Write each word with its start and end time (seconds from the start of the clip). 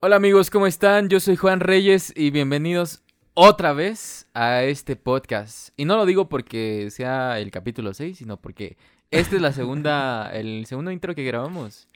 Hola 0.00 0.16
amigos, 0.16 0.50
¿cómo 0.50 0.66
están? 0.66 1.08
Yo 1.08 1.20
soy 1.20 1.36
Juan 1.36 1.58
Reyes 1.58 2.12
y 2.14 2.30
bienvenidos 2.30 3.02
otra 3.32 3.72
vez 3.72 4.28
a 4.34 4.62
este 4.62 4.94
podcast. 4.94 5.70
Y 5.74 5.86
no 5.86 5.96
lo 5.96 6.04
digo 6.04 6.28
porque 6.28 6.90
sea 6.90 7.38
el 7.38 7.50
capítulo 7.50 7.94
6, 7.94 8.18
sino 8.18 8.36
porque 8.36 8.76
esta 9.10 9.36
es 9.36 9.40
la 9.40 9.52
segunda, 9.52 10.30
el 10.34 10.66
segundo 10.66 10.90
intro 10.90 11.14
que 11.14 11.24
grabamos. 11.24 11.88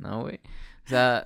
No, 0.00 0.22
güey. 0.22 0.40
O 0.86 0.88
sea, 0.88 1.22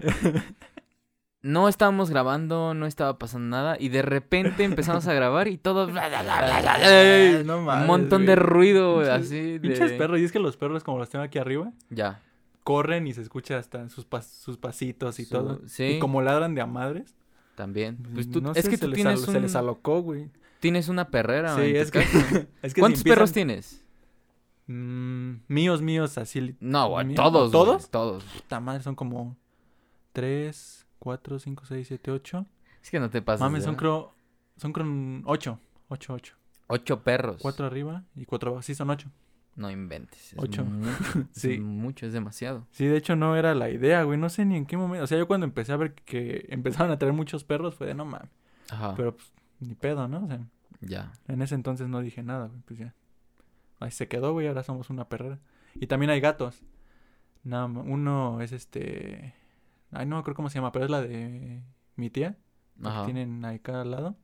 no 1.42 1.68
estábamos 1.68 2.10
grabando, 2.10 2.74
no 2.74 2.86
estaba 2.86 3.16
pasando 3.16 3.56
nada 3.56 3.76
y 3.78 3.88
de 3.88 4.02
repente 4.02 4.64
empezamos 4.64 5.06
a 5.06 5.14
grabar 5.14 5.46
y 5.46 5.56
todo... 5.56 5.86
no 7.46 7.58
un 7.58 7.86
montón 7.86 8.26
de 8.26 8.34
ruido, 8.34 9.00
así 9.02 9.58
de... 9.60 9.96
perros, 9.96 10.18
y 10.18 10.24
es 10.24 10.32
que 10.32 10.40
los 10.40 10.56
perros, 10.56 10.82
como 10.82 10.98
los 10.98 11.10
tengo 11.10 11.24
aquí 11.24 11.38
arriba, 11.38 11.70
Ya. 11.90 12.22
Corren 12.68 13.06
y 13.06 13.14
se 13.14 13.22
escucha 13.22 13.56
hasta 13.56 13.88
sus, 13.88 14.06
pas- 14.06 14.28
sus 14.28 14.58
pasitos 14.58 15.18
y 15.20 15.24
Su- 15.24 15.30
todo. 15.34 15.60
sí. 15.66 15.84
Y 15.84 15.98
como 16.00 16.20
ladran 16.20 16.54
de 16.54 16.60
a 16.60 16.66
madres. 16.66 17.14
También. 17.54 17.96
Pues 18.12 18.30
tú, 18.30 18.42
no 18.42 18.52
es 18.52 18.62
sé, 18.64 18.68
que 18.70 18.76
se 18.76 18.82
tú 18.84 18.88
les 18.90 18.96
tienes, 18.96 19.22
se 19.22 19.40
les 19.40 19.54
alocó, 19.56 20.02
güey. 20.02 20.30
tienes 20.60 20.90
una 20.90 21.08
perrera. 21.10 21.56
Sí, 21.56 21.62
es 21.74 21.90
que, 21.90 22.00
casa. 22.00 22.18
es 22.62 22.74
que 22.74 22.80
si 22.80 22.80
¿Cuántos 22.80 23.00
empiezan- 23.00 23.16
perros 23.16 23.32
tienes? 23.32 23.84
Mm, 24.66 25.36
míos, 25.48 25.80
míos, 25.80 26.18
así. 26.18 26.56
No, 26.60 26.90
güey, 26.90 27.14
todos. 27.14 27.50
¿Todos? 27.50 27.88
todos. 27.88 28.22
Puta 28.24 28.60
madre, 28.60 28.82
son 28.82 28.94
como 28.94 29.34
3, 30.12 30.86
4, 30.98 31.38
5, 31.38 31.64
6, 31.66 31.88
7, 31.88 32.10
8. 32.10 32.46
Es 32.82 32.90
que 32.90 33.00
no 33.00 33.08
te 33.08 33.22
pasas. 33.22 33.40
Mames, 33.40 33.64
son 33.64 33.76
creo, 33.76 34.12
son 34.58 34.72
creo 34.74 34.86
8, 35.24 35.58
8, 35.88 36.12
8. 36.12 36.34
Ocho 36.70 37.02
perros. 37.02 37.38
4 37.40 37.64
arriba 37.66 38.04
y 38.14 38.26
4 38.26 38.50
abajo. 38.50 38.62
Sí, 38.62 38.74
son 38.74 38.90
8. 38.90 39.08
No 39.58 39.70
inventes. 39.72 40.32
Es 40.32 40.38
Ocho. 40.38 40.64
Sí. 41.32 41.54
Es 41.54 41.60
mucho, 41.60 42.06
es 42.06 42.12
demasiado. 42.12 42.66
Sí, 42.70 42.86
de 42.86 42.96
hecho 42.96 43.16
no 43.16 43.34
era 43.36 43.54
la 43.56 43.68
idea, 43.70 44.04
güey. 44.04 44.16
No 44.16 44.28
sé 44.28 44.44
ni 44.44 44.56
en 44.56 44.66
qué 44.66 44.76
momento. 44.76 45.02
O 45.02 45.06
sea, 45.08 45.18
yo 45.18 45.26
cuando 45.26 45.44
empecé 45.46 45.72
a 45.72 45.76
ver 45.76 45.94
que 45.94 46.46
empezaban 46.50 46.92
a 46.92 46.98
traer 46.98 47.12
muchos 47.12 47.42
perros 47.42 47.74
fue 47.74 47.88
de 47.88 47.94
no 47.94 48.04
mames. 48.04 48.30
Ajá. 48.70 48.94
Pero 48.96 49.16
pues, 49.16 49.32
ni 49.58 49.74
pedo, 49.74 50.06
¿no? 50.06 50.24
O 50.24 50.28
sea, 50.28 50.40
Ya. 50.80 51.12
en 51.26 51.42
ese 51.42 51.56
entonces 51.56 51.88
no 51.88 52.00
dije 52.00 52.22
nada, 52.22 52.46
güey. 52.46 52.60
Pues 52.66 52.78
ya. 52.78 52.94
Ahí 53.80 53.90
se 53.90 54.06
quedó, 54.06 54.32
güey. 54.32 54.46
Ahora 54.46 54.62
somos 54.62 54.90
una 54.90 55.08
perrera. 55.08 55.40
Y 55.74 55.88
también 55.88 56.10
hay 56.10 56.20
gatos. 56.20 56.62
Nada 57.42 57.66
más. 57.66 57.84
Uno 57.84 58.40
es 58.40 58.52
este. 58.52 59.34
Ay, 59.90 60.06
no 60.06 60.22
creo 60.22 60.36
cómo 60.36 60.50
se 60.50 60.54
llama, 60.58 60.70
pero 60.70 60.84
es 60.84 60.90
la 60.92 61.00
de 61.02 61.62
mi 61.96 62.10
tía. 62.10 62.36
la 62.78 62.90
que 62.90 62.96
Ajá. 62.96 63.04
tienen 63.06 63.44
ahí 63.44 63.58
cada 63.58 63.84
lado. 63.84 64.16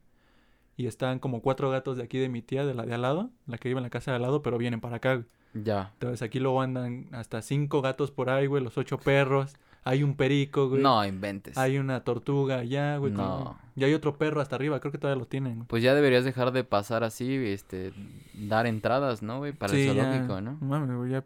Y 0.77 0.87
están 0.87 1.19
como 1.21 1.41
cuatro 1.41 1.71
gatos 1.71 1.97
de 1.97 2.03
aquí 2.03 2.19
de 2.19 2.29
mi 2.29 2.43
tía, 2.43 2.67
de 2.67 2.75
la 2.75 2.85
de 2.85 2.95
al 2.95 3.03
lado, 3.03 3.31
la 3.47 3.59
que 3.59 3.69
vive 3.69 3.79
en 3.79 3.85
la 3.85 3.91
casa 3.91 4.11
de 4.11 4.17
al 4.17 4.23
lado, 4.23 4.43
pero 4.43 4.59
vienen 4.59 4.81
para 4.81 4.97
acá, 4.97 5.15
güey. 5.15 5.27
Ya. 5.55 5.91
Entonces 5.95 6.21
aquí 6.23 6.41
luego 6.41 6.61
andan 6.63 7.07
hasta 7.13 7.41
cinco 7.43 7.81
gatos 7.81 8.11
por 8.11 8.29
ahí, 8.31 8.47
güey, 8.47 8.63
los 8.63 8.77
ocho 8.77 8.99
perros. 8.99 9.55
Hay 9.87 10.03
un 10.03 10.17
perico, 10.17 10.69
güey. 10.71 10.83
No 10.83 11.05
inventes. 11.05 11.59
Hay 11.59 11.77
una 11.79 12.01
tortuga 12.05 12.59
allá, 12.61 12.97
güey. 12.97 13.13
No. 13.13 13.57
Y 13.77 13.85
hay 13.85 13.93
otro 13.95 14.17
perro 14.17 14.41
hasta 14.41 14.57
arriba, 14.57 14.81
creo 14.81 14.91
que 14.91 14.99
todavía 14.99 15.21
lo 15.21 15.27
tienen. 15.27 15.57
güey. 15.57 15.67
Pues 15.69 15.83
ya 15.83 15.95
deberías 15.95 16.25
dejar 16.25 16.53
de 16.53 16.65
pasar 16.65 17.05
así, 17.05 17.35
este, 17.37 17.93
dar 18.33 18.67
entradas, 18.67 19.23
¿no, 19.23 19.39
güey? 19.39 19.53
Para 19.53 19.75
Sí, 19.75 19.87
el 19.87 19.95
ya. 19.95 20.05
zoológico, 20.05 20.41
¿no? 20.41 20.57
Mames, 20.61 20.97
güey, 20.97 21.11
ya 21.13 21.25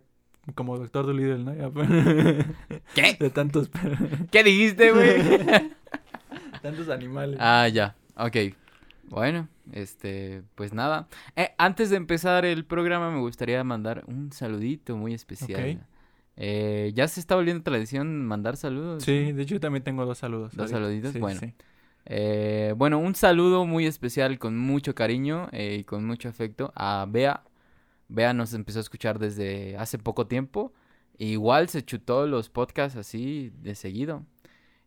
como 0.54 0.76
doctor 0.76 1.06
Dolittle, 1.06 1.38
¿no? 1.38 1.54
Ya, 1.54 1.70
¿Qué? 2.94 3.16
de 3.20 3.30
tantos 3.30 3.68
perros, 3.68 3.98
¿Qué 4.30 4.42
dijiste, 4.42 4.92
güey? 4.92 5.22
tantos 6.62 6.88
animales. 6.88 7.36
ah, 7.40 7.68
ya. 7.68 7.94
Ok. 8.16 8.36
Bueno, 9.08 9.48
este, 9.72 10.42
pues 10.54 10.72
nada. 10.72 11.08
Eh, 11.36 11.50
antes 11.58 11.90
de 11.90 11.96
empezar 11.96 12.44
el 12.44 12.64
programa 12.64 13.10
me 13.10 13.20
gustaría 13.20 13.62
mandar 13.64 14.04
un 14.06 14.32
saludito 14.32 14.96
muy 14.96 15.14
especial. 15.14 15.86
Eh, 16.36 16.92
ya 16.94 17.08
se 17.08 17.18
está 17.18 17.34
volviendo 17.34 17.62
tradición 17.64 18.24
mandar 18.24 18.56
saludos. 18.56 19.02
Sí, 19.02 19.32
de 19.32 19.42
hecho 19.42 19.54
yo 19.56 19.60
también 19.60 19.82
tengo 19.82 20.04
dos 20.06 20.18
saludos. 20.18 20.52
¿Dos 20.54 20.72
ahorita. 20.72 20.78
saluditos? 20.78 21.12
Sí, 21.12 21.18
Bueno. 21.18 21.40
sí. 21.40 21.54
Eh, 22.10 22.74
bueno, 22.76 22.98
un 22.98 23.14
saludo 23.14 23.66
muy 23.66 23.86
especial 23.86 24.38
con 24.38 24.56
mucho 24.56 24.94
cariño 24.94 25.48
eh, 25.52 25.78
y 25.80 25.84
con 25.84 26.06
mucho 26.06 26.28
afecto 26.28 26.72
a 26.74 27.06
Bea. 27.08 27.42
Bea 28.08 28.32
nos 28.32 28.54
empezó 28.54 28.78
a 28.78 28.82
escuchar 28.82 29.18
desde 29.18 29.76
hace 29.76 29.98
poco 29.98 30.26
tiempo. 30.26 30.72
Igual 31.18 31.68
se 31.68 31.84
chutó 31.84 32.26
los 32.26 32.48
podcasts 32.48 32.96
así 32.96 33.52
de 33.60 33.74
seguido. 33.74 34.24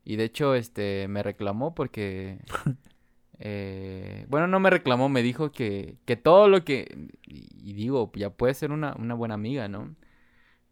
Y 0.04 0.16
de 0.16 0.24
hecho, 0.24 0.56
este, 0.56 1.08
me 1.10 1.22
reclamó 1.22 1.76
porque... 1.76 2.40
eh, 3.44 4.25
bueno, 4.29 4.47
no 4.47 4.59
me 4.59 4.69
reclamó, 4.69 5.09
me 5.09 5.24
dijo 5.24 5.52
que, 5.52 5.97
que 6.06 6.16
todo 6.16 6.47
lo 6.47 6.63
que... 6.63 7.09
Y, 7.25 7.74
digo, 7.74 8.12
ya 8.16 8.29
puede 8.29 8.53
ser 8.53 8.72
una, 8.72 8.96
una 9.00 9.16
buena 9.16 9.34
amiga, 9.34 9.68
¿no? 9.68 9.96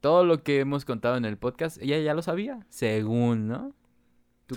Todo 0.02 0.24
lo 0.24 0.44
que 0.44 0.60
hemos 0.60 0.86
contado 0.86 1.18
en 1.18 1.26
el 1.26 1.38
podcast, 1.38 1.82
ella 1.82 1.98
ya 2.00 2.14
lo 2.14 2.22
sabía, 2.22 2.66
según, 2.70 3.48
¿no? 3.48 3.74
¿Tú 4.46 4.56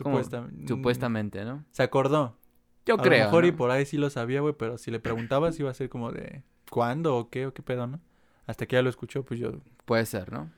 Supuestamente, 0.67 1.45
¿no? 1.45 1.65
Se 1.71 1.83
acordó. 1.83 2.39
Yo 2.85 2.95
a 2.97 2.99
creo. 2.99 3.19
lo 3.19 3.25
mejor 3.25 3.45
y 3.47 3.53
por 3.53 3.71
ahí 3.71 3.87
sí 3.87 3.97
lo 3.97 4.11
sabía, 4.11 4.41
güey, 4.41 4.55
pero 4.59 4.77
si 4.77 4.91
le 4.91 5.01
preguntabas 5.01 5.59
iba 5.59 5.71
a 5.71 5.75
ser 5.75 5.89
como 5.89 6.13
de 6.13 6.43
¿cuándo 6.71 7.17
o 7.17 7.31
qué 7.31 7.47
o 7.47 7.55
qué 7.55 7.63
pedo, 7.63 7.87
no? 7.87 8.01
Hasta 8.47 8.67
que 8.67 8.77
ya 8.77 8.83
lo 8.83 8.91
escuchó, 8.91 9.25
pues 9.25 9.41
yo 9.41 9.53
Puede 9.85 10.05
ser, 10.07 10.33
¿no? 10.33 10.51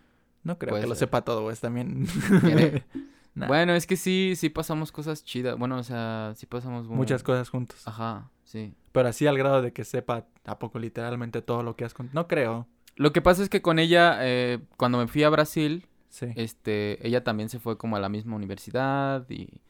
no 0.43 0.59
creo 0.59 0.71
Puede 0.71 0.83
que 0.83 0.89
lo 0.89 0.95
sepa 0.95 1.23
todo, 1.23 1.43
güey, 1.43 1.57
también. 1.57 2.07
Bueno, 3.35 3.75
es 3.75 3.87
que 3.87 3.97
sí, 3.97 4.35
sí 4.37 4.49
pasamos 4.49 4.93
cosas 4.93 5.25
chidas. 5.25 5.59
Bueno, 5.59 5.77
o 5.79 5.83
sea, 5.83 6.33
sí 6.37 6.47
pasamos 6.47 6.87
mu- 6.87 6.95
Muchas 6.95 7.23
cosas 7.23 7.49
juntos. 7.51 7.87
Ajá, 7.87 8.31
sí. 8.45 8.75
Pero 8.93 9.09
así 9.09 9.27
al 9.27 9.37
grado 9.39 9.61
de 9.63 9.73
que 9.73 9.85
sepa 9.85 10.27
a 10.45 10.59
poco 10.59 10.79
literalmente 10.79 11.43
todo 11.43 11.63
lo 11.63 11.75
que 11.77 11.85
has 11.85 11.95
contado. 11.95 12.15
No 12.21 12.29
creo. 12.29 12.67
Lo 12.97 13.13
que 13.13 13.21
pasa 13.21 13.43
es 13.43 13.49
que 13.49 13.61
con 13.61 13.79
ella, 13.81 14.19
eh, 14.21 14.61
cuando 14.77 14.99
me 14.99 15.09
fui 15.09 15.25
a 15.25 15.31
Brasil, 15.31 15.87
Sí. 16.11 16.27
este, 16.37 17.05
ella 17.05 17.25
también 17.25 17.49
se 17.49 17.59
fue 17.59 17.77
como 17.77 17.97
a 17.97 18.01
la 18.01 18.09
misma 18.09 18.37
universidad 18.37 19.29
y 19.29 19.61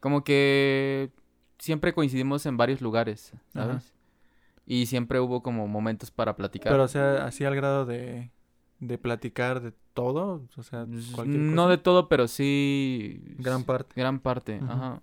como 0.00 0.24
que 0.24 1.12
siempre 1.58 1.92
coincidimos 1.94 2.44
en 2.46 2.56
varios 2.56 2.80
lugares, 2.80 3.32
¿sabes? 3.52 3.76
Ajá. 3.76 3.84
Y 4.66 4.86
siempre 4.86 5.20
hubo 5.20 5.44
como 5.44 5.68
momentos 5.68 6.10
para 6.10 6.34
platicar. 6.34 6.72
Pero 6.72 6.82
o 6.82 6.88
sea, 6.88 7.24
así 7.24 7.44
al 7.44 7.54
grado 7.54 7.86
de, 7.86 8.32
de 8.82 8.98
platicar 8.98 9.60
de 9.62 9.72
todo. 9.94 10.42
O 10.56 10.62
sea, 10.64 10.86
cualquier 11.14 11.38
Mm, 11.40 11.54
no 11.54 11.62
cosa. 11.62 11.70
de 11.70 11.78
todo, 11.78 12.08
pero 12.08 12.26
sí. 12.26 13.22
Gran 13.38 13.62
parte. 13.64 13.92
Gran 13.96 14.18
parte, 14.18 14.60
ajá. 14.62 15.00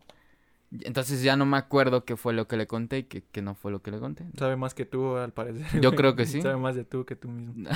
Entonces 0.81 1.23
ya 1.23 1.35
no 1.35 1.47
me 1.47 1.57
acuerdo 1.57 2.05
qué 2.05 2.15
fue 2.15 2.31
lo 2.33 2.47
que 2.47 2.55
le 2.55 2.67
conté 2.67 2.99
y 2.99 3.03
qué, 3.03 3.23
qué 3.31 3.41
no 3.41 3.55
fue 3.55 3.71
lo 3.71 3.81
que 3.81 3.89
le 3.89 3.99
conté. 3.99 4.25
Sabe 4.37 4.55
más 4.55 4.75
que 4.75 4.85
tú, 4.85 5.15
al 5.15 5.31
parecer. 5.33 5.65
Yo 5.81 5.95
creo 5.95 6.15
que 6.15 6.27
sí. 6.27 6.41
Sabe 6.43 6.57
más 6.57 6.75
de 6.75 6.83
tú 6.83 7.05
que 7.05 7.15
tú 7.15 7.27
mismo. 7.29 7.67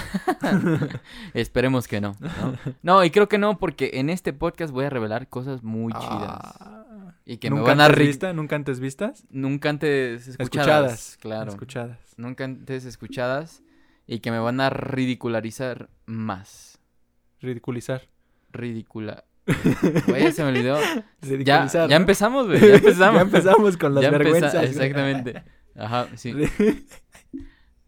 Esperemos 1.34 1.88
que 1.88 2.02
no, 2.02 2.16
no. 2.20 2.30
No, 2.84 3.04
y 3.04 3.10
creo 3.12 3.28
que 3.28 3.38
no, 3.38 3.58
porque 3.58 3.92
en 3.96 4.10
este 4.10 4.34
podcast 4.34 4.72
voy 4.74 4.86
a 4.86 4.90
revelar 4.90 5.28
cosas 5.30 5.64
muy 5.64 5.92
chidas. 5.94 6.40
Ah. 6.60 7.16
Y 7.26 7.38
que 7.38 7.50
me 7.50 7.56
¿Nunca 7.58 7.72
van 7.72 7.82
a 7.82 7.86
antes 7.86 8.06
vistas? 8.06 8.36
¿Nunca 8.36 8.56
antes 8.58 8.80
vistas? 8.80 9.26
Nunca 9.32 9.70
antes 9.70 10.28
escuchadas. 10.28 10.38
Escuchadas. 10.42 11.18
Claro. 11.22 11.52
Escuchadas. 11.52 12.00
Nunca 12.18 12.44
antes 12.44 12.86
escuchadas. 12.86 13.64
Y 14.08 14.20
que 14.20 14.32
me 14.32 14.40
van 14.40 14.60
a 14.62 14.70
ridicularizar 14.70 15.90
más. 16.06 16.80
Ridiculizar. 17.42 18.08
Ridicula. 18.52 19.24
Güey, 20.08 20.32
se 20.32 20.44
me 20.44 20.50
olvidó. 20.50 20.80
Ya, 20.80 21.04
Ridiculizar. 21.22 21.90
ya 21.90 21.98
¿no? 22.00 22.02
empezamos, 22.02 22.48
güey. 22.48 22.60
Ya 22.60 22.76
empezamos. 22.76 23.16
ya 23.16 23.22
empezamos 23.22 23.78
con 23.78 23.96
las 23.96 24.04
Ya 24.04 24.12
vergüenzas. 24.12 24.64
Exactamente. 24.64 25.44
Ajá, 25.76 26.08
sí. 26.16 26.34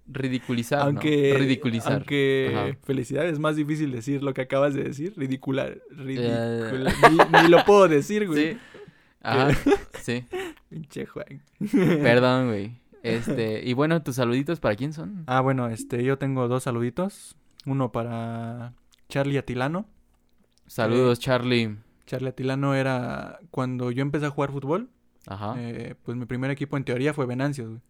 Ridiculizar, 0.07 0.79
¿no? 0.79 0.85
aunque 0.85 1.33
Ridiculizar. 1.37 1.93
aunque 1.93 2.51
Ajá. 2.55 2.77
felicidad 2.83 3.25
es 3.27 3.39
más 3.39 3.55
difícil 3.55 3.91
decir 3.91 4.21
lo 4.21 4.33
que 4.35 4.41
acabas 4.41 4.75
de 4.75 4.83
decir 4.83 5.13
ridicular 5.17 5.79
ridicula- 5.89 6.91
Eh. 6.91 7.29
ni, 7.33 7.41
ni 7.43 7.47
lo 7.49 7.65
puedo 7.65 7.87
decir 7.87 8.27
güey 8.27 8.53
Sí. 8.53 8.57
Ajá, 9.23 9.49
sí. 10.03 10.23
pinche 10.69 11.07
Juan 11.07 11.41
Perdón, 11.71 12.49
güey. 12.49 12.73
Este, 13.05 13.61
y 13.67 13.73
bueno, 13.73 14.01
tus 14.01 14.15
saluditos 14.15 14.59
para 14.59 14.75
quién 14.75 14.93
son? 14.93 15.23
ah 15.27 15.41
bueno 15.41 15.67
este 15.69 16.03
yo 16.03 16.17
tengo 16.17 16.47
dos 16.47 16.63
saluditos 16.63 17.35
uno 17.65 17.91
para 17.91 18.73
Charlie 19.09 19.37
Atilano 19.37 19.85
Saludos, 20.67 21.19
Charlie. 21.19 21.77
Charlie 22.07 22.29
Atilano 22.29 22.73
era 22.75 23.39
cuando 23.51 23.91
yo 23.91 24.01
empecé 24.01 24.25
a 24.25 24.29
jugar 24.31 24.51
fútbol 24.51 24.89
Ajá. 25.27 25.55
eh, 25.57 25.95
pues 26.03 26.17
mi 26.17 26.25
primer 26.25 26.51
equipo 26.51 26.77
en 26.77 26.83
teoría 26.83 27.13
fue 27.13 27.25
Venancios 27.25 27.67
güey 27.69 27.81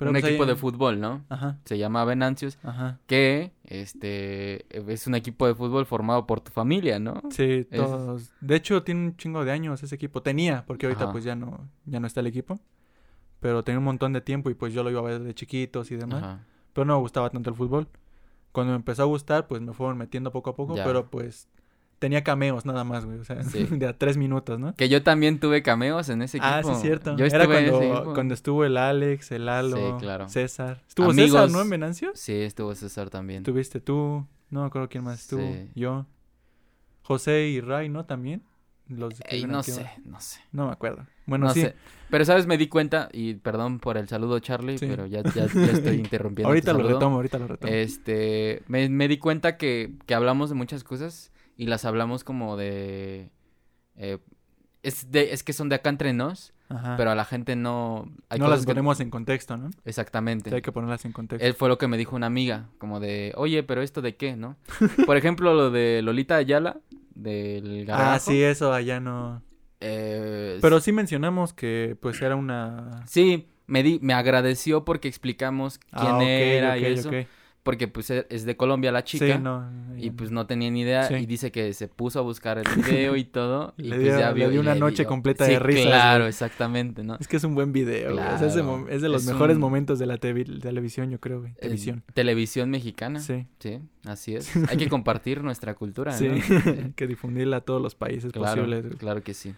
Un 0.00 0.12
pues, 0.12 0.24
ahí- 0.24 0.30
equipo 0.30 0.46
de 0.46 0.56
fútbol, 0.56 0.98
¿no? 1.00 1.24
ajá 1.28 1.58
Se 1.64 1.76
llama 1.78 2.04
Venancios, 2.04 2.58
ajá 2.62 2.98
que 3.06 3.52
este 3.64 4.66
es 4.92 5.06
un 5.06 5.14
equipo 5.14 5.46
de 5.46 5.54
fútbol 5.54 5.84
formado 5.86 6.26
por 6.26 6.40
tu 6.40 6.50
familia, 6.52 6.98
¿no? 6.98 7.20
Sí, 7.30 7.66
Es- 7.70 7.78
todos. 7.78 8.30
De 8.40 8.56
hecho, 8.56 8.82
tiene 8.82 9.00
un 9.08 9.16
chingo 9.16 9.44
de 9.44 9.52
años 9.52 9.82
ese 9.82 9.94
equipo. 9.94 10.22
Tenía, 10.22 10.64
porque 10.66 10.86
ahorita 10.86 11.04
Ajá. 11.04 11.12
pues 11.12 11.24
ya 11.24 11.36
no, 11.36 11.68
ya 11.84 12.00
no 12.00 12.06
está 12.06 12.20
el 12.20 12.26
equipo. 12.28 12.58
Pero 13.40 13.64
tenía 13.64 13.78
un 13.78 13.84
montón 13.84 14.12
de 14.12 14.20
tiempo 14.20 14.50
y 14.50 14.54
pues 14.54 14.72
yo 14.72 14.82
lo 14.82 14.90
iba 14.90 15.00
a 15.00 15.04
ver 15.04 15.20
de 15.20 15.34
chiquitos 15.34 15.90
y 15.90 15.96
demás. 15.96 16.22
Ajá. 16.22 16.44
Pero 16.72 16.84
no 16.84 16.94
me 16.94 17.00
gustaba 17.00 17.30
tanto 17.30 17.50
el 17.50 17.56
fútbol. 17.56 17.88
Cuando 18.52 18.72
me 18.72 18.76
empezó 18.76 19.02
a 19.02 19.06
gustar, 19.06 19.46
pues 19.46 19.60
me 19.60 19.72
fueron 19.72 19.96
metiendo 19.96 20.30
poco 20.30 20.50
a 20.50 20.56
poco. 20.56 20.76
Ya. 20.76 20.84
Pero 20.84 21.08
pues 21.10 21.48
tenía 21.98 22.22
cameos 22.24 22.66
nada 22.66 22.84
más, 22.84 23.04
güey. 23.04 23.18
O 23.18 23.24
sea, 23.24 23.42
Sí. 23.44 23.64
de 23.70 23.86
a 23.86 23.96
tres 23.96 24.16
minutos, 24.16 24.58
¿no? 24.58 24.74
Que 24.74 24.88
yo 24.88 25.02
también 25.02 25.38
tuve 25.40 25.62
cameos 25.62 26.08
en 26.08 26.22
ese 26.22 26.38
equipo. 26.38 26.52
Ah, 26.52 26.62
sí, 26.62 26.74
cierto. 26.80 27.16
Yo 27.16 27.24
Era 27.26 27.46
cuando, 27.46 28.12
cuando 28.14 28.34
estuvo 28.34 28.64
el 28.64 28.76
Alex, 28.76 29.32
el 29.32 29.46
Lalo, 29.46 29.76
Sí, 29.76 29.82
claro. 30.00 30.28
César. 30.28 30.82
Estuvo 30.88 31.10
Amigos. 31.10 31.30
César, 31.30 31.50
¿no? 31.50 31.60
En 31.62 31.70
Venancio. 31.70 32.10
Sí, 32.14 32.34
estuvo 32.34 32.74
César 32.74 33.10
también. 33.10 33.42
Tuviste 33.42 33.80
tú. 33.80 34.26
No 34.50 34.60
me 34.62 34.66
acuerdo 34.66 34.88
quién 34.88 35.04
más 35.04 35.20
estuvo. 35.20 35.40
Sí. 35.42 35.70
Yo. 35.74 36.06
José 37.02 37.48
y 37.48 37.60
Ray, 37.60 37.88
¿no? 37.88 38.04
También. 38.04 38.42
Los 38.90 39.14
Ey, 39.28 39.44
no 39.46 39.62
sé, 39.62 39.88
no 40.04 40.20
sé. 40.20 40.40
No 40.52 40.66
me 40.66 40.72
acuerdo. 40.72 41.06
Bueno, 41.26 41.46
no 41.46 41.54
sí. 41.54 41.62
sé. 41.62 41.74
Pero, 42.10 42.24
¿sabes? 42.24 42.46
Me 42.46 42.58
di 42.58 42.66
cuenta, 42.66 43.08
y 43.12 43.34
perdón 43.34 43.78
por 43.78 43.96
el 43.96 44.08
saludo, 44.08 44.38
Charlie, 44.40 44.78
Sí. 44.78 44.86
pero 44.88 45.06
ya, 45.06 45.22
ya, 45.22 45.46
ya 45.46 45.64
estoy 45.72 45.94
interrumpiendo. 46.04 46.48
Ahorita 46.48 46.72
lo 46.72 46.82
retomo, 46.86 47.16
ahorita 47.16 47.38
lo 47.38 47.46
retomo. 47.46 47.72
Este, 47.72 48.62
me, 48.66 48.88
me 48.88 49.06
di 49.08 49.18
cuenta 49.18 49.56
que, 49.56 49.92
que 50.06 50.14
hablamos 50.14 50.48
de 50.50 50.56
muchas 50.56 50.82
cosas 50.84 51.30
y 51.56 51.66
las 51.66 51.84
hablamos 51.84 52.24
como 52.24 52.56
de... 52.56 53.30
eh, 53.96 54.18
es, 54.82 55.10
de, 55.12 55.32
es 55.32 55.42
que 55.44 55.52
son 55.52 55.68
de 55.68 55.74
acá 55.76 55.90
entre 55.90 56.12
nos, 56.14 56.52
Ajá. 56.70 56.96
pero 56.96 57.10
a 57.10 57.14
la 57.14 57.24
gente 57.26 57.54
no... 57.54 58.10
Hay 58.30 58.38
no 58.40 58.48
las 58.48 58.60
que- 58.60 58.66
ponemos 58.66 58.98
en 59.00 59.10
contexto, 59.10 59.56
¿no? 59.58 59.70
Exactamente. 59.84 60.52
Hay 60.54 60.62
que 60.62 60.72
ponerlas 60.72 61.04
en 61.04 61.12
contexto. 61.12 61.46
Él 61.46 61.52
fue 61.54 61.68
lo 61.68 61.76
que 61.78 61.86
me 61.86 61.98
dijo 61.98 62.16
una 62.16 62.26
amiga, 62.26 62.70
como 62.78 62.98
de, 62.98 63.32
oye, 63.36 63.62
pero 63.62 63.82
esto 63.82 64.00
de 64.02 64.16
qué, 64.16 64.36
¿no? 64.36 64.56
Por 65.06 65.16
ejemplo, 65.18 65.52
lo 65.54 65.70
de 65.70 66.00
Lolita 66.02 66.36
Ayala, 66.36 66.78
del 67.14 67.84
ah, 67.92 68.18
gargajo. 68.18 68.18
sí, 68.18 68.42
eso 68.42 68.72
allá 68.72 69.00
no. 69.00 69.42
eh, 69.80 70.58
Pero 70.60 70.80
sí 70.80 70.92
mencionamos 70.92 71.52
que 71.52 71.96
pues 72.00 72.20
era 72.22 72.36
una. 72.36 73.02
Sí, 73.06 73.48
me, 73.66 73.82
di, 73.82 73.98
me 74.02 74.14
agradeció 74.14 74.84
porque 74.84 75.08
explicamos 75.08 75.78
quién 75.94 76.20
Ah, 76.20 76.24
ok, 76.24 76.38
era 76.38 76.78
y 76.78 76.86
eso. 76.86 77.18
Porque 77.62 77.88
pues 77.88 78.08
e- 78.10 78.26
es 78.30 78.46
de 78.46 78.56
Colombia 78.56 78.90
la 78.90 79.04
chica. 79.04 79.26
Sí, 79.26 79.38
no. 79.38 79.68
Y 79.98 80.10
pues 80.12 80.30
no 80.30 80.46
tenía 80.46 80.70
ni 80.70 80.80
idea 80.80 81.04
Sí. 81.08 81.14
y 81.16 81.26
dice 81.26 81.52
que 81.52 81.74
se 81.74 81.88
puso 81.88 82.18
a 82.18 82.22
buscar 82.22 82.56
el 82.56 82.64
video 83.12 83.16
y 83.16 83.24
todo. 83.24 83.74
y 83.76 83.82
Le 83.82 83.88
pues 83.96 84.00
dio- 84.00 84.18
ya 84.18 84.28
le 84.30 84.34
vio 84.34 84.48
dio 84.50 84.60
una 84.62 84.72
le 84.74 84.80
noche 84.80 85.02
dio- 85.02 85.08
completa 85.08 85.44
Sí, 85.44 85.52
de 85.52 85.58
risas, 85.58 85.84
Claro, 85.86 86.20
güey. 86.20 86.28
exactamente, 86.30 87.04
¿no? 87.04 87.16
Es 87.20 87.28
que 87.28 87.36
es 87.36 87.44
un 87.44 87.54
buen 87.54 87.72
video, 87.72 88.14
güey. 88.14 88.24
Es 88.88 89.02
de 89.02 89.08
los 89.10 89.22
es 89.24 89.28
mejores 89.28 89.56
un- 89.56 89.60
momentos 89.60 89.98
de 89.98 90.06
la 90.06 90.18
tevi- 90.18 90.58
televisión, 90.60 91.10
yo 91.10 91.20
creo, 91.20 91.40
güey. 91.40 91.52
Eh, 91.52 91.56
Televisión. 91.60 92.02
televisión 92.14 92.70
mexicana. 92.70 93.20
Sí. 93.20 93.46
Sí, 93.58 93.78
así 94.06 94.34
es. 94.36 94.50
Hay 94.70 94.78
que 94.78 94.88
compartir 94.88 95.42
nuestra 95.44 95.74
cultura, 95.74 96.12
sí. 96.12 96.28
¿no? 96.28 96.34
Que 96.96 97.06
difundirla 97.06 97.58
a 97.58 97.60
todos 97.60 97.82
los 97.82 97.94
países 97.94 98.32
Claro, 98.32 98.54
posibles. 98.62 98.84
güey. 98.86 98.96
claro 98.96 99.22
que 99.22 99.34
sí. 99.34 99.52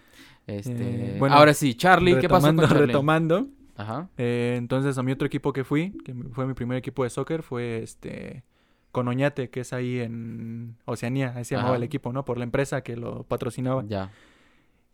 Este, 0.48 0.72
Eh, 1.14 1.16
bueno, 1.20 1.36
ahora 1.36 1.54
sí, 1.54 1.74
Charlie, 1.76 2.18
¿qué 2.18 2.28
pasó 2.28 2.48
con 2.48 2.58
Charlie? 2.66 2.86
Retomando, 2.86 3.46
Ajá. 3.76 4.08
eh, 4.18 4.54
entonces 4.58 4.98
a 4.98 5.02
mi 5.02 5.12
otro 5.12 5.26
equipo 5.26 5.52
que 5.52 5.64
fui, 5.64 5.96
que 6.04 6.14
fue 6.32 6.46
mi 6.46 6.54
primer 6.54 6.78
equipo 6.78 7.04
de 7.04 7.10
soccer, 7.10 7.42
fue 7.42 7.82
este 7.82 8.44
con 8.92 9.08
Oñate, 9.08 9.48
que 9.48 9.60
es 9.60 9.72
ahí 9.72 10.00
en 10.00 10.76
Oceanía, 10.84 11.32
ahí 11.34 11.44
se 11.44 11.54
llamaba 11.54 11.70
Ajá. 11.70 11.78
el 11.78 11.82
equipo, 11.82 12.12
¿no? 12.12 12.24
Por 12.26 12.36
la 12.36 12.44
empresa 12.44 12.82
que 12.82 12.96
lo 12.96 13.24
patrocinaba. 13.24 13.84
Ya. 13.88 14.10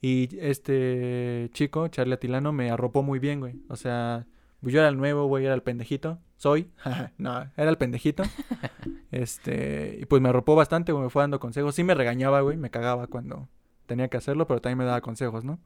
Y 0.00 0.28
este 0.40 1.50
chico, 1.52 1.88
Charlie 1.88 2.14
Atilano, 2.14 2.52
me 2.52 2.70
arropó 2.70 3.02
muy 3.02 3.18
bien, 3.18 3.40
güey. 3.40 3.56
O 3.68 3.74
sea, 3.74 4.26
pues 4.60 4.72
yo 4.72 4.78
era 4.80 4.88
el 4.88 4.96
nuevo, 4.96 5.26
güey, 5.26 5.44
era 5.44 5.54
el 5.54 5.62
pendejito. 5.62 6.18
Soy. 6.36 6.70
no, 7.18 7.50
era 7.56 7.70
el 7.70 7.76
pendejito. 7.76 8.22
este, 9.10 9.98
y 10.00 10.06
pues 10.06 10.22
me 10.22 10.28
arropó 10.28 10.54
bastante, 10.54 10.92
güey, 10.92 11.04
me 11.04 11.10
fue 11.10 11.24
dando 11.24 11.40
consejos. 11.40 11.74
Sí 11.74 11.82
me 11.82 11.94
regañaba, 11.94 12.40
güey, 12.40 12.56
me 12.56 12.70
cagaba 12.70 13.08
cuando 13.08 13.48
tenía 13.86 14.06
que 14.06 14.16
hacerlo, 14.16 14.46
pero 14.46 14.60
también 14.60 14.78
me 14.78 14.84
daba 14.84 15.00
consejos, 15.00 15.44
¿no? 15.44 15.58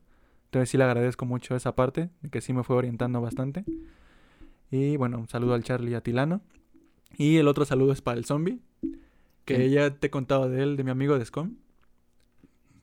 Entonces 0.53 0.69
sí 0.69 0.77
le 0.77 0.85
agradezco 0.85 1.25
mucho 1.25 1.57
esa 1.57 1.75
parte, 1.75 2.11
que 2.31 2.43
sí 2.43 2.53
me 2.53 2.63
fue 2.63 2.77
orientando 2.77 3.23
bastante. 3.23 3.65
Y 4.71 4.99
bueno, 4.99 5.17
un 5.19 5.27
saludo 5.27 5.55
al 5.55 5.65
Charlie 5.65 5.95
Atilano. 5.95 6.43
Y 7.17 7.39
el 7.39 7.49
otro 7.49 7.65
saludo 7.65 7.91
es 7.91 8.03
para 8.03 8.19
el 8.19 8.27
zombie, 8.27 8.61
que 9.47 9.57
¿Quién? 9.57 9.71
ya 9.71 9.91
te 9.95 10.09
he 10.09 10.11
contado 10.11 10.51
de 10.51 10.63
él, 10.63 10.77
de 10.77 10.85
mi 10.85 10.91
amigo 10.91 11.19
de 11.19 11.25
Scom. 11.25 11.55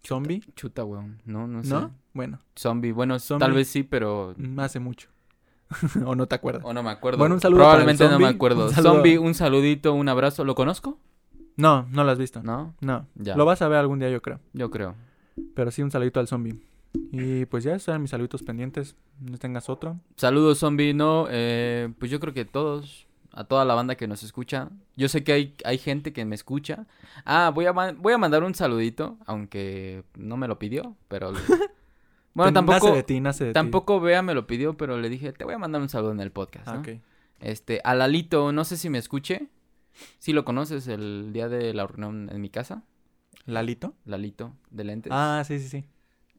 Zombie, 0.03 0.41
Chuta, 0.55 0.83
weón. 0.83 1.21
No, 1.25 1.45
no 1.45 1.63
sé. 1.63 1.69
¿no? 1.69 1.91
Bueno, 2.15 2.39
Zombie. 2.57 2.91
Bueno, 2.91 3.19
Zombie. 3.19 3.45
tal 3.45 3.53
vez 3.53 3.67
sí, 3.67 3.83
pero... 3.83 4.33
Hace 4.57 4.79
mucho. 4.79 5.09
o 6.07 6.15
no 6.15 6.25
te 6.25 6.33
acuerdas. 6.33 6.63
O 6.65 6.73
no 6.73 6.81
me 6.81 6.89
acuerdo. 6.89 7.19
Bueno, 7.19 7.35
un 7.35 7.41
saludo 7.41 7.59
para 7.59 7.73
el 7.73 7.85
Probablemente 7.85 8.09
no 8.09 8.19
me 8.19 8.33
acuerdo. 8.33 8.65
Un. 8.65 8.73
Zombie, 8.73 9.19
un 9.19 9.35
saludito, 9.35 9.93
un 9.93 10.09
abrazo. 10.09 10.43
¿Lo 10.43 10.55
conozco? 10.55 10.97
No, 11.55 11.85
no 11.91 12.03
lo 12.03 12.09
has 12.09 12.17
visto. 12.17 12.41
No. 12.41 12.73
No, 12.81 13.05
ya. 13.13 13.35
Lo 13.35 13.45
vas 13.45 13.61
a 13.61 13.67
ver 13.67 13.77
algún 13.77 13.99
día, 13.99 14.09
yo 14.09 14.23
creo. 14.23 14.39
Yo 14.53 14.71
creo. 14.71 14.95
Pero 15.53 15.69
sí, 15.69 15.83
un 15.83 15.91
saludito 15.91 16.19
al 16.19 16.27
zombie. 16.27 16.59
Y 16.93 17.45
pues 17.45 17.63
ya, 17.63 17.75
esos 17.75 17.89
eran 17.89 18.01
mis 18.01 18.11
saluditos 18.11 18.43
pendientes. 18.43 18.95
No 19.19 19.37
tengas 19.37 19.69
otro. 19.69 19.99
Saludos, 20.15 20.59
zombie. 20.59 20.93
No, 20.93 21.27
eh, 21.29 21.91
pues 21.99 22.09
yo 22.09 22.19
creo 22.19 22.33
que 22.33 22.45
todos, 22.45 23.07
a 23.31 23.43
toda 23.43 23.65
la 23.65 23.73
banda 23.73 23.95
que 23.95 24.07
nos 24.07 24.23
escucha. 24.23 24.69
Yo 24.95 25.07
sé 25.09 25.23
que 25.23 25.33
hay, 25.33 25.55
hay 25.65 25.77
gente 25.77 26.13
que 26.13 26.25
me 26.25 26.35
escucha. 26.35 26.87
Ah, 27.25 27.51
voy 27.53 27.65
a, 27.65 27.71
voy 27.71 28.13
a 28.13 28.17
mandar 28.17 28.43
un 28.43 28.55
saludito, 28.55 29.17
aunque 29.25 30.03
no 30.15 30.37
me 30.37 30.47
lo 30.47 30.57
pidió, 30.59 30.95
pero... 31.07 31.33
bueno, 32.33 32.53
tampoco, 32.53 32.87
Nace 32.87 32.95
de 32.95 33.03
ti, 33.03 33.19
nace 33.19 33.45
de 33.45 33.53
tampoco 33.53 33.99
Bea 33.99 34.21
me 34.21 34.33
lo 34.33 34.47
pidió, 34.47 34.75
pero 34.77 34.97
le 34.97 35.09
dije, 35.09 35.31
te 35.33 35.43
voy 35.45 35.53
a 35.53 35.59
mandar 35.59 35.81
un 35.81 35.89
saludo 35.89 36.11
en 36.11 36.21
el 36.21 36.31
podcast, 36.31 36.67
Ah. 36.67 36.81
Este, 37.39 37.79
a 37.85 37.95
Lalito, 37.95 38.51
no 38.51 38.65
sé 38.65 38.75
si 38.75 38.89
me 38.89 38.97
escuche. 38.97 39.47
Si 40.19 40.33
lo 40.33 40.45
conoces 40.45 40.87
el 40.87 41.31
día 41.33 41.47
de 41.49 41.73
la 41.73 41.87
reunión 41.87 42.29
en 42.31 42.41
mi 42.41 42.49
casa. 42.49 42.83
¿Lalito? 43.45 43.95
Lalito, 44.05 44.53
de 44.69 44.83
lentes. 44.83 45.11
Ah, 45.13 45.43
sí, 45.45 45.59
sí, 45.59 45.69
sí. 45.69 45.85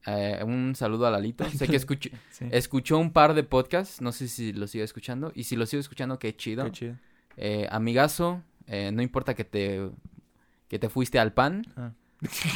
Eh, 0.06 0.41
un 0.44 0.75
saludo 0.75 1.06
a 1.06 1.11
Lalito. 1.11 1.49
Sé 1.50 1.67
que 1.69 1.76
escuché, 1.76 2.11
sí. 2.31 2.47
escuchó 2.50 2.99
un 2.99 3.12
par 3.12 3.35
de 3.35 3.43
podcasts. 3.43 4.00
No 4.00 4.12
sé 4.12 4.29
si 4.29 4.52
lo 4.52 4.67
sigue 4.67 4.85
escuchando. 4.85 5.32
Y 5.35 5.44
si 5.44 5.56
lo 5.56 5.67
sigue 5.67 5.81
escuchando, 5.81 6.19
qué 6.19 6.35
chido. 6.35 6.64
Qué 6.64 6.70
chido. 6.73 6.94
Eh, 7.37 7.67
amigazo, 7.70 8.43
eh, 8.67 8.91
no 8.93 9.02
importa 9.02 9.35
que 9.35 9.44
te, 9.44 9.88
que 10.69 10.79
te 10.79 10.88
fuiste 10.88 11.19
al 11.19 11.32
pan. 11.32 11.64
Ah. 11.76 11.93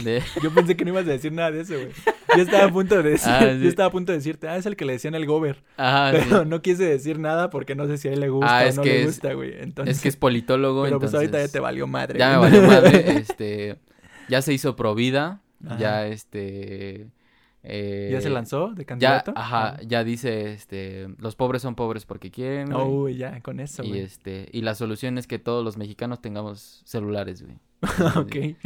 De... 0.02 0.22
Yo 0.42 0.52
pensé 0.52 0.76
que 0.76 0.84
no 0.84 0.90
ibas 0.90 1.06
a 1.06 1.10
decir 1.10 1.32
nada 1.32 1.50
de 1.50 1.60
eso, 1.62 1.74
güey. 1.74 1.88
Yo 2.36 2.42
estaba 2.42 2.64
a 2.64 2.70
punto 2.72 3.02
de 3.02 3.10
decir, 3.10 3.32
Ah, 3.32 3.40
sí. 3.54 3.62
yo 3.62 3.68
estaba 3.68 3.88
a 3.88 3.92
punto 3.92 4.10
de 4.12 4.18
decirte, 4.18 4.48
ah, 4.48 4.56
es 4.56 4.66
el 4.66 4.76
que 4.76 4.84
le 4.84 4.94
decían 4.94 5.14
el 5.14 5.24
gober. 5.24 5.62
Ajá, 5.76 6.10
sí. 6.12 6.26
Pero 6.28 6.44
no 6.44 6.60
quise 6.62 6.84
decir 6.84 7.18
nada 7.18 7.48
porque 7.48 7.74
no 7.76 7.86
sé 7.86 7.96
si 7.96 8.08
a 8.08 8.12
él 8.12 8.20
le 8.20 8.28
gusta 8.28 8.58
Ah, 8.58 8.66
o 8.70 8.74
no 8.74 8.82
que 8.82 8.88
le 8.90 9.00
es- 9.02 9.06
gusta, 9.06 9.32
güey. 9.34 9.52
Entonces, 9.60 9.96
Es 9.96 10.02
que 10.02 10.08
es 10.08 10.16
politólogo. 10.16 10.82
pero 10.82 10.98
pues 10.98 11.14
ahorita 11.14 11.38
ya 11.40 11.48
te 11.48 11.60
valió 11.60 11.86
madre. 11.86 12.18
Ya 12.18 12.32
me 12.32 12.36
valió 12.38 12.62
madre. 12.62 13.12
Este, 13.18 13.76
ya 14.28 14.42
se 14.42 14.52
hizo 14.52 14.74
Provida. 14.76 15.40
Ya 15.78 16.06
este. 16.08 17.06
Eh, 17.66 18.10
¿Ya 18.12 18.20
se 18.20 18.28
lanzó 18.30 18.68
de 18.74 18.82
Ya, 18.82 18.86
candidato? 18.86 19.32
ajá, 19.34 19.78
ya 19.86 20.04
dice, 20.04 20.52
este, 20.52 21.08
los 21.18 21.34
pobres 21.34 21.62
son 21.62 21.74
pobres 21.74 22.04
porque 22.04 22.30
quieren, 22.30 22.72
Ah. 22.72 22.76
güey. 22.82 23.14
Uy, 23.14 23.16
ya, 23.16 23.40
con 23.40 23.58
eso, 23.58 23.82
y 23.82 23.88
güey. 23.88 24.00
este, 24.02 24.48
y 24.52 24.60
la 24.62 24.74
solución 24.74 25.16
es 25.18 25.26
que 25.26 25.38
todos 25.38 25.64
los 25.64 25.76
mexicanos 25.76 26.20
tengamos 26.20 26.82
celulares, 26.84 27.42
güey. 27.42 27.56
ok. 28.16 28.56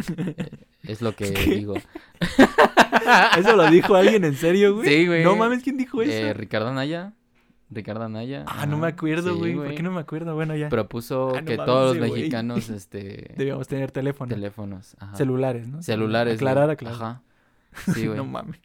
Es 0.82 1.00
lo 1.02 1.12
que 1.14 1.32
¿Qué? 1.32 1.44
digo. 1.56 1.74
¿Eso 3.38 3.56
lo 3.56 3.70
dijo 3.70 3.94
alguien 3.94 4.24
en 4.24 4.34
serio, 4.34 4.74
güey? 4.76 4.88
Sí, 4.88 5.06
güey. 5.06 5.24
No 5.24 5.36
mames, 5.36 5.62
¿quién 5.62 5.76
dijo 5.76 6.02
eso? 6.02 6.12
Eh, 6.12 6.34
Ricardo 6.34 6.68
Anaya. 6.68 7.12
Ricardo 7.70 8.04
Anaya. 8.04 8.44
ah, 8.46 8.64
no 8.66 8.78
me 8.78 8.86
acuerdo, 8.88 9.32
sí, 9.34 9.38
güey. 9.38 9.54
¿Por 9.54 9.74
qué 9.74 9.82
no 9.82 9.90
me 9.90 10.00
acuerdo? 10.00 10.34
Bueno, 10.34 10.56
ya. 10.56 10.68
Propuso 10.70 11.34
Ah, 11.36 11.40
no 11.40 11.46
que 11.46 11.56
mames, 11.56 11.66
todos 11.66 11.96
los 11.96 12.08
güey. 12.08 12.20
mexicanos, 12.22 12.68
este, 12.70 13.34
Debíamos 13.36 13.68
tener 13.68 13.90
teléfono. 13.90 14.28
teléfonos, 14.34 14.96
ajá. 14.98 15.16
Celulares, 15.16 15.68
¿no? 15.68 15.82
celulares. 15.82 16.34
Aclarar, 16.36 16.64
güey, 16.64 16.74
aclarar. 16.74 16.96
Ajá. 17.02 17.22
Sí, 17.94 18.06
güey. 18.06 18.16
no 18.16 18.24
mames. 18.24 18.58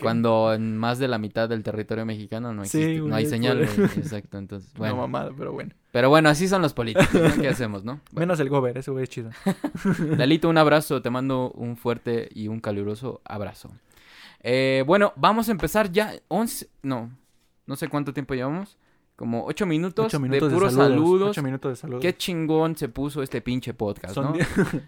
Cuando 0.00 0.52
en 0.54 0.76
más 0.76 0.98
de 0.98 1.06
la 1.06 1.18
mitad 1.18 1.48
del 1.48 1.62
territorio 1.62 2.04
mexicano 2.04 2.52
no 2.52 2.64
Sí, 2.64 2.82
existe, 2.82 3.08
no 3.08 3.14
hay 3.14 3.26
señal, 3.26 3.58
güey. 3.58 3.88
Exacto, 3.96 4.36
entonces, 4.36 4.72
No 4.74 4.80
bueno. 4.80 4.96
mamada, 4.96 5.30
pero 5.38 5.52
bueno. 5.52 5.70
Pero 5.92 6.08
bueno, 6.10 6.28
así 6.28 6.48
son 6.48 6.62
los 6.62 6.74
políticos, 6.74 7.08
¿no? 7.14 7.40
¿Qué 7.42 7.48
hacemos, 7.48 7.84
no? 7.84 8.00
Bueno. 8.10 8.10
Menos 8.28 8.40
el 8.40 8.48
gober, 8.48 8.76
ese 8.76 8.90
güey 8.90 9.04
es 9.04 9.08
chido. 9.10 9.30
Lalito, 10.16 10.48
un 10.48 10.58
abrazo, 10.58 11.00
te 11.00 11.10
mando 11.10 11.52
un 11.52 11.76
fuerte 11.76 12.28
y 12.34 12.48
un 12.48 12.58
caluroso 12.60 13.20
abrazo. 13.24 13.70
Eh, 14.40 14.82
bueno, 14.86 15.12
vamos 15.16 15.48
a 15.48 15.52
empezar 15.52 15.90
ya 15.92 16.12
11, 16.28 16.68
no, 16.82 17.10
no 17.66 17.76
sé 17.76 17.88
cuánto 17.88 18.12
tiempo 18.12 18.34
llevamos, 18.34 18.76
como 19.16 19.44
8 19.46 19.64
minutos, 19.66 20.06
Ocho 20.06 20.20
minutos 20.20 20.48
de 20.48 20.54
de, 20.54 20.54
puros 20.60 20.74
saludos. 20.74 20.90
saludos. 20.92 21.30
Ocho 21.30 21.42
minutos 21.42 21.70
de 21.72 21.76
saludos. 21.76 22.02
Qué 22.02 22.16
chingón 22.16 22.76
se 22.76 22.88
puso 22.88 23.22
este 23.22 23.40
pinche 23.42 23.74
podcast, 23.74 24.14
Son 24.14 24.24
¿no? 24.26 24.32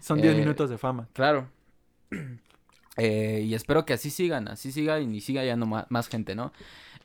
Son 0.01 0.21
10 0.21 0.33
Eh, 0.35 0.37
minutos 0.37 0.69
de 0.69 0.77
fama. 0.77 1.07
Claro. 1.13 1.47
Eh, 2.97 3.43
y 3.47 3.53
espero 3.55 3.85
que 3.85 3.93
así 3.93 4.09
sigan, 4.09 4.47
así 4.47 4.71
sigan 4.71 5.13
y 5.15 5.21
siga 5.21 5.41
llegando 5.43 5.65
ma- 5.65 5.87
más, 5.89 6.07
gente, 6.09 6.35
¿no? 6.35 6.51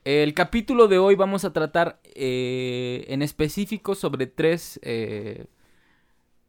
El 0.05 0.35
capítulo 0.35 0.89
de 0.89 0.99
hoy 0.99 1.15
vamos 1.17 1.45
a 1.45 1.53
tratar 1.53 2.01
eh, 2.15 3.05
en 3.09 3.23
específico 3.23 3.95
sobre 3.95 4.27
tres 4.27 4.79
eh, 4.83 5.47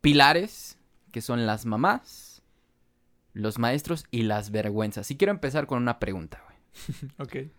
pilares, 0.01 0.77
que 1.12 1.22
son 1.22 1.46
las 1.46 1.65
mamás, 1.65 2.41
los 3.34 3.58
maestros 3.60 4.06
y 4.12 4.24
las 4.24 4.51
vergüenzas. 4.51 5.10
Y 5.12 5.17
quiero 5.17 5.32
empezar 5.32 5.67
con 5.67 5.82
una 5.82 6.00
pregunta, 6.00 6.41
güey. 6.46 7.12
Ok. 7.17 7.51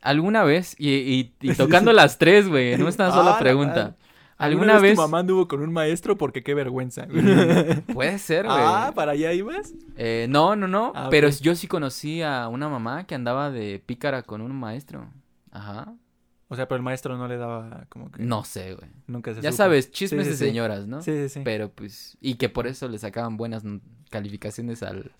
¿Alguna 0.00 0.44
vez, 0.44 0.74
y, 0.78 0.90
y- 0.90 1.34
y 1.40 1.54
tocando 1.56 1.92
las 1.92 2.18
tres, 2.18 2.48
güey, 2.48 2.72
en 2.74 2.82
una 2.82 2.90
Ah, 2.90 3.10
sola 3.10 3.30
la 3.30 3.38
pregunta. 3.38 3.96
¿Alguna 4.44 4.78
vez... 4.78 4.94
tu 4.94 5.00
mamá 5.00 5.18
anduvo 5.20 5.46
con 5.48 5.60
un 5.62 5.72
maestro? 5.72 6.16
Porque 6.16 6.42
qué 6.42 6.54
vergüenza. 6.54 7.06
Puede 7.92 8.18
ser, 8.18 8.46
güey. 8.46 8.56
ah, 8.58 8.92
¿para 8.94 9.12
allá 9.12 9.32
ibas? 9.32 9.72
Eh, 9.96 10.26
no, 10.28 10.56
no, 10.56 10.68
no. 10.68 10.92
Ah, 10.94 11.08
pero 11.10 11.28
yo 11.28 11.54
sí 11.54 11.66
conocí 11.66 12.22
a 12.22 12.48
una 12.48 12.68
mamá 12.68 13.04
que 13.06 13.14
andaba 13.14 13.50
de 13.50 13.82
pícara 13.84 14.22
con 14.22 14.40
un 14.40 14.54
maestro. 14.54 15.06
Ajá. 15.50 15.92
O 16.48 16.56
sea, 16.56 16.68
pero 16.68 16.76
el 16.76 16.82
maestro 16.82 17.16
no 17.16 17.26
le 17.26 17.36
daba 17.36 17.86
como 17.88 18.10
que... 18.12 18.22
No 18.22 18.44
sé, 18.44 18.74
güey. 18.74 18.88
Nunca 19.06 19.34
se 19.34 19.40
Ya 19.40 19.50
supo. 19.50 19.56
sabes, 19.56 19.90
chismes 19.90 20.24
Sí, 20.24 20.30
de 20.32 20.36
sí, 20.36 20.44
señoras, 20.46 20.86
¿no? 20.86 21.02
Sí, 21.02 21.10
sí, 21.12 21.28
sí. 21.28 21.40
Pero 21.44 21.70
pues. 21.70 22.16
Y 22.20 22.34
que 22.34 22.48
por 22.48 22.66
eso 22.66 22.86
le 22.88 22.98
sacaban 22.98 23.36
buenas 23.36 23.62
calificaciones 24.10 24.82
al, 24.82 25.10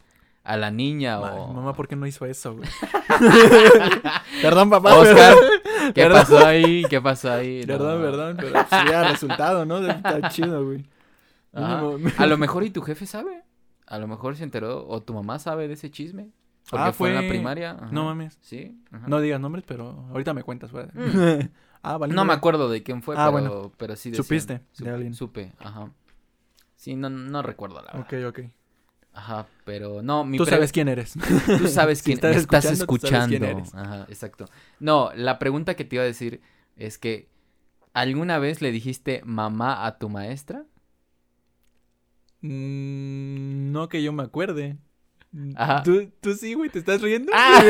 a 0.45 0.57
la 0.57 0.71
niña 0.71 1.19
Ma- 1.19 1.35
o. 1.35 1.53
Mamá, 1.53 1.73
¿por 1.75 1.89
qué 1.89 1.97
no 1.97 2.07
hizo 2.07 2.27
eso, 2.27 2.55
güey? 2.57 2.69
Perdón, 4.43 4.71
papá. 4.71 4.97
Oscar, 4.97 5.35
¿qué 5.93 6.03
Perdón. 6.03 6.19
pasó 6.21 6.47
ahí? 6.47 6.85
¿Qué 6.89 7.01
pasó 7.01 7.33
ahí? 7.33 7.65
Perdón, 7.67 7.99
No. 8.03 8.05
perdón, 8.11 8.37
pero 8.39 8.53
pues, 8.53 8.91
ya 8.91 9.11
resultado, 9.11 9.65
¿no? 9.67 9.79
Está 9.87 10.29
chido, 10.29 10.65
güey. 10.65 10.85
Mínimo- 11.53 12.13
A 12.19 12.27
lo 12.27 12.37
mejor 12.39 12.65
y 12.65 12.71
tu 12.71 12.83
jefe 12.83 13.07
sabe. 13.07 13.43
A 13.87 13.99
lo 13.99 14.07
mejor 14.09 14.37
se 14.37 14.45
enteró. 14.45 14.87
O 14.89 15.03
tu 15.03 15.13
mamá 15.15 15.39
sabe 15.39 15.69
de 15.69 15.75
ese 15.75 15.91
chisme. 15.91 16.31
Porque 16.71 16.85
Ah, 16.89 16.93
fue... 16.93 17.11
en 17.11 17.15
la 17.17 17.21
fue- 17.21 17.29
primaria. 17.31 17.73
ajá. 17.73 17.89
No 17.93 18.05
mames. 18.05 18.39
Sí. 18.41 18.81
ajá. 18.91 19.07
No 19.07 19.21
digas 19.21 19.39
nombres, 19.41 19.65
pero 19.67 20.07
ahorita 20.11 20.33
me 20.35 20.43
cuentas. 20.43 20.71
fuera. 20.71 20.89
Mm. 20.95 21.49
ah, 21.83 21.99
vale. 21.99 22.15
No 22.15 22.25
me 22.25 22.33
acuerdo 22.33 22.71
de 22.71 22.83
quién 22.83 23.03
fue, 23.03 23.15
Ah, 23.19 23.31
pero, 23.31 23.33
bueno. 23.33 23.73
pero 23.77 23.95
sí 23.97 24.11
decían. 24.11 24.25
Supiste 24.25 24.53
de 24.55 24.61
Supe, 24.73 24.91
alguien. 24.91 25.15
Supe, 25.15 25.53
ajá. 25.61 25.91
Sí, 26.77 26.97
no, 26.97 27.09
no 27.11 27.43
recuerdo 27.43 27.77
la 27.83 27.93
verdad. 27.93 28.01
Ok, 28.01 28.39
ok. 28.41 28.51
Ajá, 29.15 29.47
pero 29.65 30.03
no, 30.03 30.25
mi 30.25 30.37
Tú 30.39 30.45
sabes 30.45 30.73
quién 30.73 30.89
eres. 30.89 31.15
Tú 31.59 31.69
sabes 31.69 31.99
Si 32.03 32.05
quién 32.05 32.17
estás 32.17 32.35
me 32.35 32.41
estás 32.41 32.65
escuchando, 32.67 33.47
sabes 33.47 33.71
quién. 33.71 33.81
Ajá, 33.87 34.07
exacto. 34.09 34.47
No, 34.81 35.11
la 35.15 35.39
pregunta 35.39 35.75
que 35.77 35.85
te 35.85 35.97
iba 35.97 36.03
a 36.03 36.07
decir 36.07 36.41
es 36.77 36.99
que 36.99 37.29
¿alguna 37.93 38.39
vez 38.41 38.61
le 38.61 38.73
dijiste 38.73 39.23
mamá 39.25 39.87
a 39.87 39.99
tu 39.99 40.09
maestra? 40.09 40.65
Mm, 42.43 43.73
no 43.73 43.89
que 43.89 44.03
yo 44.03 44.13
me 44.13 44.23
acuerde. 44.25 44.77
Ajá. 45.57 45.83
¿Tú, 45.83 46.11
tú 46.21 46.35
sí, 46.35 46.55
güey, 46.55 46.71
¿te 46.71 46.79
estás 46.79 47.01
riendo? 47.01 47.33
¡Ah! 47.35 47.63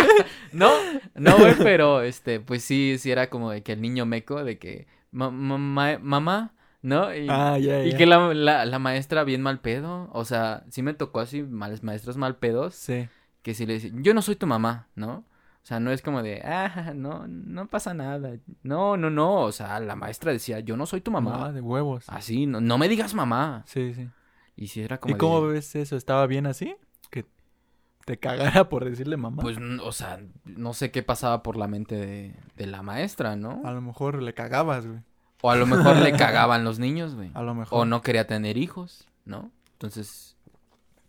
no, 0.52 0.70
no, 1.14 1.38
güey, 1.38 1.54
pero 1.58 2.00
este, 2.02 2.40
pues 2.40 2.64
sí, 2.64 2.96
sí 2.98 3.10
era 3.10 3.30
como 3.30 3.50
de 3.50 3.62
que 3.62 3.72
el 3.72 3.80
niño 3.82 4.04
meco, 4.06 4.42
de 4.42 4.58
que 4.58 4.86
"Ma- 5.12 5.30
ma- 5.30 5.58
ma- 5.58 5.98
mamá, 6.00 6.53
¿no? 6.84 7.12
Y, 7.14 7.26
Ah, 7.30 7.58
ya, 7.58 7.82
y 7.84 7.96
que 7.96 8.04
la, 8.06 8.32
la, 8.34 8.64
la 8.66 8.78
maestra 8.78 9.24
bien 9.24 9.40
mal 9.42 9.58
pedo, 9.60 10.08
o 10.12 10.24
sea, 10.24 10.64
sí 10.68 10.82
me 10.82 10.92
tocó 10.94 11.20
así, 11.20 11.42
males 11.42 11.82
maestros 11.82 12.16
mal 12.18 12.36
pedos, 12.36 12.74
Sí. 12.74 13.08
que 13.42 13.54
si 13.54 13.64
le 13.66 13.74
dicen, 13.74 14.04
yo 14.04 14.12
no 14.14 14.20
soy 14.22 14.36
tu 14.36 14.46
mamá, 14.46 14.88
¿no? 14.94 15.24
O 15.62 15.66
sea, 15.66 15.80
no 15.80 15.90
es 15.92 16.02
como 16.02 16.22
de, 16.22 16.42
ah, 16.44 16.92
no, 16.94 17.26
no 17.26 17.68
pasa 17.68 17.94
nada. 17.94 18.36
No, 18.62 18.98
no, 18.98 19.08
no. 19.08 19.36
O 19.36 19.50
sea, 19.50 19.80
la 19.80 19.96
maestra 19.96 20.30
decía, 20.30 20.60
yo 20.60 20.76
no 20.76 20.84
soy 20.84 21.00
tu 21.00 21.10
mamá. 21.10 21.30
Mamá 21.30 21.52
de 21.52 21.62
huevos. 21.62 22.04
Así, 22.08 22.44
no, 22.44 22.60
no 22.60 22.76
me 22.76 22.86
digas 22.86 23.14
mamá. 23.14 23.62
Sí, 23.64 23.94
sí. 23.94 24.10
Y 24.56 24.66
si 24.66 24.82
era 24.82 24.98
como 24.98 25.14
¿Y 25.14 25.18
cómo 25.18 25.40
ves 25.40 25.74
eso? 25.74 25.96
¿Estaba 25.96 26.26
bien 26.26 26.44
así? 26.46 26.76
Que 27.08 27.24
te 28.04 28.18
cagara 28.18 28.68
por 28.68 28.84
decirle 28.84 29.16
mamá. 29.16 29.40
Pues, 29.40 29.56
o 29.82 29.92
sea, 29.92 30.20
no 30.44 30.74
sé 30.74 30.90
qué 30.90 31.02
pasaba 31.02 31.42
por 31.42 31.56
la 31.56 31.66
mente 31.66 31.94
de, 31.96 32.34
de 32.56 32.66
la 32.66 32.82
maestra, 32.82 33.34
¿no? 33.34 33.62
a 33.64 33.72
lo 33.72 33.80
mejor 33.80 34.22
le 34.22 34.34
cagabas, 34.34 34.86
güey. 34.86 35.00
O 35.44 35.50
a 35.50 35.56
lo 35.56 35.66
mejor 35.66 35.96
le 35.96 36.12
cagaban 36.16 36.64
los 36.64 36.78
niños, 36.78 37.14
güey. 37.14 37.30
A 37.34 37.42
lo 37.42 37.54
mejor. 37.54 37.78
O 37.78 37.84
no 37.84 38.00
quería 38.00 38.26
tener 38.26 38.56
hijos, 38.56 39.06
¿no? 39.26 39.50
Entonces, 39.72 40.38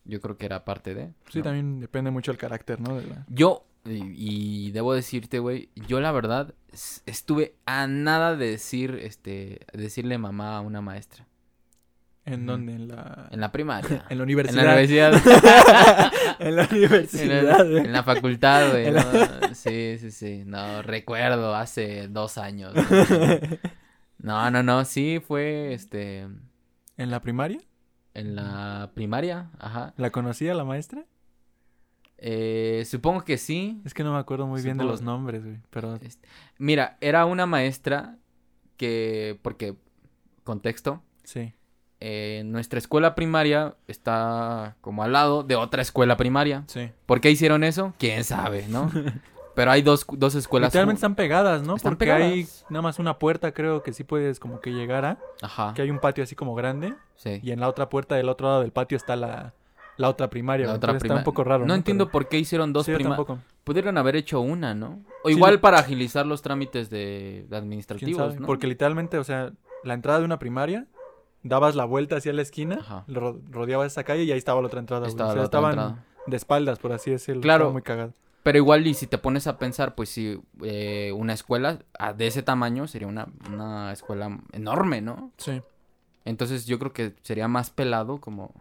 yo 0.03 0.19
creo 0.19 0.37
que 0.37 0.45
era 0.45 0.65
parte 0.65 0.93
de. 0.93 1.13
Sí, 1.29 1.37
¿no? 1.37 1.45
también 1.45 1.79
depende 1.79 2.11
mucho 2.11 2.31
el 2.31 2.37
carácter, 2.37 2.81
¿no? 2.81 2.97
De 2.97 3.05
la... 3.07 3.25
Yo, 3.29 3.65
y, 3.85 4.67
y 4.67 4.71
debo 4.71 4.93
decirte, 4.93 5.39
güey, 5.39 5.69
yo 5.87 6.01
la 6.01 6.11
verdad 6.11 6.53
estuve 7.05 7.55
a 7.65 7.87
nada 7.87 8.35
de 8.35 8.49
decir, 8.49 8.99
este, 9.01 9.65
decirle 9.71 10.17
mamá 10.17 10.57
a 10.57 10.59
una 10.59 10.81
maestra. 10.81 11.25
¿En 12.25 12.45
dónde? 12.45 12.73
En 12.73 12.89
la... 12.89 13.29
En 13.31 13.39
la 13.39 13.53
primaria. 13.53 14.03
En 14.09 14.17
la 14.17 14.21
En 14.21 14.21
universidad. 14.21 14.63
la 14.65 14.73
universidad. 14.73 15.13
en 16.39 16.55
la 16.57 16.63
en, 16.69 16.75
universidad, 16.75 17.77
en 17.77 17.93
la 17.93 18.03
facultad, 18.03 18.71
güey. 18.71 18.87
En. 18.87 19.55
Sí, 19.55 19.97
sí, 19.97 20.11
sí. 20.11 20.43
No, 20.45 20.81
recuerdo 20.81 21.55
hace 21.55 22.09
dos 22.09 22.37
años. 22.37 22.73
¿No? 24.25 24.51
No, 24.51 24.63
no. 24.63 24.83
Sí, 24.85 25.21
fue 25.25 25.73
este. 25.73 26.27
¿En 26.97 27.11
la 27.11 27.21
primaria? 27.21 27.59
En 28.13 28.35
la 28.35 28.91
primaria, 28.93 29.51
ajá. 29.59 29.93
¿La 29.97 30.09
conocía 30.09 30.53
la 30.53 30.63
maestra? 30.63 31.05
Eh, 32.17 32.83
supongo 32.85 33.23
que 33.23 33.37
sí. 33.37 33.81
Es 33.85 33.93
que 33.93 34.03
no 34.03 34.13
me 34.13 34.19
acuerdo 34.19 34.47
muy 34.47 34.61
bien 34.61 34.77
de 34.77 34.83
los 34.85 35.01
nombres, 35.01 35.43
güey. 35.43 35.57
Pero 35.69 35.99
Mira, 36.57 36.97
era 37.01 37.25
una 37.25 37.45
maestra 37.45 38.17
que, 38.77 39.37
porque, 39.41 39.75
contexto, 40.43 41.03
sí. 41.23 41.53
eh, 41.99 42.43
nuestra 42.45 42.79
escuela 42.79 43.15
primaria 43.15 43.75
está 43.87 44.77
como 44.81 45.03
al 45.03 45.11
lado 45.11 45.43
de 45.43 45.55
otra 45.55 45.81
escuela 45.81 46.15
primaria. 46.17 46.63
Sí. 46.67 46.89
¿Por 47.05 47.19
qué 47.21 47.31
hicieron 47.31 47.63
eso? 47.63 47.93
¿Quién 47.99 48.23
sabe, 48.23 48.65
no? 48.69 48.89
Pero 49.55 49.71
hay 49.71 49.81
dos, 49.81 50.05
dos 50.11 50.35
escuelas. 50.35 50.69
Literalmente 50.69 50.97
están 50.97 51.15
pegadas, 51.15 51.63
¿no? 51.63 51.75
Están 51.77 51.93
Porque 51.95 52.11
hay 52.11 52.47
nada 52.69 52.81
más 52.81 52.99
una 52.99 53.17
puerta, 53.17 53.53
creo 53.53 53.81
que 53.83 53.93
sí 53.93 54.03
puedes 54.03 54.39
como 54.39 54.59
que 54.59 54.71
llegar 54.71 55.05
a. 55.05 55.17
Ajá, 55.41 55.73
Que 55.73 55.81
hay 55.81 55.89
un 55.91 55.99
patio 55.99 56.23
así 56.23 56.35
como 56.35 56.55
grande. 56.55 56.93
sí. 57.15 57.39
Y 57.41 57.51
en 57.51 57.59
la 57.61 57.69
otra 57.69 57.89
puerta 57.89 58.15
del 58.15 58.27
otro 58.29 58.47
lado 58.47 58.61
del 58.61 58.71
patio 58.71 58.97
está 58.97 59.15
la, 59.15 59.53
la 59.97 60.09
otra 60.09 60.29
primaria. 60.29 60.67
La 60.67 60.73
otra 60.73 60.93
prima- 60.97 61.15
Está 61.15 61.15
un 61.19 61.23
poco 61.23 61.43
raro. 61.45 61.61
No, 61.61 61.67
¿no? 61.69 61.75
entiendo 61.75 62.05
Pero- 62.07 62.11
por 62.11 62.27
qué 62.27 62.37
hicieron 62.37 62.73
dos 62.73 62.85
Sí, 62.85 62.93
primarias. 62.93 63.27
Pudieron 63.63 63.97
haber 63.97 64.15
hecho 64.17 64.41
una, 64.41 64.75
¿no? 64.75 64.99
O 65.23 65.29
Sí, 65.29 65.35
igual 65.35 65.55
lo- 65.55 65.61
para 65.61 65.79
agilizar 65.79 66.25
los 66.25 66.41
trámites 66.41 66.89
de, 66.89 66.97
de 66.97 67.45
¿Quién 67.49 67.53
administrativos? 67.63 68.39
¿no? 68.39 68.45
Porque 68.45 68.67
literalmente, 68.67 69.17
o 69.17 69.23
sea, 69.23 69.53
la 69.83 69.93
entrada 69.93 70.19
de 70.19 70.25
una 70.25 70.37
primaria, 70.37 70.85
dabas 71.43 71.75
la 71.75 71.85
vuelta 71.85 72.17
hacia 72.17 72.33
la 72.33 72.41
esquina, 72.41 72.79
Ajá. 72.81 73.05
ro- 73.07 73.39
rodeabas 73.49 73.91
esa 73.93 74.03
calle 74.03 74.23
y 74.23 74.31
ahí 74.31 74.37
estaba 74.37 74.59
la 74.61 74.67
otra 74.67 74.79
entrada. 74.81 75.07
Estaba 75.07 75.29
o 75.29 75.33
sea, 75.33 75.41
la 75.41 75.45
otra 75.47 75.59
estaban 75.59 75.79
entrada. 75.79 76.05
de 76.27 76.35
espaldas, 76.37 76.77
por 76.79 76.91
así 76.91 77.09
decirlo. 77.11 77.41
Claro. 77.41 77.63
Estaba 77.63 77.73
muy 77.73 77.81
cagado. 77.83 78.13
Pero 78.45 78.59
igual, 78.59 78.85
y 78.85 78.93
si 78.93 79.07
te 79.07 79.17
pones 79.17 79.47
a 79.47 79.57
pensar, 79.57 79.95
pues 79.95 80.09
sí, 80.09 80.39
eh, 80.61 81.11
una 81.15 81.33
escuela 81.33 81.79
ah, 81.97 82.13
de 82.13 82.27
ese 82.27 82.43
tamaño 82.43 82.85
sería 82.85 83.07
una, 83.07 83.27
una 83.51 83.91
escuela 83.91 84.39
enorme, 84.51 85.01
¿no? 85.01 85.31
Sí. 85.37 85.63
Entonces 86.25 86.67
yo 86.67 86.77
creo 86.77 86.93
que 86.93 87.15
sería 87.23 87.47
más 87.47 87.71
pelado 87.71 88.21
como, 88.21 88.53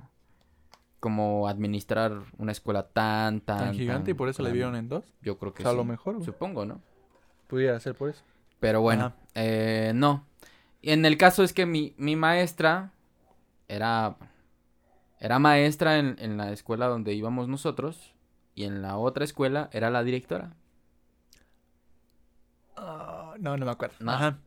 como 1.01 1.49
administrar 1.49 2.15
una 2.39 2.53
escuela 2.53 2.89
tan, 2.89 3.43
tan... 3.43 3.59
Tan 3.59 3.75
gigante 3.75 4.13
y 4.13 4.15
por 4.15 4.31
eso 4.31 4.43
le 4.43 4.49
grande. 4.49 4.57
dieron 4.57 4.77
en 4.77 4.89
dos. 4.89 5.05
Yo 5.21 5.37
creo 5.37 5.53
que 5.53 5.63
O 5.63 5.65
sea, 5.65 5.73
a 5.73 5.75
sí. 5.75 5.77
lo 5.77 5.85
mejor, 5.85 6.15
güey. 6.15 6.25
Supongo, 6.25 6.65
¿no? 6.65 6.81
Pudiera 7.47 7.79
ser 7.79 7.95
por 7.95 8.09
eso. 8.09 8.23
Pero 8.61 8.81
bueno, 8.81 9.13
eh, 9.35 9.93
no. 9.95 10.25
En 10.81 11.05
el 11.05 11.19
caso 11.19 11.43
es 11.43 11.53
que 11.53 11.67
mi, 11.67 11.93
mi 11.99 12.17
maestra 12.17 12.91
era, 13.69 14.17
era 15.21 15.39
maestra 15.39 15.99
en, 15.99 16.17
en 16.21 16.39
la 16.39 16.53
escuela 16.53 16.87
donde 16.87 17.13
íbamos 17.13 17.49
nosotros 17.49 18.14
y 18.55 18.65
en 18.65 18.83
la 18.83 18.97
otra 18.97 19.25
escuela 19.25 19.69
era 19.73 19.91
la 19.91 20.03
directora. 20.05 20.55
Ah, 22.77 23.35
no, 23.39 23.57
no 23.57 23.65
me 23.67 23.73
acuerdo. 23.73 23.95
No. 24.01 24.13
Ajá. 24.13 24.39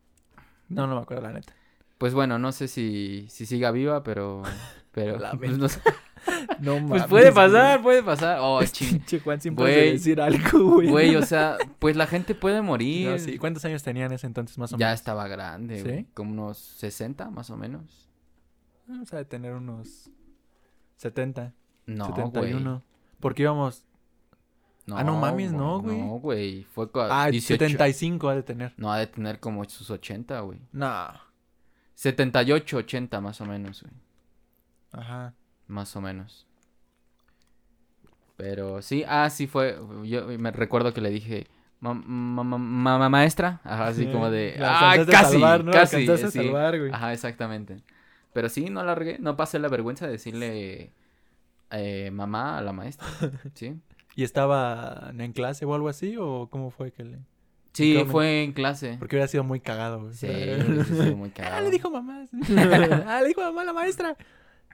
No, 0.70 0.88
no 0.88 0.96
me 0.96 1.02
acuerdo, 1.02 1.24
la 1.24 1.34
neta. 1.34 1.54
Pues 1.98 2.14
bueno, 2.14 2.38
no 2.40 2.52
sé 2.52 2.68
si, 2.68 3.26
si 3.30 3.46
siga 3.46 3.72
viva, 3.72 4.04
pero... 4.04 4.44
pero 4.92 5.18
La 5.18 5.32
pues, 5.32 5.58
no 5.58 5.70
sé. 5.70 5.82
No 6.60 6.74
Pues 6.74 6.84
mames, 6.84 7.06
puede 7.08 7.32
güey. 7.32 7.36
pasar, 7.36 7.82
puede 7.82 8.04
pasar. 8.04 8.40
Oh, 8.42 8.62
ching. 8.64 8.98
Pinche 8.98 9.20
Juan 9.22 9.40
siempre 9.40 9.64
Güey. 9.66 9.92
decir 9.94 10.20
algo, 10.20 10.72
güey. 10.76 10.90
Güey, 10.90 11.16
o 11.16 11.22
sea, 11.26 11.58
pues 11.80 11.96
la 11.96 12.06
gente 12.06 12.36
puede 12.36 12.62
morir. 12.62 13.12
No, 13.12 13.18
sí. 13.20 13.38
¿Cuántos 13.38 13.64
años 13.64 13.82
tenía 13.84 14.08
en 14.08 14.12
ese 14.12 14.28
entonces, 14.28 14.58
más 14.58 14.74
o 14.74 14.78
Ya 14.78 14.88
menos? 14.88 15.00
estaba 15.00 15.28
grande, 15.30 15.82
güey, 15.84 16.00
¿Sí? 16.00 16.08
Como 16.14 16.32
unos 16.32 16.58
60, 16.58 17.30
más 17.30 17.50
o 17.50 17.56
menos. 17.56 18.10
Vamos 18.88 19.14
a 19.14 19.24
tener 19.24 19.54
unos 19.54 20.10
70, 20.98 21.54
No, 21.86 22.08
71. 22.08 22.70
güey. 22.72 22.82
Porque 23.22 23.44
íbamos... 23.44 23.86
Ah, 24.96 25.03
no 25.03 25.17
mames, 25.17 25.51
no, 25.51 25.82
güey. 25.82 25.98
No, 26.00 26.08
güey. 26.20 26.63
Fue 26.63 26.88
Ah, 27.10 27.27
18. 27.29 27.60
75 27.65 28.29
ha 28.29 28.36
de 28.36 28.44
tener. 28.44 28.74
No, 28.77 28.91
ha 28.91 29.00
de 29.00 29.08
tener 29.08 29.39
como 29.39 29.65
sus 29.65 29.89
80, 29.89 30.39
güey. 30.41 30.60
No. 30.72 31.10
78, 31.96 32.77
80 32.77 33.20
más 33.20 33.41
o 33.41 33.46
menos, 33.46 33.82
güey. 33.84 33.94
Ajá. 34.94 35.34
Más 35.67 35.94
o 35.96 36.01
menos. 36.01 36.46
Pero 38.38 38.82
sí, 38.82 39.03
ah, 39.08 39.29
sí 39.29 39.48
fue. 39.48 39.77
Yo 40.06 40.27
me 40.38 40.51
recuerdo 40.51 40.94
que 40.94 41.01
le 41.01 41.10
dije, 41.10 41.48
"Ma- 41.79 41.94
ma- 41.94 42.44
ma- 42.44 42.98
ma- 43.00 43.10
maestra. 43.10 43.60
Ajá, 43.63 43.88
así 43.88 44.06
como 44.08 44.29
de. 44.29 44.56
La 44.58 44.91
Ah, 44.91 45.06
casi, 45.06 45.32
salvar, 45.34 45.63
¿no? 45.63 45.72
Casi. 45.72 46.06
sí. 46.08 46.27
salvar, 46.32 46.77
güey. 46.79 46.91
Ajá, 46.91 47.13
exactamente. 47.13 47.82
Pero 48.34 48.50
sí, 48.50 48.70
no 48.70 48.84
largué, 48.84 49.17
no 49.20 49.36
pasé 49.36 49.58
la 49.58 49.67
vergüenza 49.67 50.06
de 50.06 50.12
decirle 50.13 50.91
eh, 51.72 52.12
mamá 52.12 52.58
a 52.60 52.62
la 52.62 52.72
maestra. 52.74 53.08
Sí. 53.56 53.75
¿Y 54.18 54.24
estaba 54.24 55.12
en 55.18 55.32
clase 55.32 55.64
o 55.64 55.74
algo 55.74 55.88
así? 55.90 56.18
¿O 56.20 56.50
cómo 56.52 56.72
fue 56.72 56.92
que 56.92 57.06
le...? 57.06 57.20
Sí, 57.74 58.04
fue 58.08 58.44
en 58.44 58.52
clase. 58.54 58.96
Porque 58.98 59.16
hubiera 59.16 59.28
sido 59.28 59.44
muy 59.44 59.60
cagado, 59.60 60.02
güey. 60.02 60.14
Sí, 60.16 60.26
hubiese 60.68 61.04
sido 61.04 61.16
muy 61.16 61.30
Ah, 61.30 61.34
cagado. 61.36 61.64
le 61.66 61.70
dijo 61.70 61.92
mamá. 61.92 62.26
ah, 63.06 63.20
le 63.22 63.28
dijo 63.28 63.42
mamá 63.42 63.62
a 63.62 63.66
la 63.66 63.74
maestra. 63.74 64.18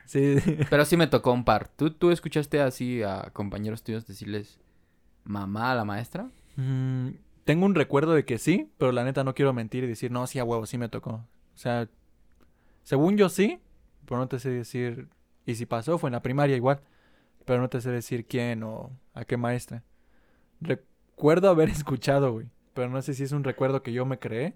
Sí. 0.06 0.38
Pero 0.70 0.86
sí 0.86 0.96
me 0.96 1.08
tocó 1.08 1.34
un 1.34 1.44
par. 1.44 1.68
¿Tú, 1.68 1.92
¿Tú 1.92 2.12
escuchaste 2.12 2.62
así 2.62 3.04
a 3.04 3.30
compañeros 3.34 3.84
tuyos 3.84 4.08
decirles 4.08 4.62
mamá 5.26 5.74
a 5.74 5.76
la 5.76 5.84
maestra? 5.84 6.30
Mm, 6.56 7.10
tengo 7.44 7.66
un 7.66 7.76
recuerdo 7.76 8.14
de 8.14 8.24
que 8.24 8.38
sí, 8.38 8.70
pero 8.78 8.94
la 8.94 9.04
neta 9.04 9.26
no 9.26 9.36
quiero 9.36 9.52
mentir 9.52 9.84
y 9.84 9.88
decir, 9.88 10.10
no, 10.10 10.26
sí, 10.26 10.40
a 10.40 10.46
huevo, 10.46 10.66
sí 10.66 10.78
me 10.78 10.88
tocó. 10.88 11.12
O 11.12 11.58
sea, 11.58 11.90
según 12.84 13.18
yo 13.18 13.28
sí, 13.28 13.60
pero 14.06 14.20
no 14.20 14.28
te 14.30 14.40
sé 14.40 14.50
decir. 14.50 15.10
Y 15.46 15.56
si 15.56 15.66
pasó, 15.66 15.98
fue 15.98 16.08
en 16.08 16.14
la 16.14 16.22
primaria 16.22 16.56
igual. 16.56 16.80
Pero 17.44 17.60
no 17.60 17.70
te 17.70 17.82
sé 17.82 17.90
decir 17.92 18.26
quién 18.26 18.64
o 18.64 18.90
a 19.14 19.26
qué 19.26 19.38
maestra. 19.38 19.84
Recuerdo 20.62 21.50
haber 21.50 21.70
escuchado, 21.70 22.32
güey. 22.34 22.48
Pero 22.74 22.90
no 22.90 23.02
sé 23.02 23.14
si 23.14 23.24
es 23.24 23.32
un 23.32 23.44
recuerdo 23.44 23.84
que 23.84 23.94
yo 23.94 24.06
me 24.06 24.20
creé. 24.20 24.56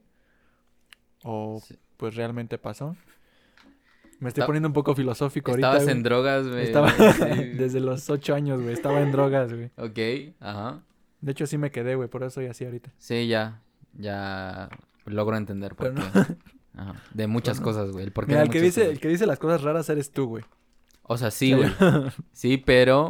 O 1.23 1.61
Sí. 1.65 1.77
pues 1.97 2.15
realmente 2.15 2.57
pasó. 2.57 2.95
Me 4.19 4.29
estoy 4.29 4.45
poniendo 4.45 4.67
un 4.67 4.73
poco 4.73 4.95
filosófico 4.95 5.51
ahorita. 5.51 5.73
Estabas 5.73 5.95
en 5.95 6.01
drogas, 6.03 6.47
güey. 6.47 6.63
Estaba 6.63 6.89
Sí. 6.91 7.03
desde 7.57 7.79
los 7.79 8.09
ocho 8.09 8.33
años, 8.33 8.61
güey. 8.61 8.73
Estaba 8.73 9.01
en 9.01 9.11
drogas, 9.11 9.53
güey. 9.53 9.69
Ok, 9.77 10.33
ajá. 10.39 10.81
De 11.21 11.31
hecho, 11.31 11.45
sí 11.45 11.57
me 11.59 11.69
quedé, 11.71 11.95
güey. 11.95 12.09
Por 12.09 12.23
eso 12.23 12.31
soy 12.31 12.47
así 12.47 12.65
ahorita. 12.65 12.91
Sí, 12.97 13.27
ya. 13.27 13.61
Ya 13.93 14.69
logro 15.05 15.37
entender 15.37 15.75
por 15.75 15.93
Pero 15.93 16.11
qué. 16.11 16.35
Ajá. 16.77 16.93
De 17.13 17.25
muchas 17.25 17.59
cosas, 17.59 17.91
güey. 17.91 18.05
El 18.05 18.11
porqué 18.11 18.33
Mira, 18.33 18.41
de 18.41 18.45
el 18.47 18.51
que, 18.51 18.61
dice, 18.61 18.81
cosas. 18.81 18.93
el 18.93 18.99
que 18.99 19.07
dice 19.07 19.25
las 19.25 19.39
cosas 19.39 19.63
raras 19.63 19.89
eres 19.89 20.11
tú, 20.11 20.27
güey. 20.27 20.43
O 21.03 21.17
sea, 21.17 21.31
sí, 21.31 21.53
güey. 21.53 21.71
Sí, 22.33 22.57
pero 22.57 23.09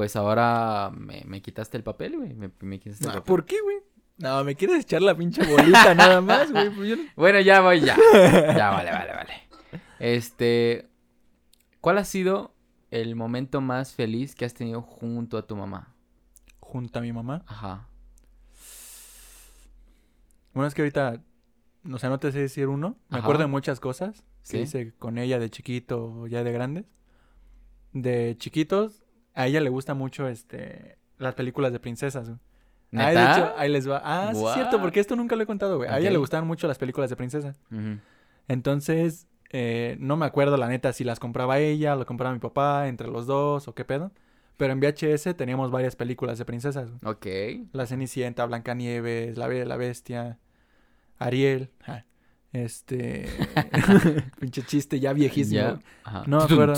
pues 0.00 0.16
ahora 0.16 0.90
me, 0.96 1.24
me 1.26 1.42
quitaste 1.42 1.76
el 1.76 1.82
papel, 1.82 2.16
güey. 2.16 2.32
Me, 2.32 2.50
me 2.60 2.80
quitaste 2.80 3.04
el 3.04 3.10
papel. 3.10 3.22
¿Por 3.24 3.44
qué, 3.44 3.60
güey? 3.60 3.76
No, 4.16 4.42
me 4.44 4.54
quieres 4.54 4.84
echar 4.84 5.02
la 5.02 5.14
pinche 5.14 5.44
bolita 5.46 5.94
nada 5.94 6.22
más, 6.22 6.50
güey. 6.50 6.70
Pues 6.70 6.88
yo 6.88 6.96
Bueno, 7.16 7.38
ya 7.40 7.60
voy, 7.60 7.82
ya. 7.82 7.98
Ya, 8.14 8.70
vale, 8.70 8.90
vale, 8.92 9.12
vale. 9.12 9.32
Este, 9.98 10.88
¿cuál 11.82 11.98
ha 11.98 12.04
sido 12.06 12.54
el 12.90 13.14
momento 13.14 13.60
más 13.60 13.92
feliz 13.92 14.34
que 14.34 14.46
has 14.46 14.54
tenido 14.54 14.80
junto 14.80 15.36
a 15.36 15.46
tu 15.46 15.54
mamá? 15.54 15.94
Junto 16.60 16.98
a 16.98 17.02
mi 17.02 17.12
mamá. 17.12 17.44
Ajá. 17.46 17.86
Bueno, 20.54 20.66
es 20.66 20.72
que 20.72 20.80
ahorita, 20.80 21.22
o 21.92 21.98
sea, 21.98 22.08
no 22.08 22.18
te 22.18 22.32
sé 22.32 22.38
decir 22.38 22.68
uno. 22.68 22.96
Me 23.10 23.18
Ajá. 23.18 23.26
acuerdo 23.26 23.42
de 23.42 23.48
muchas 23.48 23.80
cosas 23.80 24.24
que 24.48 24.56
¿Sí? 24.56 24.58
hice 24.60 24.94
con 24.98 25.18
ella 25.18 25.38
de 25.38 25.50
chiquito 25.50 26.26
ya 26.26 26.42
de 26.42 26.52
grandes. 26.52 26.86
De 27.92 28.34
chiquitos, 28.38 29.02
a 29.40 29.46
ella 29.46 29.60
le 29.60 29.70
gusta 29.70 29.94
mucho 29.94 30.28
este 30.28 30.96
las 31.18 31.34
películas 31.34 31.72
de 31.72 31.80
princesas, 31.80 32.28
güey. 32.28 32.38
Ahí, 32.92 33.14
de 33.14 33.20
¿Neta? 33.20 33.36
hecho, 33.38 33.52
ahí 33.56 33.70
les 33.70 33.88
va. 33.88 34.00
Ah, 34.04 34.32
sí 34.34 34.44
es 34.44 34.54
cierto, 34.54 34.80
porque 34.80 34.98
esto 35.00 35.14
nunca 35.14 35.36
lo 35.36 35.42
he 35.42 35.46
contado, 35.46 35.76
güey. 35.76 35.88
A 35.88 35.98
ella 35.98 36.10
le 36.10 36.18
gustaban 36.18 36.46
mucho 36.46 36.66
las 36.66 36.76
películas 36.78 37.08
de 37.10 37.16
princesas. 37.16 37.60
Entonces, 38.48 39.26
eh, 39.50 39.96
no 40.00 40.16
me 40.16 40.26
acuerdo 40.26 40.56
la 40.56 40.66
neta 40.68 40.92
si 40.92 41.04
las 41.04 41.20
compraba 41.20 41.58
ella, 41.58 41.94
lo 41.94 42.04
compraba 42.06 42.32
mi 42.34 42.40
papá, 42.40 42.88
entre 42.88 43.08
los 43.08 43.26
dos 43.26 43.68
o 43.68 43.74
qué 43.74 43.84
pedo. 43.84 44.10
Pero 44.56 44.72
en 44.72 44.80
VHS 44.80 45.36
teníamos 45.36 45.70
varias 45.70 45.96
películas 45.96 46.38
de 46.38 46.44
princesas. 46.44 46.90
güey. 46.90 47.14
Ok. 47.14 47.68
La 47.72 47.86
Cenicienta, 47.86 48.44
Blancanieves, 48.44 49.38
La 49.38 49.46
Bella 49.46 49.64
la 49.64 49.76
Bestia, 49.76 50.38
Ariel. 51.18 51.70
ja, 51.82 52.04
Este. 52.52 53.26
Pinche 54.40 54.62
chiste 54.62 55.00
ya 55.00 55.12
viejísimo. 55.12 55.78
No 56.26 56.38
me 56.38 56.44
acuerdo. 56.44 56.74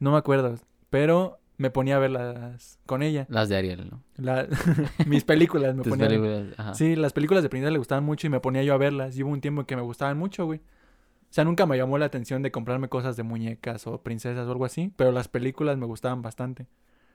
No 0.00 0.12
me 0.12 0.18
acuerdo. 0.18 0.58
Pero 0.94 1.40
me 1.56 1.70
ponía 1.70 1.96
a 1.96 1.98
verlas 1.98 2.78
con 2.86 3.02
ella. 3.02 3.26
Las 3.28 3.48
de 3.48 3.56
Ariel, 3.56 3.90
¿no? 3.90 4.00
La- 4.16 4.46
Mis 5.08 5.24
películas 5.24 5.74
me 5.74 5.82
Tus 5.82 5.90
ponía 5.90 6.06
películas, 6.06 6.44
ajá. 6.56 6.74
Sí, 6.74 6.94
las 6.94 7.12
películas 7.12 7.42
de 7.42 7.48
princesa 7.48 7.72
le 7.72 7.78
gustaban 7.78 8.04
mucho 8.04 8.28
y 8.28 8.30
me 8.30 8.38
ponía 8.38 8.62
yo 8.62 8.74
a 8.74 8.76
verlas. 8.76 9.16
Y 9.18 9.24
hubo 9.24 9.32
un 9.32 9.40
tiempo 9.40 9.62
en 9.62 9.66
que 9.66 9.74
me 9.74 9.82
gustaban 9.82 10.16
mucho, 10.16 10.44
güey. 10.46 10.60
O 10.60 11.32
sea, 11.34 11.42
nunca 11.42 11.66
me 11.66 11.76
llamó 11.76 11.98
la 11.98 12.06
atención 12.06 12.42
de 12.42 12.52
comprarme 12.52 12.88
cosas 12.88 13.16
de 13.16 13.24
muñecas 13.24 13.88
o 13.88 14.04
princesas 14.04 14.46
o 14.46 14.52
algo 14.52 14.64
así, 14.64 14.92
pero 14.94 15.10
las 15.10 15.26
películas 15.26 15.76
me 15.78 15.86
gustaban 15.86 16.22
bastante. 16.22 16.68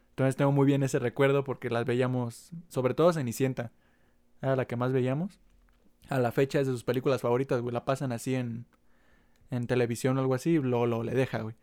Entonces 0.09 0.35
tengo 0.35 0.51
muy 0.51 0.65
bien 0.65 0.83
ese 0.83 0.99
recuerdo 0.99 1.45
porque 1.45 1.69
las 1.69 1.85
veíamos, 1.85 2.51
sobre 2.67 2.93
todo 2.95 3.13
Cenicienta, 3.13 3.71
era 4.41 4.57
la 4.57 4.65
que 4.65 4.75
más 4.75 4.91
veíamos. 4.91 5.39
A 6.09 6.19
la 6.19 6.33
fecha 6.33 6.59
es 6.59 6.67
de 6.67 6.73
sus 6.73 6.83
películas 6.83 7.21
favoritas, 7.21 7.61
güey. 7.61 7.73
La 7.73 7.85
pasan 7.85 8.11
así 8.11 8.35
en, 8.35 8.65
en 9.51 9.67
televisión 9.67 10.17
o 10.17 10.19
algo 10.19 10.33
así, 10.33 10.57
lo, 10.57 10.85
lo 10.85 11.01
le 11.03 11.13
deja, 11.13 11.43
güey. 11.43 11.55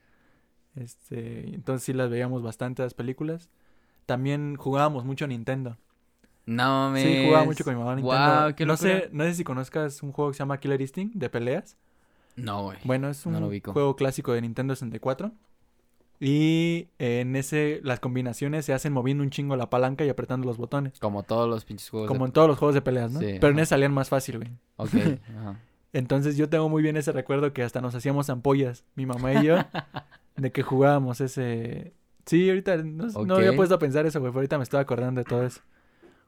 Este, 0.77 1.49
entonces 1.55 1.83
sí 1.85 1.93
las 1.93 2.11
veíamos 2.11 2.43
bastante 2.43 2.83
las 2.83 2.95
películas. 2.95 3.49
También 4.07 4.57
jugábamos 4.57 5.05
mucho 5.05 5.27
Nintendo. 5.27 5.77
No 6.45 6.91
me. 6.91 7.03
Sí, 7.03 7.25
jugaba 7.27 7.45
mucho 7.45 7.65
con 7.65 7.75
mi 7.75 7.79
mamá 7.81 7.93
a 7.93 7.97
Nintendo. 7.97 8.57
Qué 8.57 8.67
no 8.67 8.77
sé, 8.77 9.09
no 9.13 9.25
sé 9.25 9.35
si 9.35 9.43
conozcas 9.45 10.03
un 10.03 10.13
juego 10.13 10.31
que 10.31 10.35
se 10.37 10.39
llama 10.41 10.59
Killer 10.61 10.81
Instinct 10.81 11.15
de 11.17 11.29
peleas. 11.29 11.77
No, 12.37 12.65
güey. 12.65 12.79
Bueno, 12.85 13.09
es 13.09 13.25
un 13.27 13.33
No 13.33 13.51
juego 13.73 13.97
clásico 13.97 14.33
de 14.33 14.43
Nintendo 14.43 14.75
64. 14.77 15.33
Y 16.19 16.89
en 16.99 17.37
ese 17.37 17.81
las 17.83 18.01
combinaciones 18.01 18.65
se 18.65 18.73
hacen 18.73 18.93
moviendo 18.93 19.23
un 19.23 19.31
chingo 19.31 19.55
la 19.57 19.69
palanca 19.69 20.05
y 20.05 20.09
apretando 20.09 20.47
los 20.47 20.57
botones. 20.57 20.99
Como 20.99 21.25
todos 21.25 21.49
los 21.49 21.65
pinches 21.65 21.91
juegos. 21.91 22.09
Como 22.09 22.25
de- 22.25 22.29
en 22.29 22.33
todos 22.33 22.49
los 22.49 22.59
juegos 22.59 22.75
de 22.75 22.81
peleas, 22.83 23.11
¿no? 23.13 23.21
Sí, 23.21 23.37
Pero 23.41 23.49
en 23.53 23.59
ese 23.59 23.71
salían 23.71 23.93
más 23.93 24.09
fácil, 24.09 24.39
güey. 24.39 24.51
Ok. 24.77 24.91
Ajá. 25.39 25.61
Entonces 25.93 26.37
yo 26.37 26.49
tengo 26.49 26.69
muy 26.69 26.83
bien 26.83 26.97
ese 26.97 27.13
recuerdo 27.13 27.53
que 27.53 27.63
hasta 27.63 27.81
nos 27.81 27.95
hacíamos 27.95 28.31
ampollas, 28.31 28.85
mi 28.95 29.05
mamá 29.07 29.35
y 29.35 29.45
yo, 29.47 29.57
de 30.37 30.53
que 30.53 30.63
jugábamos 30.63 31.21
ese... 31.21 31.95
Sí, 32.27 32.49
ahorita 32.49 32.79
no, 32.79 33.07
no 33.25 33.37
había 33.37 33.55
puesto 33.55 33.75
a 33.77 33.79
pensar 33.79 34.05
eso, 34.07 34.21
güey, 34.21 34.33
ahorita 34.33 34.59
me 34.59 34.65
estoy 34.65 34.81
acordando 34.81 35.21
de 35.21 35.25
todo 35.25 35.45
eso. 35.45 35.61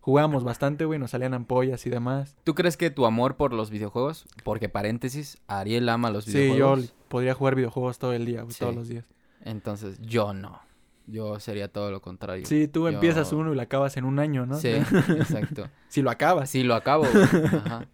Jugábamos 0.00 0.44
bastante, 0.44 0.84
güey, 0.84 0.98
nos 0.98 1.10
salían 1.10 1.34
ampollas 1.34 1.84
y 1.86 1.90
demás. 1.90 2.36
¿Tú 2.44 2.54
crees 2.54 2.76
que 2.76 2.90
tu 2.90 3.04
amor 3.04 3.36
por 3.36 3.52
los 3.52 3.68
videojuegos, 3.70 4.26
porque 4.44 4.68
paréntesis, 4.68 5.38
Ariel 5.48 5.88
ama 5.88 6.10
los 6.10 6.24
Sí, 6.24 6.32
yo 6.32 6.38
videojuegos? 6.54 6.94
podría 7.08 7.34
jugar 7.34 7.56
videojuegos 7.56 7.98
todo 7.98 8.12
el 8.12 8.24
día, 8.24 8.42
güey, 8.42 8.52
Sí. 8.54 8.60
todos 8.60 8.74
los 8.74 8.88
días. 8.88 9.04
Entonces, 9.44 9.98
yo 10.00 10.32
no. 10.32 10.60
Yo 11.06 11.40
sería 11.40 11.68
todo 11.72 11.90
lo 11.90 12.00
contrario. 12.00 12.46
Sí, 12.46 12.68
tú 12.68 12.82
Yo- 12.82 12.88
empiezas 12.90 13.32
uno 13.32 13.52
y 13.52 13.56
lo 13.56 13.62
acabas 13.62 13.96
en 13.96 14.04
un 14.04 14.18
año, 14.18 14.46
¿no? 14.46 14.54
Sí, 14.56 14.68
exacto. 15.18 15.68
si 15.88 16.00
lo 16.02 16.10
acabas. 16.10 16.48
Sí, 16.48 16.62
lo 16.62 16.74
acabo. 16.74 17.04
güey. 17.10 17.24
Ajá. 17.64 17.86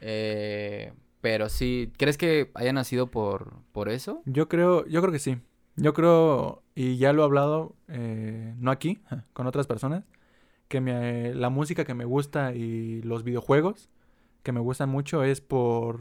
Eh, 0.00 0.92
pero 1.20 1.48
sí, 1.48 1.92
¿crees 1.98 2.16
que 2.16 2.50
haya 2.54 2.72
nacido 2.72 3.08
por, 3.10 3.52
por 3.72 3.88
eso? 3.88 4.22
Yo 4.24 4.48
creo, 4.48 4.86
yo 4.86 5.00
creo 5.00 5.12
que 5.12 5.18
sí. 5.18 5.38
Yo 5.76 5.94
creo, 5.94 6.62
y 6.74 6.96
ya 6.98 7.12
lo 7.12 7.22
he 7.22 7.24
hablado, 7.24 7.74
eh, 7.88 8.54
no 8.58 8.70
aquí, 8.70 9.00
con 9.32 9.46
otras 9.46 9.66
personas, 9.66 10.04
que 10.68 10.80
me- 10.80 11.34
la 11.34 11.50
música 11.50 11.84
que 11.84 11.94
me 11.94 12.04
gusta 12.04 12.54
y 12.54 13.02
los 13.02 13.24
videojuegos 13.24 13.88
que 14.42 14.52
me 14.52 14.60
gustan 14.60 14.88
mucho 14.88 15.22
es 15.22 15.40
por 15.40 16.00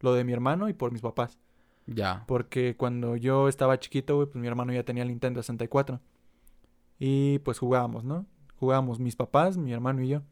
lo 0.00 0.14
de 0.14 0.24
mi 0.24 0.32
hermano 0.32 0.68
y 0.68 0.72
por 0.72 0.92
mis 0.92 1.02
papás. 1.02 1.38
Ya. 1.86 2.24
Porque 2.26 2.76
cuando 2.76 3.16
yo 3.16 3.48
estaba 3.48 3.78
chiquito, 3.78 4.16
güey, 4.16 4.26
pues 4.28 4.36
mi 4.36 4.46
hermano 4.46 4.72
ya 4.72 4.84
tenía 4.84 5.02
el 5.02 5.10
Nintendo 5.10 5.42
64. 5.42 6.00
Y 6.98 7.40
pues 7.40 7.58
jugábamos, 7.58 8.04
¿no? 8.04 8.24
Jugábamos 8.56 9.00
mis 9.00 9.16
papás, 9.16 9.56
mi 9.58 9.72
hermano 9.72 10.02
y 10.02 10.08
yo. 10.08 10.22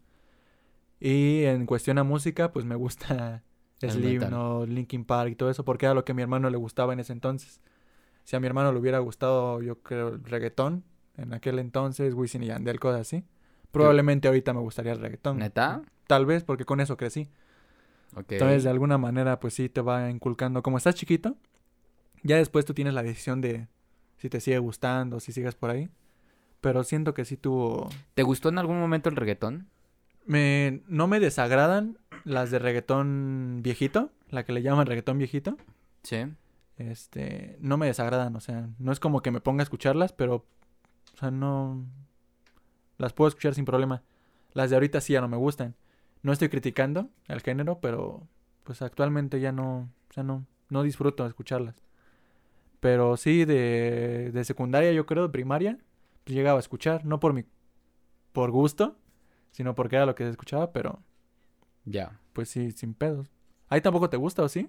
Y 1.01 1.45
en 1.45 1.66
cuestión 1.66 1.99
a 1.99 2.05
música, 2.05 2.53
pues 2.53 2.64
me 2.64 2.77
gusta 2.77 3.42
Slim. 3.79 4.21
¿no? 4.31 4.64
Linkin 4.66 5.05
Park 5.05 5.31
y 5.33 5.35
todo 5.35 5.51
eso, 5.51 5.64
porque 5.64 5.87
era 5.87 5.95
lo 5.95 6.05
que 6.05 6.12
a 6.12 6.14
mi 6.14 6.23
hermano 6.23 6.49
le 6.51 6.57
gustaba 6.57 6.92
en 6.92 7.01
ese 7.01 7.12
entonces. 7.12 7.61
Si 8.25 8.37
a 8.37 8.41
mi 8.41 8.47
hermano 8.47 8.73
le 8.73 8.79
hubiera 8.79 8.99
gustado, 8.99 9.61
yo 9.63 9.81
creo, 9.83 10.09
el 10.09 10.25
reggaetón, 10.25 10.85
en 11.17 11.35
aquel 11.35 11.59
entonces, 11.59 12.15
Wisin 12.15 12.43
y 12.43 12.47
Yandel, 12.47 12.81
cosas 12.81 13.03
así. 13.03 13.25
Probablemente 13.71 14.29
ahorita 14.29 14.53
me 14.53 14.61
gustaría 14.61 14.93
el 14.93 15.01
reggaetón. 15.01 15.39
¿Neta? 15.39 15.83
Tal 16.07 16.27
vez, 16.27 16.45
porque 16.45 16.65
con 16.65 16.81
eso 16.81 16.97
crecí. 16.97 17.29
Ok. 18.15 18.33
Entonces, 18.33 18.65
de 18.65 18.71
alguna 18.71 18.99
manera, 18.99 19.41
pues 19.41 19.55
sí 19.55 19.69
te 19.69 19.81
va 19.81 20.11
inculcando. 20.11 20.63
Como 20.63 20.77
estás 20.77 20.95
chiquito, 20.95 21.37
ya 22.23 22.37
después 22.37 22.65
tú 22.65 22.75
tienes 22.75 22.95
la 22.95 23.03
decisión 23.03 23.41
de 23.41 23.67
si 24.19 24.29
te 24.29 24.41
sigue 24.41 24.59
gustando, 24.59 25.21
si 25.21 25.33
sigues 25.33 25.55
por 25.55 25.71
ahí. 25.71 25.89
Pero 26.61 26.85
siento 26.85 27.15
que 27.15 27.25
sí 27.25 27.37
tuvo. 27.37 27.89
¿Te 28.15 28.23
gustó 28.23 28.51
en 28.51 28.59
algún 28.59 28.79
momento 28.79 29.09
el 29.09 29.17
reggaetón? 29.17 29.69
Me, 30.27 30.83
no 30.87 31.09
me 31.09 31.19
desagradan 31.19 31.99
las 32.25 32.51
de 32.51 32.61
reggaetón 32.61 33.61
viejito, 33.63 34.13
la 34.29 34.45
que 34.45 34.53
le 34.53 34.63
llaman 34.63 34.87
reggaetón 34.87 35.19
viejito. 35.19 35.57
Sí. 36.05 36.27
Este, 36.90 37.57
no 37.61 37.77
me 37.77 37.87
desagradan, 37.87 38.35
o 38.37 38.40
sea, 38.40 38.68
no 38.79 38.92
es 38.92 39.01
como 39.01 39.21
que 39.23 39.31
me 39.31 39.40
ponga 39.40 39.62
a 39.62 39.64
escucharlas, 39.64 40.12
pero, 40.12 40.37
o 41.14 41.16
sea, 41.18 41.31
no. 41.31 41.85
Las 42.99 43.12
puedo 43.12 43.29
escuchar 43.29 43.55
sin 43.55 43.64
problema. 43.64 44.03
Las 44.53 44.71
de 44.71 44.77
ahorita 44.77 45.01
sí 45.01 45.12
ya 45.14 45.21
no 45.21 45.29
me 45.29 45.37
gustan. 45.37 45.75
No 46.23 46.33
estoy 46.33 46.49
criticando 46.49 47.09
el 47.29 47.40
género, 47.40 47.81
pero 47.81 48.27
pues 48.64 48.81
actualmente 48.83 49.40
ya 49.40 49.51
no, 49.53 49.88
o 50.11 50.12
sea, 50.12 50.23
no, 50.23 50.47
no 50.68 50.83
disfruto 50.83 51.23
de 51.25 51.31
escucharlas. 51.31 51.75
Pero 52.81 53.16
sí, 53.16 53.45
de, 53.45 54.31
de 54.33 54.45
secundaria, 54.45 54.92
yo 54.92 55.07
creo, 55.07 55.25
de 55.25 55.29
primaria, 55.33 55.79
pues 56.25 56.35
llegaba 56.37 56.59
a 56.59 56.61
escuchar, 56.61 57.05
no 57.05 57.18
por 57.21 57.33
mi, 57.33 57.45
por 58.33 58.51
gusto, 58.51 58.97
sino 59.51 59.75
porque 59.75 59.97
era 59.97 60.07
lo 60.07 60.14
que 60.14 60.25
se 60.25 60.31
escuchaba, 60.31 60.73
pero 60.73 61.01
Ya. 61.85 62.18
pues 62.33 62.49
sí, 62.49 62.71
sin 62.73 62.95
pedos. 62.95 63.29
¿Ahí 63.68 63.81
tampoco 63.81 64.11
te 64.11 64.16
gusta 64.16 64.42
o 64.42 64.49
sí? 64.49 64.68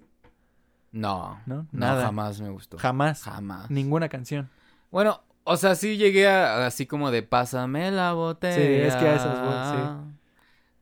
No. 0.94 1.40
¿No? 1.44 1.56
No, 1.56 1.68
Nada. 1.72 2.06
jamás 2.06 2.40
me 2.40 2.50
gustó. 2.50 2.78
Jamás. 2.78 3.22
Jamás. 3.22 3.68
Ninguna 3.68 4.08
canción. 4.08 4.48
Bueno, 4.92 5.20
o 5.42 5.56
sea, 5.56 5.74
sí 5.74 5.96
llegué 5.96 6.28
a, 6.28 6.66
así 6.66 6.86
como 6.86 7.10
de 7.10 7.24
pásame 7.24 7.90
la 7.90 8.12
botella. 8.12 8.86
es 8.86 8.94
que 8.94 9.08
a 9.08 9.16
esas 9.16 9.40
voy, 9.40 10.14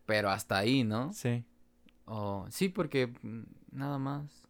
Pero 0.05 0.31
hasta 0.31 0.59
ahí, 0.59 0.85
¿no? 0.85 1.15
Sí. 1.15 1.45
O 2.05 2.45
sí, 2.51 2.69
porque 2.69 3.07
mm, 3.23 3.43
nada 3.73 3.99
más. 3.99 4.43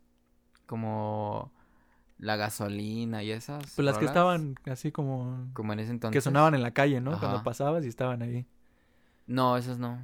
Como 0.66 1.52
la 2.18 2.34
gasolina 2.34 3.22
y 3.22 3.30
esas. 3.30 3.62
Pues 3.76 3.84
las 3.84 3.98
que 3.98 4.06
estaban 4.06 4.56
así 4.68 4.90
como... 4.90 5.48
Como 5.52 5.72
en 5.74 5.78
ese 5.78 5.92
entonces. 5.92 6.16
Que 6.16 6.20
sonaban 6.20 6.54
en 6.54 6.62
la 6.62 6.72
calle, 6.72 7.00
¿no? 7.00 7.20
Cuando 7.20 7.44
pasabas 7.44 7.84
y 7.84 7.88
estaban 7.88 8.22
ahí. 8.22 8.46
No, 9.28 9.56
esas 9.56 9.78
no. 9.78 10.00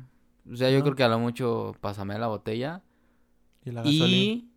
O 0.50 0.54
sea, 0.54 0.70
yo 0.70 0.82
creo 0.82 0.94
que 0.94 1.02
a 1.02 1.08
lo 1.08 1.18
mucho 1.18 1.74
pásame 1.80 2.16
la 2.16 2.28
botella. 2.28 2.80
Y 3.64 3.72
la 3.72 3.82
gasolina. 3.82 4.06
Y. 4.06 4.47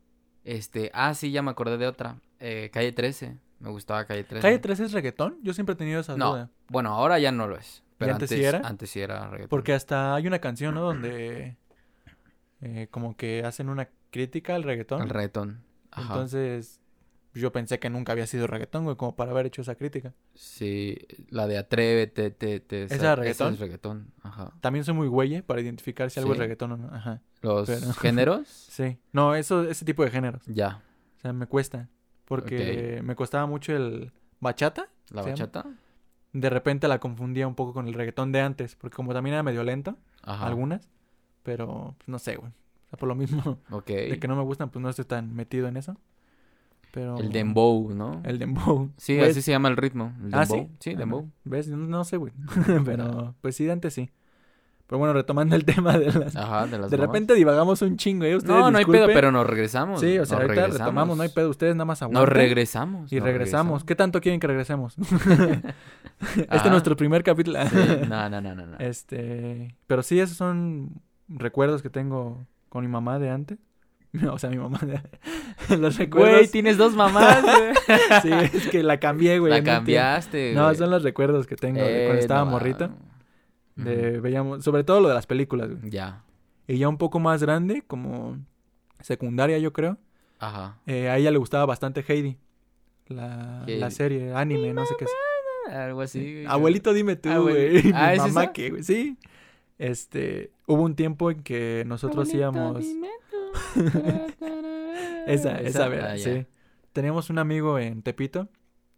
Este. 0.44 0.90
Ah, 0.94 1.14
sí, 1.14 1.32
ya 1.32 1.42
me 1.42 1.52
acordé 1.52 1.78
de 1.78 1.88
otra. 1.88 2.18
Eh, 2.40 2.70
calle 2.74 2.92
13. 2.92 3.38
Me 3.60 3.70
gustaba 3.70 4.06
Calle 4.06 4.24
13. 4.24 4.42
¿Calle 4.42 4.58
13 4.58 4.86
es 4.86 4.92
reggaetón? 4.92 5.38
Yo 5.44 5.54
siempre 5.54 5.74
he 5.74 5.76
tenido 5.76 6.00
esa 6.02 6.18
No. 6.18 6.32
duda. 6.32 6.50
Bueno, 6.68 6.90
ahora 6.94 7.20
ya 7.20 7.32
no 7.32 7.48
lo 7.48 7.56
es. 7.58 7.84
Pero 8.00 8.14
antes 8.14 8.32
antes, 8.32 8.40
sí 8.40 8.44
era? 8.46 8.68
Antes 8.68 8.90
sí 8.90 9.00
era 9.02 9.26
reggaetón. 9.30 9.50
Porque 9.50 9.74
hasta 9.74 10.16
hay 10.16 10.26
una 10.26 10.40
canción, 10.40 10.74
¿no? 10.74 10.82
Donde... 10.82 11.58
eh, 12.62 12.88
como 12.90 13.16
que 13.16 13.44
hacen 13.46 13.70
una 13.70 13.90
crítica 14.10 14.56
al 14.56 14.64
reggaetón. 14.64 15.04
El 15.04 15.10
reggaetón. 15.10 15.62
Ajá. 15.92 16.14
Entonces... 16.14 16.81
Yo 17.34 17.52
pensé 17.54 17.80
que 17.80 17.90
nunca 17.90 18.12
había 18.12 18.28
sido 18.28 18.46
reggaetón, 18.46 18.84
güey, 18.84 18.98
como 18.98 19.16
para 19.16 19.32
haber 19.32 19.46
hecho 19.46 19.62
esa 19.62 19.76
crítica. 19.76 20.14
Sí, 20.36 20.98
la 21.30 21.48
de 21.48 21.58
Atrévete, 21.58 22.30
te, 22.32 22.60
te, 22.60 22.84
¿Esa 22.84 22.96
esa- 22.96 23.16
reggaetón? 23.16 23.54
es 23.54 23.60
reggaetón, 23.60 24.12
ajá. 24.22 24.52
También 24.60 24.84
soy 24.84 24.94
muy 24.96 25.08
güey 25.08 25.42
para 25.42 25.62
identificar 25.62 26.12
si 26.12 26.20
algo 26.20 26.34
es 26.34 26.40
reggaetón 26.40 26.74
o 26.74 26.78
no. 26.78 26.88
Ajá. 26.94 27.22
Los 27.42 27.68
Pero- 27.70 27.94
géneros, 28.02 28.48
Sí. 28.48 28.98
No, 29.14 29.36
eso, 29.36 29.64
ese 29.64 29.86
tipo 29.86 30.04
de 30.04 30.12
géneros. 30.12 30.42
ya. 30.46 30.82
O 31.18 31.22
sea, 31.22 31.32
me 31.34 31.46
cuesta. 31.48 31.88
Porque 32.26 33.02
me 33.04 33.16
costaba 33.16 33.46
mucho 33.46 33.76
el 33.76 34.12
bachata. 34.40 34.90
La 35.10 35.22
bachata, 35.22 35.66
de 36.34 36.50
repente 36.50 36.88
la 36.88 37.00
confundía 37.00 37.48
un 37.48 37.56
poco 37.56 37.74
con 37.74 37.88
el 37.88 37.94
reggaetón 37.94 38.32
de 38.32 38.42
antes, 38.42 38.76
porque 38.76 38.96
como 38.96 39.14
también 39.14 39.34
era 39.36 39.44
medio 39.44 39.64
lento, 39.64 39.98
Ajá. 40.24 40.48
algunas, 40.48 40.90
pero 41.44 41.96
pues, 41.98 42.08
no 42.08 42.20
sé, 42.20 42.36
güey. 42.38 42.50
O 42.52 42.90
sea, 42.90 42.98
por 43.00 43.08
lo 43.10 43.16
mismo 43.16 43.60
de 43.88 44.18
que 44.20 44.28
no 44.28 44.36
me 44.36 44.44
gustan, 44.44 44.70
pues 44.70 44.82
no 44.84 44.90
estoy 44.90 45.06
tan 45.06 45.34
metido 45.36 45.68
en 45.68 45.78
eso. 45.78 45.98
Pero 46.92 47.18
El 47.18 47.32
dembow, 47.32 47.94
¿no? 47.94 48.22
El 48.26 48.38
dembow. 48.38 48.92
Sí, 48.98 49.18
Pues, 49.18 49.32
así 49.32 49.42
se 49.42 49.52
llama 49.52 49.70
el 49.70 49.78
ritmo. 49.78 50.14
El 50.26 50.34
¿Ah, 50.34 50.40
dembow. 50.46 50.58
sí? 50.70 50.76
Sí, 50.80 50.90
Ah, 50.96 51.00
dembow. 51.00 51.30
¿Ves? 51.46 51.68
No, 51.70 51.78
no 51.78 52.04
sé, 52.04 52.18
güey. 52.18 52.34
pero 52.86 53.34
pues 53.42 53.56
sí, 53.56 53.66
de 53.66 53.72
antes 53.72 53.94
sí. 53.94 54.10
Pero 54.88 55.00
bueno, 55.00 55.14
retomando 55.14 55.56
el 55.56 55.64
tema 55.64 55.98
de 55.98 56.12
las... 56.12 56.36
Ajá, 56.36 56.68
de 56.68 56.78
las 56.78 56.92
de 56.92 56.98
repente 56.98 57.34
divagamos 57.34 57.82
un 57.82 57.96
chingo, 57.96 58.26
¿eh? 58.26 58.36
Ustedes 58.36 58.54
No, 58.54 58.70
no 58.72 58.78
hay 58.78 58.84
pedo, 58.84 59.08
pero 59.08 59.32
nos 59.32 59.48
regresamos. 59.48 60.02
Sí, 60.02 60.20
o 60.20 60.26
sea, 60.26 60.36
nos 60.36 60.42
ahorita 60.44 60.48
regresamos. 60.64 60.80
retomamos, 60.80 61.16
no 61.18 61.24
hay 61.24 61.30
pedo. 61.30 61.50
Ustedes 61.50 61.76
nada 61.76 61.86
más 61.86 62.02
aguanten. 62.02 62.20
Nos 62.22 62.28
regresamos. 62.30 63.14
Y 63.14 63.16
nos 63.16 63.24
regresamos. 63.24 63.86
¿Qué 63.86 63.96
tanto 63.96 64.20
quieren 64.20 64.42
que 64.42 64.48
regresemos? 64.48 64.98
este 65.00 66.46
Ah. 66.50 66.58
es 66.66 66.70
nuestro 66.72 66.98
primer 66.98 67.24
capítulo. 67.24 67.58
Sí, 67.70 67.78
No, 68.10 68.30
no, 68.30 68.42
no, 68.42 68.54
no. 68.54 68.66
no. 68.66 68.78
Este, 68.80 69.76
pero 69.88 70.04
sí, 70.04 70.20
esos 70.20 70.36
son 70.36 71.02
recuerdos 71.30 71.82
que 71.82 71.90
tengo 71.90 72.46
con 72.68 72.84
mi 72.84 72.90
mamá 72.92 73.18
de 73.18 73.30
antes. 73.30 73.60
O 74.32 74.38
sea, 74.38 74.50
mi 74.50 74.58
mamá. 74.58 74.80
Los 75.70 75.98
recuerdos... 75.98 76.32
Güey, 76.34 76.48
tienes 76.48 76.78
dos 76.78 76.94
mamás, 76.96 77.42
güey. 77.44 77.74
Sí, 78.22 78.58
es 78.58 78.68
que 78.68 78.84
la 78.84 79.00
cambié, 79.00 79.40
güey. 79.40 79.52
La 79.52 79.64
cambiaste, 79.64 80.54
No, 80.54 80.66
güey. 80.66 80.76
son 80.76 80.90
los 80.92 81.04
recuerdos 81.04 81.48
que 81.48 81.56
tengo 81.56 81.80
de 81.80 82.04
cuando 82.06 82.14
Eh, 82.16 82.20
estaba 82.20 82.44
no, 82.46 82.52
morrito. 82.52 82.90
De, 83.76 84.20
veíamos, 84.20 84.64
sobre 84.64 84.84
todo 84.84 85.00
lo 85.00 85.08
de 85.08 85.16
las 85.16 85.26
películas, 85.28 85.70
güey. 85.70 85.90
Ya. 85.90 86.24
Y 86.68 86.78
ya 86.78 86.90
un 86.90 86.98
poco 86.98 87.20
más 87.20 87.42
grande, 87.42 87.84
como 87.88 88.38
secundaria, 89.00 89.58
yo 89.60 89.72
creo. 89.74 89.98
Ajá. 90.40 90.78
eh, 90.88 91.08
a 91.10 91.18
ella 91.18 91.32
le 91.32 91.38
gustaba 91.38 91.66
bastante 91.66 92.04
Heidi. 92.08 92.38
La, 93.08 93.64
Heidi. 93.68 93.80
la 93.80 93.92
serie, 93.92 94.34
anime, 94.34 94.74
no 94.74 94.86
sé 94.86 94.96
qué 94.98 95.06
es. 95.06 95.12
Algo 95.74 96.02
así. 96.02 96.20
güey. 96.20 96.46
Abuelito, 96.48 96.94
dime 96.94 97.16
tú, 97.16 97.30
güey. 97.44 97.84
Mi 97.84 97.92
Ah, 97.96 98.14
¿es 98.14 98.20
mamá 98.20 98.52
que, 98.52 98.72
güey. 98.72 98.84
Sí. 98.84 99.18
Este, 99.78 100.52
hubo 100.68 100.84
un 100.84 100.96
tiempo 100.96 101.32
en 101.32 101.42
que 101.44 101.84
nosotros 101.88 102.28
Abuelito, 102.30 102.38
íbamos. 102.38 102.80
dime. 102.80 103.10
Esa, 105.28 105.60
esa, 105.62 105.86
Ah, 105.86 105.88
verdad, 105.90 106.16
ya. 106.16 106.24
sí. 106.24 106.46
Teníamos 106.94 107.30
un 107.30 107.38
amigo 107.40 107.80
en 107.80 108.02
Tepito 108.02 108.50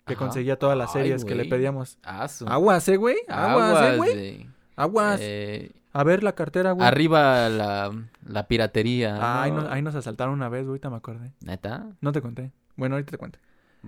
que 0.06 0.14
Ajá. 0.14 0.26
conseguía 0.26 0.58
todas 0.58 0.78
las 0.78 0.96
Ay, 0.96 1.04
series 1.04 1.26
que 1.26 1.36
le 1.36 1.46
pedíamos. 1.46 1.98
Aguas, 2.04 2.88
eh, 2.90 2.98
güey. 2.98 3.18
Aguas, 3.28 3.94
eh, 3.94 3.98
güey. 3.98 4.48
Aguas. 4.76 5.20
Eh, 5.22 5.72
A 5.92 6.04
ver 6.04 6.24
la 6.24 6.34
cartera, 6.34 6.72
güey. 6.72 6.88
arriba 6.88 7.48
la, 7.50 7.92
la 8.26 8.48
piratería. 8.48 9.16
Ah, 9.22 9.44
ahí, 9.44 9.52
¿no? 9.52 9.62
nos, 9.62 9.72
ahí 9.72 9.82
nos 9.82 9.96
asaltaron 9.96 10.34
una 10.34 10.50
vez, 10.50 10.66
ahorita 10.68 10.90
me 10.90 10.96
acordé. 10.98 11.32
¿Neta? 11.46 11.88
No 12.02 12.12
te 12.12 12.22
conté. 12.22 12.52
Bueno, 12.76 12.96
ahorita 12.96 13.12
te 13.12 13.18
cuento. 13.18 13.40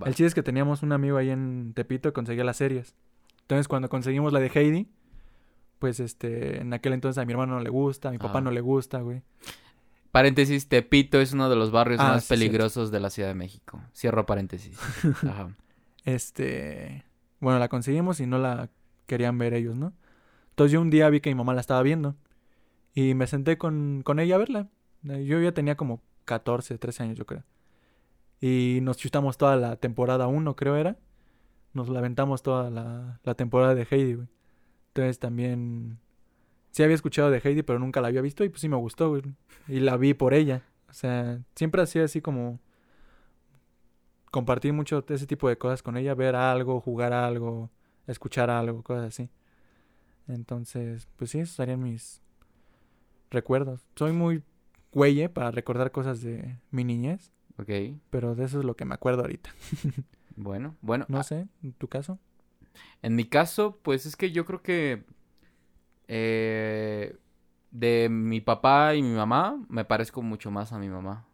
El 0.06 0.08
chiste 0.14 0.26
es 0.26 0.36
que 0.36 0.44
teníamos 0.44 0.84
un 0.84 0.92
amigo 0.92 1.18
ahí 1.18 1.30
en 1.30 1.72
Tepito 1.74 2.10
que 2.10 2.14
conseguía 2.14 2.44
las 2.44 2.58
series. 2.58 2.94
Entonces, 3.42 3.68
cuando 3.68 3.90
conseguimos 3.90 4.34
la 4.34 4.40
de 4.40 4.52
Heidi, 4.54 4.88
pues 5.80 6.00
este, 6.00 6.62
en 6.62 6.74
aquel 6.74 6.94
entonces 6.94 7.18
a 7.22 7.26
mi 7.26 7.32
hermano 7.32 7.56
no 7.56 7.62
le 7.62 7.70
gusta, 7.70 8.10
a 8.10 8.12
mi 8.12 8.18
papá 8.18 8.40
Ah. 8.40 8.42
no 8.42 8.52
le 8.52 8.62
gusta, 8.62 9.00
güey. 9.02 9.22
Paréntesis, 10.16 10.70
Tepito 10.70 11.20
es 11.20 11.34
uno 11.34 11.50
de 11.50 11.58
los 11.58 11.72
barrios 11.72 12.00
Ah, 12.00 12.14
más 12.14 12.24
sí, 12.24 12.30
peligrosos 12.30 12.90
de 12.90 13.02
la 13.02 13.10
Ciudad 13.10 13.28
de 13.28 13.36
México. 13.36 13.82
Cierro 13.94 14.26
paréntesis. 14.26 14.80
Ajá. 15.28 15.54
Este, 16.06 17.04
bueno, 17.42 17.60
la 17.60 17.68
conseguimos 17.68 18.22
y 18.22 18.26
no 18.26 18.38
la 18.38 18.70
querían 19.08 19.38
ver 19.38 19.54
ellos, 19.54 19.76
¿no? 19.76 19.92
Entonces 20.52 20.72
yo 20.72 20.80
un 20.80 20.90
día 20.90 21.10
vi 21.10 21.20
que 21.20 21.30
mi 21.30 21.36
mamá 21.36 21.54
la 21.54 21.60
estaba 21.60 21.84
viendo 21.84 22.16
y 22.94 23.14
me 23.14 23.28
senté 23.28 23.58
con, 23.58 24.04
con 24.06 24.22
ella 24.22 24.36
a 24.36 24.38
verla. 24.38 24.70
Yo 25.04 25.42
ya 25.42 25.52
tenía 25.52 25.76
como 25.76 26.02
14, 26.24 26.78
13 26.78 27.04
años, 27.04 27.18
yo 27.18 27.26
creo. 27.26 27.44
Y 28.40 28.80
nos 28.84 28.96
chutamos 28.96 29.38
toda 29.38 29.58
la 29.58 29.76
temporada 29.76 30.28
1, 30.28 30.56
creo 30.56 30.78
era. 30.78 30.98
Nos 31.74 31.90
la 31.90 32.00
aventamos 32.00 32.42
toda 32.42 32.70
la, 32.70 33.20
la 33.22 33.36
temporada 33.36 33.76
de 33.76 33.86
Heidi, 33.92 34.14
güey. 34.14 34.28
Entonces 34.88 35.20
también... 35.20 36.00
Sí 36.76 36.84
había 36.84 36.96
escuchado 36.96 37.32
de 37.32 37.40
Heidi, 37.42 37.64
pero 37.64 37.80
nunca 37.80 38.02
la 38.02 38.10
había 38.10 38.20
visto 38.20 38.44
y 38.44 38.50
pues 38.50 38.60
sí 38.60 38.68
me 38.68 38.76
gustó, 38.76 39.08
güey. 39.08 39.22
Y 39.70 39.80
la 39.80 39.96
vi 39.96 40.14
por 40.14 40.34
ella. 40.34 40.62
O 40.90 40.94
sea, 40.94 41.40
siempre 41.56 41.82
hacía 41.82 42.04
así 42.04 42.20
como... 42.20 42.60
Compartir 44.30 44.74
mucho 44.74 45.06
ese 45.08 45.26
tipo 45.26 45.48
de 45.48 45.58
cosas 45.58 45.82
con 45.82 45.96
ella. 45.96 46.14
Ver 46.16 46.36
algo, 46.36 46.82
jugar 46.82 47.14
algo, 47.14 47.72
escuchar 48.08 48.50
algo, 48.50 48.84
cosas 48.84 49.06
así. 49.06 49.30
Entonces, 50.28 51.08
pues 51.16 51.32
sí, 51.32 51.40
esos 51.40 51.56
serían 51.56 51.82
mis 51.82 52.22
recuerdos. 53.32 53.88
Soy 53.96 54.12
muy 54.12 54.44
güeye 54.92 55.30
para 55.30 55.52
recordar 55.52 55.94
cosas 55.94 56.22
de 56.22 56.60
mi 56.72 56.84
niñez, 56.84 57.32
Ok. 57.58 57.70
pero 58.10 58.36
de 58.36 58.44
eso 58.44 58.60
es 58.60 58.66
lo 58.66 58.76
que 58.76 58.84
me 58.84 58.96
acuerdo 58.96 59.22
ahorita. 59.22 59.50
Bueno, 60.38 60.76
bueno. 60.82 61.06
No 61.08 61.20
ah, 61.20 61.24
sé, 61.24 61.48
en 61.64 61.72
tu 61.72 61.88
caso. 61.88 62.20
En 63.02 63.16
mi 63.16 63.24
caso, 63.24 63.80
pues 63.82 64.06
es 64.06 64.18
que 64.18 64.34
yo 64.34 64.44
creo 64.44 64.62
que 64.62 65.06
eh, 66.08 67.16
de 67.72 68.08
mi 68.10 68.42
papá 68.42 68.96
y 68.96 69.02
mi 69.02 69.16
mamá 69.16 69.60
me 69.70 69.86
parezco 69.86 70.22
mucho 70.22 70.52
más 70.52 70.72
a 70.74 70.80
mi 70.80 70.90
mamá. 70.90 71.26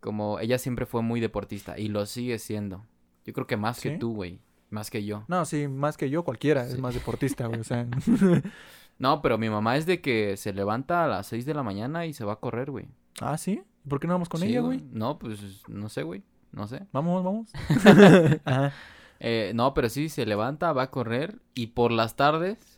Como 0.00 0.38
ella 0.40 0.58
siempre 0.58 0.86
fue 0.86 1.02
muy 1.02 1.20
deportista 1.20 1.78
y 1.78 1.88
lo 1.88 2.06
sigue 2.06 2.38
siendo. 2.38 2.84
Yo 3.24 3.32
creo 3.32 3.46
que 3.46 3.56
más 3.56 3.80
que 3.80 3.92
tú, 3.92 4.14
güey. 4.14 4.40
Más 4.70 4.90
que 4.90 5.04
yo. 5.04 5.24
No, 5.28 5.44
sí, 5.44 5.68
más 5.68 5.96
que 5.96 6.10
yo, 6.10 6.24
cualquiera 6.24 6.64
es 6.64 6.78
más 6.78 6.94
deportista, 6.94 7.46
güey. 7.46 7.60
O 7.60 7.64
sea, 7.64 7.86
No, 8.98 9.20
pero 9.20 9.36
mi 9.36 9.50
mamá 9.50 9.76
es 9.76 9.84
de 9.86 10.00
que 10.00 10.36
se 10.36 10.52
levanta 10.54 11.04
a 11.04 11.08
las 11.08 11.26
6 11.26 11.44
de 11.44 11.54
la 11.54 11.62
mañana 11.62 12.06
y 12.06 12.14
se 12.14 12.24
va 12.24 12.34
a 12.34 12.40
correr, 12.40 12.70
güey. 12.70 12.86
ah, 13.20 13.36
sí. 13.36 13.62
¿Por 13.88 14.00
qué 14.00 14.06
no 14.08 14.14
vamos 14.14 14.28
con 14.28 14.40
Sí, 14.40 14.48
ella, 14.48 14.60
güey? 14.60 14.82
No, 14.90 15.18
pues 15.18 15.62
no 15.68 15.88
sé, 15.88 16.02
güey. 16.02 16.22
No 16.50 16.66
sé. 16.66 16.86
Vamos, 16.92 17.22
vamos. 17.22 17.50
Ajá. 18.44 18.72
Eh, 19.20 19.52
no, 19.54 19.74
pero 19.74 19.88
sí, 19.88 20.08
se 20.08 20.26
levanta, 20.26 20.72
va 20.72 20.84
a 20.84 20.90
correr 20.90 21.40
y 21.54 21.68
por 21.68 21.92
las 21.92 22.16
tardes, 22.16 22.75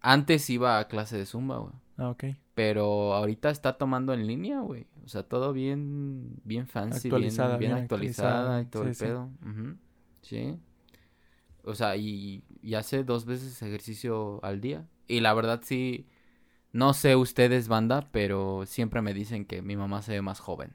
antes 0.00 0.48
iba 0.50 0.78
a 0.78 0.88
clase 0.88 1.16
de 1.16 1.26
zumba, 1.26 1.58
güey. 1.58 1.72
Ah, 1.98 2.10
ok. 2.10 2.24
Pero 2.54 3.14
ahorita 3.14 3.50
está 3.50 3.76
tomando 3.78 4.12
en 4.14 4.26
línea, 4.26 4.60
güey. 4.60 4.86
O 5.04 5.08
sea, 5.08 5.22
todo 5.22 5.52
bien, 5.52 6.40
bien 6.44 6.66
fancy, 6.66 7.08
bien- 7.08 7.14
Actualizada, 7.14 7.56
bien, 7.58 7.72
bien 7.72 7.82
actualizada, 7.84 8.58
actualizada, 8.58 8.62
y 8.62 8.66
todo 8.66 8.82
sí, 8.84 8.88
el 8.88 8.94
sí. 8.94 9.04
pedo. 9.04 9.30
Ujú, 9.42 9.76
Sí. 10.22 10.58
O 11.64 11.74
sea, 11.74 11.96
y, 11.96 12.44
y 12.62 12.74
hace 12.74 13.02
dos 13.04 13.24
veces 13.26 13.60
ejercicio 13.62 14.40
al 14.44 14.60
día. 14.60 14.86
Y 15.08 15.20
la 15.20 15.34
verdad 15.34 15.60
sí, 15.64 16.06
no 16.72 16.94
sé 16.94 17.16
ustedes, 17.16 17.68
banda, 17.68 18.08
pero 18.12 18.64
siempre 18.66 19.02
me 19.02 19.14
dicen 19.14 19.44
que 19.44 19.62
mi 19.62 19.76
mamá 19.76 20.02
se 20.02 20.12
ve 20.12 20.22
más 20.22 20.38
joven. 20.40 20.72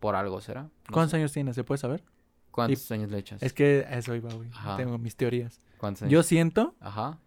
Por 0.00 0.14
algo 0.16 0.40
será. 0.40 0.62
No 0.64 0.70
¿Cuántos 0.92 1.12
sé. 1.12 1.16
años 1.18 1.32
tienes? 1.32 1.54
¿Se 1.56 1.64
puede 1.64 1.78
saber? 1.78 2.04
¿Cuántos 2.50 2.90
años 2.90 3.10
le 3.10 3.18
echas? 3.18 3.42
Es 3.42 3.52
que 3.52 3.86
eso 3.90 4.14
iba, 4.14 4.32
güey. 4.34 4.48
Tengo 4.76 4.98
mis 4.98 5.16
teorías. 5.16 5.60
¿Cuántos 5.78 6.02
años? 6.02 6.12
Yo 6.12 6.22
siento 6.22 6.74
Ajá. 6.80 7.18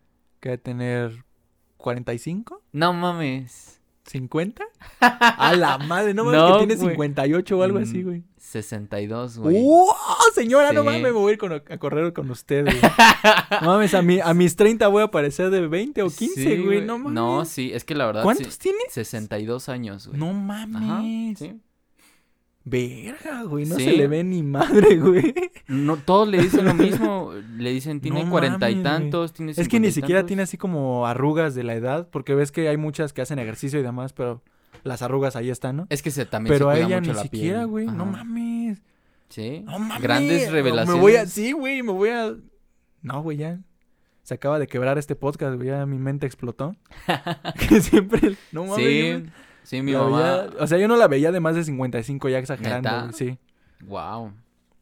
Que 0.41 0.49
debe 0.49 0.57
tener 0.61 1.23
45, 1.77 2.61
No 2.73 2.91
mames. 2.93 3.79
50. 4.05 4.63
A 4.99 5.53
la 5.55 5.77
madre, 5.77 6.13
no 6.13 6.25
mames, 6.25 6.39
No, 6.41 6.51
que 6.53 6.65
tiene 6.65 6.75
güey. 6.75 6.89
58 6.91 7.57
o 7.57 7.63
algo 7.63 7.77
así, 7.79 7.99
Mm, 7.99 8.03
güey. 8.03 8.23
62, 8.37 9.37
güey. 9.37 9.57
¡Uh! 9.61 9.85
Señora, 10.33 10.73
no 10.73 10.81
Sí. 10.81 10.85
mames, 10.87 11.01
me 11.03 11.11
voy 11.11 11.29
a 11.29 11.33
ir 11.33 11.37
con- 11.39 11.53
a 11.53 11.59
correr 11.77 12.11
con 12.11 12.29
usted, 12.31 12.65
güey. 12.65 12.77
No 13.61 13.67
mames, 13.67 13.93
a, 13.93 14.01
mi, 14.01 14.19
a 14.19 14.33
mis 14.33 14.55
30 14.55 14.87
voy 14.87 15.01
a 15.03 15.05
aparecer 15.05 15.49
de 15.51 15.67
20 15.67 16.01
o 16.01 16.09
15, 16.09 16.43
Sí, 16.43 16.57
güey. 16.63 16.81
No 16.83 16.97
mames. 16.97 17.13
No, 17.13 17.45
sí, 17.45 17.71
es 17.73 17.83
que 17.85 17.93
la 17.95 18.07
verdad. 18.07 18.23
¿Cuántos 18.23 18.53
sí, 18.55 18.59
tienes? 18.59 18.91
62 18.91 19.69
años, 19.69 20.07
güey. 20.07 20.19
No 20.19 20.29
Ajá, 20.31 20.65
mames. 20.65 21.37
sí. 21.39 21.61
Verga, 22.63 23.43
güey. 23.43 23.65
No 23.65 23.75
Sí. 23.75 23.85
se 23.85 23.93
le 23.93 24.07
ve 24.07 24.23
ni 24.23 24.43
madre, 24.43 24.97
güey. 24.99 25.33
No, 25.67 25.97
todos 25.97 26.27
le 26.27 26.41
dicen 26.41 26.65
lo 26.65 26.73
mismo. 26.73 27.31
Le 27.57 27.71
dicen, 27.71 28.01
tiene 28.01 28.23
No 28.23 28.29
cuarenta 28.29 28.69
y 28.69 28.83
tantos, 28.83 29.33
tiene 29.33 29.53
Es 29.55 29.67
que 29.67 29.79
ni 29.79 29.91
siquiera 29.91 30.19
tantos. 30.21 30.27
tiene 30.27 30.43
así 30.43 30.57
como 30.57 31.07
arrugas 31.07 31.55
de 31.55 31.63
la 31.63 31.73
edad, 31.73 32.07
porque 32.11 32.35
ves 32.35 32.51
que 32.51 32.67
hay 32.69 32.77
muchas 32.77 33.13
que 33.13 33.21
hacen 33.21 33.39
ejercicio 33.39 33.79
y 33.79 33.83
demás, 33.83 34.13
pero 34.13 34.43
las 34.83 35.01
arrugas 35.01 35.35
ahí 35.35 35.49
están, 35.49 35.77
¿no? 35.77 35.87
Es 35.89 36.01
que 36.01 36.11
se, 36.11 36.25
también 36.25 36.53
Pero 36.55 36.69
a 36.69 36.75
se 36.75 36.81
cuida 36.83 36.87
ella 36.87 36.99
mucho 37.01 37.13
ni 37.13 37.19
siquiera, 37.19 37.57
piel. 37.59 37.67
güey. 37.67 37.85
No 37.87 38.05
mames. 38.05 38.81
Sí. 39.29 39.61
No 39.65 39.79
mames. 39.79 40.01
Grandes 40.01 40.51
revelaciones. 40.51 40.95
Me 40.95 41.01
voy 41.01 41.15
a... 41.15 41.25
Sí, 41.25 41.51
güey, 41.53 41.81
me 41.83 41.91
voy 41.91 42.09
a... 42.09 42.35
No, 43.01 43.21
güey, 43.23 43.37
ya. 43.37 43.59
Se 44.23 44.35
acaba 44.35 44.59
de 44.59 44.67
quebrar 44.67 44.97
este 44.99 45.15
podcast, 45.15 45.55
güey. 45.55 45.69
Ya 45.69 45.85
mi 45.85 45.97
mente 45.97 46.25
explotó. 46.27 46.75
que 47.69 47.81
siempre... 47.81 48.35
No 48.51 48.65
mames. 48.65 48.85
Sí, 48.85 49.11
güey. 49.13 49.25
Sí, 49.71 49.81
mi 49.81 49.93
La 49.93 49.99
mamá. 50.03 50.17
veía- 50.19 50.49
O 50.59 50.67
sea, 50.67 50.77
yo 50.77 50.87
no 50.87 50.95
la 50.97 51.07
veía 51.07 51.31
de 51.31 51.39
más 51.39 51.55
de 51.55 51.63
55 51.63 52.29
ya 52.29 52.37
exagerando. 52.39 53.11
Sí. 53.13 53.37
Wow. 53.85 54.33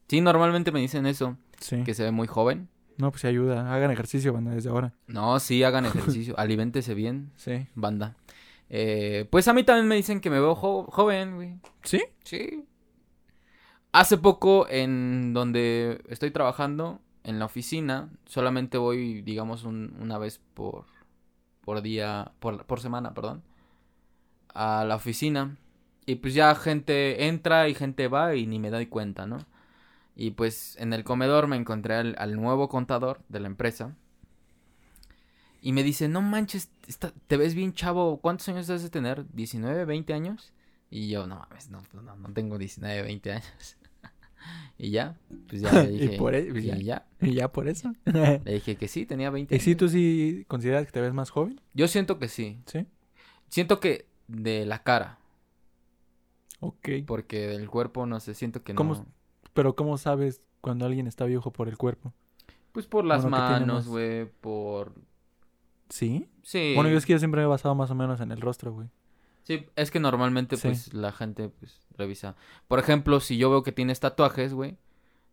Sí, 0.07 0.19
normalmente 0.21 0.71
me 0.71 0.79
dicen 0.79 1.05
eso, 1.05 1.37
Sí. 1.59 1.83
que 1.83 1.93
se 1.93 2.03
ve 2.03 2.11
muy 2.11 2.27
joven. 2.27 2.67
No, 2.97 3.11
pues 3.11 3.21
sí 3.21 3.27
ayuda. 3.27 3.73
Hagan 3.73 3.91
ejercicio, 3.91 4.33
banda, 4.33 4.51
desde 4.51 4.69
ahora. 4.69 4.93
No, 5.07 5.39
sí, 5.39 5.63
hagan 5.63 5.85
ejercicio, 5.85 6.33
aliméntese 6.39 6.93
bien, 6.95 7.31
Sí. 7.37 7.67
banda. 7.75 8.15
Eh, 8.69 9.25
pues 9.31 9.47
a 9.47 9.53
mí 9.53 9.63
también 9.63 9.87
me 9.87 9.95
dicen 9.95 10.19
que 10.19 10.29
me 10.29 10.39
veo 10.39 10.53
jo- 10.55 10.87
joven, 10.91 11.35
güey. 11.35 11.55
¿Sí? 11.83 12.01
Sí. 12.23 12.65
Hace 13.91 14.17
poco 14.17 14.67
en 14.69 15.33
donde 15.33 16.01
estoy 16.09 16.31
trabajando, 16.31 16.99
en 17.23 17.39
la 17.39 17.45
oficina, 17.45 18.09
solamente 18.25 18.77
voy, 18.77 19.21
digamos, 19.21 19.63
un- 19.63 19.95
una 19.99 20.17
vez 20.17 20.39
por, 20.53 20.85
por 21.61 21.81
día, 21.81 22.31
por, 22.39 22.65
por 22.65 22.79
semana, 22.81 23.13
perdón, 23.13 23.43
a 24.53 24.83
la 24.85 24.95
oficina. 24.95 25.57
Y 26.05 26.15
pues 26.15 26.33
ya 26.33 26.55
gente 26.55 27.27
entra 27.27 27.69
y 27.69 27.75
gente 27.75 28.07
va 28.07 28.35
y 28.35 28.47
ni 28.47 28.59
me 28.59 28.69
doy 28.71 28.87
cuenta, 28.87 29.25
¿no? 29.27 29.37
Y 30.15 30.31
pues 30.31 30.75
en 30.79 30.91
el 30.93 31.03
comedor 31.03 31.47
me 31.47 31.55
encontré 31.55 31.95
al, 31.95 32.15
al 32.17 32.35
nuevo 32.35 32.67
contador 32.67 33.21
de 33.29 33.39
la 33.39 33.47
empresa. 33.47 33.95
Y 35.61 35.73
me 35.73 35.83
dice, 35.83 36.07
no 36.07 36.21
manches, 36.21 36.69
está- 36.87 37.13
te 37.27 37.37
ves 37.37 37.53
bien 37.53 37.73
chavo. 37.73 38.17
¿Cuántos 38.21 38.47
años 38.49 38.67
debes 38.67 38.83
de 38.83 38.89
tener? 38.89 39.25
¿19, 39.27 39.85
20 39.85 40.13
años? 40.13 40.53
Y 40.89 41.09
yo, 41.09 41.27
no 41.27 41.35
mames, 41.35 41.69
no, 41.69 41.81
no, 41.93 42.15
no 42.15 42.33
tengo 42.33 42.57
19, 42.57 43.01
20 43.03 43.31
años. 43.33 43.77
y 44.77 44.91
ya, 44.91 45.17
pues 45.47 45.61
ya 45.61 45.71
le 45.83 45.91
Y 45.93 45.99
dije. 45.99 46.17
por 46.17 46.33
e- 46.33 46.49
pues 46.51 46.63
y 46.63 46.67
ya. 46.67 46.77
ya. 46.77 47.05
Y 47.21 47.33
ya 47.33 47.51
por 47.51 47.67
eso. 47.67 47.93
Le 48.05 48.53
dije 48.53 48.77
que 48.77 48.87
sí, 48.87 49.05
tenía 49.05 49.29
20 49.29 49.55
¿Y 49.55 49.59
si 49.59 49.71
años. 49.71 49.79
tú 49.79 49.89
sí 49.89 50.45
consideras 50.47 50.85
que 50.85 50.91
te 50.93 51.01
ves 51.01 51.13
más 51.13 51.29
joven? 51.29 51.59
Yo 51.73 51.87
siento 51.89 52.17
que 52.19 52.29
sí. 52.29 52.59
Sí. 52.65 52.85
Siento 53.49 53.79
que 53.79 54.07
de 54.29 54.65
la 54.65 54.83
cara. 54.83 55.17
Ok. 56.61 56.89
Porque 57.05 57.47
del 57.47 57.69
cuerpo, 57.69 58.05
no 58.05 58.19
sé, 58.19 58.33
siento 58.33 58.63
que 58.63 58.75
¿Cómo 58.75 58.95
no. 58.95 59.05
Pero 59.53 59.75
¿cómo 59.75 59.97
sabes 59.97 60.41
cuando 60.61 60.85
alguien 60.85 61.07
está 61.07 61.25
viejo 61.25 61.51
por 61.51 61.67
el 61.67 61.77
cuerpo? 61.77 62.13
Pues 62.71 62.85
por 62.85 63.03
las 63.05 63.23
Bueno, 63.23 63.37
manos, 63.37 63.67
más- 63.67 63.87
güey, 63.87 64.25
por... 64.41 64.93
¿Sí? 65.89 66.29
Sí. 66.43 66.73
Bueno, 66.75 66.89
yo 66.89 66.97
es 66.97 67.05
que 67.05 67.13
yo 67.13 67.19
siempre 67.19 67.39
me 67.41 67.45
he 67.45 67.47
basado 67.47 67.73
más 67.75 67.89
o 67.89 67.95
menos 67.95 68.21
en 68.21 68.31
el 68.31 68.41
rostro, 68.41 68.71
güey. 68.73 68.87
Sí, 69.43 69.65
es 69.75 69.89
que 69.89 69.99
normalmente, 69.99 70.55
Sí. 70.57 70.67
pues, 70.67 70.93
la 70.93 71.11
gente, 71.11 71.49
pues, 71.49 71.79
revisa. 71.97 72.35
Por 72.67 72.77
ejemplo, 72.77 73.19
si 73.19 73.37
yo 73.37 73.49
veo 73.49 73.63
que 73.63 73.71
tienes 73.71 73.99
tatuajes, 73.99 74.53
güey, 74.53 74.77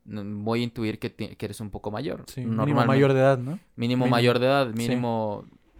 voy 0.07 0.61
a 0.61 0.65
intuir 0.65 0.99
que, 0.99 1.37
eres 1.39 1.61
un 1.61 1.71
poco 1.71 1.91
mayor. 1.91 2.25
Sí, 2.29 2.47
mínimo 2.47 2.87
mayor 2.87 3.13
de 3.13 3.21
edad, 3.21 3.37
¿no? 3.39 3.59
Mínimo 3.77 4.05
mínimo. 4.05 4.07
mayor 4.07 4.39
de 4.39 4.47
edad, 4.47 4.73
Sí. 4.75 4.75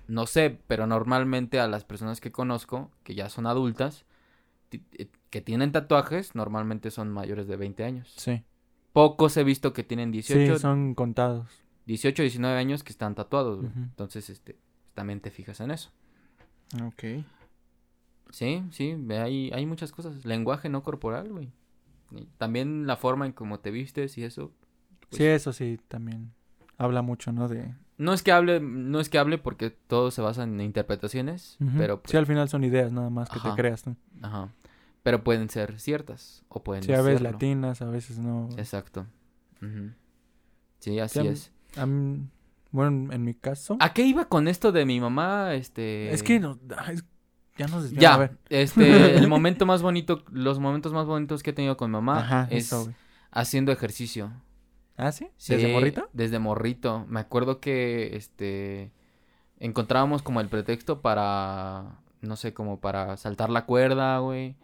No 0.09 0.27
sé, 0.27 0.59
pero 0.67 0.87
normalmente 0.87 1.59
a 1.61 1.67
las 1.69 1.85
personas 1.85 2.21
que 2.21 2.31
conozco, 2.33 2.91
que 3.03 3.15
ya 3.15 3.29
son 3.29 3.47
adultas, 3.47 4.05
eh, 4.71 5.09
que 5.31 5.41
tienen 5.41 5.73
tatuajes, 5.73 6.35
normalmente 6.35 6.91
son 6.91 7.11
mayores 7.11 7.49
de 7.49 7.57
20 7.57 7.85
años. 7.85 8.13
Sí. 8.17 8.43
Pocos 8.93 9.37
he 9.37 9.45
visto 9.45 9.73
que 9.73 9.83
tienen 9.83 10.11
18, 10.13 10.55
Sí, 10.55 10.61
son 10.61 10.95
contados. 10.95 11.47
18, 11.87 12.23
19 12.23 12.59
años 12.59 12.83
que 12.83 12.91
están 12.93 13.15
tatuados. 13.15 13.65
Entonces, 13.77 14.31
este, 14.31 14.57
también 14.95 15.21
te 15.21 15.31
fijas 15.31 15.61
en 15.61 15.71
eso. 15.71 15.91
Ok. 16.83 17.05
Sí, 18.31 18.65
sí, 18.71 18.97
hay, 19.11 19.51
hay 19.53 19.67
muchas 19.67 19.93
cosas. 19.93 20.25
Lenguaje 20.25 20.69
no 20.69 20.83
corporal, 20.83 21.29
güey. 21.31 21.53
También 22.39 22.87
la 22.87 22.97
forma 22.97 23.27
en 23.27 23.33
cómo 23.33 23.61
te 23.61 23.71
vistes 23.71 24.19
y 24.19 24.25
eso. 24.25 24.53
Pues- 25.09 25.19
Sí, 25.19 25.25
eso 25.25 25.53
sí, 25.53 25.79
también 25.89 26.33
habla 26.79 27.03
mucho, 27.03 27.33
¿no? 27.33 27.49
De... 27.49 27.73
No 27.99 28.13
es 28.13 28.23
que 28.23 28.31
hable, 28.33 28.61
no 28.61 29.01
es 29.01 29.09
que 29.09 29.19
hable 29.19 29.39
porque 29.39 29.71
todo 29.71 30.11
se 30.11 30.21
basa 30.21 30.43
en 30.43 30.61
interpretaciones, 30.61 31.57
pero 31.79 32.03
pues, 32.03 32.11
Sí, 32.11 32.17
al 32.19 32.27
final 32.27 32.49
son 32.49 32.63
ideas 32.65 32.93
nada 32.93 33.09
más 33.11 33.31
que 33.31 33.39
Ajá. 33.39 33.55
te 33.55 33.61
creas, 33.61 33.87
¿no? 33.87 33.97
ajá. 34.23 34.49
Pero 35.03 35.23
pueden 35.25 35.49
ser 35.49 35.79
ciertas 35.81 36.45
o 36.49 36.63
pueden 36.63 36.83
Sí, 36.83 36.93
a 36.93 36.97
veces 37.01 37.21
serlo. 37.21 37.31
latinas, 37.33 37.81
a 37.81 37.87
veces 37.87 38.19
no. 38.19 38.49
Exacto. 38.59 39.07
Ujú. 39.63 39.93
Sí, 40.81 40.99
así 40.99 41.21
Sí, 41.21 41.27
es. 41.29 41.53
A 41.77 41.87
mí- 41.87 42.29
bueno, 42.73 43.13
en 43.13 43.25
mi 43.25 43.33
caso... 43.35 43.77
¿A 43.81 43.93
qué 43.95 44.03
iba 44.05 44.27
con 44.29 44.49
esto 44.49 44.73
de 44.73 44.85
mi 44.85 45.01
mamá? 45.01 45.55
Este. 45.55 46.13
Es 46.13 46.23
que 46.23 46.39
no, 46.41 46.59
es- 46.93 47.05
ya 47.57 47.67
nos 47.69 47.85
desviamos. 47.85 47.99
A 47.99 48.01
Ya, 48.01 48.17
ver. 48.19 48.37
este, 48.51 49.17
el 49.17 49.29
momento 49.29 49.65
más 49.65 49.81
bonito, 49.81 50.25
los 50.31 50.59
momentos 50.59 50.93
más 50.93 51.07
bonitos 51.07 51.43
que 51.43 51.51
he 51.51 51.55
tenido 51.55 51.77
con 51.79 51.91
mamá 51.91 52.19
Ajá, 52.19 52.49
es 52.51 52.67
eso, 52.67 52.93
haciendo 53.31 53.73
ejercicio. 53.73 54.33
¿Ah, 54.97 55.13
sí? 55.13 55.29
¿Desde 55.47 55.67
Sí, 55.67 55.73
morrito? 55.73 56.09
Desde 56.13 56.39
morrito. 56.39 57.05
Me 57.09 57.21
acuerdo 57.21 57.61
que 57.61 58.17
este 58.17 58.91
encontrábamos 59.59 60.23
como 60.23 60.41
el 60.41 60.49
pretexto 60.49 61.01
para 61.01 61.99
no 62.23 62.37
sé, 62.37 62.53
como 62.55 62.81
para 62.81 63.17
saltar 63.17 63.51
la 63.51 63.67
cuerda, 63.67 64.19
güey, 64.19 64.57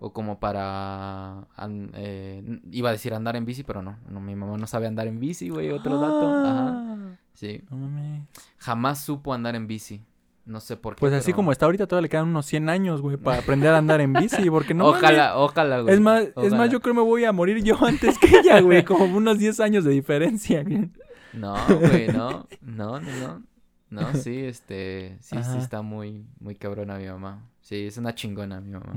o 0.00 0.12
como 0.12 0.38
para 0.40 1.40
an- 1.56 1.90
eh, 1.94 2.60
iba 2.70 2.88
a 2.88 2.92
decir 2.92 3.12
andar 3.12 3.36
en 3.36 3.44
bici, 3.44 3.62
pero 3.62 3.82
no, 3.82 3.98
no 4.08 4.20
mi 4.20 4.34
mamá 4.34 4.56
no 4.56 4.66
sabe 4.66 4.86
andar 4.86 5.06
en 5.06 5.20
bici, 5.20 5.50
güey, 5.50 5.70
otro 5.70 5.98
dato. 5.98 6.26
Ajá. 6.44 6.74
Ah, 6.76 6.96
Sí, 7.34 7.62
No 7.70 8.26
jamás 8.58 9.02
supo 9.04 9.32
andar 9.32 9.54
en 9.54 9.66
bici. 9.66 10.02
No 10.46 10.60
sé 10.60 10.76
por 10.76 10.94
qué. 10.96 11.00
Pues 11.00 11.12
así 11.12 11.26
pero- 11.26 11.36
como 11.36 11.52
está 11.52 11.66
ahorita, 11.66 11.86
todavía 11.86 12.02
le 12.02 12.08
quedan 12.08 12.28
unos 12.28 12.46
100 12.46 12.68
años, 12.68 13.02
güey, 13.02 13.16
para 13.16 13.38
aprender 13.42 13.72
a 13.72 13.78
andar 13.78 14.00
en 14.00 14.12
bici, 14.12 14.50
porque 14.50 14.74
no 14.74 14.84
mames. 14.86 14.98
ojalá, 15.02 15.38
ojalá, 15.38 15.80
güey. 15.80 15.94
Es 15.94 16.00
más, 16.00 16.28
es 16.42 16.52
más, 16.52 16.70
yo 16.70 16.80
creo 16.80 16.94
que 16.94 17.00
me 17.00 17.04
voy 17.06 17.24
a 17.24 17.32
morir 17.32 17.62
yo 17.62 17.76
antes 17.84 18.18
que 18.18 18.38
ella, 18.38 18.60
güey, 18.60 18.84
como 18.84 19.04
unos 19.04 19.38
10 19.38 19.60
años 19.60 19.84
de 19.84 19.92
diferencia. 19.92 20.62
güey. 20.64 20.90
No, 21.32 21.54
güey, 21.78 22.08
no, 22.08 22.46
no, 22.62 22.98
no, 23.00 23.18
no. 23.20 23.42
No, 23.90 24.14
sí, 24.14 24.38
este, 24.38 25.18
sí, 25.20 25.36
sí 25.42 25.58
está 25.58 25.82
muy, 25.82 26.24
muy 26.40 26.54
cabrona 26.56 26.96
mi 26.96 27.06
mamá. 27.06 27.44
Sí, 27.60 27.86
es 27.86 27.96
una 27.98 28.14
chingona 28.14 28.60
mi 28.60 28.70
mamá. 28.72 28.94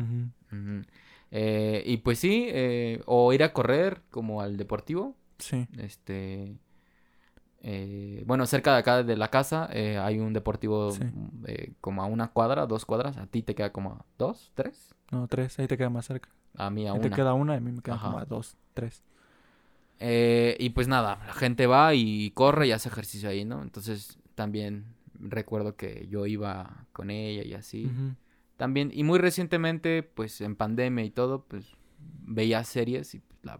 Eh, 1.31 1.83
y 1.85 1.97
pues 1.97 2.19
sí, 2.19 2.45
eh, 2.49 3.01
o 3.05 3.33
ir 3.33 3.43
a 3.43 3.53
correr 3.53 4.01
como 4.11 4.41
al 4.41 4.55
deportivo. 4.57 5.15
Sí. 5.39 5.67
Este, 5.77 6.55
eh, 7.63 8.23
bueno, 8.27 8.45
cerca 8.45 8.73
de 8.73 8.79
acá 8.79 9.03
de 9.03 9.15
la 9.17 9.29
casa 9.29 9.69
eh, 9.71 9.97
hay 9.97 10.19
un 10.19 10.33
deportivo 10.33 10.91
Sí. 10.91 11.03
mm, 11.05 11.43
eh, 11.47 11.73
como 11.81 12.03
a 12.03 12.05
una 12.05 12.27
cuadra, 12.29 12.65
dos 12.65 12.85
cuadras. 12.85 13.17
A 13.17 13.25
ti 13.27 13.41
te 13.41 13.55
queda 13.55 13.71
como 13.71 13.91
a 13.93 14.05
dos, 14.17 14.51
tres. 14.53 14.93
No, 15.11 15.27
tres, 15.27 15.57
ahí 15.59 15.67
te 15.67 15.77
queda 15.77 15.89
más 15.89 16.05
cerca. 16.05 16.29
A 16.55 16.69
mí 16.69 16.87
a 16.87 16.93
Ahí 16.93 16.99
te 16.99 17.07
una. 17.07 17.15
queda 17.15 17.33
una 17.33 17.53
y 17.55 17.57
a 17.57 17.61
mí 17.61 17.71
me 17.71 17.81
queda 17.81 17.95
Ajá. 17.95 18.05
como 18.07 18.19
a 18.19 18.25
dos, 18.25 18.57
tres. 18.73 19.01
Eh, 19.99 20.57
y 20.59 20.71
pues 20.71 20.87
nada, 20.87 21.19
la 21.25 21.33
gente 21.33 21.65
va 21.67 21.93
y 21.93 22.31
corre 22.31 22.67
y 22.67 22.71
hace 22.71 22.89
ejercicio 22.89 23.29
ahí, 23.29 23.45
¿no? 23.45 23.61
Entonces 23.61 24.17
también 24.35 24.85
recuerdo 25.19 25.75
que 25.75 26.07
yo 26.09 26.25
iba 26.25 26.85
con 26.91 27.09
ella 27.09 27.43
y 27.43 27.53
así. 27.53 27.89
También, 28.57 28.91
y 28.93 29.03
muy 29.03 29.19
recientemente, 29.19 30.03
pues 30.03 30.41
en 30.41 30.55
pandemia 30.55 31.05
y 31.05 31.09
todo, 31.11 31.43
pues 31.45 31.65
veía 32.25 32.63
series 32.63 33.15
y 33.15 33.19
pues, 33.19 33.39
la- 33.43 33.59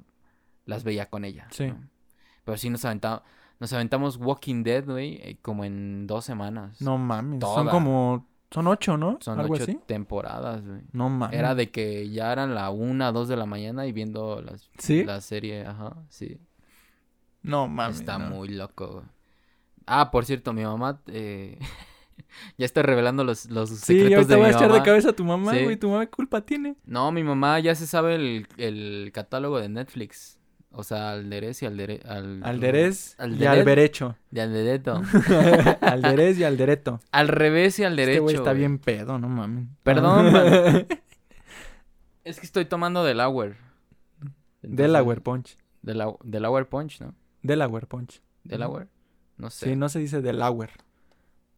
las 0.66 0.84
veía 0.84 1.10
con 1.10 1.24
ella. 1.24 1.48
Sí. 1.52 1.68
¿no? 1.68 1.88
Pero 2.44 2.58
sí 2.58 2.70
nos 2.70 2.84
aventamos, 2.84 3.22
nos 3.64 3.72
aventamos 3.72 4.18
Walking 4.18 4.62
Dead, 4.64 4.84
güey, 4.84 5.14
eh, 5.24 5.38
como 5.42 5.64
en 5.64 6.06
dos 6.06 6.26
semanas. 6.26 6.82
No 6.82 6.98
mames, 6.98 7.40
son 7.40 7.70
como, 7.70 8.28
son 8.52 8.68
ocho, 8.68 8.98
¿no? 8.98 9.20
Son 9.22 9.40
Algo 9.40 9.54
ocho 9.54 9.64
así. 9.64 9.80
temporadas, 9.86 10.66
güey. 10.68 10.82
No 10.92 11.08
mames. 11.08 11.40
Era 11.40 11.56
de 11.56 11.72
que 11.72 12.10
ya 12.10 12.34
eran 12.34 12.56
la 12.56 12.70
una, 12.72 13.14
dos 13.14 13.30
de 13.30 13.38
la 13.38 13.46
mañana 13.46 13.88
y 13.88 13.94
viendo 13.94 14.42
las, 14.42 14.70
¿Sí? 14.80 15.06
la 15.06 15.22
serie, 15.22 15.66
ajá, 15.66 15.96
sí. 16.10 16.42
No 17.42 17.70
mames. 17.70 18.02
Está 18.02 18.18
no. 18.18 18.32
muy 18.36 18.50
loco, 18.50 18.88
güey. 18.96 19.06
Ah, 19.86 20.12
por 20.12 20.26
cierto, 20.26 20.52
mi 20.52 20.66
mamá, 20.66 21.00
eh, 21.08 21.58
ya 22.58 22.66
estoy 22.66 22.84
revelando 22.84 23.24
los, 23.24 23.46
los 23.46 23.70
Sí, 23.70 23.78
secretos 23.78 24.12
y 24.12 24.14
ahorita 24.16 24.34
de 24.34 24.36
voy 24.36 24.46
a 24.46 24.48
mi 24.50 24.56
echar 24.56 24.68
mamá. 24.68 24.80
de 24.80 24.86
cabeza 24.86 25.10
a 25.12 25.14
tu 25.14 25.24
mamá, 25.24 25.54
Sí. 25.54 25.64
güey. 25.64 25.78
¿Tu 25.78 25.88
mamá 25.90 26.06
qué 26.06 26.12
culpa 26.12 26.42
tiene? 26.42 26.76
No, 26.86 27.14
mi 27.14 27.24
mamá 27.24 27.62
ya 27.62 27.76
se 27.76 27.88
sabe 27.88 28.16
el, 28.16 28.46
el 28.58 29.12
catálogo 29.14 29.58
de 29.62 29.70
Netflix. 29.70 30.38
O 30.76 30.84
sea, 30.84 31.12
al 31.12 31.30
derez 31.30 31.62
y 31.62 31.68
al 31.68 31.78
dere... 31.78 32.02
Al, 32.06 32.42
Al 32.44 32.60
derez 32.60 33.16
Al 33.20 33.32
y 33.40 33.46
al 33.46 33.58
derez. 33.58 33.66
derecho. 33.66 34.16
Y 34.32 34.40
al 34.40 34.52
derecho. 34.54 35.02
al 35.82 36.02
derez 36.02 36.40
y 36.40 36.44
al 36.44 36.58
dereto. 36.58 37.00
al 37.12 37.28
revés 37.28 37.78
y 37.78 37.84
al 37.84 37.96
derecho. 37.96 38.12
Este 38.14 38.20
güey 38.22 38.36
está 38.36 38.50
güey. 38.52 38.58
bien 38.58 38.80
pedo, 38.80 39.20
no 39.20 39.30
mames. 39.30 39.68
Perdón, 39.84 40.34
man. 40.34 40.88
Es 42.24 42.40
que 42.40 42.46
estoy 42.46 42.66
tomando 42.66 43.04
Delaware. 43.04 43.56
Entonces, 44.62 44.78
Delaware 44.78 45.22
Punch. 45.22 45.58
Dela- 45.84 46.18
Delaware 46.24 46.66
Punch, 46.66 47.02
¿no? 47.02 47.14
Delaware 47.42 47.86
Punch. 47.86 48.22
Delaware. 48.46 48.88
No 49.38 49.50
sé. 49.50 49.66
Sí, 49.66 49.76
no 49.76 49.90
se 49.90 50.00
dice 50.00 50.22
Delaware. 50.22 50.72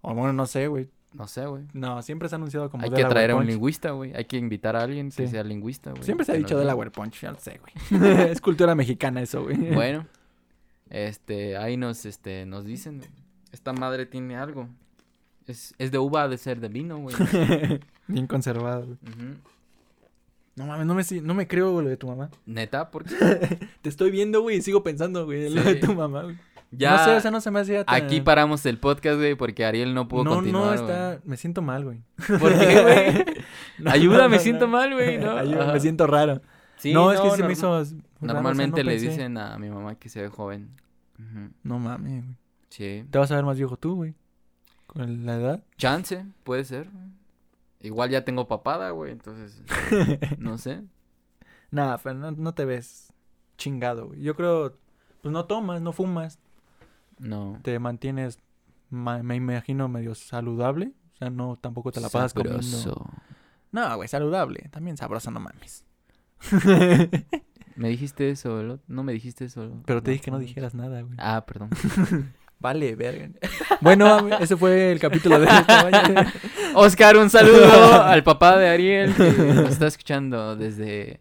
O 0.01 0.13
bueno, 0.15 0.33
no 0.33 0.45
sé, 0.47 0.67
güey. 0.67 0.89
No 1.15 1.27
sé, 1.27 1.45
güey. 1.45 1.63
No, 1.73 2.01
siempre 2.01 2.27
se 2.29 2.35
ha 2.35 2.37
anunciado 2.37 2.69
como 2.69 2.83
Hay 2.83 2.89
que 2.91 3.03
traer 3.05 3.31
a 3.31 3.35
un 3.35 3.45
lingüista, 3.45 3.91
güey. 3.91 4.13
Hay 4.15 4.25
que 4.25 4.37
invitar 4.37 4.75
a 4.75 4.81
alguien 4.83 5.09
que 5.11 5.25
Sí. 5.25 5.31
sea 5.31 5.43
lingüista, 5.43 5.91
güey. 5.91 6.03
Siempre 6.03 6.25
se 6.25 6.33
ha 6.33 6.35
dicho. 6.35 6.57
Delaware 6.59 6.91
Punch, 6.91 7.21
ya 7.21 7.31
lo 7.31 7.39
sé, 7.39 7.59
güey. 7.59 8.03
es 8.31 8.41
cultura 8.41 8.75
mexicana 8.75 9.21
eso, 9.21 9.43
güey. 9.43 9.55
Bueno, 9.73 10.05
este, 10.89 11.57
ahí 11.57 11.77
nos, 11.77 12.05
este, 12.05 12.45
nos 12.45 12.65
dicen, 12.65 13.01
esta 13.51 13.71
madre 13.73 14.05
tiene 14.05 14.35
algo. 14.35 14.67
Es, 15.47 15.73
es 15.77 15.91
de 15.91 15.99
uva, 15.99 16.23
ha 16.23 16.27
de 16.27 16.37
ser 16.37 16.59
de 16.59 16.67
vino, 16.67 16.97
güey. 16.97 17.15
Bien 18.07 18.27
conservado, 18.27 18.85
güey. 18.85 18.97
No 20.55 20.65
mames, 20.65 20.85
no 20.85 20.95
me, 20.95 21.03
si- 21.03 21.21
no 21.21 21.33
me 21.33 21.47
creo 21.47 21.71
güey, 21.73 21.83
lo 21.85 21.89
de 21.89 21.97
tu 21.97 22.07
mamá. 22.07 22.29
Neta, 22.45 22.89
porque 22.91 23.13
Te 23.81 23.89
estoy 23.89 24.09
viendo, 24.11 24.41
güey, 24.41 24.57
y 24.57 24.61
sigo 24.61 24.83
pensando, 24.83 25.25
güey, 25.25 25.47
en 25.47 25.55
lo 25.55 25.61
Sí. 25.63 25.67
de 25.67 25.75
tu 25.75 25.93
mamá, 25.93 26.23
güey. 26.23 26.37
Ya 26.71 26.91
No 26.97 27.03
sé, 27.05 27.15
o 27.15 27.19
sea, 27.21 27.31
no 27.31 27.41
se 27.41 27.51
me 27.51 27.59
hacía 27.59 27.85
tan... 27.85 27.95
aquí 27.95 28.21
paramos 28.21 28.65
el 28.65 28.77
podcast, 28.79 29.17
güey, 29.17 29.35
porque 29.35 29.65
Ariel 29.65 29.93
no 29.93 30.07
pudo 30.07 30.23
no, 30.23 30.35
continuar, 30.35 30.65
no, 30.67 30.73
está... 30.73 31.19
Me 31.23 31.37
siento 31.37 31.61
mal, 31.61 31.83
güey. 31.83 32.01
¿Por 32.39 32.57
qué, 32.57 32.81
güey? 32.81 33.25
No, 33.77 33.91
Ayuda, 33.91 34.23
no, 34.23 34.29
me 34.29 34.37
no, 34.37 34.41
siento 34.41 34.65
no. 34.67 34.71
mal, 34.71 34.93
güey, 34.93 35.17
¿no? 35.17 35.37
Ayuda, 35.37 35.73
me 35.73 35.79
siento 35.79 36.07
raro. 36.07 36.41
Sí, 36.77 36.93
no, 36.93 37.11
es 37.11 37.19
que 37.19 37.27
norm- 37.27 37.45
me 37.47 37.53
hizo... 37.53 37.67
raro, 37.71 37.81
o 37.81 37.85
sea, 37.85 37.97
Normalmente 38.21 38.83
no 38.83 38.89
le 38.89 38.95
pensé. 38.95 39.09
dicen 39.09 39.37
a 39.37 39.57
mi 39.57 39.69
mamá 39.69 39.95
que 39.95 40.09
se 40.09 40.21
ve 40.21 40.29
joven. 40.29 40.69
No 41.63 41.79
mames, 41.79 42.23
güey. 42.23 42.37
Sí. 42.69 43.05
Te 43.09 43.17
vas 43.17 43.31
a 43.31 43.35
ver 43.35 43.45
más 43.45 43.57
viejo 43.57 43.77
tú, 43.77 43.95
güey. 43.95 44.13
Con 44.87 45.25
la 45.25 45.35
edad. 45.35 45.63
Chance, 45.77 46.25
puede 46.43 46.63
ser. 46.63 46.89
Igual 47.81 48.09
ya 48.09 48.25
tengo 48.25 48.47
papada, 48.47 48.89
güey, 48.91 49.11
entonces, 49.11 49.61
no 50.39 50.57
sé. 50.57 50.81
Nada, 51.71 51.97
pero 51.97 52.15
no, 52.15 52.31
no 52.31 52.53
te 52.53 52.65
ves 52.65 53.13
chingado, 53.57 54.07
güey. 54.07 54.21
Yo 54.21 54.35
creo... 54.35 54.77
Pues 55.21 55.33
no 55.33 55.45
tomas, 55.45 55.81
no 55.81 55.91
fumas. 55.91 56.39
No. 57.17 57.59
Te 57.61 57.79
mantienes, 57.79 58.39
ma- 58.89 59.23
me 59.23 59.35
imagino, 59.35 59.87
medio 59.87 60.15
saludable. 60.15 60.91
O 61.13 61.17
sea, 61.17 61.29
no, 61.29 61.55
tampoco 61.55 61.91
te 61.91 62.01
la 62.01 62.09
pasas 62.09 62.33
comiendo... 62.33 62.61
Sabroso. 62.61 63.09
No, 63.71 63.95
güey, 63.95 64.07
saludable. 64.07 64.67
También 64.71 64.97
sabroso, 64.97 65.31
no 65.31 65.39
mames. 65.39 65.85
¿Me 67.75 67.89
dijiste 67.89 68.29
eso, 68.29 68.79
No 68.87 69.03
me 69.03 69.13
dijiste 69.13 69.45
eso. 69.45 69.81
Pero 69.85 70.01
te 70.01 70.11
dije 70.11 70.23
que 70.23 70.31
no 70.31 70.39
dijeras 70.39 70.73
nada, 70.73 71.01
güey. 71.01 71.15
Ah, 71.17 71.43
perdón. 71.45 71.69
Vale, 72.59 72.95
verga. 72.95 73.29
Bueno, 73.81 74.29
ese 74.39 74.55
fue 74.55 74.91
el 74.91 74.99
capítulo 74.99 75.39
de 75.39 75.45
esta 75.45 75.83
mañana. 75.83 76.33
Oscar, 76.73 77.17
un 77.17 77.29
saludo 77.29 78.01
al 78.01 78.23
papá 78.23 78.57
de 78.57 78.69
Ariel 78.69 79.13
que 79.13 79.31
nos 79.31 79.69
está 79.71 79.87
escuchando 79.87 80.55
desde... 80.55 81.19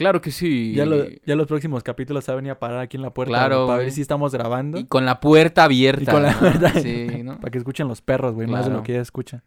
Claro 0.00 0.20
que 0.22 0.30
sí. 0.30 0.72
Ya, 0.74 0.86
lo- 0.86 1.06
ya 1.26 1.36
los 1.36 1.46
próximos 1.46 1.82
capítulos 1.82 2.24
se 2.24 2.30
van 2.32 2.36
a 2.36 2.40
venir 2.40 2.52
a 2.52 2.58
parar 2.58 2.80
aquí 2.80 2.96
en 2.96 3.02
la 3.02 3.12
puerta 3.14 3.30
Claro, 3.32 3.66
para 3.66 3.80
ver 3.80 3.92
si 3.92 4.00
estamos 4.00 4.32
grabando. 4.32 4.78
Y 4.78 4.84
con 4.86 5.04
la 5.04 5.20
puerta 5.20 5.64
abierta. 5.64 6.02
Y 6.02 6.06
con 6.06 6.22
la 6.22 6.32
¿no? 6.32 6.38
puerta- 6.40 6.70
Sí, 6.80 7.06
¿no? 7.22 7.36
Para 7.40 7.50
que 7.50 7.58
escuchen 7.58 7.86
los 7.86 8.00
perros, 8.00 8.34
güey, 8.34 8.48
más 8.48 8.64
de 8.66 8.72
lo 8.72 8.82
que 8.82 8.94
ya 8.94 9.00
escuchan. 9.00 9.42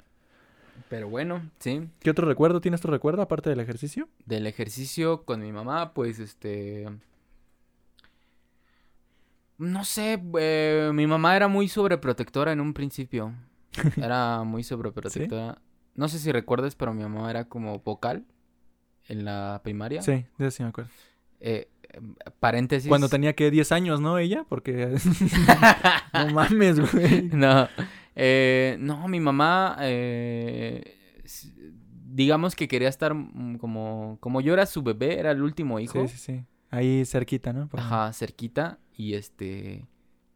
Pero 0.89 1.09
bueno, 1.09 1.41
sí. 1.57 1.89
¿Qué 2.01 2.11
otro 2.11 2.27
recuerdo? 2.27 2.61
¿Tienes 2.61 2.79
otro 2.81 2.91
recuerdo 2.91 3.23
aparte 3.23 3.49
del 3.49 3.59
ejercicio? 3.59 4.07
Del 4.27 4.45
ejercicio 4.45 5.23
con 5.23 5.41
mi 5.41 5.51
mamá, 5.51 5.93
pues 5.95 6.19
este... 6.19 6.87
No 9.57 9.85
sé, 9.85 10.21
eh, 10.39 10.91
mi 10.93 11.07
mamá 11.07 11.35
era 11.35 11.47
muy 11.47 11.67
sobreprotectora 11.67 12.51
en 12.51 12.59
un 12.59 12.73
principio. 12.73 13.33
Era 13.97 14.43
muy 14.43 14.63
sobreprotectora. 14.63 15.57
No 15.95 16.07
sé 16.07 16.19
si 16.19 16.31
recuerdas, 16.31 16.75
pero 16.75 16.93
mi 16.93 17.01
mamá 17.03 17.29
era 17.31 17.45
como 17.45 17.79
vocal 17.79 18.23
en 19.07 19.25
la 19.25 19.61
primaria. 19.63 20.01
Sí, 20.01 20.25
de 20.37 20.47
eso 20.47 20.51
sí 20.57 20.63
me 20.63 20.69
acuerdo. 20.69 20.89
Eh, 21.39 21.69
eh, 21.89 21.99
paréntesis. 22.39 22.87
Cuando 22.89 23.09
tenía 23.09 23.33
que 23.33 23.51
10 23.51 23.71
años, 23.71 23.99
¿no? 24.01 24.17
Ella, 24.17 24.45
porque... 24.47 24.95
no 26.13 26.27
mames, 26.29 26.79
güey. 26.79 27.23
No, 27.33 27.67
eh, 28.15 28.77
no, 28.79 29.07
mi 29.07 29.19
mamá, 29.19 29.77
eh, 29.81 30.97
digamos 32.05 32.55
que 32.55 32.67
quería 32.67 32.89
estar 32.89 33.13
mm, 33.13 33.57
como, 33.57 34.17
como 34.19 34.41
yo 34.41 34.53
era 34.53 34.65
su 34.65 34.83
bebé, 34.83 35.19
era 35.19 35.31
el 35.31 35.41
último 35.41 35.79
hijo, 35.79 36.07
Sí, 36.07 36.17
sí, 36.17 36.17
sí. 36.17 36.45
Ahí 36.69 37.05
cerquita, 37.05 37.53
¿no? 37.53 37.67
Por- 37.67 37.79
ajá, 37.79 38.11
cerquita, 38.13 38.79
y 38.95 39.13
este, 39.13 39.85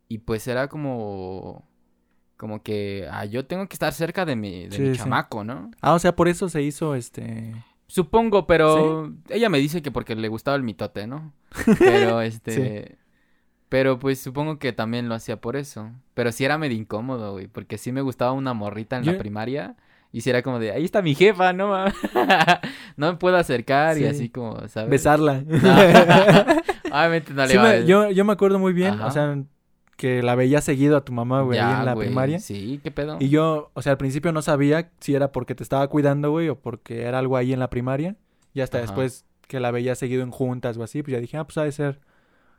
y 0.07 0.19
pues 0.19 0.47
era 0.47 0.67
como, 0.67 1.67
como 2.35 2.61
que, 2.61 3.07
ah, 3.11 3.25
yo 3.25 3.45
tengo 3.45 3.67
que 3.67 3.73
estar 3.73 3.93
cerca 3.93 4.25
de 4.25 4.35
mi, 4.35 4.67
de 4.67 4.75
Sí, 4.75 4.81
mi 4.83 4.91
sí. 4.91 4.97
chamaco, 4.97 5.43
¿no? 5.43 5.71
Ah, 5.81 5.93
o 5.93 5.99
sea, 5.99 6.15
por 6.15 6.27
eso 6.27 6.47
se 6.49 6.61
hizo 6.61 6.93
este... 6.95 7.55
Supongo, 7.87 8.45
pero 8.47 9.13
ella 9.29 9.49
me 9.49 9.59
dice 9.59 9.81
que 9.81 9.91
porque 9.91 10.15
le 10.15 10.27
gustaba 10.27 10.57
el 10.57 10.63
mitote, 10.63 11.07
¿no? 11.07 11.33
Pero 11.79 12.21
este, 12.21 12.97
pero 13.69 13.97
pues 13.99 14.19
supongo 14.19 14.59
que 14.59 14.73
también 14.73 15.07
lo 15.09 15.15
hacía 15.15 15.39
por 15.41 15.55
eso. 15.55 15.89
Pero 16.13 16.31
sí 16.31 16.43
era 16.45 16.57
medio 16.57 16.77
incómodo, 16.77 17.31
güey, 17.33 17.47
porque 17.47 17.77
sí 17.77 17.91
me 17.91 18.01
gustaba 18.01 18.31
una 18.33 18.53
morrita 18.53 18.97
en 18.97 19.05
la 19.05 19.17
primaria 19.17 19.75
y 20.11 20.21
sí 20.21 20.29
era 20.29 20.41
como 20.41 20.59
de, 20.59 20.71
ahí 20.71 20.83
está 20.85 21.01
mi 21.01 21.15
jefa, 21.15 21.53
no 21.53 21.85
no 22.97 23.11
me 23.11 23.17
puedo 23.17 23.37
acercar 23.37 23.97
y 23.97 24.01
Sí. 24.01 24.05
así 24.07 24.29
como, 24.29 24.67
¿sabes? 24.67 24.89
Besarla. 24.89 25.43
Obviamente 26.91 27.33
no 27.33 27.41
le 27.43 27.47
Sí 27.49 27.53
iba 27.55 27.69
a 27.69 27.73
me- 27.73 27.85
yo, 27.85 28.09
yo 28.11 28.25
me 28.25 28.33
acuerdo 28.33 28.59
muy 28.59 28.73
bien, 28.73 28.93
Ajá. 28.95 29.07
o 29.07 29.11
sea, 29.11 29.37
que 29.97 30.21
la 30.23 30.35
veía 30.35 30.61
seguido 30.61 30.95
a 30.95 31.03
tu 31.03 31.11
mamá, 31.11 31.41
güey, 31.41 31.59
ahí 31.59 31.79
en 31.79 31.85
la 31.85 31.93
güey, 31.93 32.07
primaria. 32.07 32.39
Sí, 32.39 32.79
qué 32.83 32.91
pedo. 32.91 33.17
Y 33.19 33.29
yo, 33.29 33.71
o 33.73 33.81
sea, 33.81 33.93
al 33.93 33.97
principio 33.97 34.31
no 34.31 34.41
sabía 34.41 34.91
si 34.99 35.15
era 35.15 35.31
porque 35.31 35.55
te 35.55 35.63
estaba 35.63 35.87
cuidando, 35.89 36.31
güey, 36.31 36.49
o 36.49 36.59
porque 36.59 37.01
era 37.01 37.19
algo 37.19 37.35
ahí 37.35 37.51
en 37.51 37.59
la 37.59 37.69
primaria. 37.69 38.15
Y 38.53 38.61
hasta 38.61 38.77
Ajá. 38.77 38.85
después 38.85 39.25
que 39.47 39.59
la 39.59 39.71
veía 39.71 39.95
seguido 39.95 40.23
en 40.23 40.31
juntas 40.31 40.77
o 40.77 40.83
así, 40.83 41.01
pues 41.01 41.13
ya 41.13 41.19
dije, 41.19 41.37
ah, 41.37 41.45
pues 41.45 41.57
ha 41.57 41.63
de 41.63 41.71
ser 41.71 41.99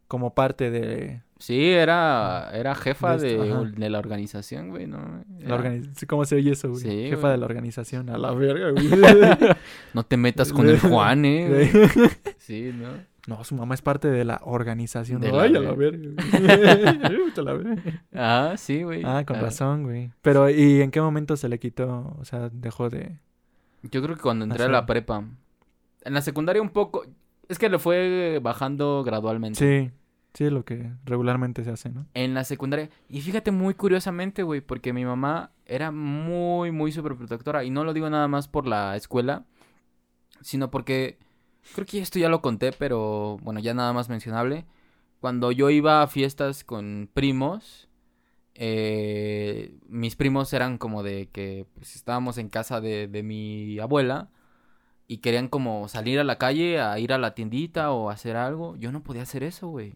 como 0.08 0.34
parte 0.34 0.70
de 0.70 1.22
Sí, 1.38 1.70
era, 1.70 2.50
era 2.52 2.74
jefa 2.74 3.16
De 3.16 3.28
de, 3.28 3.32
esto, 3.44 3.54
ajá. 3.60 3.70
de 3.76 3.90
la 3.90 3.98
organización, 4.00 4.70
güey, 4.70 4.88
¿no? 4.88 5.22
la 5.38 5.54
organización. 5.54 6.08
¿Cómo 6.08 6.24
se 6.24 6.34
oye 6.34 6.50
eso, 6.50 6.70
güey? 6.70 6.80
Sí, 6.82 6.88
Jefa 7.10 7.20
güey. 7.20 7.32
de 7.32 7.38
la 7.38 7.46
organización. 7.46 8.10
A 8.10 8.18
la 8.18 8.32
verga, 8.32 8.70
güey. 8.72 8.88
No 9.94 10.02
te 10.04 10.16
metas 10.16 10.52
con 10.52 10.68
el 10.68 10.80
Juan, 10.80 11.24
¿eh? 11.24 11.46
Güey. 11.48 12.10
Sí, 12.38 12.72
¿no? 12.74 12.88
no, 13.28 13.44
su 13.44 13.54
mamá 13.54 13.74
es 13.76 13.82
parte 13.82 14.08
de 14.08 14.24
la 14.24 14.40
organización. 14.42 15.20
De 15.20 15.30
No, 15.30 15.36
la 15.36 15.42
Ay, 15.44 15.54
a 15.56 15.60
la 15.60 17.52
verga. 17.52 18.02
Ah, 18.14 18.54
sí, 18.56 18.82
güey. 18.82 19.02
ah, 19.04 19.22
con 19.24 19.36
Ah, 19.36 19.40
razón, 19.42 19.84
güey. 19.84 20.10
Pero, 20.22 20.50
¿y 20.50 20.80
en 20.82 20.90
qué 20.90 21.00
momento 21.00 21.36
se 21.36 21.48
le 21.48 21.60
quitó? 21.60 22.16
O 22.18 22.24
sea, 22.24 22.48
dejó 22.52 22.88
de... 22.90 23.20
Yo 23.82 24.02
creo 24.02 24.16
que 24.16 24.22
cuando 24.22 24.44
entré 24.44 24.64
a 24.64 24.68
la 24.68 24.86
prepa. 24.86 25.22
En 26.02 26.14
la 26.14 26.20
secundaria 26.22 26.60
un 26.60 26.70
poco. 26.70 27.04
Es 27.48 27.58
que 27.60 27.68
le 27.68 27.78
fue 27.78 28.40
bajando 28.42 29.04
gradualmente. 29.04 29.58
Sí, 29.58 29.90
sí, 30.34 30.50
lo 30.50 30.64
que 30.64 30.92
regularmente 31.04 31.64
se 31.64 31.70
hace, 31.70 31.90
¿no? 31.90 32.06
En 32.14 32.34
la 32.34 32.44
secundaria. 32.44 32.90
Y 33.08 33.20
fíjate 33.20 33.50
muy 33.50 33.74
curiosamente, 33.74 34.42
güey, 34.42 34.60
porque 34.60 34.92
mi 34.92 35.04
mamá 35.04 35.52
era 35.66 35.90
muy, 35.90 36.72
muy 36.72 36.92
superprotectora. 36.92 37.64
Y 37.64 37.70
no 37.70 37.84
lo 37.84 37.92
digo 37.92 38.08
nada 38.10 38.28
más 38.28 38.48
por 38.48 38.66
la 38.66 38.96
escuela, 38.96 39.44
sino 40.40 40.70
porque. 40.70 41.18
Creo 41.74 41.84
que 41.86 41.98
esto 41.98 42.18
ya 42.18 42.30
lo 42.30 42.40
conté, 42.40 42.72
pero 42.72 43.36
bueno, 43.42 43.60
ya 43.60 43.74
nada 43.74 43.92
más 43.92 44.08
mencionable. 44.08 44.64
Cuando 45.20 45.52
yo 45.52 45.68
iba 45.68 46.02
a 46.02 46.06
fiestas 46.06 46.64
con 46.64 47.10
primos, 47.12 47.88
eh, 48.54 49.76
mis 49.88 50.16
primos 50.16 50.52
eran 50.52 50.78
como 50.78 51.02
de 51.02 51.28
que 51.30 51.66
pues, 51.74 51.94
estábamos 51.96 52.38
en 52.38 52.48
casa 52.48 52.80
de, 52.80 53.06
de 53.06 53.22
mi 53.22 53.78
abuela 53.80 54.30
y 55.08 55.18
querían 55.18 55.48
como 55.48 55.88
salir 55.88 56.20
a 56.20 56.24
la 56.24 56.38
calle 56.38 56.80
a 56.80 56.98
ir 56.98 57.12
a 57.12 57.18
la 57.18 57.34
tiendita 57.34 57.92
o 57.92 58.10
hacer 58.10 58.36
algo. 58.36 58.76
Yo 58.76 58.92
no 58.92 59.02
podía 59.02 59.22
hacer 59.22 59.42
eso, 59.42 59.68
güey. 59.68 59.94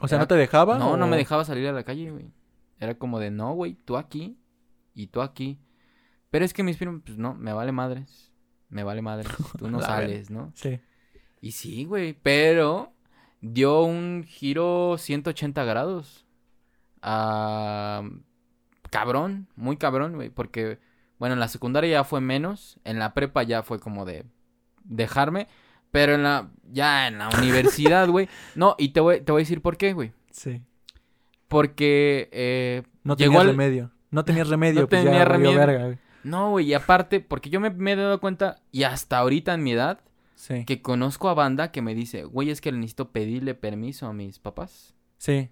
O 0.00 0.08
sea, 0.08 0.16
Era- 0.16 0.24
¿no 0.24 0.28
te 0.28 0.34
dejaba? 0.34 0.78
No, 0.78 0.96
no 0.96 1.06
me 1.06 1.16
dejaba 1.16 1.44
salir 1.44 1.66
a 1.68 1.72
la 1.72 1.84
calle, 1.84 2.10
güey. 2.10 2.30
Era 2.78 2.94
como 2.96 3.18
de, 3.18 3.30
no, 3.30 3.54
güey, 3.54 3.74
tú 3.74 3.96
aquí 3.96 4.38
y 4.94 5.06
tú 5.06 5.22
aquí. 5.22 5.58
Pero 6.30 6.44
es 6.44 6.52
que 6.52 6.62
mis 6.62 6.76
primos, 6.76 7.00
pues 7.04 7.16
no, 7.16 7.34
me 7.34 7.52
vale 7.52 7.72
madres. 7.72 8.32
Me 8.68 8.82
vale 8.84 9.00
madres. 9.02 9.28
Tú 9.58 9.68
no 9.70 9.80
sales, 9.80 10.30
¿no? 10.30 10.52
Sí. 10.54 10.80
Y 11.40 11.52
sí, 11.52 11.84
güey, 11.84 12.12
pero 12.12 12.92
dio 13.40 13.82
un 13.82 14.24
giro 14.26 14.96
180 14.98 15.64
grados. 15.64 16.26
Ah, 17.02 18.02
cabrón, 18.90 19.48
muy 19.56 19.76
cabrón, 19.76 20.14
güey, 20.16 20.30
porque, 20.30 20.78
bueno, 21.18 21.34
en 21.34 21.40
la 21.40 21.48
secundaria 21.48 21.90
ya 21.90 22.04
fue 22.04 22.20
menos, 22.20 22.78
en 22.84 22.98
la 22.98 23.14
prepa 23.14 23.42
ya 23.44 23.62
fue 23.62 23.78
como 23.78 24.04
de 24.04 24.26
dejarme, 24.84 25.46
pero 25.96 26.14
en 26.14 26.22
la, 26.24 26.50
ya 26.70 27.08
en 27.08 27.16
la 27.16 27.30
universidad, 27.38 28.06
güey, 28.08 28.28
no, 28.54 28.74
y 28.76 28.90
te 28.90 29.00
voy, 29.00 29.22
te 29.22 29.32
voy 29.32 29.40
a 29.40 29.44
decir 29.44 29.62
por 29.62 29.78
qué, 29.78 29.94
güey, 29.94 30.12
Sí. 30.30 30.60
porque, 31.48 32.28
eh, 32.32 32.82
No 33.02 33.16
Llegó 33.16 33.30
tenías 33.32 33.40
al- 33.42 33.46
remedio. 33.48 33.90
No 34.10 34.24
tenías 34.24 34.48
remedio, 34.48 34.80
No 34.82 34.88
pues 34.88 35.02
tenía 35.04 35.20
ya 35.20 35.24
remedio. 35.24 35.56
verga, 35.58 35.84
güey. 35.86 35.98
no, 36.22 36.50
güey, 36.50 36.66
y 36.66 36.74
aparte, 36.74 37.20
porque 37.20 37.48
yo 37.50 37.60
me, 37.60 37.70
me 37.70 37.92
he 37.92 37.96
dado 37.96 38.20
cuenta, 38.20 38.56
y 38.72 38.82
hasta 38.82 39.16
ahorita 39.18 39.54
en 39.54 39.62
mi 39.62 39.72
edad, 39.72 40.00
Sí. 40.34 40.66
que 40.66 40.82
conozco 40.82 41.30
a 41.30 41.34
banda 41.34 41.72
que 41.72 41.80
me 41.80 41.94
dice, 41.94 42.24
güey, 42.24 42.50
es 42.50 42.60
que 42.60 42.70
necesito 42.72 43.10
pedirle 43.10 43.54
permiso 43.54 44.06
a 44.06 44.12
mis 44.12 44.38
papás. 44.38 44.94
Sí. 45.16 45.48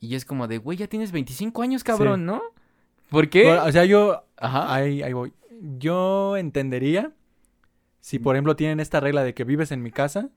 Y 0.00 0.14
es 0.14 0.24
como 0.24 0.48
de, 0.48 0.56
güey, 0.56 0.78
ya 0.78 0.86
tienes 0.86 1.12
25 1.12 1.60
años, 1.60 1.84
cabrón, 1.84 2.24
¿no? 2.24 2.40
¿Por 3.10 3.28
qué? 3.28 3.44
Bueno, 3.44 3.64
o 3.64 3.72
sea, 3.72 3.84
yo... 3.84 4.24
Ajá. 4.38 4.72
Ahí, 4.74 5.02
ahí 5.02 5.12
voy. 5.12 5.34
Yo 5.78 6.36
entendería 6.38 7.12
si, 8.00 8.18
por 8.18 8.36
ejemplo, 8.36 8.56
tienen 8.56 8.80
esta 8.80 9.00
regla 9.00 9.22
de 9.24 9.34
que 9.34 9.44
vives 9.44 9.72
en 9.72 9.82
mi 9.82 9.90
casa, 9.90 10.30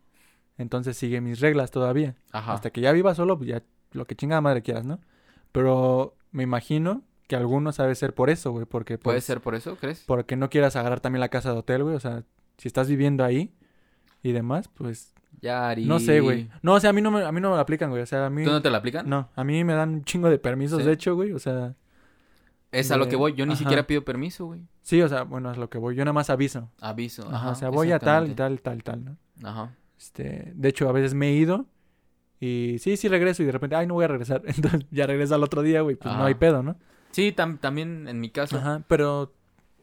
entonces 0.58 0.98
sigue 0.98 1.22
mis 1.22 1.40
reglas 1.40 1.72
todavía. 1.72 2.16
Ajá. 2.32 2.54
Hasta 2.54 2.70
que 2.72 2.82
ya 2.82 2.92
vivas 2.92 3.18
solo, 3.18 3.38
pues 3.38 3.50
ya 3.50 3.64
lo 3.92 4.06
que 4.06 4.16
chingada 4.16 4.42
madre 4.42 4.62
quieras, 4.62 4.86
¿no? 4.86 5.00
Pero 5.52 6.16
me 6.32 6.44
imagino 6.44 7.04
que 7.28 7.36
algunos 7.36 7.76
sabe 7.76 7.96
ser 7.96 8.14
por 8.14 8.30
eso, 8.30 8.52
güey, 8.52 8.66
porque 8.66 8.98
¿Puede 8.98 9.18
pues, 9.18 9.26
ser 9.26 9.42
por 9.42 9.56
eso, 9.56 9.76
crees? 9.78 10.04
porque 10.06 10.36
no 10.36 10.50
quieras 10.50 10.76
agarrar 10.76 11.00
también 11.00 11.22
la 11.22 11.30
casa 11.30 11.52
de 11.54 11.60
hotel, 11.60 11.84
güey, 11.84 11.96
o 11.96 12.00
sea, 12.00 12.24
si 12.58 12.68
estás 12.68 12.90
viviendo 12.90 13.24
ahí 13.24 13.54
y 14.22 14.34
demás, 14.34 14.70
pues 14.74 15.14
Ya, 15.42 15.70
Ari. 15.70 15.86
no 15.86 16.00
sé, 16.00 16.20
güey. 16.20 16.50
No, 16.62 16.74
o 16.74 16.80
sea, 16.82 16.90
a 16.90 16.94
mí 16.94 17.02
no 17.02 17.10
me, 17.10 17.24
a 17.24 17.32
mí 17.32 17.40
no 17.40 17.50
me 17.52 17.56
lo 17.56 17.62
aplican, 17.62 17.90
güey, 17.90 18.02
o 18.02 18.06
sea, 18.06 18.26
a 18.26 18.30
mí 18.30 18.44
¿Tú 18.44 18.52
no 18.52 18.62
te 18.62 18.70
la 18.70 18.80
aplican? 18.80 19.08
no, 19.10 19.30
a 19.36 19.44
mí 19.46 19.64
me 19.64 19.74
dan 19.74 19.90
un 19.90 20.04
chingo 20.04 20.30
de 20.30 20.40
permisos, 20.40 20.80
¿Sí? 20.80 20.86
de 20.86 20.92
hecho, 20.94 21.16
güey, 21.16 21.32
o 21.32 21.40
sea, 21.40 21.76
Es 22.72 22.90
a 22.92 22.98
lo 22.98 23.08
que 23.10 23.16
voy. 23.16 23.34
Yo 23.34 23.46
ni 23.46 23.54
ajá. 23.54 23.60
siquiera 23.60 23.86
pido 23.88 24.04
permiso, 24.06 24.46
güey. 24.46 24.62
sí, 24.82 25.02
o 25.02 25.10
sea, 25.10 25.24
bueno, 25.24 25.52
es 25.52 25.58
lo 25.58 25.70
que 25.70 25.78
voy, 25.78 25.96
yo 25.96 26.04
nada 26.06 26.14
más 26.14 26.30
aviso. 26.30 26.70
Aviso. 26.80 27.24
Ajá, 27.28 27.36
Ajá, 27.38 27.50
o 27.52 27.56
sea, 27.56 27.70
voy 27.70 27.92
a 27.92 28.00
tal 28.00 28.30
y 28.32 28.34
tal 28.34 28.62
tal 28.62 28.84
tal, 28.84 29.04
¿no? 29.06 29.18
Ajá. 29.48 29.76
Este, 30.00 30.52
de 30.56 30.70
hecho, 30.70 30.88
a 30.90 30.92
veces 30.92 31.14
me 31.14 31.30
he 31.30 31.34
ido 31.34 31.66
y 32.40 32.78
sí, 32.80 32.98
sí 32.98 33.08
regreso 33.08 33.44
y 33.44 33.46
de 33.46 33.52
repente, 33.52 33.76
ay, 33.76 33.86
no 33.88 33.94
voy 33.96 34.06
a 34.06 34.08
regresar. 34.08 34.42
Entonces 34.46 34.86
ya 34.92 35.06
regreso 35.06 35.36
al 35.36 35.44
otro 35.44 35.62
día, 35.62 35.82
güey, 35.82 35.96
pues 35.96 36.14
no 36.16 36.24
hay 36.24 36.34
pedo, 36.36 36.64
¿no? 36.64 36.76
Sí, 37.12 37.34
tam- 37.36 37.60
también 37.60 38.08
en 38.08 38.20
mi 38.20 38.30
caso. 38.30 38.58
Ajá, 38.58 38.84
pero 38.88 39.34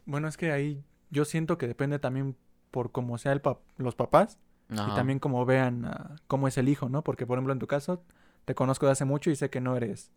bueno, 0.07 0.27
es 0.29 0.37
que 0.37 0.51
ahí 0.51 0.83
yo 1.11 1.25
siento 1.25 1.59
que 1.59 1.67
depende 1.69 1.99
también 1.99 2.37
por 2.71 2.91
cómo 2.91 3.19
sea 3.19 3.33
el 3.33 3.43
pap- 3.43 3.59
los 3.77 3.95
papás 3.95 4.39
Ajá. 4.71 4.93
y 4.93 4.95
también 4.97 5.19
cómo 5.19 5.45
vean 5.47 5.85
ah, 5.85 6.17
cómo 6.27 6.49
es 6.49 6.57
el 6.59 6.69
hijo, 6.69 6.89
¿no? 6.89 7.03
Porque, 7.05 7.27
por 7.27 7.37
ejemplo, 7.39 7.53
en 7.53 7.59
tu 7.59 7.67
caso, 7.67 8.03
te 8.45 8.55
conozco 8.55 8.87
de 8.87 8.93
hace 8.93 9.05
mucho 9.05 9.31
y 9.31 9.37
sé 9.37 9.51
que 9.51 9.61
no 9.61 9.77
eres 9.77 10.11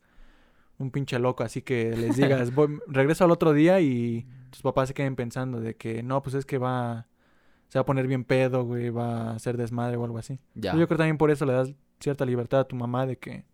un 0.81 0.91
pinche 0.91 1.17
loco, 1.19 1.43
así 1.43 1.61
que 1.61 1.95
les 1.95 2.15
digas, 2.17 2.53
voy, 2.53 2.79
regreso 2.87 3.23
al 3.23 3.31
otro 3.31 3.53
día 3.53 3.79
y 3.81 4.25
tus 4.49 4.61
papás 4.61 4.87
se 4.89 4.93
queden 4.93 5.15
pensando 5.15 5.59
de 5.61 5.75
que 5.75 6.03
no, 6.03 6.21
pues 6.21 6.35
es 6.35 6.45
que 6.45 6.57
va, 6.57 7.07
se 7.69 7.77
va 7.79 7.81
a 7.81 7.85
poner 7.85 8.07
bien 8.07 8.23
pedo, 8.23 8.63
güey, 8.65 8.89
va 8.89 9.31
a 9.31 9.35
hacer 9.35 9.57
desmadre 9.57 9.97
o 9.97 10.03
algo 10.05 10.17
así. 10.17 10.39
Ya. 10.55 10.75
Yo 10.75 10.87
creo 10.87 10.97
también 10.97 11.17
por 11.17 11.31
eso 11.31 11.45
le 11.45 11.53
das 11.53 11.73
cierta 11.99 12.25
libertad 12.25 12.61
a 12.61 12.67
tu 12.67 12.75
mamá 12.75 13.05
de 13.05 13.17
que 13.17 13.45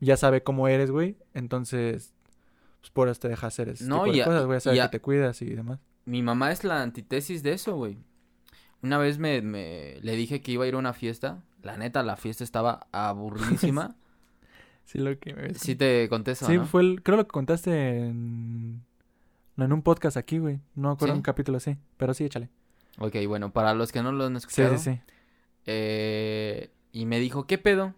ya 0.00 0.16
sabe 0.16 0.42
cómo 0.42 0.68
eres, 0.68 0.90
güey. 0.90 1.16
Entonces, 1.34 2.14
pues 2.80 2.90
por 2.90 3.08
eso 3.08 3.20
te 3.20 3.28
deja 3.28 3.46
hacer 3.48 3.68
ese 3.68 3.84
No, 3.86 4.04
tipo 4.04 4.14
de 4.16 4.22
a- 4.22 4.24
cosas, 4.24 4.46
güey. 4.46 4.56
Ya 4.56 4.60
sabe 4.60 4.76
y 4.76 4.78
a- 4.80 4.84
que 4.86 4.98
te 4.98 5.00
cuidas 5.00 5.42
y 5.42 5.46
demás. 5.54 5.80
Mi 6.04 6.22
mamá 6.22 6.50
es 6.52 6.64
la 6.64 6.82
antítesis 6.82 7.42
de 7.42 7.52
eso, 7.52 7.76
güey. 7.76 7.98
Una 8.82 8.96
vez 8.98 9.18
me, 9.18 9.42
me- 9.42 9.96
le 10.00 10.16
dije 10.16 10.40
que 10.40 10.52
iba 10.52 10.64
a 10.64 10.68
ir 10.68 10.74
a 10.74 10.78
una 10.78 10.92
fiesta. 10.92 11.42
La 11.62 11.76
neta, 11.76 12.02
la 12.04 12.16
fiesta 12.16 12.44
estaba 12.44 12.86
aburridísima. 12.92 13.96
Sí, 14.88 14.98
lo 14.98 15.18
que 15.18 15.34
me 15.34 15.52
Sí 15.54 15.74
te 15.76 16.08
conté 16.08 16.30
eso, 16.30 16.46
Sí, 16.46 16.56
¿no? 16.56 16.64
fue 16.64 16.80
el, 16.80 17.02
creo 17.02 17.18
lo 17.18 17.24
que 17.24 17.30
contaste 17.30 18.06
en, 18.06 18.80
en 19.58 19.72
un 19.72 19.82
podcast 19.82 20.16
aquí, 20.16 20.38
güey. 20.38 20.60
No 20.74 20.90
acuerdo 20.92 21.12
¿Sí? 21.14 21.18
un 21.18 21.22
capítulo 21.22 21.58
así, 21.58 21.76
pero 21.98 22.14
sí, 22.14 22.24
échale. 22.24 22.48
Ok, 22.98 23.16
bueno, 23.26 23.52
para 23.52 23.74
los 23.74 23.92
que 23.92 24.02
no 24.02 24.12
lo 24.12 24.24
han 24.24 24.32
Sí, 24.32 24.38
escuchado. 24.38 24.78
sí, 24.78 24.94
sí. 24.94 25.00
eh, 25.66 26.70
y 26.92 27.04
me 27.04 27.20
dijo, 27.20 27.46
¿qué 27.46 27.58
pedo? 27.58 27.94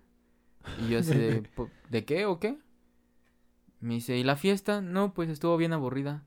Y 0.85 0.89
yo 0.89 0.99
así 0.99 1.15
de, 1.17 1.43
"Po- 1.55 1.71
¿de 1.91 2.05
qué 2.05 2.27
o 2.27 2.41
qué? 2.41 2.59
Me 3.81 3.95
dice, 3.95 4.17
¿y 4.19 4.25
la 4.25 4.35
fiesta? 4.37 4.81
No, 4.81 5.15
pues 5.15 5.31
estuvo 5.31 5.57
bien 5.57 5.73
aburrida. 5.73 6.25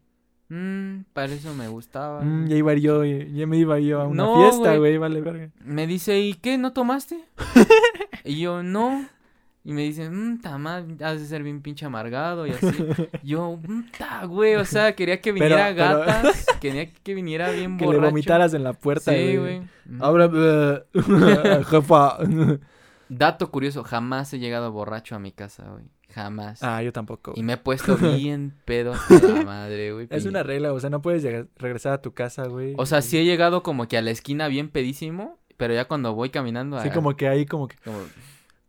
Mmm, 0.49 1.01
para 1.14 1.34
eso 1.34 1.53
me 1.53 1.68
gustaba. 1.68 2.22
Mm, 2.24 2.47
ya 2.47 2.55
iba 2.55 2.74
yo, 2.76 3.03
ya 3.03 3.45
me 3.47 3.57
iba 3.57 3.80
yo 3.80 3.99
a 4.01 4.07
una 4.07 4.24
No, 4.24 4.34
fiesta, 4.36 4.70
güey. 4.70 4.80
güey, 4.80 4.97
vale, 4.97 5.20
verga. 5.22 5.49
Me 5.64 5.88
dice, 5.88 6.20
¿y 6.22 6.36
qué? 6.36 6.57
¿No 6.57 6.72
tomaste? 6.74 7.24
y 8.24 8.39
yo, 8.39 8.64
no. 8.64 9.05
Y 9.66 9.72
me 9.72 9.84
dice, 9.84 10.09
mmm, 10.09 10.41
tamás, 10.41 10.84
has 11.01 11.22
de 11.22 11.26
ser 11.26 11.41
bien 11.41 11.61
pinche 11.61 11.86
amargado 11.86 12.45
y 12.45 12.51
así. 12.51 12.68
yo, 13.24 13.57
mmm, 13.66 13.84
güey, 14.28 14.55
o 14.55 14.66
sea, 14.66 14.93
quería 14.93 15.22
que 15.22 15.32
viniera 15.32 15.72
pero- 15.74 15.99
gatas, 15.99 16.45
quería 16.61 16.91
que 16.91 17.14
viniera 17.16 17.49
bien 17.51 17.78
Que 17.78 17.86
borracho. 17.86 18.01
le 18.01 18.07
vomitaras 18.09 18.53
en 18.53 18.64
la 18.64 18.74
puerta, 18.74 19.11
Sí, 19.14 19.38
güey. 19.38 19.61
Ahora, 20.01 20.30
eh, 20.34 20.84
jefa. 21.70 22.18
Dato 23.09 23.51
curioso, 23.51 23.84
jamás 23.84 24.34
he 24.34 24.39
llegado 24.39 24.72
borracho 24.72 25.16
a 25.16 25.20
mi 25.20 25.32
casa, 25.32 25.64
güey. 25.70 25.86
Jamás. 26.14 26.61
ah, 26.61 26.84
yo 26.84 26.91
tampoco. 26.93 27.34
Y 27.36 27.41
me 27.41 27.53
he 27.53 27.57
puesto 27.57 27.97
bien 27.97 28.53
pedo 28.66 28.93
hasta 28.93 29.28
la 29.30 29.43
madre, 29.45 29.93
güey. 29.93 30.07
Es 30.11 30.26
una 30.26 30.43
regla, 30.43 30.72
o 30.74 30.80
sea, 30.80 30.89
no 30.91 31.01
puedes 31.01 31.24
llegar- 31.24 31.47
regresar 31.57 31.93
a 31.93 32.01
tu 32.01 32.14
casa, 32.14 32.47
güey. 32.47 32.76
O 32.78 32.86
sea, 32.86 33.01
sí 33.01 33.18
he 33.18 33.26
llegado 33.26 33.64
como 33.64 33.88
que 33.88 33.97
a 33.97 34.01
la 34.03 34.11
esquina 34.11 34.47
bien 34.47 34.70
pedísimo, 34.70 35.39
pero 35.57 35.74
ya 35.74 35.86
cuando 35.86 36.14
voy 36.14 36.30
caminando... 36.30 36.80
Sí, 36.82 36.89
ah, 36.91 36.93
como 36.93 37.16
que 37.16 37.28
ahí, 37.28 37.45
como 37.47 37.68
que, 37.68 37.78
como- 37.84 37.97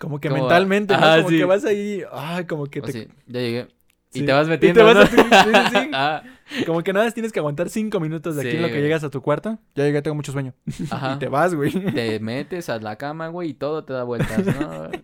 como 0.05 0.21
que 0.21 0.29
Como- 0.29 0.43
mentalmente, 0.43 0.95
¿no? 0.97 1.17
Como 1.17 1.29
sí. 1.31 1.39
que 1.39 1.45
vas 1.45 1.65
ahí, 1.65 2.03
ay, 2.13 2.45
como 2.47 2.67
que 2.67 2.81
o 2.81 2.83
te... 2.83 2.93
sí, 2.93 3.09
ya 3.27 3.41
llegué. 3.41 3.69
Y 4.17 4.23
te 4.23 4.33
vas 4.33 4.47
Y 4.47 4.51
metiendo, 4.51 4.79
te 4.81 4.85
vas 4.95 4.95
¿no? 4.95 5.01
a- 5.03 5.71
sí. 5.71 5.91
Ah, 5.93 6.23
Como 6.67 6.83
que 6.85 6.93
nada 6.93 7.07
más 7.07 7.15
tienes 7.15 7.33
que 7.33 7.41
aguantar 7.41 7.69
cinco 7.69 7.99
minutos 7.99 8.37
de 8.37 8.43
aquí 8.43 8.57
en 8.57 8.63
lo 8.63 8.69
que 8.69 8.75
güey. 8.75 8.83
llegas 8.85 9.03
a 9.03 9.11
tu 9.11 9.21
cuarto. 9.23 9.59
Ya 9.75 9.85
llegué, 9.85 10.03
tengo 10.03 10.15
mucho 10.15 10.31
sueño. 10.31 10.53
ajá. 10.91 11.15
Y 11.17 11.19
te 11.19 11.29
vas, 11.29 11.55
güey. 11.55 11.73
Te 11.73 12.21
metes 12.21 12.69
a 12.69 12.79
la 12.79 12.95
cama, 12.97 13.29
güey, 13.29 13.51
y 13.51 13.55
todo 13.55 13.83
te 13.85 13.93
da 13.93 14.05
vueltas, 14.05 14.45
¿no? 14.47 14.91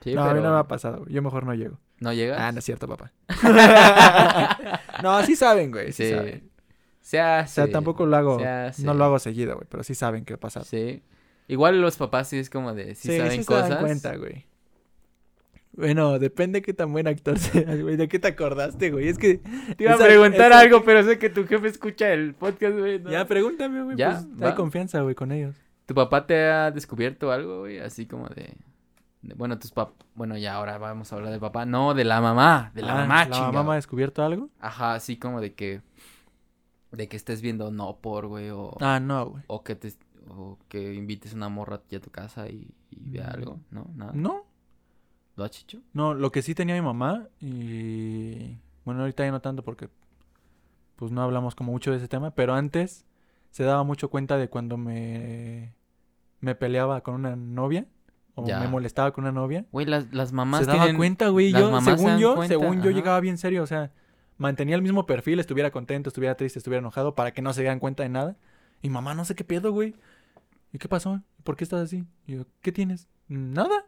Sí, 0.00 0.14
no, 0.14 0.22
a 0.24 0.32
mí 0.32 0.40
no 0.40 0.50
me 0.52 0.58
ha 0.58 0.64
pasado, 0.68 1.00
güey. 1.00 1.12
Yo 1.12 1.22
mejor 1.22 1.44
no 1.44 1.54
llego. 1.54 1.78
¿No 2.00 2.12
llegas? 2.12 2.38
Ah, 2.40 2.50
no 2.52 2.60
es 2.60 2.64
cierto, 2.64 2.86
papá. 2.88 3.12
no, 5.02 5.22
sí 5.24 5.36
saben, 5.36 5.70
güey. 5.70 5.92
Sí, 5.92 6.04
Sí. 6.04 6.14
saben. 6.14 6.50
Se 7.00 7.20
O 7.20 7.24
hace. 7.24 7.54
sea, 7.54 7.70
tampoco 7.70 8.04
lo 8.06 8.16
hago, 8.16 8.38
Se 8.38 8.46
hace. 8.46 8.82
no 8.84 8.92
lo 8.94 9.04
hago 9.04 9.18
seguido, 9.18 9.54
güey, 9.56 9.66
pero 9.70 9.82
sí 9.82 9.94
saben 9.94 10.24
qué 10.24 10.36
pasa. 10.36 10.62
Sí. 10.64 11.02
Igual 11.48 11.80
los 11.80 11.96
papás 11.96 12.28
sí 12.28 12.38
es 12.38 12.50
como 12.50 12.74
de... 12.74 12.94
Sí, 12.94 13.16
saben 13.16 13.32
sí 13.32 13.38
se 13.38 13.44
cosas. 13.46 13.70
dan 13.70 13.80
cuenta, 13.80 14.16
güey. 14.16 14.44
Bueno, 15.72 16.18
depende 16.18 16.60
qué 16.62 16.74
tan 16.74 16.92
buen 16.92 17.06
actor 17.06 17.38
seas, 17.38 17.80
güey. 17.80 17.96
¿De 17.96 18.08
qué 18.08 18.18
te 18.18 18.28
acordaste, 18.28 18.90
güey? 18.90 19.08
Es 19.08 19.16
que... 19.18 19.38
Te 19.76 19.84
iba 19.84 19.94
a 19.94 19.98
preguntar 19.98 20.50
esa- 20.50 20.60
algo, 20.60 20.84
pero 20.84 21.02
sé 21.04 21.18
que 21.18 21.30
tu 21.30 21.46
jefe 21.46 21.68
escucha 21.68 22.12
el 22.12 22.34
podcast, 22.34 22.76
güey. 22.78 22.98
¿no? 23.00 23.10
Ya, 23.10 23.26
pregúntame, 23.26 23.82
güey. 23.82 23.96
Ya, 23.96 24.22
pues, 24.36 24.42
hay 24.42 24.54
confianza, 24.54 25.00
güey, 25.02 25.14
con 25.14 25.30
ellos. 25.32 25.54
¿Tu 25.86 25.94
papá 25.94 26.26
te 26.26 26.48
ha 26.48 26.70
descubierto 26.70 27.30
algo, 27.32 27.60
güey? 27.60 27.78
Así 27.78 28.06
como 28.06 28.28
de... 28.28 28.54
de- 29.22 29.34
bueno, 29.34 29.58
tus 29.58 29.70
papás... 29.70 29.94
Bueno, 30.14 30.36
ya 30.36 30.54
ahora 30.54 30.78
vamos 30.78 31.12
a 31.12 31.16
hablar 31.16 31.30
del 31.30 31.40
papá. 31.40 31.64
No, 31.64 31.94
de 31.94 32.04
la 32.04 32.20
mamá. 32.20 32.72
De 32.74 32.82
la 32.82 32.92
Ah, 32.92 32.96
mamá, 33.02 33.24
¿La 33.26 33.30
chingado. 33.30 33.52
mamá 33.52 33.72
ha 33.74 33.76
descubierto 33.76 34.22
algo? 34.24 34.50
Ajá, 34.60 34.94
así 34.94 35.16
como 35.16 35.40
de 35.40 35.54
que... 35.54 35.80
De 36.90 37.06
que 37.08 37.16
estés 37.16 37.40
viendo 37.42 37.70
no 37.70 37.98
por, 38.00 38.26
güey, 38.26 38.50
o... 38.50 38.76
Ah, 38.80 38.98
no, 38.98 39.26
güey. 39.26 39.44
O 39.46 39.62
que 39.62 39.76
te... 39.76 39.92
O 40.30 40.58
que 40.68 40.94
invites 40.94 41.32
una 41.34 41.48
morra 41.48 41.76
aquí 41.76 41.96
a 41.96 42.00
tu 42.00 42.10
casa 42.10 42.48
y, 42.48 42.70
y 42.90 43.10
vea 43.10 43.26
Mm. 43.28 43.34
algo, 43.34 43.60
¿no? 43.70 43.90
Nada. 43.94 44.12
No, 44.14 44.44
¿Lo 45.36 45.44
has 45.44 45.60
hecho? 45.60 45.80
no, 45.92 46.14
lo 46.14 46.32
que 46.32 46.42
sí 46.42 46.54
tenía 46.54 46.74
mi 46.74 46.80
mamá 46.82 47.28
y... 47.40 48.58
Bueno, 48.84 49.00
ahorita 49.02 49.24
ya 49.24 49.30
no 49.30 49.40
tanto 49.40 49.62
porque... 49.62 49.88
Pues 50.96 51.12
no 51.12 51.22
hablamos 51.22 51.54
como 51.54 51.70
mucho 51.72 51.92
de 51.92 51.98
ese 51.98 52.08
tema, 52.08 52.32
pero 52.32 52.54
antes 52.54 53.06
se 53.50 53.62
daba 53.62 53.84
mucho 53.84 54.10
cuenta 54.10 54.36
de 54.36 54.48
cuando 54.48 54.76
me... 54.76 55.74
Me 56.40 56.54
peleaba 56.54 57.00
con 57.02 57.14
una 57.14 57.34
novia 57.36 57.86
o 58.34 58.46
Ya. 58.46 58.60
me 58.60 58.68
molestaba 58.68 59.12
con 59.12 59.24
una 59.24 59.32
novia. 59.32 59.64
Güey, 59.72 59.86
las, 59.86 60.12
las 60.12 60.32
mamás 60.32 60.60
se 60.60 60.66
daba 60.66 60.80
tienen... 60.84 60.96
cuenta, 60.96 61.28
güey. 61.28 61.50
Yo, 61.52 61.80
según 61.80 62.18
yo, 62.18 62.34
cuenta, 62.36 62.54
según 62.54 62.76
yo 62.82 62.90
ajá. 62.90 62.96
llegaba 62.98 63.20
bien 63.20 63.38
serio, 63.38 63.62
o 63.62 63.66
sea, 63.66 63.90
mantenía 64.38 64.76
el 64.76 64.82
mismo 64.82 65.06
perfil, 65.06 65.40
estuviera 65.40 65.70
contento, 65.72 66.08
estuviera 66.10 66.36
triste, 66.36 66.58
estuviera 66.60 66.78
enojado, 66.80 67.14
para 67.16 67.32
que 67.32 67.42
no 67.42 67.52
se 67.52 67.60
dieran 67.62 67.80
cuenta 67.80 68.02
de 68.04 68.08
nada. 68.08 68.36
Y 68.82 68.90
mamá, 68.90 69.14
no 69.14 69.24
sé 69.24 69.34
qué 69.34 69.42
pedo, 69.44 69.72
güey. 69.72 69.96
¿Y 70.72 70.78
qué 70.78 70.88
pasó? 70.88 71.22
¿Por 71.44 71.56
qué 71.56 71.64
estás 71.64 71.80
así? 71.82 72.04
Y 72.26 72.34
yo, 72.36 72.44
¿qué 72.60 72.72
tienes? 72.72 73.08
Nada. 73.28 73.86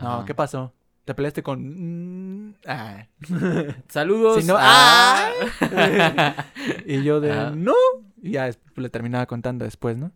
No. 0.00 0.24
¿qué 0.24 0.34
pasó? 0.34 0.72
¿Te 1.04 1.14
peleaste 1.14 1.42
con...? 1.42 2.48
mm, 2.48 2.54
ah. 2.66 3.06
Saludos. 3.88 4.40
Si 4.42 4.46
no- 4.48 4.56
Ah. 4.58 5.30
y 6.86 7.02
yo 7.02 7.20
de, 7.20 7.52
no. 7.54 7.74
Y 8.22 8.32
ya 8.32 8.50
le 8.76 8.88
terminaba 8.90 9.26
contando 9.26 9.64
después, 9.64 9.96
¿no? 9.96 10.10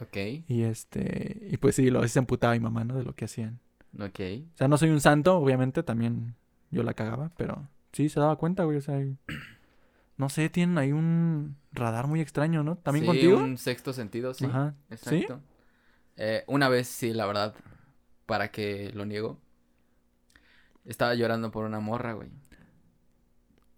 ok, 0.00 0.16
Y 0.48 0.62
este, 0.62 1.46
y 1.50 1.58
pues 1.58 1.74
sí, 1.74 1.90
lo, 1.90 2.02
sí 2.04 2.08
se 2.08 2.18
emputaba 2.20 2.54
mi 2.54 2.60
mamá, 2.60 2.84
¿no? 2.84 2.96
De 2.96 3.04
lo 3.04 3.14
que 3.14 3.26
hacían. 3.26 3.60
ok. 3.98 4.20
O 4.54 4.56
sea, 4.56 4.66
no 4.68 4.78
soy 4.78 4.88
un 4.88 5.00
santo, 5.00 5.36
obviamente, 5.36 5.82
también 5.82 6.34
yo 6.70 6.82
la 6.82 6.94
cagaba, 6.94 7.32
pero 7.36 7.68
sí 7.92 8.08
se 8.08 8.18
daba 8.18 8.36
cuenta, 8.36 8.64
güey, 8.64 8.78
o 8.78 8.80
sea, 8.80 8.98
y- 9.02 9.18
no 10.20 10.28
sé, 10.28 10.50
tienen 10.50 10.76
ahí 10.76 10.92
un 10.92 11.56
radar 11.72 12.06
muy 12.06 12.20
extraño, 12.20 12.62
¿no? 12.62 12.76
¿También 12.76 13.04
Sí, 13.04 13.06
contigo? 13.06 13.38
un 13.38 13.56
sexto 13.56 13.92
sentido, 13.94 14.34
sí. 14.34 14.44
Ajá. 14.44 14.74
¿Sí? 14.90 14.94
Exacto. 15.16 15.40
Eh, 16.18 16.44
una 16.46 16.68
vez, 16.68 16.86
sí, 16.88 17.14
la 17.14 17.24
verdad, 17.24 17.54
para 18.26 18.50
que 18.50 18.90
lo 18.94 19.06
niego. 19.06 19.38
Estaba 20.84 21.14
llorando 21.14 21.50
por 21.50 21.64
una 21.64 21.80
morra, 21.80 22.12
güey. 22.12 22.28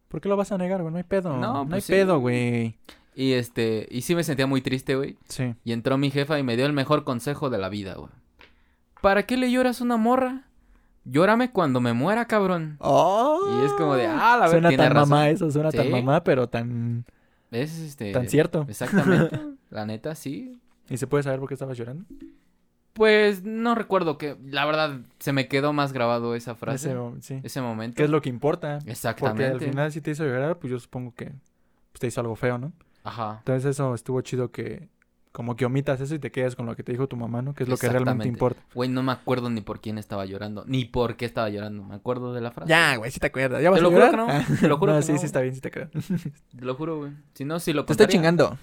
¿Por 0.08 0.20
qué 0.20 0.28
lo 0.28 0.36
vas 0.36 0.50
a 0.50 0.58
negar, 0.58 0.82
güey? 0.82 0.90
No 0.92 0.98
hay 0.98 1.04
pedo. 1.04 1.30
No, 1.36 1.40
No, 1.52 1.60
hay 1.60 1.66
pues 1.68 1.84
sí. 1.84 1.92
pedo, 1.92 2.18
güey. 2.18 2.76
Y 3.14 3.32
este, 3.34 3.86
y 3.90 4.02
sí 4.02 4.14
me 4.14 4.24
sentía 4.24 4.46
muy 4.46 4.60
triste, 4.62 4.96
güey. 4.96 5.16
Sí. 5.28 5.54
Y 5.64 5.72
entró 5.72 5.96
mi 5.96 6.10
jefa 6.10 6.38
y 6.38 6.42
me 6.42 6.56
dio 6.56 6.66
el 6.66 6.72
mejor 6.72 7.04
consejo 7.04 7.50
de 7.50 7.58
la 7.58 7.68
vida, 7.68 7.94
güey. 7.94 8.10
¿Para 9.00 9.24
qué 9.26 9.36
le 9.36 9.50
lloras 9.50 9.80
a 9.80 9.84
una 9.84 9.96
morra? 9.96 10.48
Llórame 11.04 11.50
cuando 11.50 11.80
me 11.80 11.92
muera, 11.92 12.26
cabrón. 12.26 12.78
Y 12.80 13.64
es 13.64 13.72
como 13.72 13.94
de, 13.96 14.06
ah, 14.06 14.36
la 14.38 14.46
verdad, 14.46 14.50
Suena 14.50 14.68
tiene 14.68 14.84
tan 14.84 14.92
razón. 14.94 15.08
mamá 15.10 15.28
eso, 15.30 15.50
suena 15.50 15.70
tan 15.70 15.90
mamá, 15.90 16.22
pero 16.22 16.48
tan, 16.48 17.04
Es 17.50 17.78
este. 17.78 18.12
tan 18.12 18.28
cierto. 18.28 18.64
Exactamente. 18.68 19.38
la 19.70 19.84
neta, 19.86 20.14
sí. 20.14 20.60
¿Y 20.88 20.96
se 20.98 21.06
puede 21.06 21.22
saber 21.24 21.40
por 21.40 21.48
qué 21.48 21.54
estabas 21.54 21.76
llorando? 21.76 22.04
Pues 22.92 23.42
no 23.42 23.74
recuerdo 23.74 24.18
que, 24.18 24.36
la 24.44 24.66
verdad, 24.66 25.00
se 25.18 25.32
me 25.32 25.48
quedó 25.48 25.72
más 25.72 25.92
grabado 25.92 26.34
esa 26.34 26.54
frase. 26.54 26.90
Ese, 26.90 27.38
Ese, 27.38 27.48
sí. 27.48 27.60
momento. 27.60 27.96
¿Qué 27.96 28.04
es 28.04 28.10
lo 28.10 28.20
que 28.20 28.28
importa? 28.28 28.78
Porque 28.78 28.90
Exactamente. 28.92 29.46
al 29.46 29.60
final 29.60 29.90
si 29.92 30.00
te 30.02 30.10
hizo 30.10 30.24
llorar, 30.24 30.58
pues 30.58 30.70
yo 30.70 30.78
supongo 30.78 31.14
que 31.14 31.26
pues, 31.92 32.00
te 32.00 32.06
hizo 32.06 32.20
algo 32.20 32.36
feo, 32.36 32.58
¿no? 32.58 32.72
Ajá. 33.02 33.36
Entonces 33.38 33.64
eso 33.70 33.94
estuvo 33.94 34.20
chido 34.20 34.50
que 34.52 34.88
como 35.32 35.56
que 35.56 35.64
omitas 35.64 36.00
eso 36.00 36.14
y 36.14 36.18
te 36.18 36.30
quedas 36.30 36.54
con 36.56 36.66
lo 36.66 36.76
que 36.76 36.82
te 36.82 36.92
dijo 36.92 37.08
tu 37.08 37.16
mamá, 37.16 37.40
¿no? 37.42 37.54
Que 37.54 37.62
es 37.64 37.68
lo 37.68 37.76
que 37.78 37.88
realmente 37.88 38.28
importa. 38.28 38.62
Güey, 38.74 38.88
no 38.90 39.02
me 39.02 39.12
acuerdo 39.12 39.48
ni 39.50 39.62
por 39.62 39.80
quién 39.80 39.96
estaba 39.98 40.24
llorando, 40.26 40.64
ni 40.66 40.84
por 40.84 41.16
qué 41.16 41.24
estaba 41.24 41.48
llorando. 41.48 41.82
Me 41.84 41.94
acuerdo 41.94 42.34
de 42.34 42.40
la 42.42 42.50
frase. 42.50 42.68
Ya, 42.70 42.96
güey, 42.96 43.10
si 43.10 43.18
te 43.18 43.26
acuerdas. 43.28 43.62
¿Ya 43.62 43.70
vas 43.70 43.80
Te 43.80 43.86
a 43.86 43.88
lo 43.88 43.94
juro 43.94 44.10
que 44.10 44.16
no, 44.16 44.26
Ah, 44.28 44.44
te 44.60 44.68
lo 44.68 44.76
juro 44.78 44.92
no, 44.94 44.98
que 44.98 45.04
sí, 45.06 45.12
no. 45.12 45.18
sí 45.18 45.26
está 45.26 45.40
bien, 45.40 45.54
sí 45.54 45.60
te 45.60 45.70
creo. 45.70 45.88
Te 46.56 46.64
lo 46.64 46.74
juro, 46.74 46.98
güey. 46.98 47.12
Si 47.34 47.44
no, 47.44 47.58
si 47.60 47.72
lo 47.72 47.84
Te 47.86 47.92
estoy 47.94 48.06
contaría. 48.06 48.18
chingando. 48.20 48.58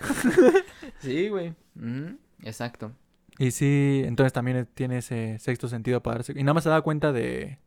Sí, 1.00 1.28
güey. 1.28 1.54
Exacto. 2.42 2.92
Y 3.38 3.52
sí, 3.52 4.02
entonces 4.04 4.32
también 4.34 4.68
tiene 4.74 4.98
ese 4.98 5.38
sexto 5.38 5.68
sentido 5.68 6.02
para 6.02 6.16
darse... 6.18 6.32
Y 6.38 6.42
nada 6.44 6.52
más 6.54 6.64
se 6.64 6.68
da 6.70 6.82
cuenta 6.82 7.12
de... 7.12 7.58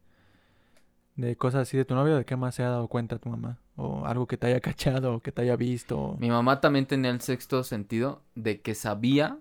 De 1.16 1.36
cosas 1.36 1.62
así 1.64 1.78
de 1.78 1.86
tu 1.86 1.94
novio, 1.94 2.16
¿de 2.18 2.26
qué 2.26 2.36
más 2.36 2.56
se 2.56 2.64
ha 2.64 2.70
dado 2.70 2.88
cuenta 2.88 3.20
tu 3.20 3.30
mamá? 3.30 3.60
O 3.76 4.06
algo 4.06 4.26
que 4.28 4.38
te 4.38 4.48
haya 4.48 4.60
cachado, 4.62 5.16
o 5.16 5.20
que 5.20 5.32
te 5.32 5.42
haya 5.44 5.56
visto. 5.56 6.00
o- 6.00 6.18
Mi 6.18 6.30
mamá 6.30 6.60
también 6.62 6.86
tenía 6.88 7.12
el 7.12 7.22
sexto 7.22 7.64
sentido 7.64 8.22
de 8.36 8.62
que 8.62 8.74
sabía 8.76 9.38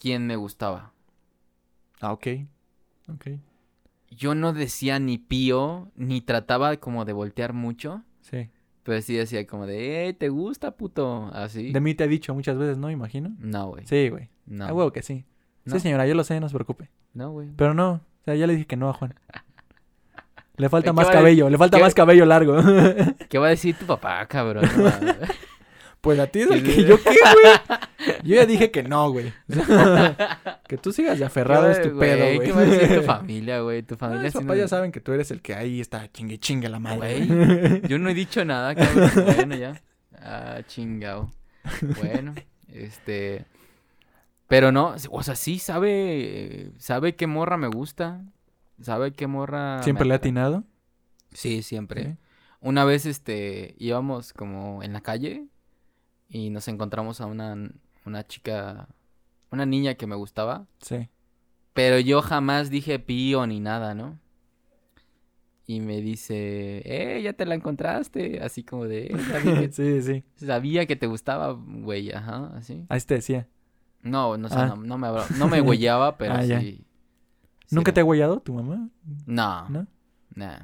quién 0.00 0.26
me 0.26 0.36
gustaba. 0.36 0.92
Ah, 2.00 2.12
ok. 2.12 2.26
Ok. 3.08 3.26
Yo 4.10 4.34
no 4.34 4.52
decía 4.52 4.98
ni 4.98 5.18
pío, 5.18 5.90
ni 5.96 6.20
trataba 6.20 6.76
como 6.76 7.04
de 7.04 7.12
voltear 7.12 7.52
mucho. 7.52 8.02
Sí. 8.20 8.50
Pero 8.82 9.02
sí 9.02 9.14
decía 9.16 9.46
como 9.46 9.66
de, 9.66 10.08
eh, 10.08 10.12
¿te 10.12 10.28
gusta, 10.28 10.72
puto? 10.76 11.30
Así. 11.32 11.72
De 11.72 11.80
mí 11.80 11.94
te 11.94 12.04
he 12.04 12.08
dicho 12.08 12.34
muchas 12.34 12.56
veces, 12.56 12.78
¿no? 12.78 12.90
Imagino. 12.90 13.34
No, 13.38 13.68
güey. 13.70 13.86
Sí, 13.86 14.08
güey. 14.10 14.28
No. 14.46 14.66
A 14.66 14.72
huevo 14.72 14.92
que 14.92 15.02
sí. 15.02 15.24
No. 15.64 15.74
Sí, 15.74 15.80
señora, 15.80 16.06
yo 16.06 16.14
lo 16.14 16.22
sé, 16.24 16.38
no 16.40 16.48
se 16.48 16.54
preocupe. 16.54 16.90
No, 17.14 17.32
güey. 17.32 17.48
Pero 17.56 17.74
no, 17.74 17.92
o 17.94 18.00
sea, 18.24 18.36
ya 18.36 18.46
le 18.46 18.52
dije 18.54 18.66
que 18.66 18.76
no 18.76 18.88
a 18.88 18.92
Juan. 18.92 19.14
Le 20.56 20.68
falta 20.68 20.90
¿Qué 20.90 20.94
más 20.94 21.08
cabello, 21.10 21.50
le 21.50 21.58
falta 21.58 21.76
qué- 21.76 21.82
más 21.82 21.94
cabello 21.94 22.24
largo. 22.26 22.56
¿Qué 23.28 23.38
va 23.38 23.46
a 23.48 23.50
decir 23.50 23.76
tu 23.76 23.86
papá, 23.86 24.24
cabrón? 24.26 24.64
Pues 26.00 26.20
a 26.20 26.28
ti 26.28 26.42
es 26.42 26.50
el 26.52 26.62
que 26.62 26.84
yo 26.84 27.02
qué, 27.02 27.10
güey. 27.10 27.78
Yo 28.22 28.36
ya 28.36 28.46
dije 28.46 28.70
que 28.70 28.84
no, 28.84 29.10
güey. 29.10 29.32
que 30.68 30.76
tú 30.76 30.92
sigas 30.92 31.18
de 31.18 31.24
aferrado 31.24 31.68
es 31.68 31.80
¿Qué 31.80 31.88
tu 31.88 31.98
pedo, 31.98 32.24
güey. 32.36 32.46
¿Qué 32.46 32.52
va 32.52 32.60
a 32.60 32.64
decir 32.64 32.98
tu 33.00 33.02
familia, 33.02 33.60
güey? 33.60 33.82
Tu 33.82 33.96
familia 33.96 34.30
sí 34.30 34.34
papás 34.38 34.46
no- 34.46 34.54
ya 34.54 34.68
saben 34.68 34.92
que 34.92 35.00
tú 35.00 35.12
eres 35.12 35.32
el 35.32 35.42
que 35.42 35.54
ahí 35.56 35.80
está 35.80 36.06
chingue 36.12 36.38
chingue 36.38 36.68
la 36.68 36.78
madre. 36.78 37.24
Güey, 37.26 37.80
yo 37.88 37.98
no 37.98 38.08
he 38.08 38.14
dicho 38.14 38.44
nada, 38.44 38.76
cabrón. 38.76 39.10
Bueno, 39.34 39.56
ya. 39.56 39.82
Ah, 40.20 40.60
chingao. 40.68 41.32
Bueno, 42.00 42.34
este. 42.72 43.44
Pero 44.46 44.70
no, 44.70 44.94
o 45.10 45.22
sea, 45.24 45.34
sí 45.34 45.58
sabe. 45.58 46.70
Sabe 46.78 47.16
qué 47.16 47.26
morra 47.26 47.56
me 47.56 47.66
gusta. 47.66 48.20
¿Sabe 48.80 49.12
qué 49.12 49.26
morra? 49.26 49.82
¿Siempre 49.82 50.04
le 50.06 50.14
ha 50.14 50.16
atinado? 50.18 50.64
Sí, 51.32 51.62
siempre. 51.62 52.04
Sí. 52.04 52.16
Una 52.60 52.84
vez, 52.84 53.06
este, 53.06 53.74
íbamos 53.78 54.32
como 54.32 54.82
en 54.82 54.92
la 54.92 55.00
calle 55.00 55.46
y 56.28 56.50
nos 56.50 56.68
encontramos 56.68 57.20
a 57.20 57.26
una, 57.26 57.56
una 58.04 58.26
chica, 58.26 58.88
una 59.50 59.66
niña 59.66 59.94
que 59.94 60.06
me 60.06 60.16
gustaba, 60.16 60.66
Sí. 60.80 61.08
pero 61.72 61.98
yo 62.00 62.22
jamás 62.22 62.70
dije 62.70 62.98
pío 62.98 63.46
ni 63.46 63.60
nada, 63.60 63.94
¿no? 63.94 64.18
Y 65.68 65.80
me 65.80 66.00
dice, 66.00 66.82
eh, 66.84 67.20
ya 67.22 67.32
te 67.32 67.44
la 67.44 67.56
encontraste, 67.56 68.40
así 68.40 68.62
como 68.62 68.84
de, 68.86 69.06
"Eh, 69.06 69.18
sabía 69.30 69.60
que, 69.60 69.72
sí, 69.72 70.02
sí. 70.02 70.24
sabía 70.36 70.86
que 70.86 70.94
te 70.96 71.06
gustaba, 71.08 71.52
güey, 71.52 72.12
ajá, 72.12 72.52
así. 72.56 72.84
Ahí 72.88 73.00
te 73.00 73.14
decía. 73.14 73.48
No, 74.02 74.36
no, 74.38 74.48
sé, 74.48 74.54
Ah. 74.56 74.66
no, 74.68 74.76
no 74.76 74.96
me, 74.98 75.08
no 75.38 75.48
me 75.48 75.60
güeyaba, 75.60 76.16
pero 76.18 76.34
Ah, 76.34 76.42
sí. 76.42 76.85
¿Nunca 77.70 77.92
te 77.92 78.00
ha 78.00 78.04
huellado 78.04 78.40
tu 78.40 78.54
mamá? 78.54 78.88
No, 79.26 79.68
¿No? 79.68 79.86
nah. 80.34 80.58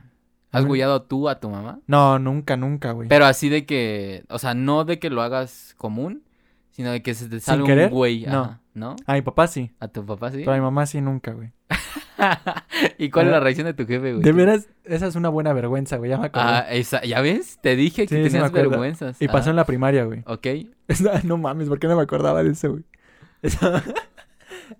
¿Has 0.53 0.63
ver. 0.63 0.69
güeyado 0.69 1.03
tú 1.03 1.29
a 1.29 1.41
tu 1.41 1.49
mamá? 1.49 1.81
No, 1.87 2.19
nunca, 2.19 2.57
nunca, 2.57 2.93
güey. 2.93 3.09
Pero 3.09 3.25
así 3.25 3.49
de 3.49 3.65
que, 3.65 4.25
o 4.29 4.39
sea, 4.39 4.53
no 4.55 4.85
de 4.85 4.99
que 4.99 5.09
lo 5.09 5.23
hagas 5.23 5.75
común, 5.79 6.23
sino 6.71 6.91
de 6.93 7.03
que 7.03 7.15
se 7.15 7.29
te 7.29 7.41
salga 7.41 7.65
un 7.87 7.91
güey, 7.91 8.27
No. 8.27 8.41
ajá, 8.43 8.61
¿no? 8.75 8.97
A 9.07 9.15
mi 9.15 9.23
papá 9.23 9.47
sí. 9.47 9.71
A 9.81 9.89
tu 9.89 10.05
papá 10.05 10.31
sí. 10.31 10.39
Pero 10.39 10.53
a 10.53 10.57
mi 10.57 10.61
mamá 10.61 10.85
sí 10.87 11.01
nunca, 11.01 11.33
güey. 11.33 11.53
¿Y 12.99 13.11
cuál 13.11 13.27
es 13.27 13.31
Ah, 13.33 13.37
la 13.37 13.41
reacción 13.41 13.67
de 13.67 13.73
tu 13.75 13.87
jefe, 13.87 14.13
güey? 14.13 14.23
De 14.23 14.33
veras, 14.33 14.69
esa 14.85 15.07
es 15.07 15.17
una 15.17 15.31
buena 15.31 15.53
vergüenza, 15.55 15.97
güey. 15.97 16.11
Ya 16.11 16.19
me 16.19 16.27
acordé. 16.27 16.45
Ah, 16.47 16.67
esa, 16.71 17.03
¿ya 17.03 17.21
ves? 17.23 17.59
Te 17.63 17.75
dije 17.75 18.07
que 18.07 18.17
Sí, 18.17 18.23
tenías 18.31 18.49
acuerdo. 18.49 18.71
vergüenzas. 18.71 19.21
y 19.23 19.29
pasó 19.29 19.49
en 19.51 19.57
la 19.57 19.65
primaria, 19.65 20.05
güey. 20.05 20.23
Ok. 20.27 20.47
Esa- 20.89 21.23
No 21.25 21.39
mames, 21.39 21.69
¿por 21.69 21.79
qué 21.79 21.89
no 21.89 21.97
me 21.97 22.03
acordaba 22.03 22.43
de 22.43 22.51
eso, 22.51 22.71
güey? 22.73 22.85
Esa- 23.43 23.83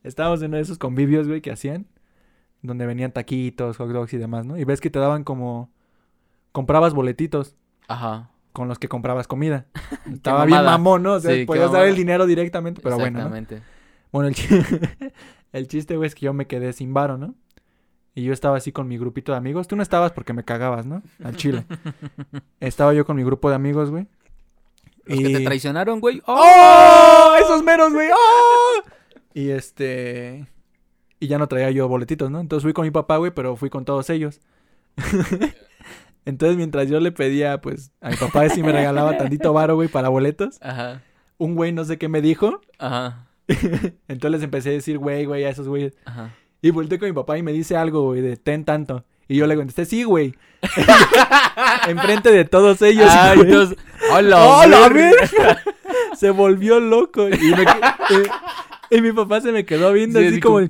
Estábamos 0.03 0.41
en 0.43 0.49
uno 0.49 0.57
de 0.59 0.63
esos 0.63 0.79
convivios, 0.79 1.27
güey, 1.29 1.41
que 1.41 1.51
hacían. 1.51 1.87
Donde 2.63 2.87
venían 2.87 3.13
taquitos, 3.13 3.77
hot 3.77 3.91
dogs 3.91 4.13
y 4.15 4.19
demás, 4.19 4.47
¿no? 4.47 4.57
Y 4.57 4.65
ves 4.65 4.81
que 4.81 4.91
te 4.91 4.99
daban 4.99 5.25
como... 5.25 5.71
Comprabas 6.53 6.95
boletitos 6.95 7.57
Ajá. 7.89 8.31
con 8.53 8.69
los 8.69 8.79
que 8.79 8.89
comprabas 8.89 9.27
comida. 9.27 9.67
Estaba 10.13 10.45
bien 10.45 10.65
mamón, 10.65 11.03
¿no? 11.03 11.15
O 11.15 11.21
sea, 11.21 11.35
Sí, 11.35 11.45
podías 11.45 11.73
dar 11.73 11.87
el 11.87 11.97
dinero 11.97 12.27
directamente, 12.27 12.81
pero 12.83 12.97
bueno, 12.99 13.19
¿no? 13.21 13.35
Exactamente. 13.35 13.63
Bueno, 14.13 14.29
el, 14.29 14.35
chi- 14.35 14.49
el 15.53 15.67
chiste, 15.69 15.97
güey, 15.97 16.07
es 16.07 16.15
que 16.15 16.27
yo 16.27 16.33
me 16.35 16.47
quedé 16.47 16.73
sin 16.73 16.93
varo, 16.95 17.17
¿no? 17.19 17.35
Y 18.15 18.25
yo 18.25 18.35
estaba 18.35 18.59
así 18.59 18.71
con 18.73 18.87
mi 18.87 18.99
grupito 18.99 19.33
de 19.33 19.39
amigos. 19.39 19.67
Tú 19.69 19.75
no 19.77 19.83
estabas 19.83 20.13
porque 20.13 20.35
me 20.35 20.45
cagabas, 20.45 20.85
¿no? 20.85 21.03
Al 21.25 21.35
chile. 21.37 21.65
estaba 22.61 22.93
yo 22.93 23.07
con 23.07 23.17
mi 23.17 23.25
grupo 23.25 23.49
de 23.49 23.55
amigos, 23.57 23.91
güey. 23.91 24.07
Los 25.07 25.19
que 25.19 25.31
te 25.31 25.41
traicionaron, 25.41 25.99
güey. 26.01 26.23
¡Oh! 26.27 26.39
¡Oh! 26.39 27.35
¡Esos 27.41 27.63
meros, 27.65 27.93
güey! 27.95 28.11
¡Oh! 28.13 28.83
Y 29.33 29.49
este... 29.49 30.47
Y 31.23 31.29
ya 31.29 31.39
no 31.39 31.47
traía 31.47 31.71
yo 31.71 31.87
boletitos, 31.87 32.33
¿no? 32.33 32.41
Entonces 32.41 32.65
fui 32.65 32.73
con 32.73 32.85
mi 32.85 32.91
papá, 32.91 33.17
güey, 33.17 33.31
pero 33.31 33.55
fui 33.55 33.71
con 33.71 33.85
todos 33.85 34.11
ellos. 34.11 34.41
Entonces, 36.25 36.57
mientras 36.57 36.89
yo 36.89 36.99
le 36.99 37.13
pedía, 37.13 37.61
pues, 37.61 37.93
a 38.01 38.11
mi 38.11 38.17
papá 38.17 38.49
si 38.49 38.61
me 38.65 38.73
regalaba 38.73 39.17
tantito 39.17 39.53
varo, 39.53 39.77
güey, 39.77 39.87
para 39.89 40.09
boletos, 40.09 40.59
Ajá. 40.63 41.01
un 41.39 41.55
güey 41.55 41.71
no 41.71 41.85
sé 41.85 41.97
qué 41.97 42.09
me 42.09 42.23
dijo. 42.23 42.61
Ajá. 42.79 43.29
Entonces 44.09 44.31
les 44.33 44.43
empecé 44.43 44.71
a 44.71 44.73
decir, 44.73 44.99
güey, 44.99 45.25
güey, 45.25 45.45
a 45.45 45.51
esos 45.51 45.69
güeyes. 45.69 45.95
Ajá. 46.05 46.35
Y 46.61 46.71
volteé 46.71 46.99
con 46.99 47.09
mi 47.09 47.15
papá 47.15 47.39
y 47.39 47.43
me 47.45 47.53
dice 47.53 47.77
algo, 47.77 48.03
güey, 48.03 48.21
de 48.21 48.37
ten 48.37 48.65
tanto. 48.65 49.05
Y 49.29 49.37
yo 49.37 49.47
le 49.47 49.55
contesté, 49.55 49.85
sí, 49.85 50.03
güey. 50.03 50.35
Enfrente 51.89 52.33
de 52.33 52.45
todos 52.45 52.83
ellos. 52.83 53.09
Ay, 53.11 53.37
güey. 53.39 53.49
entonces, 53.49 53.79
¡Hola! 54.13 54.45
¡Oh, 54.45 54.67
la 54.67 54.89
verga! 54.89 55.29
verga! 55.39 55.63
Se 56.17 56.31
volvió 56.31 56.81
loco. 56.81 57.29
Y, 57.29 57.51
me 57.51 57.65
que- 57.65 58.15
eh, 58.17 58.29
y 58.91 59.01
mi 59.01 59.13
papá 59.13 59.41
se 59.41 59.53
me 59.53 59.65
quedó 59.65 59.93
viendo 59.93 60.19
Sí, 60.21 60.27
así 60.27 60.41
como... 60.41 60.61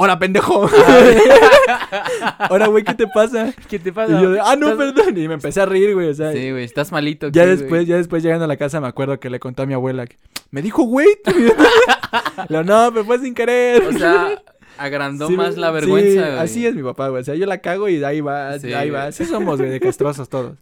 ¡Hola, 0.00 0.16
pendejo! 0.16 0.68
Ahora, 2.38 2.68
güey, 2.68 2.84
¿qué 2.84 2.94
te 2.94 3.08
pasa? 3.08 3.52
¿Qué 3.68 3.80
te 3.80 3.88
Y 3.88 3.92
pasa? 3.92 4.20
yo 4.20 4.30
de, 4.30 4.38
ah, 4.40 4.54
no, 4.56 4.70
¿Estás- 4.70 4.92
perdón. 4.94 5.18
Y 5.18 5.26
me 5.26 5.34
empecé 5.34 5.60
a 5.60 5.66
reír, 5.66 5.92
güey. 5.94 6.08
O 6.10 6.14
sea, 6.14 6.32
Sí, 6.32 6.52
güey, 6.52 6.62
estás 6.62 6.92
malito. 6.92 7.28
ya 7.30 7.42
¿qué, 7.42 7.48
después, 7.50 7.68
güey? 7.70 7.86
ya 7.86 7.96
después 7.96 8.22
llegando 8.22 8.44
a 8.44 8.48
la 8.48 8.56
casa 8.56 8.80
me 8.80 8.86
acuerdo 8.86 9.18
que 9.18 9.28
le 9.28 9.40
conté 9.40 9.62
a 9.62 9.66
mi 9.66 9.74
abuela 9.74 10.06
que 10.06 10.16
me 10.52 10.62
dijo, 10.62 10.84
güey. 10.84 11.08
Lo, 12.48 12.62
no, 12.62 12.90
pero 12.92 13.04
fue 13.04 13.18
sin 13.18 13.34
querer. 13.34 13.82
O 13.82 13.92
sea, 13.92 14.40
agrandó 14.78 15.26
Sí, 15.26 15.36
más 15.36 15.56
la 15.56 15.68
sí, 15.68 15.74
vergüenza, 15.74 16.26
güey. 16.28 16.38
así 16.38 16.64
es 16.66 16.76
mi 16.76 16.82
papá, 16.84 17.08
güey. 17.08 17.22
O 17.22 17.24
sea, 17.24 17.34
yo 17.34 17.46
la 17.46 17.58
cago 17.58 17.88
y 17.88 18.02
ahí 18.04 18.20
va, 18.20 18.56
Sí, 18.60 18.72
ahí 18.72 18.90
va. 18.90 19.06
Así 19.06 19.24
somos, 19.24 19.58
güey, 19.58 19.70
de 19.70 19.80
castrosos 19.80 20.28
todos. 20.28 20.52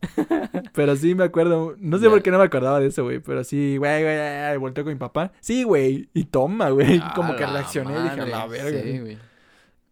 Pero 0.72 0.97
sí 0.97 1.14
me 1.14 1.24
acuerdo, 1.24 1.74
no 1.78 1.99
sé 1.99 2.09
por 2.09 2.22
qué 2.22 2.30
no 2.30 2.39
me 2.39 2.45
acordaba 2.45 2.80
de 2.80 2.87
eso, 2.89 3.05
güey. 3.05 3.18
Pero 3.20 3.45
sí, 3.45 3.76
güey, 3.76 4.03
güey, 4.03 4.57
volteé 4.57 4.82
con 4.84 4.93
mi 4.95 4.99
papá. 4.99 5.32
Sí, 5.41 5.62
güey, 5.62 6.09
y 6.14 6.24
toma, 6.24 6.70
güey. 6.70 7.03
Como 7.14 7.37
que 7.37 7.47
reaccioné 7.47 7.99
y 7.99 8.03
dije, 8.03 8.26
la 8.30 8.47
verga. 8.47 8.82
Sí, 8.82 8.99
güey. 8.99 9.18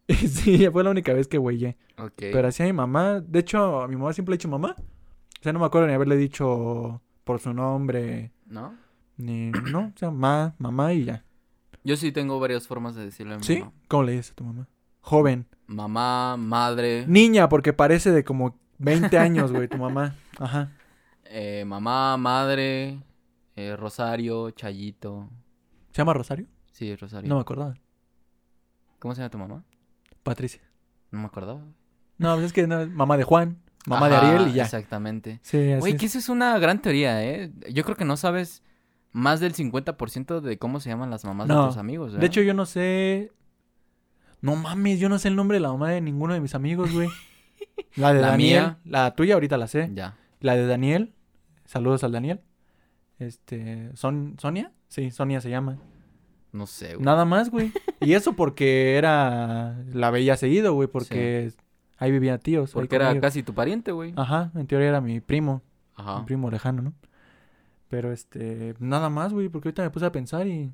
sí, 0.29 0.69
fue 0.71 0.85
la 0.85 0.91
única 0.91 1.13
vez 1.13 1.29
que 1.29 1.39
güeyé. 1.39 1.77
Ok. 1.99 2.13
Pero 2.19 2.49
así 2.49 2.63
a 2.63 2.67
mi 2.67 2.73
mamá, 2.73 3.21
de 3.21 3.39
hecho, 3.39 3.81
a 3.83 3.89
mi 3.89 3.97
mamá 3.97 4.13
siempre 4.13 4.33
le 4.33 4.35
he 4.35 4.39
dicho 4.39 4.49
mamá. 4.49 4.77
O 4.79 5.43
sea, 5.43 5.53
no 5.53 5.59
me 5.59 5.67
acuerdo 5.67 5.87
ni 5.89 5.95
haberle 5.95 6.17
dicho 6.17 7.03
por 7.25 7.39
su 7.41 7.53
nombre, 7.55 8.33
¿No? 8.47 8.75
ni, 9.17 9.51
no, 9.51 9.93
o 9.95 9.99
sea, 9.99 10.11
ma, 10.11 10.55
mamá 10.59 10.93
y 10.93 11.05
ya. 11.05 11.25
Yo 11.85 11.97
sí 11.97 12.13
tengo 12.13 12.39
varias 12.41 12.67
formas 12.67 12.95
de 12.95 13.05
decirle 13.05 13.35
a 13.35 13.39
mi 13.39 13.45
¿Sí? 13.45 13.59
mamá. 13.61 13.73
¿Cómo 13.89 14.03
le 14.05 14.13
dices 14.13 14.33
a 14.33 14.35
tu 14.35 14.45
mamá? 14.45 14.69
Joven. 15.01 15.47
Mamá, 15.67 16.37
madre, 16.39 17.05
Niña, 17.07 17.49
porque 17.49 17.73
parece 17.73 18.11
de 18.11 18.25
como 18.25 18.59
20 18.79 19.17
años, 19.19 19.53
güey, 19.53 19.69
tu 19.69 19.77
mamá. 19.79 20.15
Ajá. 20.39 20.73
eh, 21.25 21.65
mamá, 21.67 22.17
madre, 22.17 23.01
eh, 23.57 23.77
Rosario, 23.77 24.51
Chayito. 24.51 25.29
¿Se 25.93 25.99
llama 25.99 26.13
Rosario? 26.15 26.47
Sí, 26.73 26.95
Rosario. 26.97 27.29
No 27.29 27.37
me 27.37 27.41
acordaba. 27.43 27.75
¿Cómo 28.99 29.15
se 29.15 29.21
llama 29.21 29.31
tu 29.31 29.39
mamá? 29.39 29.65
Patricia. 30.25 30.61
No 31.13 31.21
me 31.21 31.27
acordaba. 31.27 31.61
No, 32.19 32.35
pues 32.35 32.47
es 32.47 32.53
que 32.53 32.67
no, 32.67 32.85
mamá 32.89 33.17
de 33.17 33.23
Juan, 33.25 33.59
mamá 33.87 34.09
de 34.09 34.17
Ariel 34.17 34.49
y 34.49 34.55
ya. 34.55 34.65
Exactamente. 34.65 35.39
Sí, 35.43 35.71
así 35.73 35.81
Güey, 35.81 35.93
es. 35.95 36.01
que 36.01 36.07
esa 36.07 36.19
es 36.19 36.29
una 36.29 36.59
gran 36.59 36.83
teoría, 36.83 37.23
¿eh? 37.25 37.53
Yo 37.73 37.85
creo 37.85 37.97
que 37.97 38.05
no 38.05 38.17
sabes 38.17 38.63
más 39.13 39.39
del 39.39 39.55
50% 39.55 40.41
de 40.41 40.59
cómo 40.59 40.81
se 40.81 40.91
llaman 40.91 41.11
las 41.11 41.25
mamás 41.25 41.47
No. 41.47 41.63
de 41.63 41.69
tus 41.69 41.77
amigos, 41.77 42.09
¿verdad? 42.09 42.21
De 42.21 42.27
hecho, 42.27 42.41
yo 42.43 42.53
no 42.55 42.67
sé. 42.67 43.31
No 44.41 44.57
mames, 44.57 44.99
yo 44.99 45.09
no 45.09 45.19
sé 45.19 45.29
el 45.29 45.37
nombre 45.37 45.57
de 45.57 45.61
la 45.61 45.69
mamá 45.73 45.91
de 45.91 46.01
ninguno 46.01 46.35
de 46.35 46.41
mis 46.41 46.55
amigos, 46.55 46.93
güey. 46.93 47.09
La 47.97 48.13
de 48.13 48.21
La 48.21 48.29
Daniel. 48.31 48.63
mía. 48.63 48.79
La 48.85 49.15
tuya 49.15 49.35
ahorita 49.35 49.57
la 49.57 49.69
sé. 49.69 49.91
Ya. 49.95 50.17
La 50.41 50.55
de 50.57 50.67
Daniel. 50.67 51.15
Saludos 51.65 52.03
al 52.05 52.13
Daniel. 52.13 52.41
Este. 53.19 53.91
¿Son 53.95 54.37
Sonia? 54.39 54.73
Sí, 54.89 55.11
Sonia 55.11 55.41
se 55.41 55.49
llama. 55.51 55.79
No 56.55 56.67
sé, 56.69 56.95
güey. 56.95 57.05
Nada 57.05 57.25
más, 57.25 57.51
güey. 57.51 57.73
Y 58.01 58.13
eso 58.13 58.35
porque 58.35 58.97
era. 58.97 59.77
La 59.93 60.11
veía 60.13 60.37
seguido, 60.37 60.73
güey, 60.73 60.87
porque 60.87 61.53
ahí 61.99 62.13
vivía 62.13 62.39
tíos. 62.39 62.71
Porque 62.73 62.95
era 62.95 63.21
casi 63.21 63.43
tu 63.43 63.55
pariente, 63.55 63.91
güey. 63.91 64.13
Ajá, 64.17 64.53
en 64.55 64.69
teoría 64.69 64.89
era 64.89 65.01
mi 65.01 65.21
primo. 65.21 65.63
Ajá. 65.97 66.19
Un 66.21 66.27
primo 66.27 66.51
lejano, 66.53 66.81
¿no? 66.83 66.93
Pero 67.89 68.13
este, 68.13 68.75
nada 68.79 69.11
más, 69.11 69.33
güey, 69.33 69.49
porque 69.49 69.69
ahorita 69.69 69.83
me 69.83 69.91
puse 69.91 70.07
a 70.07 70.13
pensar 70.13 70.47
y. 70.47 70.73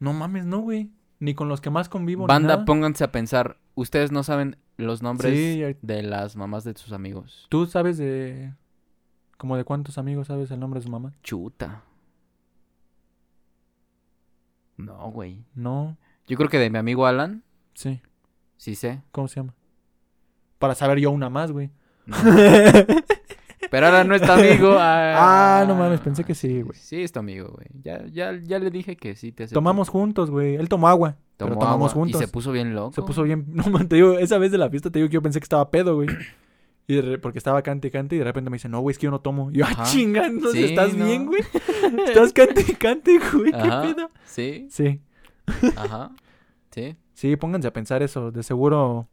No 0.00 0.12
mames, 0.12 0.44
no, 0.46 0.58
güey. 0.58 0.90
Ni 1.20 1.34
con 1.34 1.48
los 1.48 1.60
que 1.60 1.70
más 1.70 1.88
convivo. 1.88 2.24
ni 2.24 2.26
Banda, 2.28 2.54
nada. 2.54 2.64
pónganse 2.64 3.04
a 3.04 3.12
pensar. 3.12 3.58
Ustedes 3.76 4.10
no 4.10 4.24
saben 4.24 4.56
los 4.76 5.00
nombres 5.00 5.32
Sí, 5.32 5.62
de 5.80 6.02
las 6.02 6.34
mamás 6.34 6.64
de 6.64 6.74
sus 6.76 6.92
amigos. 6.92 7.46
¿Tú 7.50 7.66
sabes 7.66 7.98
de. 7.98 8.52
como 9.38 9.56
de 9.56 9.62
cuántos 9.62 9.96
amigos 9.96 10.26
sabes 10.26 10.50
el 10.50 10.58
nombre 10.58 10.80
de 10.80 10.84
su 10.84 10.90
mamá? 10.90 11.12
Chuta. 11.22 11.84
No, 14.76 15.10
güey. 15.10 15.44
No, 15.54 15.96
Yo 16.26 16.36
creo 16.36 16.48
que 16.48 16.58
de 16.58 16.70
mi 16.70 16.78
amigo 16.78 17.06
Alan, 17.06 17.42
sí. 17.74 18.00
sí 18.56 18.74
sé. 18.74 19.02
¿Cómo 19.12 19.28
se 19.28 19.36
llama? 19.36 19.54
Para 20.58 20.74
saber 20.74 20.98
yo 20.98 21.10
una 21.10 21.30
más, 21.30 21.52
güey. 21.52 21.70
No. 22.06 22.16
Pero 23.70 23.86
ahora 23.86 24.04
no 24.04 24.14
es 24.14 24.22
tu 24.22 24.30
amigo. 24.30 24.76
Ah, 24.78 25.64
no 25.66 25.74
mames, 25.74 26.00
pensé 26.00 26.24
que 26.24 26.34
sí, 26.34 26.62
güey. 26.62 26.78
Sí, 26.78 27.02
es 27.02 27.12
tu 27.12 27.18
amigo, 27.18 27.48
güey. 27.52 27.66
Ya, 27.82 28.04
ya, 28.06 28.38
ya 28.42 28.58
le 28.58 28.70
dije 28.70 28.96
que 28.96 29.16
sí 29.16 29.32
te 29.32 29.44
acepto. 29.44 29.54
Tomamos 29.54 29.88
juntos, 29.88 30.30
güey. 30.30 30.56
Él 30.56 30.68
tomó 30.68 30.88
agua. 30.88 31.16
Tomó 31.36 31.50
pero 31.50 31.60
tomamos 31.60 31.92
agua 31.92 32.02
juntos. 32.02 32.20
Y 32.20 32.24
se 32.24 32.30
puso 32.30 32.52
bien 32.52 32.74
loco. 32.74 32.92
Se 32.92 33.02
puso 33.02 33.22
bien. 33.22 33.46
No, 33.54 33.64
man, 33.70 33.88
te 33.88 33.96
digo, 33.96 34.18
esa 34.18 34.38
vez 34.38 34.52
de 34.52 34.58
la 34.58 34.68
fiesta 34.70 34.90
te 34.90 34.98
digo 34.98 35.08
que 35.08 35.14
yo 35.14 35.22
pensé 35.22 35.40
que 35.40 35.44
estaba 35.44 35.70
pedo, 35.70 35.94
güey. 35.96 36.08
Y 36.86 37.00
re- 37.00 37.18
porque 37.18 37.38
estaba 37.38 37.62
cante 37.62 37.88
y 37.88 37.90
cante 37.90 38.16
y 38.16 38.18
de 38.18 38.24
repente 38.24 38.50
me 38.50 38.56
dice, 38.56 38.68
no, 38.68 38.80
güey, 38.80 38.92
es 38.92 38.98
que 38.98 39.04
yo 39.04 39.10
no 39.10 39.20
tomo. 39.20 39.50
Y 39.50 39.58
yo, 39.58 39.64
ah, 39.66 39.84
chingando, 39.84 40.50
Sí, 40.52 40.64
¿estás 40.64 40.94
no. 40.94 41.06
bien, 41.06 41.26
güey? 41.26 41.40
¿Estás 42.06 42.32
cante 42.32 42.60
y 42.68 42.74
cante, 42.74 43.18
güey? 43.32 43.50
¿Qué 43.52 43.56
Ajá. 43.58 43.82
pedo? 43.82 44.10
Sí, 44.26 44.66
Sí. 44.70 45.00
ajá. 45.76 46.10
Sí. 46.70 46.96
Sí, 47.14 47.36
pónganse 47.36 47.68
a 47.68 47.72
pensar 47.72 48.02
eso. 48.02 48.30
De 48.32 48.42
seguro. 48.42 49.08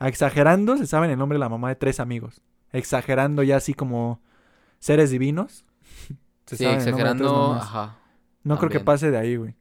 Exagerando, 0.00 0.76
se 0.76 0.86
saben 0.86 1.10
el 1.10 1.18
nombre 1.18 1.36
de 1.36 1.40
la 1.40 1.48
mamá 1.48 1.68
de 1.68 1.76
tres 1.76 2.00
amigos. 2.00 2.40
Exagerando 2.72 3.42
ya 3.42 3.56
así 3.56 3.74
como 3.74 4.20
seres 4.78 5.10
divinos. 5.10 5.64
Se 6.46 6.56
sí, 6.56 6.64
saben 6.64 6.78
exagerando. 6.80 7.52
Ajá. 7.52 7.96
No 8.42 8.58
creo 8.58 8.70
que 8.70 8.80
pase 8.80 9.10
de 9.10 9.18
ahí, 9.18 9.36
güey. 9.36 9.54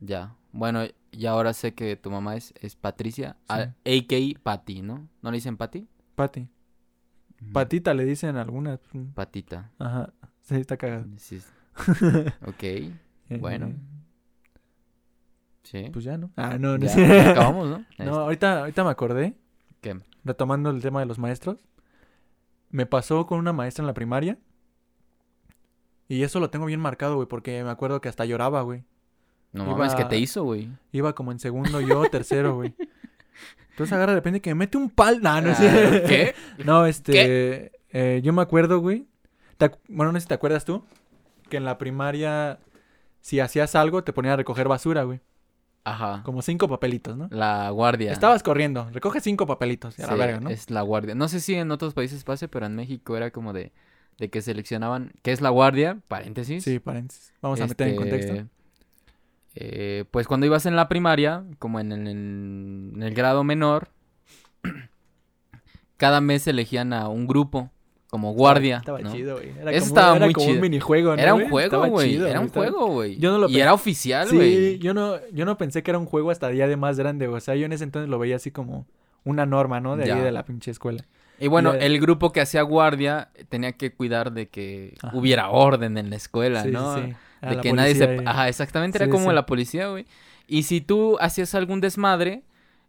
Ya. 0.00 0.34
Bueno, 0.52 0.80
y 1.10 1.26
ahora 1.26 1.52
sé 1.54 1.72
que 1.74 1.96
tu 1.96 2.10
mamá 2.10 2.36
es, 2.36 2.52
es 2.60 2.74
Patricia, 2.76 3.36
Sí. 3.40 3.44
a- 3.48 3.74
a.k.a. 3.84 4.42
Patty, 4.42 4.82
¿no? 4.82 5.08
¿No 5.22 5.30
le 5.30 5.36
dicen 5.36 5.56
Patty? 5.56 5.86
Pati. 6.18 6.48
Patita 7.52 7.94
le 7.94 8.04
dicen 8.04 8.36
algunas. 8.36 8.80
Patita. 9.14 9.70
Ajá. 9.78 10.12
Sí, 10.40 10.56
está 10.56 10.76
cagado. 10.76 11.06
Sí. 11.16 11.40
Ok. 12.44 12.62
Eh, 12.64 12.90
Bueno. 13.40 13.72
Sí. 15.62 15.88
Pues 15.92 16.04
ya, 16.04 16.18
¿no? 16.18 16.32
Ah, 16.34 16.56
no, 16.58 16.76
no 16.76 16.86
Ya, 16.86 17.30
acabamos, 17.30 17.68
¿no? 17.68 17.84
No, 18.04 18.16
ahorita, 18.16 18.60
ahorita 18.60 18.82
me 18.82 18.90
acordé, 18.90 19.36
¿Qué? 19.80 19.96
retomando 20.24 20.70
el 20.70 20.82
tema 20.82 20.98
de 20.98 21.06
los 21.06 21.20
maestros. 21.20 21.64
Me 22.70 22.84
pasó 22.84 23.26
con 23.26 23.38
una 23.38 23.52
maestra 23.52 23.82
en 23.82 23.86
la 23.86 23.94
primaria. 23.94 24.38
Y 26.08 26.24
eso 26.24 26.40
lo 26.40 26.50
tengo 26.50 26.66
bien 26.66 26.80
marcado, 26.80 27.14
güey, 27.14 27.28
porque 27.28 27.62
me 27.62 27.70
acuerdo 27.70 28.00
que 28.00 28.08
hasta 28.08 28.24
lloraba, 28.24 28.62
güey. 28.62 28.82
No 29.52 29.64
mames, 29.64 29.94
¿qué 29.94 30.04
te 30.04 30.18
hizo, 30.18 30.42
güey? 30.42 30.68
Iba 30.90 31.14
como 31.14 31.30
en 31.30 31.38
segundo 31.38 31.80
yo, 31.80 32.02
tercero, 32.10 32.56
güey. 32.56 32.74
Entonces 33.78 33.92
agarra 33.94 34.12
de 34.12 34.18
repente 34.18 34.40
que 34.40 34.50
me 34.50 34.54
mete 34.60 34.76
un 34.76 34.90
pal. 34.90 35.20
No, 35.22 35.40
no 35.40 35.50
Ah, 35.50 35.54
sé. 35.54 36.02
¿Qué? 36.08 36.34
No, 36.64 36.84
este. 36.86 37.70
eh, 37.92 38.20
yo 38.24 38.32
me 38.32 38.42
acuerdo, 38.42 38.80
güey. 38.80 39.06
Bueno, 39.88 40.12
no 40.12 40.18
sé 40.18 40.22
si 40.22 40.28
te 40.28 40.34
acuerdas 40.34 40.64
tú. 40.64 40.84
Que 41.48 41.56
en 41.58 41.64
la 41.64 41.78
primaria, 41.78 42.58
si 43.20 43.40
hacías 43.40 43.74
algo, 43.74 44.02
te 44.04 44.12
ponían 44.12 44.34
a 44.34 44.36
recoger 44.36 44.66
basura, 44.68 45.04
güey. 45.04 45.20
Ajá. 45.84 46.22
Como 46.24 46.42
cinco 46.42 46.68
papelitos, 46.68 47.16
¿no? 47.16 47.28
La 47.30 47.70
guardia. 47.70 48.12
Estabas 48.12 48.42
corriendo, 48.42 48.90
recoge 48.92 49.20
cinco 49.20 49.46
papelitos. 49.46 49.98
A 50.00 50.02
la 50.02 50.08
Sí, 50.12 50.18
verga, 50.18 50.40
¿no? 50.40 50.50
Es 50.50 50.70
la 50.70 50.82
guardia. 50.82 51.14
No 51.14 51.28
sé 51.28 51.40
si 51.40 51.54
en 51.54 51.70
otros 51.70 51.94
países 51.94 52.24
pase, 52.24 52.46
pero 52.48 52.66
en 52.66 52.74
México 52.74 53.16
era 53.16 53.30
como 53.30 53.52
de, 53.54 53.72
de 54.18 54.28
que 54.28 54.42
seleccionaban 54.42 55.12
qué 55.22 55.32
es 55.32 55.40
la 55.40 55.48
guardia, 55.50 55.98
paréntesis. 56.08 56.62
Sí, 56.64 56.78
paréntesis. 56.80 57.32
Vamos 57.40 57.60
a 57.60 57.66
meter 57.66 57.86
en 57.88 57.94
Este, 57.94 58.02
contexto. 58.10 58.48
Eh, 59.54 60.04
pues 60.10 60.26
cuando 60.26 60.46
ibas 60.46 60.66
en 60.66 60.76
la 60.76 60.88
primaria, 60.88 61.44
como 61.58 61.80
en, 61.80 61.92
el- 61.92 62.06
en 62.08 63.02
el 63.02 63.14
grado 63.14 63.44
menor, 63.44 63.88
cada 65.96 66.20
mes 66.20 66.46
elegían 66.46 66.92
a 66.92 67.08
un 67.08 67.26
grupo 67.26 67.70
como 68.10 68.32
guardia. 68.32 68.78
Estaba 68.78 69.00
¿no? 69.00 69.12
chido, 69.12 69.36
güey. 69.36 69.50
Era 69.60 69.70
Eso 69.72 69.80
como, 69.86 69.98
estaba 69.98 70.16
era 70.16 70.24
muy 70.26 70.32
como 70.34 70.46
chido. 70.46 70.56
un 70.56 70.62
minijuego, 70.62 71.16
¿no? 71.16 71.22
Era 71.22 71.34
un 71.34 71.48
juego, 71.50 71.86
güey. 71.88 72.16
Era 72.16 72.40
un 72.40 72.46
estaba- 72.46 72.66
juego, 72.70 72.86
güey. 72.92 73.18
Yo 73.18 73.32
no 73.32 73.38
lo 73.38 73.48
Y 73.50 73.60
era 73.60 73.74
oficial, 73.74 74.28
Sí, 74.28 74.36
güey. 74.36 74.78
yo 74.78 74.94
no, 74.94 75.16
yo 75.32 75.44
no 75.44 75.58
pensé 75.58 75.82
que 75.82 75.90
era 75.90 75.98
un 75.98 76.06
juego 76.06 76.30
hasta 76.30 76.48
día 76.48 76.66
de 76.68 76.76
más 76.76 76.98
grande. 76.98 77.28
O 77.28 77.38
sea, 77.40 77.54
yo 77.54 77.66
en 77.66 77.72
ese 77.72 77.84
entonces 77.84 78.08
lo 78.08 78.18
veía 78.18 78.36
así 78.36 78.50
como 78.50 78.86
una 79.24 79.44
norma, 79.44 79.80
¿no? 79.80 79.96
De 79.96 80.10
ahí 80.10 80.20
de 80.20 80.32
la 80.32 80.44
pinche 80.44 80.70
escuela. 80.70 81.04
Y 81.40 81.48
bueno, 81.48 81.74
el 81.74 82.00
grupo 82.00 82.32
que 82.32 82.40
hacía 82.40 82.62
guardia 82.62 83.28
tenía 83.48 83.72
que 83.72 83.92
cuidar 83.92 84.32
de 84.32 84.48
que 84.48 84.94
Ajá. 85.02 85.16
hubiera 85.16 85.50
orden 85.50 85.96
en 85.98 86.10
la 86.10 86.16
escuela, 86.16 86.62
Sí, 86.62 86.68
sí, 86.68 86.74
¿no? 86.74 86.96
sí. 86.96 87.14
A 87.40 87.50
De 87.50 87.60
que 87.60 87.72
nadie 87.72 87.94
se... 87.94 88.16
y- 88.16 88.26
Ajá, 88.26 88.48
exactamente, 88.48 88.98
era 88.98 89.08
como 89.08 89.28
sí. 89.30 89.34
la 89.34 89.46
policía, 89.46 89.88
güey. 89.88 90.06
Y 90.46 90.62
si 90.64 90.80
tú 90.80 91.16
hacías 91.20 91.54
algún 91.54 91.80
desmadre, 91.80 92.42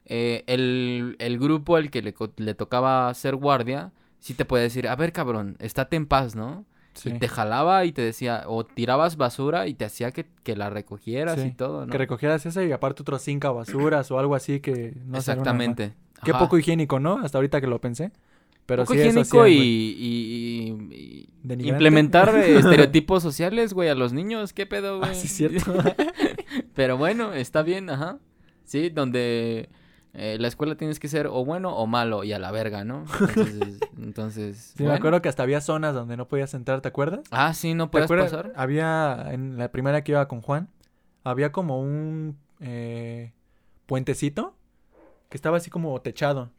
eh, 0.06 0.44
el, 0.48 1.16
el 1.20 1.38
grupo 1.40 1.76
al 1.76 1.92
que 1.92 2.02
le, 2.02 2.14
le 2.38 2.54
tocaba 2.56 3.14
ser 3.14 3.36
guardia, 3.36 3.92
sí 4.20 4.34
te 4.34 4.46
puede 4.46 4.64
decir, 4.64 4.88
a 4.88 4.96
ver, 4.96 5.12
cabrón, 5.12 5.56
estate 5.60 5.96
en 5.98 6.06
paz, 6.08 6.36
¿no? 6.36 6.66
Sí. 6.94 7.10
Y 7.10 7.20
te 7.20 7.28
jalaba 7.28 7.86
y 7.86 7.92
te 7.92 8.02
decía, 8.02 8.44
o 8.48 8.66
tirabas 8.66 9.16
basura 9.16 9.68
y 9.68 9.74
te 9.74 9.86
hacía 9.86 10.12
que, 10.12 10.26
que 10.44 10.56
la 10.56 10.70
recogieras 10.70 11.40
Sí, 11.40 11.48
y 11.48 11.52
todo, 11.52 11.86
¿no? 11.86 11.92
Que 11.92 11.98
recogieras 11.98 12.46
esa 12.46 12.64
y 12.64 12.72
aparte 12.72 13.04
otros 13.04 13.22
cinco 13.22 13.54
basuras 13.54 14.10
o 14.12 14.20
algo 14.20 14.36
así 14.36 14.60
que 14.60 14.94
no. 15.06 15.18
Exactamente. 15.18 15.94
Qué 16.24 16.34
poco 16.34 16.58
higiénico, 16.58 17.00
¿no? 17.00 17.20
Hasta 17.20 17.38
ahorita 17.38 17.62
que 17.62 17.68
lo 17.68 17.80
pensé. 17.80 18.12
Pero 18.66 18.84
Poco 18.84 18.94
sí, 18.94 19.00
eso 19.00 19.08
higiénico 19.10 19.42
hacían, 19.44 19.58
y- 19.58 19.96
y 19.98 20.70
Denigrante. 21.50 21.84
implementar 21.84 22.36
eh, 22.36 22.58
estereotipos 22.60 23.22
sociales, 23.24 23.74
güey, 23.74 23.90
a 23.90 23.96
los 23.96 24.14
niños. 24.14 24.54
¿Qué 24.54 24.66
pedo, 24.66 25.00
güey? 25.00 25.10
Ah, 25.12 25.14
sí, 25.16 25.28
es 25.28 25.34
cierto. 25.34 25.74
Pero 26.76 26.98
bueno, 26.98 27.34
está 27.34 27.62
bien, 27.64 27.90
ajá. 27.90 28.20
Sí, 28.66 28.90
donde 28.90 29.70
eh, 30.14 30.38
la 30.40 30.48
escuela 30.48 30.76
tienes 30.76 31.00
que 31.00 31.08
ser 31.08 31.28
o 31.28 31.44
bueno 31.46 31.76
o 31.76 31.88
malo 31.88 32.24
y 32.24 32.34
a 32.34 32.40
la 32.40 32.52
verga, 32.52 32.84
¿no? 32.84 33.06
Entonces, 33.20 33.80
entonces 33.98 34.74
Sí, 34.78 34.84
me 34.84 34.94
acuerdo 34.94 35.22
que 35.22 35.30
hasta 35.30 35.44
había 35.44 35.60
zonas 35.62 35.94
donde 35.96 36.18
no 36.18 36.28
podías 36.28 36.54
entrar, 36.54 36.82
¿te 36.82 36.88
acuerdas? 36.88 37.22
Ah, 37.32 37.54
sí, 37.54 37.74
no 37.74 37.86
¿Te 37.88 37.92
puedes 37.92 38.06
acuerdas? 38.06 38.32
pasar. 38.32 38.54
Había, 38.56 39.28
en 39.32 39.58
la 39.58 39.72
primera 39.72 40.04
que 40.04 40.12
iba 40.14 40.28
con 40.28 40.42
Juan, 40.42 40.70
había 41.24 41.52
como 41.52 41.80
un 41.82 42.38
eh, 42.60 43.34
puentecito 43.88 44.56
que 45.30 45.38
estaba 45.38 45.58
así 45.58 45.70
como 45.70 46.00
techado. 46.02 46.52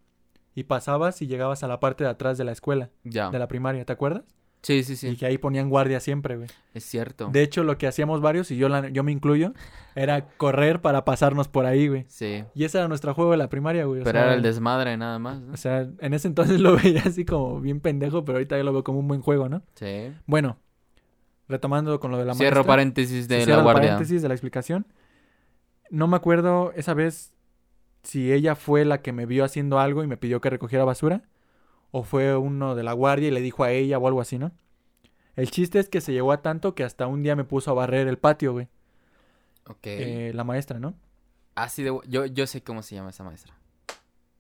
Y 0.53 0.65
pasabas 0.65 1.23
y 1.23 1.29
llegabas 1.29 1.63
a 1.63 1.69
la 1.69 1.79
parte 1.79 2.03
de 2.03 2.11
atrás 2.11 2.37
de 2.37 2.43
la 2.45 2.51
escuela, 2.53 2.91
Ya. 3.05 3.31
de 3.31 3.39
la 3.39 3.47
primaria, 3.47 3.85
¿te 3.85 3.93
acuerdas? 3.93 4.25
Sí, 4.63 4.83
sí, 4.85 4.93
Y 4.93 4.97
sí. 4.97 5.17
que 5.17 5.25
ahí 5.27 5.39
ponían 5.39 5.71
guardia 5.71 6.01
siempre, 6.01 6.37
güey. 6.37 6.49
Es 6.75 6.85
cierto. 6.85 7.29
De 7.33 7.43
hecho, 7.43 7.65
lo 7.65 7.79
que 7.79 7.87
hacíamos 7.87 8.21
varios, 8.21 8.51
y 8.51 8.57
yo, 8.59 8.69
la- 8.69 8.89
yo 8.91 9.03
me 9.03 9.11
incluyo, 9.11 9.55
era 9.95 10.27
correr 10.37 10.81
para 10.83 11.05
pasarnos 11.07 11.49
por 11.49 11.65
ahí, 11.65 11.89
güey. 11.89 12.05
Sí. 12.09 12.45
Y 12.55 12.65
ese 12.65 12.77
era 12.79 12.87
nuestro 12.87 13.15
juego 13.15 13.31
de 13.31 13.39
la 13.39 13.49
primaria, 13.49 13.87
güey. 13.87 14.03
o 14.03 14.05
Pero 14.05 14.19
sea, 14.19 14.27
era 14.27 14.35
el 14.35 14.43
desmadre 14.43 14.97
nada 14.99 15.19
más, 15.19 15.41
¿no? 15.41 15.55
O 15.55 15.57
sea, 15.57 15.89
en 16.01 16.13
ese 16.15 16.29
entonces 16.29 16.61
lo 16.61 16.77
veía 16.77 17.03
así 17.07 17.25
como 17.25 17.61
bien 17.61 17.81
pendejo, 17.81 18.25
pero 18.25 18.37
ahorita 18.37 18.59
yo 18.59 18.65
lo 18.65 18.73
veo 18.75 18.85
como 18.85 18.99
un 18.99 19.09
buen 19.09 19.23
juego, 19.23 19.49
¿no? 19.49 19.63
Sí. 19.77 20.13
Bueno, 20.27 20.59
retomando 21.49 21.99
con 21.99 22.11
lo 22.11 22.19
de 22.19 22.25
la 22.27 22.35
Cierro 22.35 22.57
maestra. 22.57 22.67
paréntesis 22.73 23.29
de 23.29 23.47
la 23.47 23.63
guardia. 23.63 23.83
paréntesis 23.93 24.23
de 24.23 24.29
la 24.29 24.35
explicación. 24.35 24.87
No 25.91 26.07
me 26.07 26.17
acuerdo 26.17 26.73
esa 26.77 26.95
vez 26.95 27.33
si 28.03 28.33
ella 28.33 28.55
fue 28.55 28.85
la 28.85 29.03
que 29.03 29.13
me 29.13 29.27
vio 29.27 29.45
haciendo 29.45 29.79
algo 29.81 30.05
y 30.05 30.07
me 30.07 30.17
pidió 30.17 30.41
que 30.41 30.51
recogiera 30.51 30.85
basura. 30.85 31.23
O 31.91 32.03
fue 32.05 32.37
uno 32.37 32.75
de 32.75 32.83
la 32.83 32.93
guardia 32.93 33.29
y 33.29 33.31
le 33.33 33.41
dijo 33.41 33.65
a 33.65 33.71
ella 33.73 33.99
o 33.99 34.07
algo 34.07 34.21
así, 34.21 34.39
¿no? 34.39 34.53
El 35.37 35.51
chiste 35.51 35.79
es 35.79 35.89
que 35.89 36.01
se 36.01 36.13
llegó 36.13 36.33
a 36.33 36.43
tanto 36.43 36.75
que 36.75 36.85
hasta 36.85 37.07
un 37.07 37.23
día 37.23 37.35
me 37.37 37.45
puso 37.45 37.71
a 37.71 37.75
barrer 37.75 38.07
el 38.09 38.19
patio, 38.19 38.53
güey. 38.53 38.69
Ok. 39.67 39.79
Eh, 39.83 40.33
la 40.35 40.45
maestra, 40.45 40.79
¿no? 40.79 40.95
Así 41.55 41.83
de... 41.83 41.97
Yo, 42.07 42.27
yo 42.27 42.47
sé 42.47 42.63
cómo 42.63 42.83
se 42.83 42.95
llama 42.95 43.11
esa 43.11 43.25
maestra. 43.25 43.55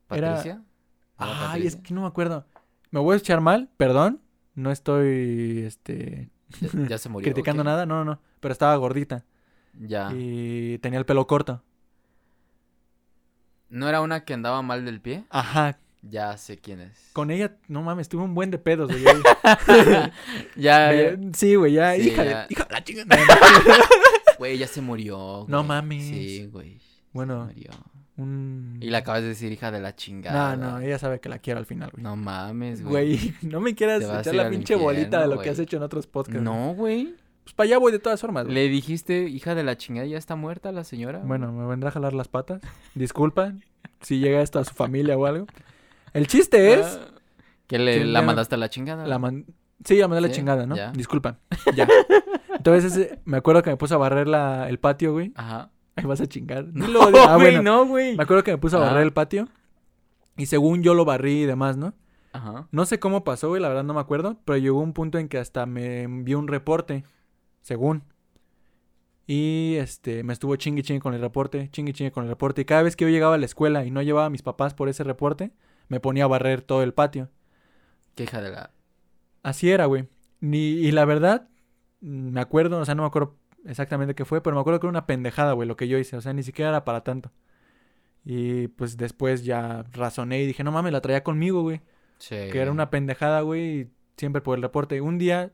¿Patricia? 0.07 0.62
¿No 1.18 1.26
era 1.26 1.53
Ay, 1.53 1.66
es 1.66 1.76
que 1.76 1.94
no 1.94 2.03
me 2.03 2.07
acuerdo. 2.07 2.46
Me 2.90 3.01
voy 3.01 3.14
a 3.14 3.18
echar 3.18 3.40
mal, 3.40 3.68
perdón. 3.76 4.20
No 4.55 4.70
estoy, 4.70 5.62
este, 5.66 6.30
Ya, 6.61 6.68
ya 6.88 6.98
se 6.98 7.09
murió. 7.11 7.24
criticando 7.24 7.62
nada. 7.64 7.86
No, 7.86 8.05
no, 8.05 8.12
no. 8.12 8.20
Pero 8.40 8.53
estaba 8.53 8.74
gordita. 8.76 9.24
Ya. 9.78 10.11
Y 10.12 10.78
tenía 10.78 10.98
el 10.98 11.07
pelo 11.07 11.26
corto. 11.26 11.62
¿No 13.68 13.88
era 13.88 14.01
una 14.01 14.24
que 14.24 14.34
andaba 14.34 14.62
mal 14.62 14.84
del 14.84 15.01
pie? 15.01 15.24
Ajá. 15.30 15.78
Ya 16.03 16.36
sé 16.38 16.57
quién 16.59 16.80
es. 16.80 17.11
Con 17.12 17.30
ella, 17.30 17.57
no 17.68 17.82
mames, 17.82 18.09
tuve 18.09 18.22
un 18.22 18.34
buen 18.34 18.51
de 18.51 18.59
pedos, 18.59 18.90
güey. 18.90 19.05
Ya, 20.57 20.90
Me- 21.18 21.32
sí, 21.34 21.55
güey, 21.55 21.74
ya, 21.74 21.94
Sí, 21.94 22.09
hija, 22.09 22.24
ya. 22.24 22.46
De, 22.46 22.46
hija 22.51 22.64
de 22.64 22.72
la 22.72 22.84
chingada. 22.84 23.16
Güey, 24.38 24.57
ya 24.57 24.66
se 24.66 24.80
murió. 24.80 25.44
No 25.48 25.59
güey. 25.59 25.68
mames. 25.68 26.03
Sí, 26.03 26.46
güey. 26.51 26.78
Se 26.78 27.03
bueno, 27.12 27.44
murió. 27.44 27.70
un... 28.16 28.78
Y 28.80 28.88
le 28.88 28.96
acabas 28.96 29.20
de 29.20 29.28
decir 29.28 29.53
hija 29.53 29.70
de 29.70 29.80
la 29.80 29.94
chingada. 29.94 30.57
No, 30.57 30.78
no, 30.78 30.80
ella 30.80 30.98
sabe 30.98 31.20
que 31.20 31.28
la 31.28 31.38
quiero 31.40 31.61
al 31.61 31.66
final, 31.66 31.90
güey. 31.90 32.03
No 32.03 32.16
mames, 32.16 32.82
güey. 32.82 33.18
Güey, 33.18 33.34
no 33.42 33.61
me 33.61 33.74
quieras 33.74 34.03
echar 34.03 34.34
la 34.34 34.48
pinche 34.48 34.76
bolita 34.76 35.20
de 35.20 35.26
lo 35.26 35.34
güey. 35.34 35.44
que 35.44 35.51
has 35.51 35.59
hecho 35.59 35.76
en 35.76 35.82
otros 35.82 36.07
podcasts. 36.07 36.40
No, 36.42 36.72
güey. 36.74 37.14
Pues 37.44 37.53
para 37.55 37.66
allá 37.66 37.78
voy 37.78 37.92
de 37.92 37.98
todas 37.98 38.18
formas, 38.18 38.44
güey. 38.44 38.55
Le 38.55 38.68
dijiste 38.70 39.24
hija 39.28 39.55
de 39.55 39.62
la 39.62 39.76
chingada, 39.76 40.07
ya 40.07 40.16
está 40.16 40.36
muerta 40.36 40.72
la 40.72 40.84
señora. 40.84 41.18
Bueno, 41.18 41.53
me 41.53 41.66
vendrá 41.66 41.90
a 41.90 41.92
jalar 41.92 42.14
las 42.14 42.28
patas. 42.28 42.62
Disculpa 42.94 43.53
si 44.01 44.20
llega 44.20 44.40
esto 44.40 44.59
a 44.59 44.64
su 44.64 44.72
familia 44.74 45.18
o 45.18 45.26
algo. 45.26 45.46
El 46.12 46.26
chiste 46.26 46.74
es... 46.74 46.98
Ah, 47.00 47.06
que 47.66 47.78
le, 47.78 47.98
que 47.98 48.04
la 48.04 48.22
mandaste 48.22 48.54
a 48.56 48.58
la 48.58 48.68
chingada. 48.68 49.06
La 49.06 49.18
man- 49.18 49.46
Sí, 49.84 49.96
la 49.96 50.08
mandé 50.08 50.18
a 50.18 50.20
la 50.22 50.28
Sí, 50.28 50.34
chingada, 50.34 50.66
¿no? 50.66 50.76
ya. 50.76 50.90
Disculpa. 50.92 51.38
Ya. 51.74 51.88
Entonces, 52.56 52.96
ese- 52.96 53.20
me 53.24 53.36
acuerdo 53.38 53.62
que 53.62 53.70
me 53.70 53.76
puso 53.76 53.94
a 53.94 53.98
barrer 53.98 54.28
la, 54.28 54.68
el 54.68 54.78
patio, 54.78 55.12
güey. 55.12 55.32
Ajá. 55.36 55.70
Ahí 55.96 56.04
vas 56.04 56.20
a 56.20 56.26
chingar. 56.26 56.66
No, 56.72 56.86
ah, 57.18 57.36
güey, 57.36 57.56
bueno. 57.56 57.62
no, 57.62 57.86
güey. 57.86 58.16
Me 58.16 58.22
acuerdo 58.22 58.42
que 58.44 58.50
me 58.52 58.58
puso 58.58 58.76
a 58.78 58.82
Ah. 58.82 58.86
barrer 58.90 59.02
el 59.04 59.12
patio. 59.12 59.48
Y 60.36 60.46
según 60.46 60.82
yo 60.82 60.94
lo 60.94 61.04
barrí 61.04 61.42
y 61.42 61.46
demás, 61.46 61.76
¿no? 61.76 61.94
Ajá. 62.32 62.68
No 62.70 62.84
sé 62.86 62.98
cómo 63.00 63.24
pasó, 63.24 63.48
güey, 63.48 63.61
la 63.62 63.68
verdad 63.68 63.84
no 63.84 63.94
me 63.94 64.00
acuerdo. 64.00 64.38
Pero 64.44 64.58
llegó 64.58 64.80
un 64.80 64.92
punto 64.92 65.18
en 65.18 65.28
que 65.28 65.38
hasta 65.38 65.64
me 65.66 66.02
envió 66.02 66.38
un 66.38 66.48
reporte. 66.48 67.04
Según. 67.62 68.02
Y 69.26 69.76
este, 69.78 70.24
me 70.24 70.32
estuvo 70.32 70.56
chingue 70.56 70.82
chingue 70.82 71.00
con 71.00 71.14
el 71.14 71.20
reporte, 71.20 71.68
chingue 71.70 71.92
chingue 71.92 72.11
con 72.11 72.24
el 72.24 72.30
reporte. 72.30 72.62
Y 72.62 72.64
cada 72.64 72.82
vez 72.82 72.96
que 72.96 73.04
yo 73.04 73.11
llegaba 73.11 73.36
a 73.36 73.38
la 73.38 73.46
escuela 73.46 73.84
y 73.84 73.90
no 73.90 74.02
llevaba 74.02 74.26
a 74.26 74.30
mis 74.30 74.42
papás 74.42 74.74
por 74.74 74.88
ese 74.88 75.04
reporte, 75.04 75.52
me 75.91 76.01
ponía 76.01 76.24
a 76.24 76.28
barrer 76.28 76.62
todo 76.62 76.82
el 76.82 76.95
patio. 76.95 77.28
Qué 78.14 78.22
hija 78.22 78.41
de 78.41 78.51
la. 78.51 78.70
Así 79.43 79.70
era, 79.70 79.86
güey. 79.86 80.09
Ni, 80.41 80.59
y 80.59 80.93
la 80.93 81.05
verdad, 81.05 81.49
me 82.01 82.41
acuerdo, 82.41 82.78
o 82.78 82.84
sea, 82.84 82.95
no 82.95 83.03
me 83.03 83.09
acuerdo 83.09 83.36
exactamente 83.66 84.14
qué 84.14 84.24
fue, 84.24 84.41
pero 84.41 84.55
me 84.55 84.61
acuerdo 84.61 84.78
que 84.78 84.86
era 84.86 84.91
una 84.91 85.07
pendejada, 85.07 85.53
güey, 85.53 85.66
lo 85.68 85.76
que 85.76 85.88
yo 85.88 85.99
hice. 85.99 86.16
O 86.16 86.20
sea, 86.20 86.32
ni 86.32 86.45
siquiera 86.45 86.70
era 86.70 86.84
para 86.84 87.03
tanto. 87.03 87.32
Y 88.24 88.68
pues 88.68 88.97
después 88.97 89.45
ya 89.45 89.84
razoné 89.93 90.41
y 90.41 90.47
dije, 90.47 90.62
no 90.62 90.70
mames, 90.70 90.93
la 90.93 91.01
traía 91.01 91.24
conmigo, 91.24 91.62
güey. 91.62 91.80
Sí. 92.18 92.36
Que 92.53 92.61
era 92.61 92.70
una 92.70 92.88
pendejada, 92.91 93.41
güey, 93.41 93.80
y 93.80 93.91
siempre 94.16 94.43
por 94.43 94.57
el 94.57 94.62
reporte. 94.62 95.01
Un 95.01 95.18
día 95.18 95.51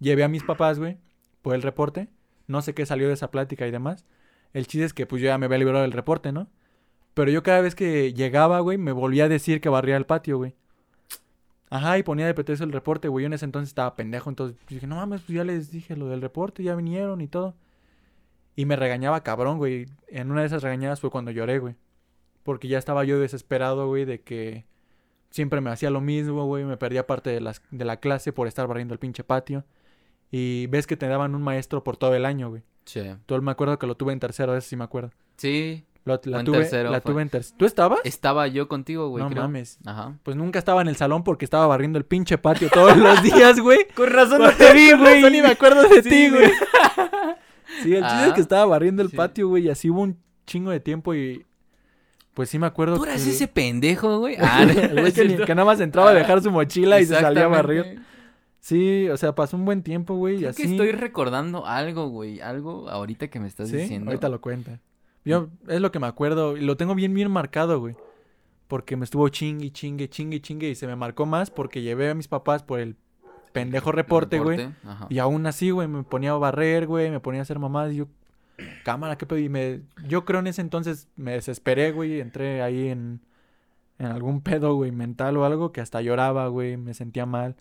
llevé 0.00 0.22
a 0.22 0.28
mis 0.28 0.44
papás, 0.44 0.78
güey, 0.78 0.98
por 1.40 1.54
el 1.54 1.62
reporte. 1.62 2.08
No 2.46 2.60
sé 2.60 2.74
qué 2.74 2.84
salió 2.84 3.08
de 3.08 3.14
esa 3.14 3.30
plática 3.30 3.66
y 3.66 3.70
demás. 3.70 4.04
El 4.52 4.66
chiste 4.66 4.84
es 4.84 4.92
que 4.92 5.06
pues 5.06 5.22
yo 5.22 5.28
ya 5.28 5.38
me 5.38 5.46
había 5.46 5.58
librado 5.58 5.82
del 5.82 5.92
reporte, 5.92 6.30
¿no? 6.30 6.50
Pero 7.18 7.32
yo 7.32 7.42
cada 7.42 7.62
vez 7.62 7.74
que 7.74 8.14
llegaba, 8.14 8.60
güey, 8.60 8.78
me 8.78 8.92
volvía 8.92 9.24
a 9.24 9.28
decir 9.28 9.60
que 9.60 9.68
barría 9.68 9.96
el 9.96 10.06
patio, 10.06 10.36
güey. 10.36 10.54
Ajá, 11.68 11.98
y 11.98 12.04
ponía 12.04 12.26
de 12.26 12.32
pretexto 12.32 12.64
el 12.64 12.70
reporte, 12.70 13.08
güey. 13.08 13.24
Yo 13.24 13.26
en 13.26 13.32
ese 13.32 13.44
entonces 13.44 13.70
estaba 13.70 13.96
pendejo, 13.96 14.30
entonces 14.30 14.56
dije, 14.68 14.86
no 14.86 14.94
mames, 14.94 15.22
pues 15.22 15.34
ya 15.34 15.42
les 15.42 15.72
dije 15.72 15.96
lo 15.96 16.06
del 16.06 16.22
reporte, 16.22 16.62
ya 16.62 16.76
vinieron 16.76 17.20
y 17.20 17.26
todo. 17.26 17.56
Y 18.54 18.66
me 18.66 18.76
regañaba 18.76 19.24
cabrón, 19.24 19.58
güey. 19.58 19.86
En 20.06 20.30
una 20.30 20.42
de 20.42 20.46
esas 20.46 20.62
regañadas 20.62 21.00
fue 21.00 21.10
cuando 21.10 21.32
lloré, 21.32 21.58
güey. 21.58 21.74
Porque 22.44 22.68
ya 22.68 22.78
estaba 22.78 23.02
yo 23.02 23.18
desesperado, 23.18 23.88
güey, 23.88 24.04
de 24.04 24.20
que 24.20 24.64
siempre 25.30 25.60
me 25.60 25.70
hacía 25.70 25.90
lo 25.90 26.00
mismo, 26.00 26.46
güey. 26.46 26.62
Me 26.62 26.76
perdía 26.76 27.08
parte 27.08 27.30
de, 27.30 27.40
las, 27.40 27.62
de 27.72 27.84
la 27.84 27.96
clase 27.96 28.32
por 28.32 28.46
estar 28.46 28.68
barriendo 28.68 28.94
el 28.94 29.00
pinche 29.00 29.24
patio. 29.24 29.64
Y 30.30 30.68
ves 30.68 30.86
que 30.86 30.96
te 30.96 31.08
daban 31.08 31.34
un 31.34 31.42
maestro 31.42 31.82
por 31.82 31.96
todo 31.96 32.14
el 32.14 32.24
año, 32.24 32.50
güey. 32.50 32.62
Sí. 32.84 33.02
Todo 33.26 33.42
me 33.42 33.50
acuerdo 33.50 33.76
que 33.76 33.88
lo 33.88 33.96
tuve 33.96 34.12
en 34.12 34.20
tercero, 34.20 34.56
eso 34.56 34.68
sí 34.68 34.76
me 34.76 34.84
acuerdo. 34.84 35.10
Sí. 35.36 35.84
Lo- 36.08 36.20
la 36.38 36.44
tuve, 36.44 36.58
tercero, 36.58 36.90
la 36.90 37.00
tuve 37.00 37.22
en 37.22 37.28
tercero. 37.28 37.56
¿Tú 37.58 37.64
estabas? 37.66 38.00
Estaba 38.04 38.46
yo 38.48 38.66
contigo, 38.68 39.08
güey, 39.08 39.22
no 39.24 39.30
creo. 39.30 39.42
mames. 39.42 39.78
Ajá. 39.84 40.18
Pues 40.22 40.36
nunca 40.36 40.58
estaba 40.58 40.80
en 40.82 40.88
el 40.88 40.96
salón 40.96 41.22
porque 41.24 41.44
estaba 41.44 41.66
barriendo 41.66 41.98
el 41.98 42.04
pinche 42.04 42.38
patio 42.38 42.68
todos 42.72 42.96
los 42.96 43.22
días, 43.22 43.60
güey. 43.60 43.86
Con 43.94 44.10
razón 44.10 44.42
no 44.42 44.50
te 44.52 44.72
vi, 44.74 44.92
güey. 44.92 45.22
ni 45.30 45.42
me 45.42 45.48
acuerdo 45.48 45.82
de 45.88 46.02
Sí, 46.02 46.08
ti, 46.08 46.30
güey. 46.30 46.50
Sí, 47.82 47.94
el 47.94 48.02
chiste 48.02 48.24
es 48.24 48.30
Ah, 48.30 48.34
que 48.34 48.40
estaba 48.40 48.64
barriendo 48.64 49.02
el 49.02 49.10
sí. 49.10 49.16
patio, 49.16 49.48
güey, 49.48 49.66
y 49.66 49.68
así 49.70 49.88
hubo 49.90 50.00
un 50.02 50.18
chingo 50.46 50.70
de 50.72 50.80
tiempo 50.80 51.14
y 51.14 51.44
pues 52.34 52.48
sí 52.50 52.58
me 52.58 52.66
acuerdo 52.66 52.96
¿Tú 52.96 53.04
eras 53.04 53.22
que- 53.22 53.30
ese 53.30 53.46
pendejo, 53.46 54.18
güey? 54.18 54.36
Ah, 54.40 54.62
el 54.62 54.98
güey 55.00 55.12
que, 55.12 55.54
nada 55.54 55.64
más 55.64 55.78
entraba 55.80 56.10
a 56.10 56.14
dejar 56.14 56.42
su 56.42 56.50
mochila 56.50 56.98
y 57.00 57.04
se 57.06 57.14
salía 57.14 57.44
a. 57.44 57.46
Exactamente. 57.48 58.00
Sí, 58.60 59.08
o 59.08 59.16
sea, 59.16 59.34
pasó 59.34 59.56
un 59.56 59.64
buen 59.64 59.82
tiempo, 59.82 60.14
güey, 60.16 60.38
Creo 60.38 60.50
así. 60.50 60.62
que 60.64 60.70
estoy 60.70 60.92
recordando 60.92 61.66
algo, 61.66 62.08
güey. 62.08 62.40
Algo 62.40 62.88
ahorita 62.90 63.28
que 63.28 63.38
me 63.38 63.46
estás 63.46 63.68
Sí, 63.68 63.76
diciendo. 63.76 64.10
ahorita 64.10 64.28
lo 64.28 64.40
cuenta. 64.40 64.80
Yo 65.24 65.48
es 65.68 65.80
lo 65.80 65.90
que 65.92 65.98
me 65.98 66.06
acuerdo 66.06 66.56
y 66.56 66.60
lo 66.60 66.76
tengo 66.76 66.94
bien 66.94 67.14
bien 67.14 67.30
marcado, 67.30 67.80
güey. 67.80 67.96
Porque 68.66 68.96
me 68.96 69.04
estuvo 69.04 69.28
chingue, 69.28 69.70
chingue, 69.70 70.08
chingue, 70.08 70.40
chingue 70.40 70.68
y 70.70 70.74
se 70.74 70.86
me 70.86 70.96
marcó 70.96 71.26
más 71.26 71.50
porque 71.50 71.82
llevé 71.82 72.10
a 72.10 72.14
mis 72.14 72.28
papás 72.28 72.62
por 72.62 72.80
el 72.80 72.96
pendejo 73.52 73.92
reporte, 73.92 74.38
güey. 74.38 74.68
Ajá. 74.84 75.06
Y 75.08 75.18
aún 75.18 75.46
así, 75.46 75.70
güey, 75.70 75.88
me 75.88 76.02
ponía 76.02 76.32
a 76.32 76.38
barrer, 76.38 76.86
güey, 76.86 77.10
me 77.10 77.20
ponía 77.20 77.40
a 77.40 77.42
hacer 77.42 77.58
mamadas 77.58 77.92
y 77.92 77.96
yo, 77.96 78.08
cámara, 78.84 79.16
qué 79.16 79.26
pedo. 79.26 79.38
Y 79.38 79.48
me, 79.48 79.82
yo 80.06 80.24
creo 80.24 80.40
en 80.40 80.48
ese 80.48 80.60
entonces 80.60 81.08
me 81.16 81.32
desesperé, 81.32 81.92
güey, 81.92 82.20
entré 82.20 82.62
ahí 82.62 82.88
en, 82.88 83.20
en 83.98 84.06
algún 84.06 84.42
pedo, 84.42 84.74
güey, 84.74 84.92
mental 84.92 85.36
o 85.36 85.44
algo 85.44 85.72
que 85.72 85.80
hasta 85.80 86.00
lloraba, 86.02 86.48
güey, 86.48 86.76
me 86.76 86.94
sentía 86.94 87.26
mal. 87.26 87.56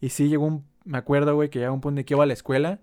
Y 0.00 0.10
sí 0.10 0.28
llegó 0.28 0.46
un, 0.46 0.64
me 0.84 0.98
acuerdo, 0.98 1.34
güey, 1.34 1.50
que 1.50 1.58
llegó 1.58 1.72
un 1.72 1.80
punto 1.80 2.00
en 2.00 2.04
que 2.04 2.14
iba 2.14 2.24
a 2.24 2.26
la 2.26 2.32
escuela 2.32 2.80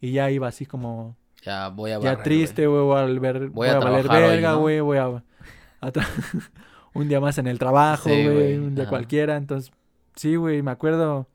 y 0.00 0.12
ya 0.12 0.30
iba 0.30 0.48
así 0.48 0.66
como, 0.66 1.16
Ya 1.42 1.68
voy 1.68 1.92
a 1.92 1.94
ya 1.98 2.10
barrer, 2.10 2.22
triste, 2.22 2.66
güey, 2.66 2.82
voy 2.82 2.98
a 2.98 3.04
ver, 3.04 3.48
voy 3.48 3.68
a 3.68 3.76
a, 3.76 3.78
valer 3.78 4.08
verga, 4.08 4.52
¿no? 4.52 4.60
güey, 4.60 4.80
voy 4.80 4.98
a, 4.98 5.22
un 6.94 7.08
día 7.08 7.20
más 7.20 7.38
en 7.38 7.46
el 7.46 7.58
trabajo, 7.58 8.10
güey, 8.10 8.58
un 8.58 8.74
día 8.74 8.84
ajá. 8.84 8.90
cualquiera. 8.90 9.36
Entonces, 9.36 9.72
sí, 10.16 10.36
güey, 10.36 10.62
me 10.62 10.70
acuerdo. 10.70 11.28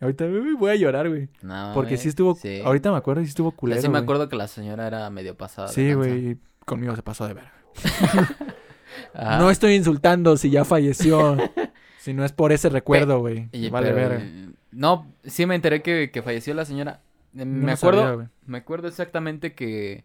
Ahorita 0.00 0.26
voy 0.58 0.70
a 0.70 0.74
llorar, 0.76 1.08
güey. 1.08 1.28
No, 1.42 1.72
Porque 1.74 1.96
sí 1.96 2.08
estuvo. 2.08 2.34
sí. 2.34 2.60
Ahorita 2.64 2.90
me 2.90 2.98
acuerdo 2.98 3.22
y 3.22 3.24
sí 3.24 3.30
estuvo 3.30 3.50
Ya 3.50 3.56
culero. 3.56 3.82
sí 3.82 3.88
me 3.88 3.98
acuerdo 3.98 4.28
que 4.28 4.36
la 4.36 4.46
señora 4.46 4.86
era 4.86 5.08
medio 5.10 5.36
pasada. 5.36 5.68
Sí, 5.68 5.94
güey. 5.94 6.38
Conmigo 6.64 6.94
se 6.96 7.02
pasó 7.02 7.26
de 7.26 7.34
ver. 7.34 7.44
Ajá. 9.14 9.38
No 9.38 9.50
estoy 9.50 9.74
insultando 9.74 10.36
si 10.36 10.50
ya 10.50 10.64
falleció. 10.64 11.36
si 11.98 12.12
no 12.12 12.24
es 12.24 12.32
por 12.32 12.52
ese 12.52 12.68
recuerdo, 12.68 13.20
güey. 13.20 13.48
Vale, 13.70 13.92
verga. 13.92 14.22
No, 14.70 15.10
sí 15.24 15.46
me 15.46 15.54
enteré 15.54 15.80
que, 15.82 16.10
que 16.12 16.22
falleció 16.22 16.52
la 16.54 16.64
señora. 16.66 17.00
Eh, 17.36 17.44
No 17.44 17.66
me 17.66 17.72
acuerdo, 17.72 18.02
sabía, 18.02 18.30
me 18.46 18.58
acuerdo 18.58 18.88
exactamente 18.88 19.54
que 19.54 20.04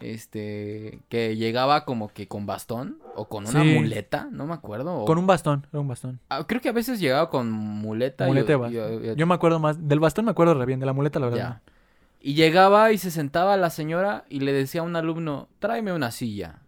este 0.00 1.00
que 1.08 1.36
llegaba 1.36 1.84
como 1.84 2.08
que 2.08 2.26
con 2.26 2.46
bastón 2.46 2.98
o 3.14 3.26
con 3.28 3.46
una 3.46 3.62
Sí. 3.62 3.74
muleta, 3.74 4.28
no 4.30 4.46
me 4.46 4.54
acuerdo. 4.54 4.94
o- 5.02 5.04
Con 5.04 5.18
un 5.18 5.26
bastón, 5.26 5.66
era 5.72 5.80
un 5.80 5.88
bastón. 5.88 6.20
Ah, 6.28 6.44
creo 6.46 6.60
que 6.60 6.68
a 6.68 6.72
veces 6.72 6.98
llegaba 7.00 7.30
con 7.30 7.50
muleta. 7.50 8.26
Yo 8.28 9.26
me 9.26 9.34
acuerdo 9.34 9.58
más. 9.60 9.86
Del 9.88 10.00
bastón 10.00 10.24
me 10.24 10.32
acuerdo 10.32 10.54
re 10.54 10.66
bien, 10.66 10.80
de 10.80 10.86
la 10.86 10.92
muleta, 10.92 11.20
la 11.20 11.26
verdad. 11.26 11.38
ya. 11.38 11.62
Y 12.20 12.34
llegaba 12.34 12.90
y 12.90 12.98
se 12.98 13.10
sentaba 13.10 13.56
la 13.58 13.68
señora 13.68 14.24
y 14.30 14.40
le 14.40 14.52
decía 14.54 14.80
a 14.80 14.84
un 14.84 14.96
alumno, 14.96 15.48
tráeme 15.58 15.92
una 15.92 16.10
silla. 16.10 16.60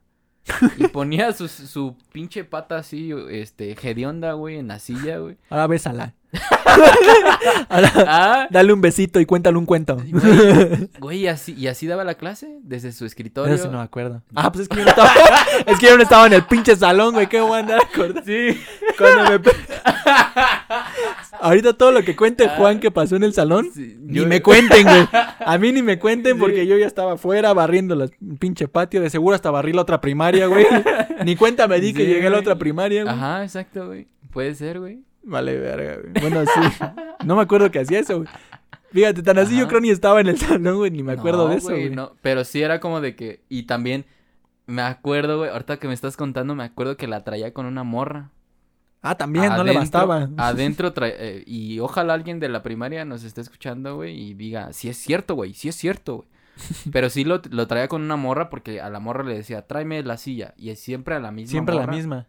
Y 0.77 0.87
ponía 0.89 1.33
su, 1.33 1.49
su 1.49 1.97
pinche 2.13 2.45
pata 2.45 2.77
así, 2.79 3.13
este, 3.31 3.73
hedionda, 3.83 4.33
güey, 4.35 4.59
en 4.59 4.69
la 4.69 4.79
silla, 4.79 5.19
güey. 5.19 5.37
Ahora 5.51 5.67
bésala. 5.67 6.15
Ahora, 7.69 7.93
Ah, 8.07 8.47
dale 8.51 8.73
un 8.73 8.81
besito 8.81 9.21
y 9.21 9.27
cuéntale 9.27 9.57
un 9.57 9.65
cuento. 9.67 9.97
güey, 9.97 10.89
güey, 10.99 11.19
y 11.21 11.27
así, 11.29 11.55
y 11.55 11.67
así 11.69 11.87
daba 11.87 12.05
la 12.05 12.15
clase, 12.15 12.59
desde 12.63 12.93
su 12.93 13.07
escritorio. 13.07 13.55
Eso 13.55 13.71
no 13.71 13.79
me 13.79 13.85
acuerdo. 13.85 14.23
Ah, 14.35 14.53
pues 14.53 14.63
es 14.63 14.69
que 14.69 14.77
yo 14.77 14.85
no 14.85 14.91
estaba. 14.91 15.11
es 15.67 15.79
que 15.79 15.87
yo 15.87 15.97
no 15.97 16.03
estaba 16.03 16.27
en 16.27 16.33
el 16.35 16.45
pinche 16.45 16.77
salón, 16.77 17.15
güey. 17.15 17.27
¿Qué 17.29 17.41
voy 17.41 17.57
a 17.57 17.61
andar 17.61 17.81
acordando? 17.81 18.23
Sí. 18.25 18.61
Cuando 18.99 19.31
me... 19.31 19.39
Ahorita 21.41 21.73
todo 21.75 21.93
lo 21.93 22.03
que 22.03 22.17
cuente 22.17 22.49
Juan 22.49 22.81
que 22.81 22.91
pasó 22.91 23.17
en 23.17 23.25
el 23.25 23.33
salón, 23.33 23.69
Sí, 23.75 23.97
ni 24.01 24.15
yo- 24.19 24.27
me 24.27 24.43
cuenten, 24.43 24.85
güey. 24.85 25.09
A 25.13 25.59
mí 25.59 25.73
ni 25.73 25.83
me 25.83 25.99
cuenten 25.99 26.35
Sí. 26.35 26.41
porque 26.41 26.67
yo 26.67 26.77
ya 26.79 26.87
estaba 26.87 27.13
afuera 27.15 27.53
barriendo 27.53 27.95
el 27.95 28.11
pinche 28.39 28.69
patio. 28.69 29.01
De 29.01 29.11
seguro 29.11 29.35
hasta 29.35 29.51
barrí 29.51 29.73
la 29.73 29.83
otra 29.83 30.01
primaria, 30.01 30.47
güey. 30.47 30.67
ni 31.25 31.37
cuenta 31.37 31.67
me 31.69 31.81
di 31.81 31.93
que 31.93 32.07
llegué 32.07 32.27
a 32.27 32.31
la 32.31 32.39
otra 32.39 32.57
primaria, 32.57 33.03
güey. 33.05 33.15
Ajá, 33.15 33.43
exacto, 33.43 33.87
güey. 33.87 34.07
Puede 34.31 34.55
ser, 34.55 34.81
güey. 34.81 35.01
Vale, 35.23 35.59
verga, 35.59 35.99
güey. 36.03 36.13
Bueno, 36.31 36.45
sí. 36.45 36.85
No 37.25 37.37
me 37.37 37.43
acuerdo 37.43 37.71
que 37.71 37.81
hacía 37.81 37.99
eso, 38.01 38.19
güey. 38.19 38.29
Fíjate, 38.93 39.23
tan 39.23 39.39
así 39.39 39.59
yo 39.59 39.67
creo 39.69 39.81
ni 39.81 39.91
estaba 39.91 40.21
en 40.21 40.29
el 40.29 40.39
salón, 40.39 40.77
güey. 40.77 40.91
Ni 40.91 41.03
me 41.03 41.13
acuerdo 41.13 41.45
No, 41.45 41.51
de 41.51 41.57
eso, 41.57 41.71
güey. 41.71 41.91
no, 41.91 42.13
pero 42.23 42.45
sí 42.45 42.63
era 42.63 42.79
como 42.81 43.01
de 43.01 43.15
que, 43.17 43.41
y 43.49 43.65
también 43.65 44.05
me 44.67 44.83
acuerdo, 44.83 45.39
güey, 45.39 45.51
ahorita 45.51 45.79
que 45.79 45.89
me 45.89 45.95
estás 45.95 46.17
contando, 46.17 46.55
me 46.55 46.65
acuerdo 46.65 46.97
que 46.97 47.07
la 47.07 47.23
traía 47.25 47.53
con 47.53 47.67
una 47.67 47.83
morra. 47.85 48.31
Ah, 49.11 49.17
también, 49.17 49.49
no 49.49 49.65
le 49.65 49.73
Adentro- 49.73 50.07
bastaba. 50.07 50.29
Adentro, 50.37 50.93
trae- 50.95 51.15
eh, 51.19 51.45
y 51.47 51.79
ojalá 51.81 52.15
alguien 52.15 52.41
de 52.41 52.49
la 52.49 52.63
primaria 52.63 53.05
nos 53.05 53.23
esté 53.25 53.41
escuchando, 53.41 53.97
güey, 53.97 54.19
y 54.19 54.35
diga, 54.35 54.73
sí 54.73 54.89
es 54.89 54.97
cierto, 54.97 55.35
güey, 55.35 55.55
sí 55.55 55.69
es 55.69 55.77
cierto, 55.77 56.17
güey. 56.17 56.29
Pero 56.93 57.11
sí 57.11 57.25
lo, 57.25 57.43
lo 57.51 57.67
traía 57.67 57.87
con 57.89 58.03
una 58.03 58.17
morra 58.17 58.49
porque 58.49 58.81
a 58.81 58.89
la 58.91 58.99
morra 58.99 59.23
le 59.25 59.35
decía, 59.35 59.67
tráeme 59.67 60.03
la 60.03 60.17
silla. 60.17 60.55
Y 60.57 60.71
es 60.71 60.81
siempre 60.81 61.15
a 61.15 61.21
la 61.21 61.31
misma 61.31 61.51
Siempre 61.51 61.75
la 61.75 61.83
morra 61.83 61.93
misma. 61.95 62.27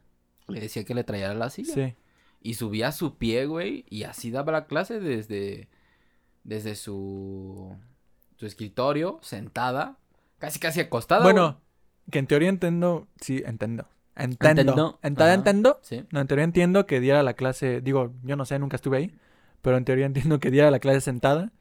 Le 0.48 0.60
decía 0.60 0.84
que 0.84 0.94
le 0.94 1.04
trayera 1.04 1.34
la 1.34 1.50
silla. 1.50 1.74
Sí. 1.74 1.96
Y 2.42 2.54
subía 2.56 2.92
su 2.92 3.18
pie, 3.18 3.46
güey, 3.46 3.86
y 3.90 4.04
así 4.04 4.30
daba 4.32 4.52
la 4.52 4.66
clase 4.68 5.00
desde, 5.00 5.70
desde 6.44 6.76
su, 6.76 7.76
su 8.36 8.46
escritorio, 8.46 9.18
sentada, 9.22 9.98
casi 10.40 10.60
casi 10.60 10.80
acostada. 10.82 11.24
Bueno, 11.24 11.60
que 12.12 12.20
en 12.20 12.28
teoría 12.28 12.50
entiendo. 12.50 13.08
Sí, 13.20 13.42
entiendo. 13.46 13.88
Entiendo. 14.18 15.00
Entiendo. 15.02 15.24
Ajá. 15.24 15.34
entiendo. 15.34 15.80
Sí. 15.82 16.04
No, 16.12 16.20
en 16.22 16.28
teoría 16.28 16.44
entiendo 16.44 16.86
que 16.86 17.00
diera 17.00 17.24
la 17.24 17.34
clase. 17.34 17.82
Digo, 17.82 18.14
yo 18.24 18.36
no 18.36 18.46
sé, 18.46 18.60
nunca 18.60 18.76
estuve 18.76 18.98
ahí. 18.98 19.16
Pero 19.62 19.78
en 19.78 19.86
teoría 19.86 20.06
entiendo 20.08 20.40
que 20.40 20.52
diera 20.52 20.72
la 20.72 20.80
clase 20.80 21.02
sentada. 21.02 21.52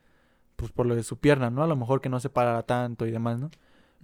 Pues 0.56 0.72
por 0.72 0.86
lo 0.86 0.94
de 0.96 1.02
su 1.02 1.18
pierna, 1.18 1.50
¿no? 1.50 1.62
A 1.62 1.66
lo 1.66 1.76
mejor 1.76 2.00
que 2.00 2.08
no 2.08 2.18
se 2.18 2.30
parara 2.30 2.62
tanto 2.62 3.06
y 3.06 3.10
demás, 3.10 3.38
¿no? 3.38 3.50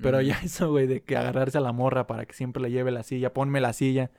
Pero 0.03 0.19
Mm. 0.19 0.23
ya 0.23 0.39
eso, 0.43 0.71
güey, 0.71 0.87
de 0.87 1.01
que 1.03 1.17
agarrarse 1.17 1.59
a 1.59 1.61
la 1.63 1.73
morra 1.73 2.07
para 2.07 2.27
que 2.27 2.35
siempre 2.35 2.63
le 2.63 2.71
lleve 2.71 2.91
la 2.91 3.03
silla, 3.03 3.33
ponme 3.33 3.61
la 3.61 3.73
silla. 3.73 4.11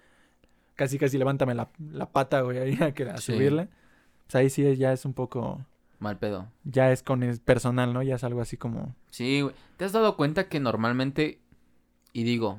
Casi, 0.76 0.98
casi 0.98 1.18
levántame 1.20 1.54
la, 1.54 1.70
la 1.92 2.08
pata, 2.12 2.42
güey, 2.42 2.58
ahí 2.58 2.78
a, 2.82 2.92
que, 2.94 3.04
a 3.04 3.18
Sí. 3.18 3.34
subirla. 3.34 3.68
Pues 4.26 4.36
ahí 4.36 4.50
sí 4.50 4.76
ya 4.78 4.94
es 4.94 5.06
un 5.06 5.14
poco. 5.14 5.64
Mal 6.00 6.18
pedo. 6.18 6.48
Ya 6.64 6.92
es 6.92 7.04
con 7.04 7.22
el 7.24 7.40
personal, 7.40 7.94
¿no? 7.94 8.02
Ya 8.02 8.16
es 8.16 8.24
algo 8.24 8.42
así 8.42 8.58
como. 8.58 8.96
Sí, 9.12 9.42
güey. 9.42 9.54
¿Te 9.78 9.86
has 9.86 9.92
dado 9.92 10.18
cuenta 10.18 10.48
que 10.50 10.60
normalmente, 10.60 11.40
y 12.14 12.24
digo, 12.24 12.58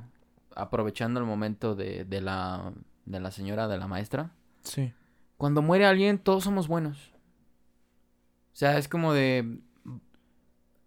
aprovechando 0.55 1.19
el 1.19 1.25
momento 1.25 1.75
de, 1.75 2.05
de 2.05 2.21
la, 2.21 2.73
de 3.05 3.19
la 3.19 3.31
señora, 3.31 3.67
de 3.67 3.77
la 3.77 3.87
maestra, 3.87 4.31
Sí. 4.63 4.91
cuando 5.37 5.61
muere 5.61 5.85
alguien, 5.85 6.17
todos 6.17 6.43
somos 6.43 6.67
buenos. 6.67 7.11
O 8.53 8.57
sea, 8.57 8.77
es 8.77 8.87
como 8.87 9.13
de. 9.13 9.59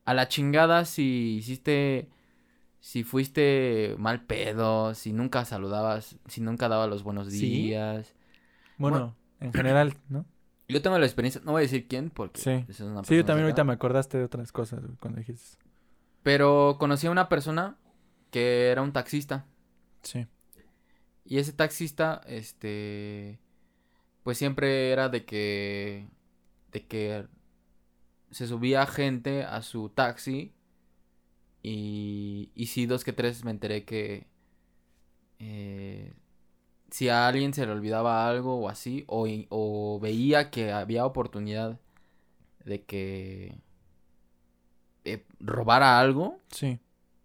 A 0.05 0.14
la 0.14 0.29
chingada 0.29 0.85
si 0.85 1.37
hiciste. 1.39 2.09
Si 2.81 3.03
fuiste 3.03 3.97
mal 3.99 4.23
pedo, 4.25 4.95
si 4.95 5.12
nunca 5.12 5.45
saludabas, 5.45 6.16
si 6.27 6.41
nunca 6.41 6.69
dabas 6.69 6.89
los 6.89 7.03
buenos 7.03 7.29
¿Sí? 7.29 7.39
días. 7.41 8.14
Bueno, 8.79 9.16
en 9.41 9.53
general, 9.53 9.95
¿no? 10.09 10.25
Yo 10.69 10.81
tengo 10.81 10.97
la 10.99 11.05
experiencia, 11.07 11.41
no 11.45 11.53
voy 11.53 11.61
a 11.61 11.62
decir 11.62 11.89
quién, 11.89 12.09
porque 12.11 12.41
Sí. 12.41 12.51
es 12.69 12.81
una 12.81 13.03
Sí, 13.03 13.16
yo 13.16 13.23
persona 13.23 13.27
también 13.27 13.45
ahorita 13.47 13.64
me 13.64 13.73
acordaste 13.73 14.19
de 14.19 14.25
otras 14.25 14.53
cosas 14.53 14.81
cuando 15.01 15.19
dijiste. 15.19 15.43
eso. 15.43 15.59
Pero 16.23 16.77
conocí 16.79 17.07
a 17.07 17.11
una 17.11 17.29
persona 17.29 17.77
que 18.31 18.69
era 18.69 18.83
un 18.83 18.93
taxista. 18.93 19.45
Sí. 20.03 20.26
Y 21.24 21.38
ese 21.38 21.53
taxista, 21.53 22.22
este, 22.26 23.38
pues 24.22 24.38
siempre 24.38 24.90
era 24.90 25.09
de 25.09 25.24
que, 25.24 26.07
de 26.72 26.86
que 26.86 27.26
se 28.30 28.46
subía 28.46 28.86
gente 28.86 29.44
a 29.44 29.62
su 29.62 29.88
taxi 29.90 30.53
y, 31.62 32.51
y 32.55 32.66
sí, 32.66 32.86
dos 32.86 33.05
que 33.05 33.12
tres 33.12 33.44
me 33.44 33.51
enteré 33.51 33.84
que 33.84 34.26
eh, 35.38 36.12
si 36.90 37.09
a 37.09 37.28
alguien 37.28 37.53
se 37.55 37.66
le 37.66 37.72
olvidaba 37.72 38.28
algo 38.28 38.57
o 38.59 38.68
así, 38.68 39.05
o, 39.07 39.26
o 39.51 40.01
veía 40.01 40.51
que 40.51 40.72
había 40.72 41.05
oportunidad 41.05 41.78
de 42.64 42.82
que 42.84 43.59
eh, 45.05 45.24
robara 45.40 45.99
algo, 46.01 46.38
Sí. 46.51 46.78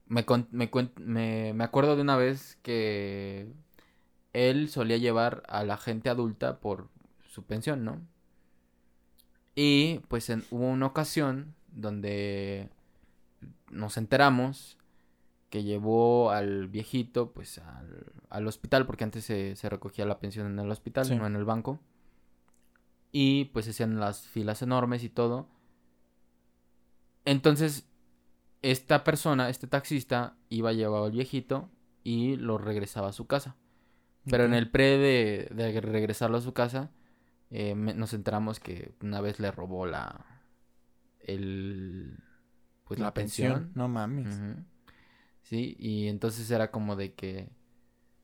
Me, 0.08 0.26
con- 0.26 0.48
me, 0.52 0.70
me, 0.98 1.54
me 1.54 1.64
acuerdo 1.64 1.96
de 1.96 2.02
una 2.02 2.18
vez 2.18 2.58
que 2.64 3.52
él 4.34 4.70
solía 4.70 4.98
llevar 4.98 5.44
a 5.48 5.64
la 5.64 5.78
gente 5.78 6.10
adulta 6.10 6.60
por 6.60 6.90
su 7.30 7.44
pensión, 7.44 7.84
¿no? 7.86 8.02
Y 9.56 10.00
pues 10.08 10.30
en- 10.30 10.44
hubo 10.52 10.68
una 10.68 10.88
ocasión 10.88 11.54
donde 11.72 12.70
nos 13.72 13.98
enteramos 13.98 14.78
que 15.50 15.64
llevó 15.64 16.32
al 16.32 16.68
viejito 16.68 17.32
pues 17.32 17.60
al, 17.60 18.12
al 18.30 18.48
hospital, 18.48 18.86
porque 18.88 19.04
antes 19.04 19.24
se, 19.26 19.56
se 19.56 19.70
recogía 19.70 20.06
la 20.06 20.20
pensión 20.20 20.48
en 20.48 20.60
el 20.60 20.72
hospital, 20.72 21.06
Sí. 21.06 21.16
no 21.16 21.28
en 21.28 21.36
el 21.36 21.46
banco. 21.46 21.80
Y 23.12 23.46
pues 23.46 23.66
se 23.66 23.72
hacían 23.72 24.00
las 24.00 24.22
filas 24.28 24.64
enormes 24.64 25.04
y 25.04 25.10
todo. 25.10 25.48
Entonces, 27.26 27.88
esta 28.64 29.04
persona, 29.04 29.50
este 29.50 29.68
taxista, 29.68 30.36
iba 30.50 30.70
a 30.72 30.74
llevar 30.74 31.04
al 31.04 31.12
viejito 31.12 31.70
y 32.04 32.36
lo 32.38 32.58
regresaba 32.58 33.10
a 33.10 33.14
su 33.14 33.28
casa. 33.28 33.56
Pero 34.26 34.46
en 34.46 34.54
el 34.54 34.72
pre 34.72 34.98
de, 34.98 35.50
de 35.54 35.80
regresarlo 35.82 36.38
a 36.38 36.42
su 36.42 36.54
casa, 36.54 36.90
eh, 37.52 37.76
me- 37.76 37.94
nos 37.94 38.14
enteramos 38.14 38.60
que 38.60 38.94
una 39.02 39.22
vez 39.22 39.40
le 39.40 39.52
robó 39.52 39.86
la. 39.86 40.26
El. 41.20 42.18
Pues 42.86 43.00
la, 43.00 43.14
pensión. 43.14 43.72
No 43.76 43.88
mames. 43.88 44.40
Sí, 45.42 45.76
y 45.80 46.08
entonces 46.08 46.50
era 46.52 46.72
como 46.72 46.96
de 46.96 47.14
que. 47.14 47.50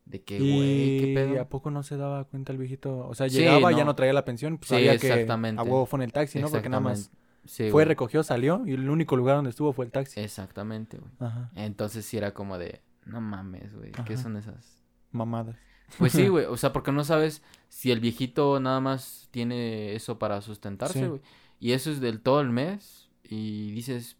De 0.05 0.23
que, 0.23 0.39
güey, 0.39 0.99
¿qué 0.99 1.07
¿Y 1.11 1.13
pedo? 1.15 1.39
a 1.41 1.49
poco 1.49 1.69
no 1.69 1.83
se 1.83 1.95
daba 1.95 2.23
cuenta 2.23 2.51
el 2.51 2.57
viejito? 2.57 2.97
O 3.07 3.13
sea, 3.13 3.29
Sí, 3.29 3.37
llegaba, 3.39 3.71
ya 3.71 3.85
no. 3.85 3.93
traía 3.95 4.11
la 4.13 4.25
pensión, 4.25 4.57
pues 4.57 4.69
Sí, 4.69 4.75
sabía 4.75 4.97
que 4.97 5.07
exactamente. 5.07 5.59
a 5.61 5.63
huevo 5.63 5.85
fue 5.85 5.97
en 5.99 6.03
el 6.03 6.11
taxi, 6.13 6.39
¿no? 6.39 6.49
Porque 6.49 6.67
nada 6.69 6.81
más. 6.81 7.11
Sí, 7.49 7.63
fue, 7.63 7.71
güey. 7.71 7.85
recogió, 7.85 8.21
salió 8.21 8.61
y 8.65 8.73
el 8.73 8.89
único 8.89 9.15
lugar 9.17 9.35
donde 9.37 9.49
estuvo 9.49 9.73
fue 9.73 9.85
el 9.85 9.91
taxi. 9.91 10.19
Exactamente, 10.19 10.97
güey. 10.99 11.11
Ajá, 11.19 11.49
Entonces 11.55 12.05
sí 12.05 12.15
era 12.17 12.33
como 12.33 12.57
de. 12.59 12.81
No 13.05 13.21
mames, 13.21 13.73
güey. 13.75 13.91
¿Qué 13.91 14.13
Ajá. 14.13 14.17
son 14.17 14.37
esas? 14.37 14.83
mamadas. 15.11 15.55
Pues 15.97 16.11
sí, 16.11 16.27
güey. 16.29 16.45
O 16.45 16.57
sea, 16.57 16.71
porque 16.71 16.91
no 16.91 17.03
sabes 17.03 17.41
si 17.67 17.89
el 17.91 17.99
viejito 17.99 18.59
nada 18.59 18.79
más 18.79 19.27
tiene 19.31 19.95
eso 19.95 20.19
para 20.19 20.41
sustentarse, 20.41 20.99
Sí. 20.99 21.07
güey. 21.07 21.21
Y 21.59 21.71
eso 21.71 21.89
es 21.89 21.99
del 21.99 22.21
todo 22.21 22.41
el 22.41 22.49
mes. 22.51 23.09
Y 23.23 23.71
dices, 23.71 24.15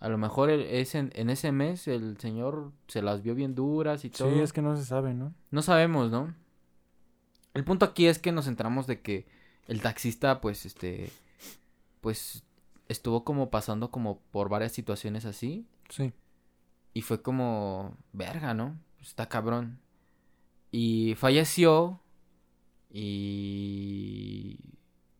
a 0.00 0.08
lo 0.08 0.16
mejor 0.16 0.48
el- 0.48 0.62
es 0.62 0.94
en, 0.94 1.10
en 1.14 1.28
ese 1.28 1.52
mes 1.52 1.86
el 1.88 2.16
señor 2.18 2.72
se 2.88 3.02
las 3.02 3.22
vio 3.22 3.34
bien 3.34 3.54
duras 3.54 4.04
y 4.06 4.08
Sí, 4.08 4.14
todo. 4.16 4.42
es 4.42 4.54
que 4.54 4.62
no 4.62 4.74
se 4.76 4.84
sabe, 4.86 5.12
¿no? 5.12 5.34
No 5.50 5.60
sabemos, 5.60 6.10
¿no? 6.10 6.34
El 7.52 7.64
punto 7.64 7.84
aquí 7.84 8.06
es 8.06 8.18
que 8.18 8.32
nos 8.32 8.46
enteramos 8.46 8.86
de 8.86 9.02
que 9.02 9.26
el 9.66 9.82
taxista, 9.82 10.40
pues, 10.40 10.64
este, 10.64 11.10
pues, 12.00 12.42
estuvo 12.92 13.24
como 13.24 13.50
pasando 13.50 13.90
como 13.90 14.20
por 14.30 14.48
varias 14.48 14.72
situaciones 14.72 15.24
así. 15.24 15.66
Sí. 15.88 16.12
Y 16.94 17.02
fue 17.02 17.22
como, 17.22 17.96
verga, 18.12 18.54
¿no? 18.54 18.78
Está 19.00 19.28
cabrón. 19.28 19.80
Y 20.70 21.14
falleció. 21.16 22.00
Y 22.90 24.58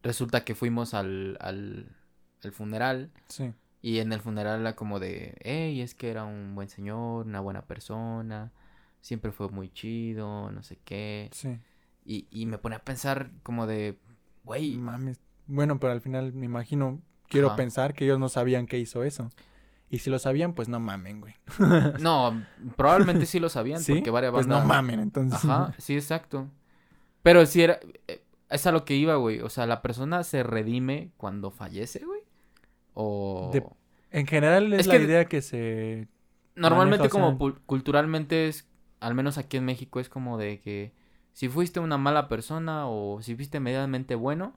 resulta 0.02 0.44
que 0.44 0.54
fuimos 0.54 0.94
al, 0.94 1.36
al, 1.40 1.96
al 2.42 2.52
funeral. 2.52 3.10
Sí. 3.26 3.52
Y 3.80 3.98
en 3.98 4.12
el 4.12 4.20
funeral 4.20 4.60
era 4.60 4.76
como 4.76 5.00
de, 5.00 5.36
hey, 5.40 5.80
es 5.80 5.94
que 5.94 6.10
era 6.10 6.24
un 6.24 6.54
buen 6.54 6.68
señor, 6.68 7.26
una 7.26 7.40
buena 7.40 7.62
persona. 7.66 8.52
Siempre 9.00 9.32
fue 9.32 9.48
muy 9.48 9.70
chido, 9.72 10.52
no 10.52 10.62
sé 10.62 10.78
qué. 10.84 11.28
Sí. 11.32 11.58
Y, 12.04 12.28
y 12.30 12.46
me 12.46 12.58
pone 12.58 12.76
a 12.76 12.84
pensar 12.84 13.30
como 13.42 13.66
de, 13.66 13.98
güey, 14.44 14.76
Mames. 14.76 15.20
Bueno, 15.46 15.80
pero 15.80 15.92
al 15.92 16.00
final 16.00 16.32
me 16.32 16.46
imagino, 16.46 17.00
quiero 17.32 17.48
Ajá. 17.48 17.56
pensar 17.56 17.94
que 17.94 18.04
ellos 18.04 18.18
no 18.18 18.28
sabían 18.28 18.66
que 18.66 18.78
hizo 18.78 19.02
eso. 19.02 19.30
Y 19.90 19.98
si 19.98 20.08
lo 20.10 20.18
sabían, 20.18 20.54
pues 20.54 20.68
no 20.68 20.80
mamen, 20.80 21.20
güey. 21.20 21.34
no, 22.00 22.42
probablemente 22.76 23.26
sí 23.26 23.38
lo 23.40 23.48
sabían, 23.48 23.80
¿Sí? 23.80 23.94
porque 23.94 24.10
varias 24.10 24.32
Pues 24.32 24.46
no 24.46 24.60
mamen, 24.64 25.00
entonces. 25.00 25.44
Ajá, 25.44 25.74
sí, 25.78 25.94
exacto. 25.94 26.48
Pero 27.22 27.44
sí 27.46 27.62
era. 27.62 27.78
eh, 28.08 28.22
Es 28.48 28.66
a 28.66 28.72
lo 28.72 28.84
que 28.84 28.94
iba, 28.94 29.16
güey. 29.16 29.40
O 29.40 29.48
sea, 29.50 29.66
la 29.66 29.82
persona 29.82 30.22
se 30.24 30.42
redime 30.42 31.10
cuando 31.16 31.50
fallece, 31.50 32.04
güey. 32.04 32.20
O. 32.94 33.50
De- 33.52 33.64
En 34.10 34.26
general 34.26 34.72
es, 34.72 34.80
Es 34.80 34.86
la 34.86 34.96
que- 34.98 35.04
idea 35.04 35.24
que 35.26 35.40
se... 35.42 36.08
Normalmente, 36.54 37.08
maneja, 37.08 37.16
o 37.16 37.20
sea- 37.30 37.36
como 37.38 37.54
culturalmente 37.66 38.48
es. 38.48 38.68
Al 39.00 39.14
menos 39.14 39.36
aquí 39.38 39.56
en 39.56 39.64
México 39.64 40.00
es 40.00 40.08
como 40.08 40.38
de 40.38 40.60
que. 40.60 40.92
Si 41.32 41.48
fuiste 41.48 41.80
una 41.80 41.96
mala 41.96 42.28
persona 42.28 42.86
o 42.88 43.20
si 43.22 43.34
fuiste 43.34 43.58
medianamente 43.60 44.14
bueno. 44.14 44.54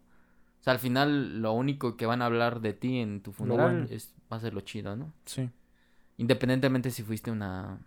O 0.65 0.67
sea, 0.67 0.73
al 0.73 0.79
final 0.79 1.41
lo 1.43 1.51
único 1.53 1.95
que 1.95 2.07
van 2.07 2.23
a 2.23 2.25
hablar 2.25 2.59
de 2.59 2.73
ti 2.73 2.97
en 2.97 3.21
tu 3.21 3.31
funeral 3.33 3.71
bueno. 3.81 3.87
es, 3.91 4.15
va 4.33 4.37
a 4.37 4.39
ser 4.39 4.55
lo 4.55 4.61
chido, 4.61 4.95
¿no? 4.95 5.13
Sí. 5.25 5.47
Independientemente 6.17 6.89
si 6.89 7.03
fuiste 7.03 7.29
una. 7.29 7.77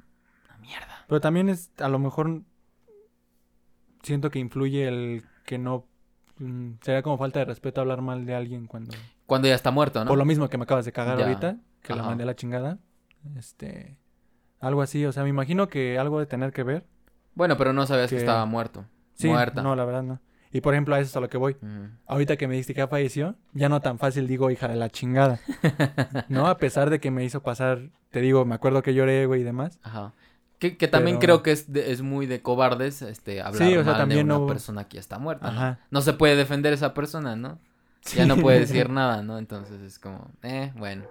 Una 0.48 0.58
mierda. 0.58 1.04
Pero 1.08 1.20
también 1.20 1.48
es, 1.48 1.72
a 1.78 1.88
lo 1.88 1.98
mejor, 1.98 2.42
siento 4.02 4.30
que 4.30 4.38
influye 4.38 4.86
el 4.86 5.24
que 5.44 5.58
no... 5.58 5.86
mm, 6.38 6.74
sería 6.82 7.02
como 7.02 7.18
falta 7.18 7.40
de 7.40 7.46
respeto 7.46 7.80
hablar 7.80 8.00
mal 8.00 8.24
de 8.26 8.34
alguien 8.36 8.68
cuando... 8.68 8.94
Cuando 9.26 9.48
ya 9.48 9.56
está 9.56 9.72
muerto, 9.72 10.04
¿no? 10.04 10.08
Por 10.08 10.18
lo 10.18 10.24
mismo 10.24 10.48
que 10.48 10.56
me 10.56 10.62
acabas 10.64 10.84
de 10.84 10.92
cagar 10.92 11.18
Ya. 11.18 11.24
ahorita, 11.26 11.56
que 11.82 11.94
la 11.94 12.00
Ajá. 12.02 12.10
mandé 12.10 12.22
a 12.22 12.26
la 12.26 12.36
chingada. 12.36 12.78
Este... 13.36 13.98
Algo 14.60 14.82
así, 14.82 15.04
o 15.04 15.10
sea, 15.12 15.24
me 15.24 15.28
imagino 15.30 15.68
que 15.68 15.98
algo 15.98 16.20
de 16.20 16.26
tener 16.26 16.52
que 16.52 16.62
ver. 16.62 16.86
Bueno, 17.34 17.56
pero 17.56 17.72
no 17.72 17.86
sabías 17.86 18.08
que, 18.10 18.16
que- 18.16 18.20
estaba 18.20 18.44
muerto. 18.46 18.84
Sí, 19.14 19.26
Muerta. 19.26 19.62
no, 19.62 19.74
la 19.74 19.84
verdad 19.84 20.04
no. 20.04 20.20
Y 20.52 20.60
por 20.60 20.74
ejemplo, 20.74 20.94
a 20.94 21.00
eso 21.00 21.08
es 21.10 21.16
a 21.16 21.20
lo 21.20 21.28
que 21.28 21.36
voy. 21.36 21.56
Ahorita 22.06 22.36
que 22.36 22.46
me 22.48 22.54
dijiste 22.54 22.74
que 22.74 22.78
ya 22.80 22.88
falleció, 22.88 23.34
ya 23.52 23.68
no 23.68 23.80
tan 23.80 23.98
fácil 23.98 24.26
digo 24.26 24.50
hija 24.50 24.68
de 24.68 24.76
la 24.76 24.88
chingada. 24.90 25.40
¿No? 26.28 26.46
A 26.46 26.58
pesar 26.58 26.90
de 26.90 27.00
que 27.00 27.10
me 27.10 27.24
hizo 27.24 27.42
pasar, 27.42 27.90
te 28.10 28.20
digo, 28.20 28.44
me 28.44 28.54
acuerdo 28.54 28.82
que 28.82 28.94
lloré, 28.94 29.26
güey, 29.26 29.42
y 29.42 29.44
demás. 29.44 29.78
Ajá. 29.82 30.12
Que, 30.58 30.76
que 30.76 30.88
también 30.88 31.18
Pero- 31.18 31.34
creo 31.34 31.42
que 31.44 31.52
es, 31.52 31.72
de- 31.72 31.92
es 31.92 32.02
muy 32.02 32.26
de 32.26 32.42
cobardes 32.42 33.02
este, 33.02 33.40
hablar 33.42 33.68
Sí, 33.68 33.76
o 33.76 33.82
sea, 33.84 33.92
mal 33.92 34.00
también 34.00 34.18
de 34.26 34.32
una 34.34 34.38
no- 34.40 34.46
persona 34.46 34.88
que 34.88 34.94
ya 34.94 35.00
está 35.00 35.18
muerta. 35.18 35.48
Ajá. 35.48 35.78
No 35.90 36.00
se 36.00 36.14
puede 36.14 36.34
defender 36.34 36.72
esa 36.72 36.94
persona, 36.94 37.36
¿no? 37.36 37.58
Ya 38.16 38.26
no 38.26 38.36
puede 38.36 38.60
decir 38.60 38.88
nada, 38.90 39.22
¿no? 39.22 39.38
Entonces 39.38 39.80
es 39.82 39.98
como, 39.98 40.30
eh, 40.42 40.72
bueno. 40.76 41.04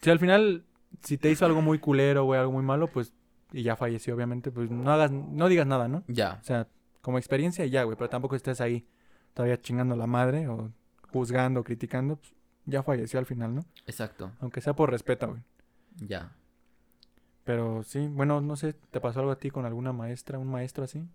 Si 0.00 0.10
al 0.10 0.18
final, 0.18 0.62
si 1.02 1.16
te 1.18 1.30
hizo 1.30 1.46
algo 1.46 1.62
muy 1.62 1.78
culero, 1.78 2.24
güey, 2.24 2.38
algo 2.38 2.52
muy 2.52 2.62
malo, 2.62 2.86
pues, 2.88 3.14
y 3.52 3.62
ya 3.62 3.74
falleció, 3.76 4.14
obviamente, 4.14 4.50
pues 4.50 4.70
no 4.70 4.92
hagas, 4.92 5.10
no 5.10 5.48
digas 5.48 5.66
nada, 5.66 5.88
¿no? 5.88 6.02
Ya. 6.06 6.38
O 6.42 6.44
sea, 6.44 6.66
como 7.04 7.18
experiencia 7.18 7.64
ya, 7.66 7.84
güey, 7.84 7.96
pero 7.96 8.08
tampoco 8.10 8.34
estés 8.34 8.60
ahí 8.60 8.86
todavía 9.34 9.60
chingando 9.60 9.94
la 9.94 10.06
madre 10.06 10.48
o 10.48 10.72
juzgando, 11.12 11.62
criticando, 11.62 12.16
pues 12.16 12.32
ya 12.64 12.82
falleció 12.82 13.18
al 13.18 13.26
final, 13.26 13.54
¿no? 13.54 13.64
Exacto. 13.86 14.32
Aunque 14.40 14.60
sea 14.62 14.72
por 14.74 14.90
respeto, 14.90 15.28
güey. 15.28 15.42
Ya. 15.98 16.32
Pero 17.44 17.82
sí, 17.82 18.08
bueno, 18.08 18.40
no 18.40 18.56
sé, 18.56 18.72
¿te 18.72 19.00
pasó 19.00 19.20
algo 19.20 19.32
a 19.32 19.38
ti 19.38 19.50
con 19.50 19.66
alguna 19.66 19.92
maestra, 19.92 20.38
un 20.38 20.48
maestro 20.50 20.84
así? 20.84 21.06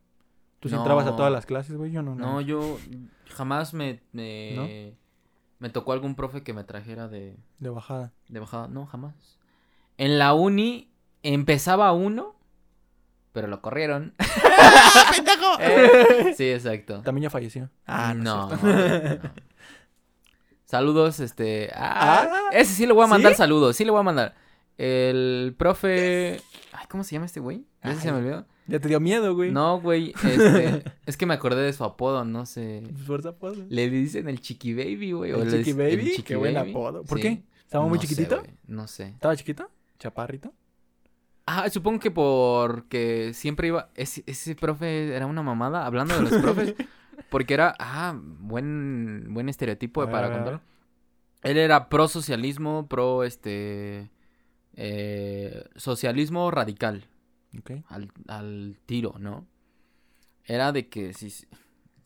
¿Tú 0.59 0.69
sí 0.69 0.75
No. 0.75 0.81
entrabas 0.81 1.07
a 1.07 1.15
todas 1.15 1.31
las 1.31 1.45
clases, 1.47 1.75
güey? 1.75 1.91
Yo 1.91 2.03
no, 2.03 2.13
no. 2.13 2.33
No, 2.33 2.41
yo 2.41 2.77
jamás 3.29 3.73
me, 3.73 4.01
me, 4.11 4.95
me 5.57 5.69
tocó 5.71 5.93
algún 5.93 6.13
profe 6.15 6.43
que 6.43 6.53
me 6.53 6.63
trajera 6.63 7.07
de, 7.07 7.35
De 7.57 7.69
bajada. 7.69 8.13
de 8.27 8.39
bajada. 8.39 8.67
No, 8.67 8.85
jamás. 8.85 9.39
En 9.97 10.19
la 10.19 10.33
uni 10.35 10.91
empezaba 11.23 11.91
uno, 11.93 12.35
pero 13.33 13.47
lo 13.47 13.61
corrieron. 13.61 14.13
Eh, 15.62 16.34
sí, 16.38 16.49
exacto. 16.51 17.01
También 17.01 17.24
ya 17.24 17.30
falleció. 17.30 17.70
Ah, 17.86 18.14
no, 18.14 18.49
no. 18.49 18.60
Saludos, 20.66 21.20
este. 21.20 21.72
Ah, 21.74 22.28
Ah, 22.30 22.49
ese 22.51 22.74
sí 22.74 22.86
le 22.86 22.93
voy 22.93 23.03
a 23.03 23.07
mandar 23.07 23.32
¿sí? 23.34 23.38
saludos, 23.38 23.76
sí 23.76 23.84
le 23.86 23.91
voy 23.91 23.99
a 23.99 24.03
mandar. 24.03 24.36
El 24.78 25.55
profe. 25.57 26.39
Ay, 26.72 26.86
¿cómo 26.89 27.03
se 27.03 27.14
llama 27.14 27.26
este 27.26 27.39
güey? 27.39 27.66
Ya 27.84 27.95
se 27.95 28.12
me 28.12 28.20
olvidó. 28.20 28.45
ya 28.68 28.80
te 28.80 28.88
dio 28.88 28.99
miedo, 28.99 29.36
güey. 29.36 29.51
No, 29.51 29.82
güey. 29.82 30.14
Este, 30.24 30.84
es 31.05 31.18
que 31.18 31.26
me 31.26 31.34
acordé 31.34 31.64
de 31.64 31.74
su 31.74 31.84
apodo, 31.84 32.24
no 32.24 32.45
sé. 32.45 32.84
Fuerza 33.05 33.30
apodo. 33.30 33.55
Le 33.68 33.89
dicen 33.89 34.30
el 34.30 34.39
Chiqui 34.39 34.74
Baby, 34.74 35.12
güey. 35.14 35.32
o 35.34 35.41
¿El 35.41 35.49
Chiqui 35.51 35.74
Baby? 35.74 36.12
Chiqui 36.12 36.24
Qué 36.24 36.36
buen 36.36 36.55
apodo. 36.57 37.03
¿Por 37.03 37.18
Sí. 37.18 37.22
qué? 37.24 37.43
¿Estaba 37.64 37.86
muy 37.86 37.97
No 37.97 38.01
chiquitito? 38.01 38.43
no 38.68 38.88
sé. 38.88 39.07
¿Estaba 39.10 39.36
chiquito? 39.36 39.70
¿Chaparrito? 39.97 40.53
Ah, 41.52 41.68
supongo 41.72 42.00
que 42.00 42.12
porque 42.12 43.32
siempre 43.34 43.70
iba. 43.70 43.89
Ese, 43.95 44.24
ese 44.28 44.54
profe 44.56 45.16
era 45.16 45.26
una 45.26 45.41
mamada, 45.41 45.84
hablando 45.86 46.16
de 46.16 46.22
los 46.22 46.34
profes. 46.43 46.76
Porque 47.32 47.56
era. 47.56 47.74
Ah, 47.80 48.14
buen, 48.16 49.26
buen 49.32 49.50
estereotipo 49.50 50.06
para 50.06 50.28
a 50.28 50.30
ver, 50.30 50.32
a 50.32 50.36
contar. 50.36 50.54
ver. 50.54 51.52
Él 51.52 51.58
era 51.58 51.89
pro 51.89 52.08
socialismo, 52.08 52.88
pro 52.88 53.24
este. 53.24 54.12
eh, 54.76 55.64
socialismo 55.76 56.52
radical. 56.52 57.08
Ok. 57.58 57.72
Al, 57.88 58.12
al 58.28 58.78
tiro, 58.86 59.16
¿no? 59.18 59.47
Era 60.45 60.72
de 60.72 60.88
que. 60.88 61.14
Sí, 61.16 61.32
sí, 61.32 61.47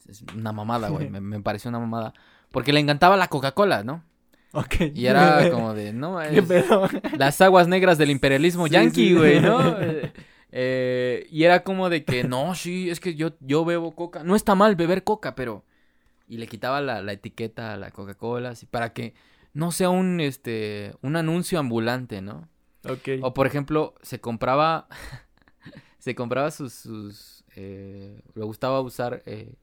es 0.08 0.24
una 0.36 0.54
mamada, 0.54 0.88
güey. 0.88 1.10
me, 1.12 1.20
me 1.20 1.41
pareció 1.41 1.68
una 1.68 1.80
mamada. 1.80 2.14
Porque 2.50 2.72
le 2.72 2.80
encantaba 2.80 3.18
la 3.18 3.28
Coca-Cola, 3.28 3.84
¿no? 3.84 4.04
Y 4.93 5.06
era 5.08 5.49
como 5.51 5.74
de. 5.74 5.93
No, 5.93 6.20
¿Qué 6.20 6.39
es- 6.39 7.18
las 7.18 7.41
aguas 7.41 7.68
negras 7.68 7.97
del 7.97 8.12
imperialismo 8.12 8.68
Sí, 8.68 8.74
yanqui, 8.74 9.08
sí. 9.10 9.14
güey, 9.16 9.39
¿no? 9.41 9.76
Eh, 10.56 11.26
y 11.32 11.45
era 11.45 11.64
como 11.64 11.89
de 11.89 12.06
que, 12.06 12.24
no, 12.24 12.54
sí, 12.54 12.88
es 12.91 12.99
que 12.99 13.16
yo, 13.16 13.32
yo 13.39 13.66
bebo 13.66 13.95
coca. 13.95 14.24
No 14.24 14.36
está 14.36 14.54
mal 14.54 14.76
beber 14.76 15.04
coca, 15.04 15.34
pero... 15.34 15.66
Y 16.28 16.38
le 16.38 16.45
quitaba 16.45 16.80
la, 16.80 17.01
la 17.01 17.12
etiqueta 17.14 17.74
a 17.74 17.78
la 17.78 17.89
Coca-Cola, 17.89 18.49
así, 18.49 18.68
para 18.68 18.93
que 18.93 19.16
no 19.54 19.72
sea 19.72 19.89
un, 19.89 20.20
este, 20.20 20.93
un 21.01 21.16
anuncio 21.16 21.58
ambulante, 21.58 22.22
¿no? 22.22 22.47
Ok. 22.88 23.10
O, 23.24 23.34
por 23.34 23.47
ejemplo, 23.47 23.95
se 24.04 24.20
compraba... 24.22 24.88
se 25.97 26.14
compraba 26.14 26.51
sus... 26.51 26.72
sus 26.74 27.43
eh, 27.56 28.22
le 28.36 28.43
gustaba 28.43 28.80
usar 28.82 29.24
eh, 29.26 29.56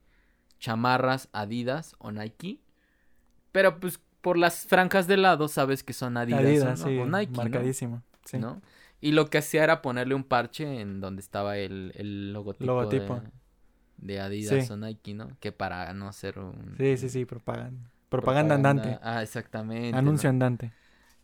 chamarras 0.59 1.29
Adidas 1.31 1.95
o 1.99 2.11
Nike. 2.11 2.59
Pero, 3.53 3.79
pues, 3.79 4.01
por 4.21 4.37
las 4.37 4.65
franjas 4.67 5.07
de 5.07 5.17
lado 5.17 5.47
sabes 5.47 5.83
que 5.83 5.93
son 5.93 6.17
Adidas, 6.17 6.79
sí. 6.79 6.97
o 6.99 7.05
Nike, 7.05 7.31
¿no? 7.31 7.37
marcadísimo. 7.37 8.03
Sí. 8.25 8.37
¿no? 8.37 8.61
Y 9.01 9.13
lo 9.13 9.29
que 9.29 9.39
hacía 9.39 9.63
era 9.63 9.81
ponerle 9.81 10.13
un 10.13 10.23
parche 10.23 10.79
en 10.79 11.01
donde 11.01 11.21
estaba 11.21 11.57
el, 11.57 11.91
el 11.95 12.33
logotipo, 12.33 12.65
Logotipo. 12.65 13.21
De, 13.97 14.13
de 14.13 14.19
Adidas 14.21 14.67
Sí. 14.67 14.73
o 14.73 14.77
Nike, 14.77 15.13
¿no? 15.13 15.29
Que 15.39 15.51
para 15.51 15.91
no 15.93 16.11
ser 16.13 16.39
un... 16.39 16.75
Sí, 16.77 16.97
sí, 16.97 17.09
sí, 17.09 17.25
propaganda. 17.25 17.89
Propaganda 18.09 18.55
andante. 18.55 18.99
Ah, 19.01 19.23
exactamente. 19.23 19.97
Anuncio 19.97 20.27
¿no? 20.29 20.33
andante. 20.35 20.71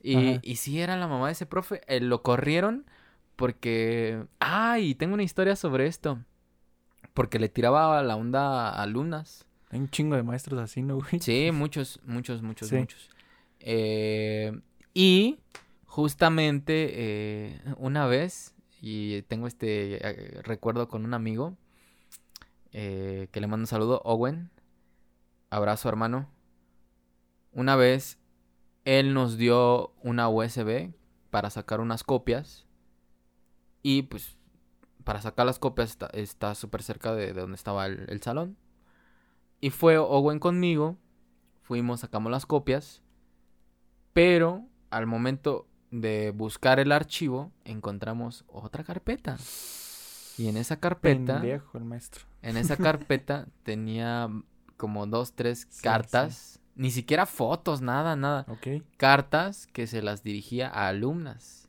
Y, 0.02 0.16
Ajá. 0.32 0.40
y 0.44 0.56
sí, 0.56 0.80
era 0.80 0.96
la 0.96 1.08
mamá 1.08 1.28
de 1.28 1.34
ese 1.34 1.46
profe. 1.46 1.82
eh, 1.88 2.00
lo 2.00 2.24
corrieron 2.24 2.86
porque... 3.36 4.26
Ah, 4.40 4.80
y 4.80 4.96
tengo 4.96 5.14
una 5.14 5.24
historia 5.24 5.56
sobre 5.56 5.88
esto. 5.88 6.20
Porque 7.14 7.40
le 7.40 7.50
tiraba 7.50 8.02
la 8.04 8.16
onda 8.16 8.70
a 8.70 8.82
alumnas. 8.84 9.46
Hay 9.70 9.80
un 9.80 9.90
chingo 9.90 10.16
de 10.16 10.24
maestros 10.24 10.60
así, 10.62 10.82
¿no, 10.82 10.96
güey? 10.98 11.20
Sí, 11.20 11.50
muchos, 11.52 12.00
muchos, 12.06 12.42
muchos, 12.42 12.70
Sí. 12.70 12.76
muchos. 12.78 13.10
Eh, 13.60 14.58
y 14.94 15.40
justamente 15.86 16.90
eh, 16.94 17.62
una 17.78 18.06
vez, 18.08 18.56
y 18.82 19.24
tengo 19.24 19.48
este 19.48 19.96
eh, 20.08 20.42
recuerdo 20.44 20.88
con 20.88 21.04
un 21.06 21.14
amigo, 21.14 21.58
eh, 22.72 23.28
que 23.32 23.42
le 23.42 23.48
mando 23.48 23.64
un 23.64 23.68
saludo, 23.68 24.02
Owen. 24.06 24.52
Abrazo, 25.50 25.90
hermano. 25.90 26.30
Una 27.52 27.76
vez, 27.76 28.20
él 28.86 29.14
nos 29.14 29.38
dio 29.38 29.94
una 30.04 30.30
USB 30.30 30.94
para 31.30 31.50
sacar 31.50 31.80
unas 31.80 32.04
copias. 32.04 32.66
Y 33.82 34.04
pues, 34.04 34.38
para 35.04 35.22
sacar 35.22 35.46
las 35.46 35.60
copias 35.60 35.90
está- 35.92 36.10
está 36.14 36.54
súper 36.56 36.84
cerca 36.84 37.16
de, 37.16 37.28
de 37.34 37.42
donde 37.42 37.56
estaba 37.56 37.86
el, 37.86 38.06
el 38.10 38.22
salón. 38.22 38.58
Y 39.60 39.70
fue 39.72 39.98
Owen 39.98 40.40
conmigo. 40.40 40.98
Fuimos, 41.64 42.02
sacamos 42.02 42.32
las 42.32 42.46
copias. 42.46 43.02
Pero 44.14 44.66
al 44.90 45.06
momento 45.06 45.68
de 45.92 46.32
buscar 46.32 46.80
el 46.80 46.92
archivo, 46.92 47.52
encontramos 47.66 48.44
otra 48.48 48.84
carpeta. 48.84 49.38
Y 50.38 50.48
en 50.48 50.58
esa 50.58 50.80
carpeta, 50.80 51.40
Pendejo 51.42 51.78
el 51.78 51.86
maestro. 51.86 52.26
en 52.42 52.58
esa 52.58 52.78
carpeta 52.78 53.48
tenía 53.64 54.30
como 54.78 55.08
dos, 55.08 55.34
tres 55.34 55.68
Sí, 55.70 55.82
cartas. 55.84 56.60
Ni 56.76 56.92
siquiera 56.92 57.26
fotos, 57.26 57.82
nada, 57.82 58.16
nada. 58.16 58.46
Ok. 58.48 58.84
Cartas 58.98 59.66
que 59.68 59.88
se 59.88 60.04
las 60.04 60.22
dirigía 60.24 60.70
a 60.70 60.88
alumnas. 60.90 61.68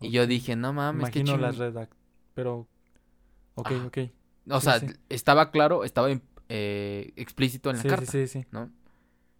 Y 0.00 0.10
yo 0.10 0.26
dije, 0.26 0.56
no 0.56 0.72
mames, 0.72 1.00
Imagino 1.14 1.34
ching- 1.36 1.40
las 1.40 1.58
redac... 1.58 1.90
Pero... 2.34 2.66
Ok, 3.54 3.70
Ah, 3.72 3.86
ok. 3.86 3.98
O 4.50 4.60
sí, 4.60 4.64
sea, 4.64 4.80
estaba 5.08 5.50
claro, 5.50 5.84
estaba 5.84 6.08
eh, 6.48 7.12
explícito 7.16 7.70
en 7.70 7.76
la 7.76 7.82
Sí, 7.82 7.88
carta, 7.88 8.10
sí, 8.10 8.26
sí, 8.26 8.44
¿no? 8.50 8.70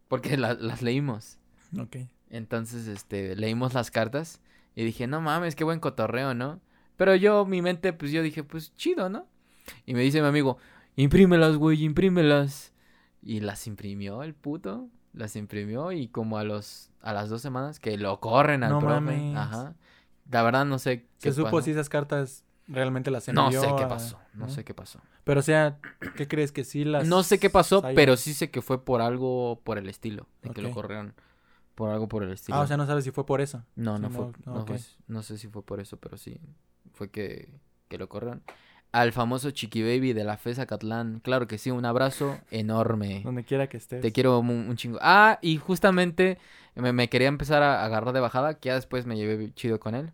Porque 0.09 0.37
la- 0.37 0.55
las 0.55 0.83
leímos. 0.83 1.39
sí. 1.71 1.81
Ok. 1.81 1.97
Entonces, 2.31 2.87
este, 2.89 3.35
leímos 3.37 3.73
las 3.75 3.91
cartas 3.91 4.41
y 4.75 4.85
dije, 4.85 5.07
no 5.07 5.21
mames, 5.21 5.55
qué 5.57 5.65
buen 5.65 5.81
cotorreo, 5.81 6.35
¿no? 6.35 6.61
Pero 6.97 7.15
yo, 7.15 7.47
mi 7.47 7.63
mente, 7.63 7.93
pues 7.93 8.13
yo 8.13 8.23
dije, 8.23 8.45
pues 8.45 8.75
chido, 8.75 9.09
¿no? 9.09 9.27
Y 9.87 9.95
me 9.95 10.01
dice 10.03 10.21
mi 10.21 10.27
amigo, 10.29 10.59
imprímelas, 10.97 11.57
güey, 11.57 11.83
imprímelas. 11.85 12.73
Y 13.23 13.41
las 13.41 13.67
imprimió 13.67 14.23
el 14.23 14.35
puto, 14.35 14.89
las 15.13 15.37
imprimió 15.37 15.91
y 15.93 16.09
como 16.09 16.39
a 16.39 16.45
los, 16.45 16.91
a 17.01 17.13
las 17.13 17.29
dos 17.31 17.41
semanas 17.43 17.81
que 17.81 17.97
lo 17.97 18.21
corren 18.21 18.63
al 18.63 18.71
No 18.73 18.79
profe. 18.81 18.95
mames. 19.01 19.37
Ajá. 19.37 19.75
La 20.31 20.43
verdad 20.43 20.65
no 20.67 20.79
sé 20.79 21.07
¿Se 21.19 21.31
qué 21.31 21.33
supo 21.33 21.51
pasó. 21.51 21.63
si 21.63 21.71
esas 21.73 21.89
cartas 21.89 22.45
realmente 22.69 23.11
las 23.11 23.29
envió? 23.29 23.43
No 23.45 23.51
sé 23.51 23.75
qué 23.77 23.83
a- 23.85 23.89
pasó, 23.89 24.19
no 24.35 24.49
sé 24.49 24.65
qué 24.65 24.75
pasó. 24.75 25.01
Pero 25.25 25.41
o 25.41 25.43
sea, 25.43 25.79
¿qué 26.17 26.29
crees 26.29 26.53
que 26.53 26.65
sí 26.65 26.85
las... 26.85 27.07
No 27.07 27.23
sé 27.23 27.39
qué 27.39 27.51
pasó, 27.51 27.83
pero 27.95 28.17
sí 28.17 28.35
sé 28.35 28.51
que 28.51 28.63
fue 28.63 28.85
por 28.85 29.01
algo 29.01 29.61
por 29.65 29.79
el 29.79 29.89
estilo, 29.89 30.27
de 30.43 30.51
que 30.51 30.63
lo 30.63 30.71
corrieron 30.71 31.15
por 31.75 31.91
algo 31.91 32.09
por 32.09 32.23
el 32.25 32.33
estilo. 32.33 32.59
Ah, 32.59 32.63
o 32.63 32.67
sea, 32.67 32.77
no 32.77 32.87
sabes 32.87 33.05
si 33.05 33.11
fue 33.13 33.25
por 33.25 33.41
eso. 33.41 33.63
No, 33.77 33.99
no 33.99 34.11
fue. 34.11 34.27
no, 34.47 34.55
No, 34.55 34.61
ok. 34.63 34.67
fue- 34.69 34.81
no 35.07 35.23
sé 35.23 35.39
si 35.39 35.49
fue 35.49 35.63
por 35.63 35.81
eso, 35.81 35.97
pero 35.97 36.17
sí. 36.17 36.41
Fue 36.93 37.11
que, 37.11 37.49
que 37.89 37.99
lo 37.99 38.09
corrieron. 38.09 38.43
Al 38.91 39.13
famoso 39.13 39.51
Chiqui 39.51 39.83
Baby 39.83 40.13
de 40.15 40.25
la 40.25 40.39
FES 40.39 40.59
Acatlán. 40.61 41.21
Claro 41.21 41.47
que 41.47 41.59
sí, 41.59 41.71
un 41.71 41.85
abrazo 41.85 42.39
enorme. 42.51 43.21
Donde 43.23 43.45
quiera 43.45 43.69
que 43.69 43.77
estés. 43.77 44.01
Te 44.01 44.13
quiero 44.13 44.39
un, 44.41 44.75
chingo. 44.77 44.99
Ah, 45.03 45.39
y 45.43 45.59
justamente 45.59 46.39
me, 46.75 46.93
me 46.93 47.09
quería 47.09 47.29
empezar 47.29 47.63
a 47.63 47.85
agarrar 47.85 48.13
de 48.15 48.21
bajada, 48.21 48.55
que 48.55 48.69
ya 48.71 48.75
después 48.75 49.05
me 49.07 49.17
llevé 49.17 49.53
chido 49.55 49.79
con 49.79 49.95
él. 49.95 50.11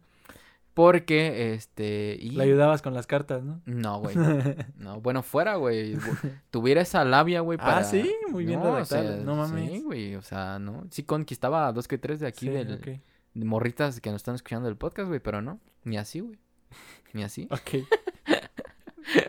Porque, 0.75 1.55
este. 1.55 2.17
y- 2.21 2.31
Le 2.31 2.43
ayudabas 2.43 2.83
con 2.83 2.95
las 2.95 3.07
cartas, 3.07 3.45
¿no? 3.45 3.63
No, 3.65 4.01
güey. 4.01 4.17
No, 4.77 5.01
bueno, 5.01 5.23
fuera, 5.23 5.55
güey. 5.55 5.97
Tuviera 6.51 6.81
esa 6.81 7.05
labia, 7.05 7.41
güey, 7.41 7.59
Ah, 7.63 7.85
sí, 7.85 8.13
muy 8.31 8.45
bien 8.45 8.59
no, 8.61 8.71
o 8.71 8.75
redactado, 8.75 9.15
sea, 9.15 9.25
no 9.25 9.37
mames. 9.37 9.71
Sí, 9.71 9.83
güey, 9.83 10.17
o 10.17 10.23
sea, 10.23 10.59
no. 10.59 10.85
Sí 10.91 11.05
conquistaba 11.05 11.69
a 11.69 11.73
dos 11.73 11.87
que 11.87 11.97
tres 11.97 12.19
de 12.19 12.27
aquí 12.27 12.47
Sí, 12.47 12.53
del, 12.53 12.81
de 13.35 13.45
morritas 13.45 14.01
que 14.01 14.11
nos 14.11 14.17
están 14.17 14.35
escuchando 14.35 14.69
el 14.69 14.77
podcast, 14.77 15.09
güey, 15.09 15.21
pero 15.21 15.41
no, 15.41 15.61
ni 15.85 15.97
así, 15.97 16.19
güey. 16.21 16.39
Ni 17.13 17.23
así. 17.23 17.47
Ok, 17.53 17.85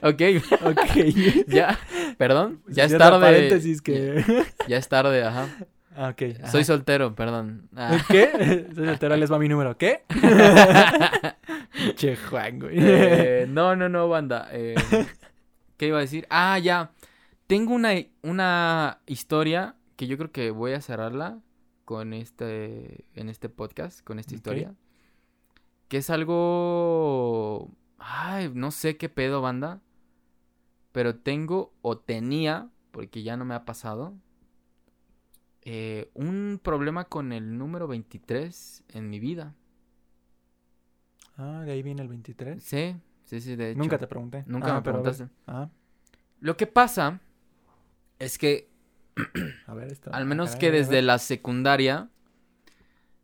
ok, 0.01 0.21
ok. 0.65 0.95
ya, 1.47 1.77
perdón, 2.17 2.61
ya 2.67 2.85
es 2.85 2.97
tarde. 2.97 3.19
paréntesis 3.19 3.81
que... 3.83 4.23
Ya 4.67 4.77
es 4.77 4.87
tarde, 4.87 5.23
ajá. 5.23 5.47
Ah, 5.95 6.09
ok. 6.09 6.21
ajá. 6.41 6.51
Soy 6.51 6.63
soltero, 6.65 7.15
perdón. 7.15 7.69
Ah. 7.75 7.97
¿Qué? 8.09 8.67
Soy 8.75 8.85
soltero, 8.85 9.15
les 9.15 9.31
va 9.31 9.39
mi 9.39 9.47
número. 9.47 9.77
¿Qué? 9.77 10.03
che, 11.95 12.15
Juan, 12.17 12.59
güey. 12.59 12.75
Eh, 12.77 13.45
no, 13.49 13.75
no, 13.75 13.89
no, 13.89 14.07
banda. 14.09 14.47
eh, 14.51 14.75
¿Qué 15.77 15.87
iba 15.87 15.97
a 15.97 16.01
decir? 16.01 16.25
Ah, 16.29 16.57
ya. 16.59 16.91
Tengo 17.47 17.73
una, 17.73 17.91
una 18.23 18.99
historia 19.05 19.75
que 19.95 20.07
yo 20.07 20.17
creo 20.17 20.31
que 20.31 20.51
voy 20.51 20.73
a 20.73 20.81
cerrarla 20.81 21.39
con 21.85 22.13
este, 22.13 23.05
en 23.13 23.29
este 23.29 23.49
podcast, 23.49 24.01
con 24.03 24.19
esta 24.19 24.31
Ok. 24.33 24.37
historia. 24.37 24.73
Que 25.87 25.97
es 25.97 26.09
algo... 26.09 27.71
Ay, 27.99 28.51
no 28.53 28.71
sé 28.71 28.97
qué 28.97 29.07
pedo, 29.09 29.41
banda. 29.41 29.81
Pero 30.91 31.15
tengo 31.15 31.73
o 31.81 31.97
tenía, 31.97 32.69
porque 32.91 33.21
ya 33.23 33.37
no 33.37 33.45
me 33.45 33.53
ha 33.53 33.65
pasado, 33.65 34.13
eh, 35.65 36.09
un 36.13 36.59
problema 36.63 37.05
con 37.05 37.33
el 37.33 37.57
número 37.57 37.87
23 37.87 38.83
en 38.89 39.09
mi 39.09 39.19
vida. 39.19 39.55
Ah, 41.37 41.63
de 41.65 41.73
ahí 41.73 41.83
viene 41.83 42.01
el 42.01 42.07
23. 42.07 42.63
Sí, 42.63 42.95
sí, 43.25 43.41
sí, 43.41 43.55
de 43.55 43.71
hecho. 43.71 43.79
Nunca 43.79 43.97
te 43.97 44.07
pregunté. 44.07 44.43
Nunca 44.47 44.71
Ah, 44.71 44.75
me 44.75 44.81
preguntaste. 44.81 45.27
Ah, 45.47 45.69
Lo 46.39 46.55
que 46.55 46.67
pasa 46.67 47.19
es 48.19 48.37
que, 48.37 48.69
a 49.67 49.73
ver 49.73 49.91
esto. 49.91 50.13
al 50.13 50.21
Ah, 50.21 50.25
menos 50.25 50.51
caray, 50.51 50.59
que 50.59 50.71
desde 50.71 51.01
la 51.01 51.17
secundaria, 51.19 52.09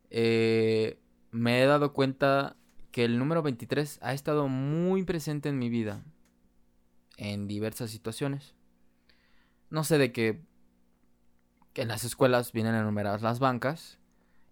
eh, 0.10 1.00
me 1.32 1.62
he 1.62 1.66
dado 1.66 1.94
cuenta 1.94 2.56
que 2.92 3.06
el 3.06 3.18
número 3.18 3.42
23 3.42 4.00
ha 4.02 4.14
estado 4.14 4.48
muy 4.50 5.04
presente 5.04 5.48
en 5.50 5.58
mi 5.60 5.70
vida. 5.70 6.04
En 7.18 7.48
diversas 7.48 7.92
situaciones. 7.92 8.56
No 9.70 9.84
sé 9.84 9.98
de 9.98 10.12
qué. 10.12 10.42
Que 11.74 11.84
en 11.84 11.88
las 11.88 12.04
escuelas 12.04 12.52
vienen 12.52 12.76
enumeradas 12.76 13.22
las 13.22 13.40
bancas. 13.40 14.00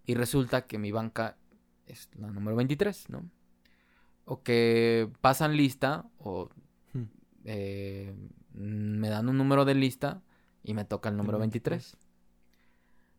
Y 0.05 0.15
resulta 0.15 0.65
que 0.65 0.78
mi 0.80 0.91
banca 0.91 1.38
es 1.86 2.09
la 2.15 2.28
número 2.32 2.55
23, 2.55 3.09
¿no? 3.09 3.30
O 4.26 4.41
que 4.43 5.09
pasan 5.22 5.55
lista 5.57 6.05
o 6.17 6.49
Hmm. 6.93 7.03
eh, 7.45 8.15
me 8.53 9.09
dan 9.09 9.30
un 9.30 9.38
número 9.38 9.63
de 9.65 9.76
lista 9.76 10.22
y 10.63 10.74
me 10.74 10.86
toca 10.86 11.09
el 11.09 11.17
número 11.17 11.38
El 11.38 11.41
23. 11.41 11.95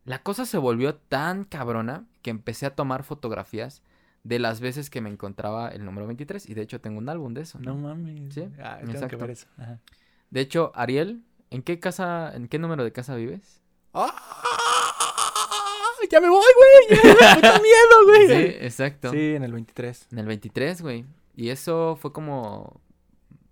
La 0.03 0.21
cosa 0.23 0.45
se 0.45 0.57
volvió 0.57 0.95
tan 0.95 1.45
cabrona 1.45 2.05
que 2.21 2.29
empecé 2.31 2.65
a 2.65 2.75
tomar 2.75 3.03
fotografías 3.03 3.81
de 4.23 4.39
las 4.39 4.59
veces 4.61 4.89
que 4.89 4.99
me 5.01 5.09
encontraba 5.09 5.69
el 5.69 5.85
número 5.85 6.07
23 6.07 6.49
y 6.49 6.53
de 6.53 6.61
hecho 6.61 6.81
tengo 6.81 6.97
un 6.97 7.07
álbum 7.09 7.33
de 7.33 7.41
eso. 7.41 7.59
No 7.59 7.75
mames. 7.75 8.33
Sí, 8.33 8.47
Ah, 8.61 8.77
tengo 8.79 8.91
que 8.91 8.97
exacto. 8.97 9.17
ver 9.19 9.29
eso. 9.31 9.47
Ajá. 9.57 9.79
De 10.29 10.41
hecho, 10.41 10.71
Ariel, 10.75 11.23
¿en 11.49 11.61
qué 11.63 11.79
casa, 11.79 12.31
en 12.35 12.47
qué 12.47 12.57
número 12.59 12.83
de 12.83 12.91
casa 12.91 13.15
vives? 13.15 13.61
¡Ah! 13.93 14.13
Ya 16.09 16.19
me 16.19 16.29
voy, 16.29 16.43
güey. 16.57 16.99
Ya 17.01 17.35
me 17.35 17.41
da 17.41 17.59
miedo, 17.61 18.05
güey. 18.05 18.27
Sí, 18.27 18.55
exacto. 18.59 19.11
Sí, 19.11 19.35
en 19.35 19.43
el 19.43 19.53
23. 19.53 20.07
En 20.11 20.19
el 20.19 20.25
23, 20.25 20.81
güey. 20.81 21.05
Y 21.35 21.49
eso 21.49 21.95
fue 22.01 22.11
como 22.11 22.81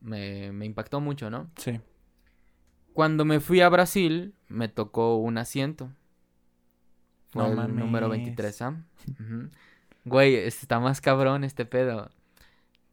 me, 0.01 0.51
me 0.51 0.65
impactó 0.65 0.99
mucho, 0.99 1.29
¿no? 1.29 1.49
Sí. 1.57 1.79
Cuando 2.93 3.23
me 3.23 3.39
fui 3.39 3.61
a 3.61 3.69
Brasil, 3.69 4.33
me 4.49 4.67
tocó 4.67 5.15
un 5.17 5.37
asiento. 5.37 5.89
Fue 7.31 7.43
No 7.43 7.49
el 7.49 7.55
mames. 7.55 7.75
número 7.75 8.09
23, 8.09 8.61
¿ah? 8.63 8.75
Güey, 10.03 10.35
está 10.35 10.79
más 10.79 10.99
cabrón 10.99 11.43
este 11.43 11.65
pedo. 11.65 12.09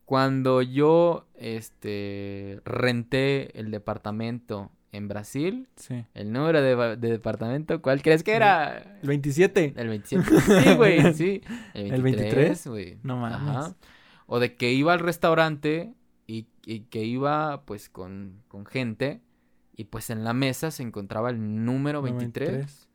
Cuando 0.04 0.62
yo, 0.62 1.26
este, 1.34 2.60
renté 2.64 3.58
el 3.58 3.72
departamento 3.72 4.70
en 4.92 5.08
Brasil, 5.08 5.68
Sí. 5.76 6.04
el 6.14 6.32
número 6.32 6.62
de, 6.62 6.96
departamento, 6.96 7.82
¿cuál 7.82 8.02
crees 8.02 8.22
que 8.22 8.32
era? 8.32 8.98
El 9.02 9.08
27. 9.08 9.74
El 9.76 9.88
27. 9.88 10.40
Sí, 10.40 10.74
güey, 10.74 11.14
sí. 11.14 11.40
El 11.74 11.94
¿El 11.94 12.02
23, 12.02 12.66
güey. 12.66 12.98
No 13.02 13.16
mames. 13.16 13.56
Ajá. 13.56 13.76
O 14.26 14.38
de 14.38 14.56
que 14.56 14.72
iba 14.72 14.92
al 14.92 15.00
restaurante 15.00 15.94
y, 16.26 16.46
y 16.64 16.80
que 16.80 17.04
iba 17.04 17.64
pues 17.64 17.88
con, 17.88 18.42
con 18.48 18.66
gente 18.66 19.20
y 19.76 19.84
pues 19.84 20.10
en 20.10 20.24
la 20.24 20.32
mesa 20.32 20.70
se 20.70 20.82
encontraba 20.82 21.30
el 21.30 21.64
número 21.64 22.02
23. 22.02 22.88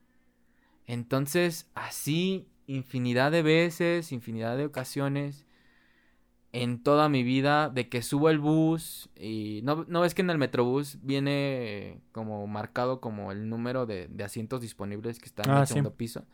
Entonces, 0.88 1.68
así 1.76 2.48
infinidad 2.68 3.32
de 3.32 3.44
veces, 3.44 4.12
infinidad 4.12 4.58
de 4.58 4.66
ocasiones 4.66 5.46
en 6.54 6.84
toda 6.84 7.08
mi 7.08 7.24
vida 7.24 7.70
de 7.70 7.88
que 7.88 8.02
subo 8.02 8.30
el 8.30 8.40
bus 8.40 9.10
y 9.16 9.62
no, 9.64 9.86
no 9.88 10.02
ves 10.02 10.14
que 10.14 10.22
en 10.22 10.30
el 10.30 10.38
metrobús 10.38 10.98
viene 11.02 12.02
como 12.12 12.46
marcado 12.48 13.00
como 13.00 13.32
el 13.32 13.48
número 13.50 13.86
de, 13.86 14.08
de 14.10 14.24
asientos 14.24 14.60
disponibles 14.62 15.20
que 15.20 15.26
están 15.28 15.46
en 15.50 15.52
Ah, 15.56 15.62
el 15.62 15.68
sí. 15.68 15.74
segundo 15.76 15.94
piso. 15.94 16.26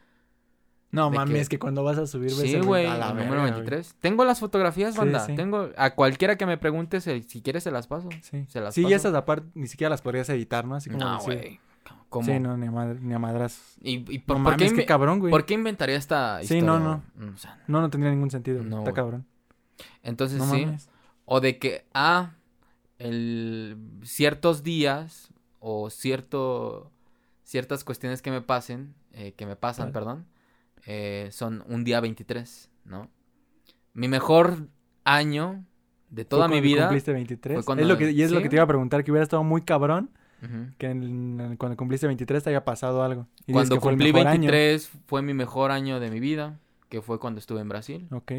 No 0.89 1.11
mames, 1.11 1.34
que- 1.36 1.41
es 1.41 1.49
que 1.49 1.59
cuando 1.59 1.84
vas 1.84 1.97
a 1.97 2.07
subir 2.07 2.30
ves 2.30 2.39
Sí, 2.39 2.55
el 2.55 2.63
güey, 2.63 2.86
a 2.86 2.93
el 2.93 2.99
la 3.01 3.09
número 3.09 3.30
verga, 3.30 3.41
güey. 3.41 3.51
23. 3.53 3.95
Tengo 3.99 4.24
las 4.26 4.39
fotografías, 4.39 4.93
Sí, 4.93 4.99
banda. 4.99 5.20
sí. 5.20 5.36
Tengo 5.36 5.70
a 5.78 5.89
cualquiera 5.93 6.38
que 6.38 6.45
me 6.45 6.57
pregunte 6.57 7.01
si, 7.01 7.22
si 7.24 7.41
quieres 7.41 7.63
se 7.63 7.72
las 7.72 7.88
paso. 7.88 8.09
Sí, 8.22 8.45
Se 8.47 8.61
las 8.61 8.74
sí 8.74 8.86
y 8.88 8.93
esas 8.93 9.13
aparte 9.13 9.47
ni 9.53 9.68
siquiera 9.68 9.89
las 9.89 10.01
podrías 10.01 10.30
editar, 10.30 10.65
¿no? 10.65 10.76
Así 10.76 10.89
como 10.89 11.03
No, 11.03 11.20
güey. 11.20 11.59
¿Cómo? 12.09 12.26
Sí, 12.26 12.39
no, 12.39 12.55
ni 12.57 12.68
a, 12.68 12.72
madre- 12.72 12.99
ni 13.01 13.13
a 13.13 13.20
madras. 13.20 13.76
¿Y, 13.82 13.97
y 14.11 14.18
No 14.20 14.24
por, 14.26 14.38
por 14.38 14.53
mames, 14.53 14.74
qué 14.74 14.86
cabrón, 14.86 15.20
güey. 15.20 15.30
por 15.30 15.45
qué 15.45 15.55
inventaría 15.55 15.97
esta 15.97 16.38
Sí, 16.39 16.55
historia? 16.57 16.80
no, 16.80 17.03
güey? 17.18 17.30
O 17.34 17.38
sea, 17.38 17.61
No, 17.68 17.82
no 17.82 17.89
tendría 17.89 18.11
ningún 18.13 18.32
sentido. 18.32 18.63
No, 18.63 18.80
Está 18.80 18.93
cabrón. 18.93 19.26
Entonces 20.03 20.39
No 20.39 20.45
sí. 20.53 20.65
mames. 20.65 20.89
O 21.25 21.39
de 21.41 21.57
que, 21.59 21.86
ah, 21.93 22.36
el, 22.99 23.78
ciertos 24.03 24.63
días 24.63 25.30
o 25.59 25.89
cierto, 25.89 26.91
ciertas 27.43 27.84
cuestiones 27.84 28.21
que 28.21 28.32
me 28.32 28.41
pasen, 28.41 28.93
eh, 29.11 29.34
que 29.34 29.45
me 29.45 29.55
pasan, 29.55 29.91
perdón, 29.91 30.25
eh, 30.86 31.30
son 31.32 31.63
un 31.67 31.84
día 31.84 31.99
23, 31.99 32.69
¿no? 32.86 33.09
Mi 33.93 34.07
mejor 34.07 34.67
año 35.03 35.65
de 36.09 36.23
Fue 36.23 36.30
toda 36.30 36.47
mi 36.47 36.61
vida. 36.61 36.84
cumpliste 36.84 37.11
23. 37.13 37.55
fue 37.57 37.65
cuando- 37.65 37.82
es 37.84 37.88
lo 37.89 37.97
que, 37.97 38.11
y 38.11 38.21
es 38.21 38.32
lo 38.32 38.41
que 38.41 38.49
te 38.49 38.55
iba 38.55 38.63
a 38.63 38.67
preguntar, 38.67 39.03
que 39.03 39.11
hubiera 39.11 39.23
estado 39.23 39.43
muy 39.43 39.61
cabrón 39.63 40.11
que 40.78 40.86
en- 40.91 41.39
en- 41.41 41.57
cuando 41.57 41.75
cumpliste 41.75 42.05
23 42.05 42.43
te 42.43 42.51
haya 42.51 42.63
pasado 42.63 43.01
algo. 43.03 43.28
Y 43.47 43.53
Cuando 43.53 43.75
que 43.75 43.82
fue 43.82 43.91
cumplí 43.93 44.09
año. 44.11 44.23
23 44.30 44.88
fue 45.07 45.23
mi 45.23 45.34
mejor 45.34 45.71
año 45.71 45.99
de 45.99 46.11
mi 46.11 46.19
vida, 46.19 46.59
que 46.89 47.01
fue 47.01 47.19
cuando 47.19 47.39
estuve 47.39 47.59
en 47.61 47.69
Brasil. 47.69 48.07
Ok, 48.11 48.32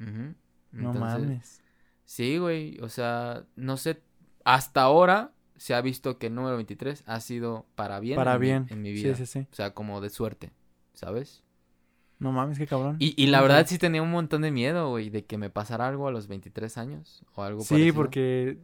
Ujú. 0.00 0.34
No 0.76 0.92
Entonces, 0.92 1.20
mames. 1.22 1.60
Sí, 2.04 2.38
güey, 2.38 2.78
o 2.80 2.88
sea, 2.88 3.44
no 3.56 3.76
sé, 3.76 4.00
hasta 4.44 4.82
ahora 4.82 5.32
se 5.56 5.74
ha 5.74 5.80
visto 5.80 6.18
que 6.18 6.26
el 6.28 6.34
número 6.34 6.56
23 6.56 7.02
ha 7.06 7.20
sido 7.20 7.66
para 7.74 7.98
bien, 8.00 8.16
Para 8.16 8.34
en, 8.34 8.40
mi- 8.40 8.46
bien. 8.46 8.66
en 8.70 8.82
mi 8.82 8.94
Sí, 8.96 9.02
vida. 9.04 9.14
sí, 9.16 9.26
sí. 9.26 9.46
O 9.50 9.54
sea, 9.54 9.74
como 9.74 10.00
de 10.00 10.10
suerte, 10.10 10.52
¿sabes? 10.92 11.42
No 12.18 12.32
mames, 12.32 12.56
qué 12.58 12.66
cabrón. 12.66 12.96
Y, 12.98 13.12
y 13.22 13.26
la 13.26 13.42
verdad 13.42 13.66
sí 13.66 13.76
tenía 13.76 14.00
un 14.02 14.10
montón 14.10 14.40
de 14.42 14.50
miedo, 14.50 14.88
güey, 14.88 15.10
de 15.10 15.26
que 15.26 15.36
me 15.36 15.50
pasara 15.50 15.86
algo 15.86 16.08
a 16.08 16.10
los 16.10 16.28
23 16.28 16.78
años 16.78 17.22
o 17.34 17.42
algo 17.42 17.60
Sí, 17.60 17.74
parecido. 17.74 17.94
porque 17.94 18.58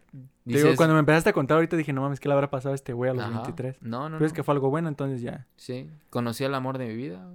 Dices, 0.46 0.62
digo, 0.64 0.76
cuando 0.76 0.94
me 0.94 1.00
empezaste 1.00 1.28
a 1.30 1.32
contar 1.34 1.56
ahorita 1.56 1.76
dije, 1.76 1.92
no 1.92 2.00
mames, 2.00 2.18
¿qué 2.18 2.28
le 2.28 2.34
habrá 2.34 2.48
pasado 2.48 2.72
a 2.72 2.74
este 2.76 2.94
güey 2.94 3.10
a 3.10 3.14
los 3.14 3.22
ajá, 3.24 3.32
23? 3.42 3.76
No, 3.82 4.08
no, 4.08 4.16
Pero 4.16 4.26
es 4.26 4.32
no. 4.32 4.36
que 4.36 4.42
fue 4.42 4.54
algo 4.54 4.70
bueno, 4.70 4.88
entonces 4.88 5.20
ya. 5.20 5.46
Sí, 5.56 5.90
conocí 6.08 6.44
al 6.44 6.54
amor 6.54 6.78
de 6.78 6.86
mi 6.86 6.94
vida. 6.96 7.26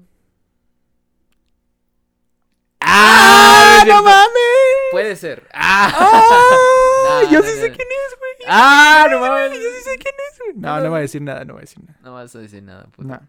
¡Ah, 2.80 3.74
no 3.76 3.78
es 3.78 3.84
cierto. 3.84 4.04
mames! 4.04 4.87
Puede 5.02 5.16
ser. 5.16 5.48
¡Ah! 5.54 5.92
¡Ah! 5.94 7.22
No, 7.24 7.32
yo 7.32 7.40
no, 7.40 7.46
sí 7.46 7.54
no, 7.56 7.62
sé 7.62 7.70
no. 7.70 7.76
quién 7.76 7.88
es, 7.88 8.18
güey. 8.20 8.32
¡Ah, 8.48 9.08
no 9.10 9.20
mames! 9.20 9.52
Yo 9.52 9.58
sí 9.58 9.84
sé 9.84 9.98
quién 9.98 10.16
es, 10.32 10.40
güey. 10.40 10.54
No, 10.56 10.80
no 10.80 10.90
voy 10.90 10.98
a 10.98 11.02
decir 11.02 11.22
nada, 11.22 11.46
no 11.46 11.54
voy 11.54 11.60
a 11.60 11.62
decir 11.62 11.84
nada. 11.84 12.00
No 12.04 12.14
vas 12.14 12.36
a 12.36 12.40
decir 12.40 12.64
nada, 12.64 12.86
puto. 12.86 13.08
No. 13.08 13.20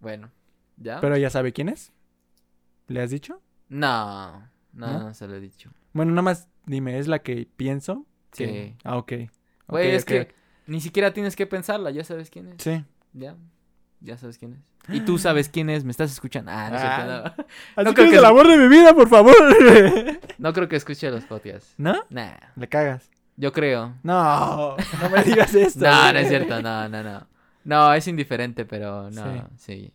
Bueno, 0.00 0.30
¿ya? 0.76 1.00
Pero 1.00 1.16
ya 1.16 1.30
sabe 1.30 1.52
quién 1.52 1.68
es. 1.68 1.92
¿Le 2.88 3.00
has 3.02 3.10
dicho? 3.10 3.40
No, 3.68 4.40
no, 4.72 4.86
¿No? 4.86 4.98
no 5.00 5.14
se 5.14 5.26
lo 5.28 5.34
he 5.36 5.40
dicho. 5.40 5.70
Bueno, 5.92 6.12
nada 6.12 6.22
más 6.22 6.48
dime, 6.66 6.98
¿es 6.98 7.06
la 7.08 7.20
que 7.20 7.48
pienso? 7.56 8.06
Sí. 8.32 8.44
Que- 8.44 8.76
Ah, 8.84 8.96
ok. 8.96 9.12
Güey, 9.68 9.88
Ok, 9.88 9.94
es 9.94 10.02
ok. 10.02 10.08
que 10.08 10.34
ni 10.66 10.80
siquiera 10.80 11.12
tienes 11.12 11.36
que 11.36 11.46
pensarla, 11.46 11.90
ya 11.90 12.04
sabes 12.04 12.30
quién 12.30 12.48
es. 12.48 12.62
Sí. 12.62 12.84
Ya, 13.12 13.36
ya 14.02 14.16
sabes 14.18 14.38
quién 14.38 14.52
es. 14.54 14.94
Y 14.94 15.00
tú 15.00 15.16
sabes 15.18 15.48
quién 15.48 15.70
es, 15.70 15.84
me 15.84 15.92
estás 15.92 16.10
escuchando. 16.12 16.50
Ah, 16.52 16.68
no, 16.70 16.76
Ah. 16.78 17.34
no. 17.36 17.44
Así 17.82 17.94
creo 17.94 18.08
que 18.08 18.12
es 18.16 18.18
el 18.18 18.24
amor 18.24 18.48
de 18.48 18.56
mi 18.58 18.68
vida, 18.68 18.94
por 18.94 19.08
favor. 19.08 19.34
No 20.38 20.52
creo 20.52 20.68
que 20.68 20.76
escuche 20.76 21.08
los 21.10 21.24
podcasts. 21.24 21.74
¿No? 21.78 22.02
Nah, 22.10 22.32
Le 22.56 22.68
cagas. 22.68 23.08
yo 23.36 23.52
creo. 23.52 23.94
No, 24.02 24.76
no 25.00 25.10
me 25.10 25.22
digas 25.22 25.54
esto. 25.54 25.80
No, 25.80 26.12
no 26.12 26.18
es 26.18 26.28
cierto, 26.28 26.60
no, 26.60 26.88
no, 26.88 27.02
no. 27.02 27.26
No, 27.64 27.94
es 27.94 28.08
indiferente, 28.08 28.64
pero 28.64 29.08
no, 29.10 29.48
sí. 29.56 29.92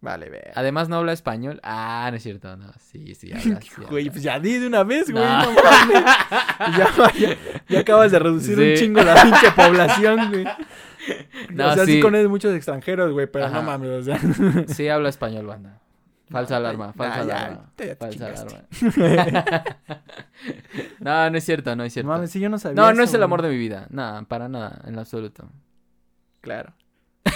Vale, 0.00 0.28
ve. 0.30 0.50
Además 0.54 0.88
no 0.90 0.96
habla 0.96 1.12
español. 1.12 1.60
Ah, 1.62 2.06
no 2.10 2.16
es 2.16 2.22
cierto, 2.22 2.56
no. 2.56 2.72
Sí, 2.78 3.14
sí, 3.14 3.30
habla. 3.32 3.60
sí 3.60 3.70
Güey, 3.88 4.10
pues 4.10 4.22
ya 4.22 4.38
di 4.38 4.58
de 4.58 4.66
una 4.66 4.84
vez, 4.84 5.10
güey. 5.10 5.22
No. 5.24 5.42
No, 5.52 5.62
mames. 5.62 6.02
ya, 6.78 7.12
ya, 7.18 7.36
ya 7.68 7.80
acabas 7.80 8.10
de 8.12 8.18
reducir 8.18 8.58
un 8.58 8.74
chingo 8.74 9.02
la 9.02 9.22
pinche 9.22 9.50
población, 9.52 10.30
güey. 10.30 10.44
No, 11.50 11.68
o 11.70 11.74
sea, 11.74 11.84
sí. 11.84 11.94
sí. 11.94 12.00
conoces 12.00 12.28
muchos 12.28 12.54
extrañeros, 12.54 13.12
güey, 13.12 13.26
pero 13.26 13.48
no 13.48 13.62
mames, 13.62 13.90
o 13.90 14.02
sea. 14.02 14.18
Sí 14.68 14.88
habla 14.88 15.08
español, 15.08 15.46
banda. 15.46 15.80
Falsa 16.30 16.56
alarma, 16.56 16.92
falsa 16.94 17.18
Ah, 17.18 17.20
alarma. 17.20 17.72
ya 17.76 17.96
Falsa 17.96 18.26
alarma. 18.26 18.64
no, 21.00 21.30
no 21.30 21.38
es 21.38 21.44
cierto, 21.44 21.76
no 21.76 21.84
es 21.84 21.92
cierto. 21.92 22.08
mames, 22.08 22.30
sí, 22.30 22.40
yo 22.40 22.48
no 22.48 22.58
sabía. 22.58 22.74
No, 22.76 22.86
no 22.88 23.02
eso, 23.02 23.02
es 23.02 23.14
el 23.14 23.22
amor 23.22 23.42
de 23.42 23.50
mi 23.50 23.58
vida. 23.58 23.86
No, 23.90 24.24
para 24.26 24.48
nada, 24.48 24.80
en 24.86 24.98
absoluto. 24.98 25.50
Claro. 26.40 26.72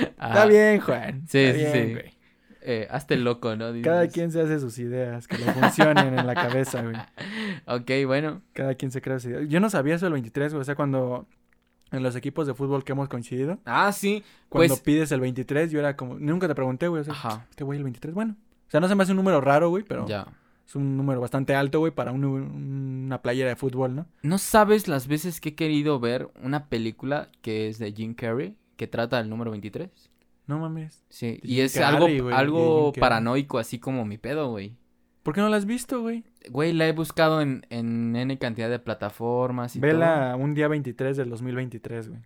Está 0.00 0.46
bien, 0.46 0.80
Juan. 0.80 1.26
Sí, 1.28 1.38
está 1.38 1.58
sí, 1.58 1.64
bien, 1.64 1.72
sí. 1.88 1.92
güey. 1.94 2.14
Eh, 2.62 2.86
hazte 2.90 3.16
loco, 3.16 3.56
¿no? 3.56 3.72
Dices. 3.72 3.90
Cada 3.90 4.06
quien 4.08 4.30
se 4.30 4.40
hace 4.42 4.60
sus 4.60 4.78
ideas, 4.78 5.26
que 5.26 5.38
le 5.38 5.44
funcionen 5.52 6.18
en 6.18 6.26
la 6.26 6.34
cabeza, 6.34 6.82
güey. 6.82 6.96
Ok, 7.66 8.06
bueno. 8.06 8.42
Cada 8.52 8.74
quien 8.74 8.90
se 8.92 9.00
crea 9.00 9.18
sus 9.18 9.30
ideas. 9.30 9.48
Yo 9.48 9.60
no 9.60 9.70
sabía 9.70 9.94
eso 9.94 10.06
del 10.06 10.12
23, 10.12 10.52
güey. 10.52 10.60
O 10.60 10.64
sea, 10.64 10.74
cuando 10.74 11.26
en 11.92 12.02
los 12.02 12.14
equipos 12.16 12.46
de 12.46 12.54
fútbol 12.54 12.84
que 12.84 12.92
hemos 12.92 13.08
coincidido, 13.08 13.58
Ah, 13.64 13.90
sí. 13.92 14.22
cuando 14.48 14.74
Pues. 14.74 14.80
pides 14.80 15.12
el 15.12 15.20
23, 15.20 15.70
yo 15.70 15.78
era 15.80 15.96
como, 15.96 16.14
nunca 16.18 16.46
te 16.48 16.54
pregunté, 16.54 16.88
güey. 16.88 17.00
O 17.02 17.04
sea, 17.04 17.12
Ajá. 17.14 17.46
este 17.50 17.64
güey 17.64 17.78
el 17.78 17.84
23, 17.84 18.14
bueno. 18.14 18.36
O 18.68 18.70
sea, 18.70 18.80
no 18.80 18.88
se 18.88 18.94
me 18.94 19.02
hace 19.02 19.12
un 19.12 19.16
número 19.16 19.40
raro, 19.40 19.68
güey, 19.70 19.82
pero 19.82 20.06
Ya. 20.06 20.26
es 20.66 20.76
un 20.76 20.96
número 20.96 21.20
bastante 21.20 21.54
alto, 21.54 21.80
güey, 21.80 21.92
para 21.92 22.12
un- 22.12 22.24
una 22.24 23.20
playera 23.22 23.48
de 23.48 23.56
fútbol, 23.56 23.96
¿no? 23.96 24.06
No 24.22 24.38
sabes 24.38 24.86
las 24.86 25.08
veces 25.08 25.40
que 25.40 25.50
he 25.50 25.54
querido 25.56 25.98
ver 25.98 26.28
una 26.42 26.66
película 26.68 27.28
que 27.42 27.68
es 27.68 27.78
de 27.78 27.92
Jim 27.92 28.14
Carrey, 28.14 28.56
que 28.76 28.86
trata 28.86 29.18
del 29.18 29.28
número 29.28 29.50
23. 29.50 29.90
No 30.46 30.58
mames. 30.58 31.04
Sí, 31.08 31.38
y 31.42 31.60
es 31.60 31.74
Carrey, 31.74 32.18
algo, 32.18 32.30
algo 32.30 32.92
paranoico, 32.92 33.58
así 33.58 33.78
como 33.78 34.04
mi 34.04 34.18
pedo, 34.18 34.50
güey. 34.50 34.76
¿Por 35.30 35.36
qué 35.36 35.42
no 35.42 35.48
la 35.48 35.58
has 35.58 35.64
visto, 35.64 36.00
güey? 36.00 36.24
Güey, 36.48 36.72
la 36.72 36.88
he 36.88 36.92
buscado 36.92 37.40
en, 37.40 37.64
en 37.70 38.16
N 38.16 38.36
cantidad 38.40 38.68
de 38.68 38.80
plataformas 38.80 39.76
y 39.76 39.78
Vela 39.78 40.34
un 40.36 40.54
día 40.54 40.66
23 40.66 41.16
del 41.16 41.30
2023, 41.30 42.08
güey. 42.08 42.20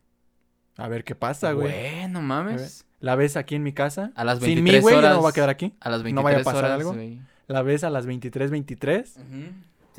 A 0.79 0.89
ver 0.89 1.05
qué 1.05 1.15
pasa, 1.15 1.51
todo. 1.51 1.61
güey. 1.61 1.71
Güey, 1.73 2.09
no 2.09 2.23
mames. 2.23 2.87
La 3.01 3.15
ves 3.15 3.37
aquí 3.37 3.57
en 3.57 3.63
mi 3.63 3.75
casa. 3.75 4.11
A 4.15 4.25
las 4.25 4.39
Sin 4.39 4.55
23 4.55 4.75
mí, 4.77 4.81
güey, 4.81 4.95
ya 4.95 4.99
horas. 5.01 5.17
no 5.17 5.23
va 5.23 5.29
a 5.29 5.33
quedar 5.35 5.51
aquí. 5.51 5.75
A 5.81 5.91
las 5.91 6.03
23 6.03 6.15
¿No 6.15 6.23
vaya 6.23 6.39
a 6.39 6.45
pasar 6.45 6.65
horas, 6.65 6.79
algo? 6.79 6.95
güey. 6.95 7.21
La 7.47 7.61
ves 7.61 7.85
a 7.85 7.91
las 7.91 8.07
23.23 8.07 9.05
Sí. 9.05 9.23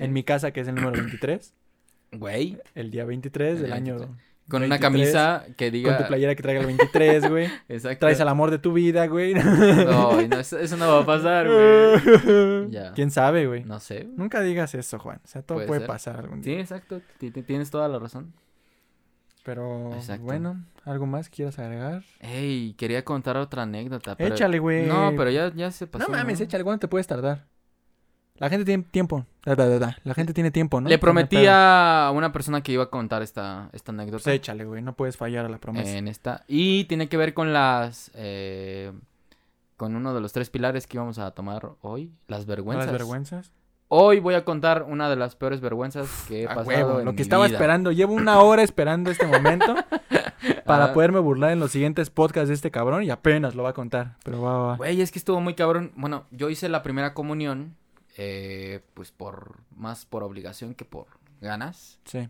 en 0.03 0.11
mi 0.11 0.23
casa, 0.23 0.49
que 0.49 0.61
es 0.61 0.67
el 0.67 0.73
número 0.73 0.93
23. 0.93 1.53
Güey, 2.13 2.57
El 2.73 2.89
día 2.89 3.05
23 3.05 3.49
El 3.51 3.57
del 3.57 3.65
día 3.67 3.75
año. 3.75 4.17
23. 4.47 4.49
con 4.49 4.63
una 4.63 4.77
23, 4.77 4.79
camisa 5.13 5.45
que 5.57 5.71
diga... 5.71 5.95
Con 5.95 6.03
tu 6.03 6.07
playera 6.09 6.35
que 6.35 6.43
traiga 6.43 6.61
el 6.61 6.67
23, 6.67 7.29
güey. 7.29 7.49
Exacto. 7.69 7.99
Traes 8.05 8.19
al 8.21 8.27
amor 8.27 8.51
de 8.51 8.59
tu 8.59 8.73
vida, 8.73 9.07
güey. 9.07 9.33
No, 9.33 10.21
no, 10.21 10.39
eso, 10.39 10.59
eso 10.59 10.77
no 10.77 10.87
va 10.87 11.01
a 11.01 11.05
pasar, 11.05 11.47
güey. 11.47 12.69
Ya. 12.71 12.91
¿Quién 12.93 13.11
sabe, 13.11 13.47
güey? 13.47 13.63
No 13.63 13.79
sé. 13.79 14.07
Nunca 14.15 14.41
digas 14.41 14.73
eso, 14.75 14.99
Juan. 14.99 15.19
O 15.23 15.27
sea, 15.27 15.41
todo 15.41 15.65
Puede 15.65 15.85
pasar 15.87 16.17
algún 16.17 16.43
Sí, 16.43 16.51
día. 16.51 16.59
exacto. 16.59 17.01
ti- 17.19 17.31
ti- 17.31 17.41
Tienes 17.43 17.69
toda 17.71 17.87
la 17.87 17.99
razón. 17.99 18.33
Pero 19.43 19.93
Exacto. 19.93 20.23
bueno, 20.23 20.65
¿algo 20.85 21.05
más 21.05 21.29
quieras 21.29 21.59
agregar? 21.59 22.01
Ey, 22.19 22.73
quería 22.79 23.05
contar 23.05 23.37
otra 23.37 23.61
anécdota, 23.63 24.15
pero... 24.15 24.33
Échale, 24.33 24.57
güey. 24.57 24.87
No, 24.87 25.13
pero 25.15 25.29
ya, 25.29 25.53
ya 25.53 25.69
se 25.69 25.85
pasó. 25.85 26.07
No 26.07 26.17
mames, 26.17 26.41
échale, 26.41 26.63
¿cuánto 26.63 26.81
te 26.81 26.87
puedes 26.89 27.05
tardar? 27.05 27.45
La 28.37 28.49
gente 28.49 28.65
tiene 28.65 28.83
tiempo. 28.91 29.25
Da, 29.45 29.55
da, 29.55 29.67
da, 29.67 29.79
da. 29.79 29.97
La 30.03 30.13
gente 30.13 30.33
tiene 30.33 30.51
tiempo, 30.51 30.81
¿no? 30.81 30.89
Le 30.89 30.95
No 30.95 30.99
prometí 30.99 31.37
hay 31.37 31.43
pedo. 31.43 31.53
a 31.55 32.11
una 32.13 32.31
persona 32.33 32.61
que 32.61 32.71
iba 32.73 32.83
a 32.83 32.89
contar 32.89 33.21
esta, 33.21 33.69
esta 33.73 33.91
anécdota. 33.91 34.23
Pues 34.23 34.35
échale, 34.35 34.65
güey. 34.65 34.81
No 34.81 34.93
puedes 34.93 35.15
fallar 35.17 35.45
a 35.45 35.49
la 35.49 35.57
promesa. 35.59 35.91
en 35.97 36.07
esta. 36.07 36.43
Y 36.47 36.83
tiene 36.85 37.07
que 37.07 37.15
ver 37.17 37.33
con 37.33 37.53
las. 37.53 38.11
eh, 38.15 38.91
con 39.77 39.95
uno 39.95 40.13
de 40.13 40.21
los 40.21 40.31
tres 40.33 40.49
pilares 40.49 40.87
que 40.87 40.97
íbamos 40.97 41.17
a 41.19 41.31
tomar 41.31 41.71
hoy: 41.81 42.11
las 42.27 42.45
vergüenzas. 42.45 42.87
¿Las 42.87 42.93
vergüenzas? 42.93 43.51
Hoy 43.87 44.19
voy 44.19 44.33
a 44.33 44.43
contar 44.43 44.83
una 44.83 45.09
de 45.09 45.15
las 45.15 45.35
peores 45.35 45.61
vergüenzas 45.61 46.09
que 46.27 46.41
he 46.41 46.45
A 46.45 46.55
pasado. 46.55 46.67
huevo, 46.67 46.99
en 46.99 47.05
lo 47.05 47.11
que 47.11 47.17
mi 47.17 47.21
estaba 47.21 47.45
vida. 47.45 47.55
esperando. 47.55 47.91
Llevo 47.91 48.15
una 48.15 48.39
hora 48.39 48.63
esperando 48.63 49.11
este 49.11 49.27
momento 49.27 49.75
para 50.65 50.85
Ah, 50.85 50.93
poderme 50.93 51.19
burlar 51.19 51.51
en 51.51 51.59
los 51.59 51.71
siguientes 51.71 52.09
podcasts 52.09 52.47
de 52.49 52.55
este 52.55 52.71
cabrón 52.71 53.03
y 53.03 53.11
apenas 53.11 53.53
lo 53.55 53.61
va 53.63 53.69
a 53.69 53.73
contar. 53.73 54.15
Pero 54.23 54.41
va, 54.41 54.57
va. 54.57 54.75
Güey, 54.77 54.99
es 55.01 55.11
que 55.11 55.19
estuvo 55.19 55.39
muy 55.39 55.53
cabrón. 55.53 55.91
Bueno, 55.95 56.25
yo 56.31 56.49
hice 56.49 56.67
la 56.67 56.81
primera 56.83 57.13
comunión. 57.13 57.75
Eh, 58.15 58.81
pues 58.93 59.11
por. 59.11 59.63
Más 59.75 60.05
por 60.05 60.23
obligación 60.23 60.73
que 60.73 60.85
por 60.85 61.07
ganas. 61.41 61.99
Sí. 62.05 62.29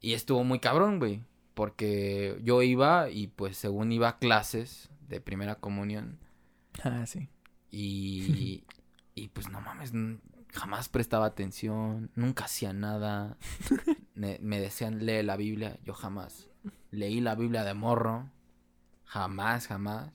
Y 0.00 0.14
estuvo 0.14 0.44
muy 0.44 0.60
cabrón, 0.60 0.98
güey. 0.98 1.22
Porque 1.54 2.38
yo 2.42 2.62
iba 2.62 3.10
y 3.10 3.28
pues 3.28 3.56
según 3.56 3.92
iba 3.92 4.08
a 4.08 4.18
clases 4.18 4.90
de 5.08 5.20
primera 5.20 5.56
comunión. 5.56 6.18
Ah, 6.82 7.06
sí. 7.06 7.28
Y, 7.70 8.64
y 9.14 9.28
pues 9.28 9.48
no 9.48 9.60
mames, 9.60 9.92
jamás 10.52 10.88
prestaba 10.88 11.26
atención, 11.26 12.10
nunca 12.14 12.44
hacía 12.44 12.72
nada. 12.72 13.36
Me, 14.14 14.38
me 14.40 14.58
decían, 14.58 15.04
lee 15.04 15.22
la 15.22 15.36
Biblia, 15.36 15.78
yo 15.84 15.92
jamás. 15.92 16.48
Leí 16.90 17.20
la 17.20 17.34
Biblia 17.34 17.64
de 17.64 17.74
morro, 17.74 18.30
jamás, 19.04 19.66
jamás. 19.66 20.10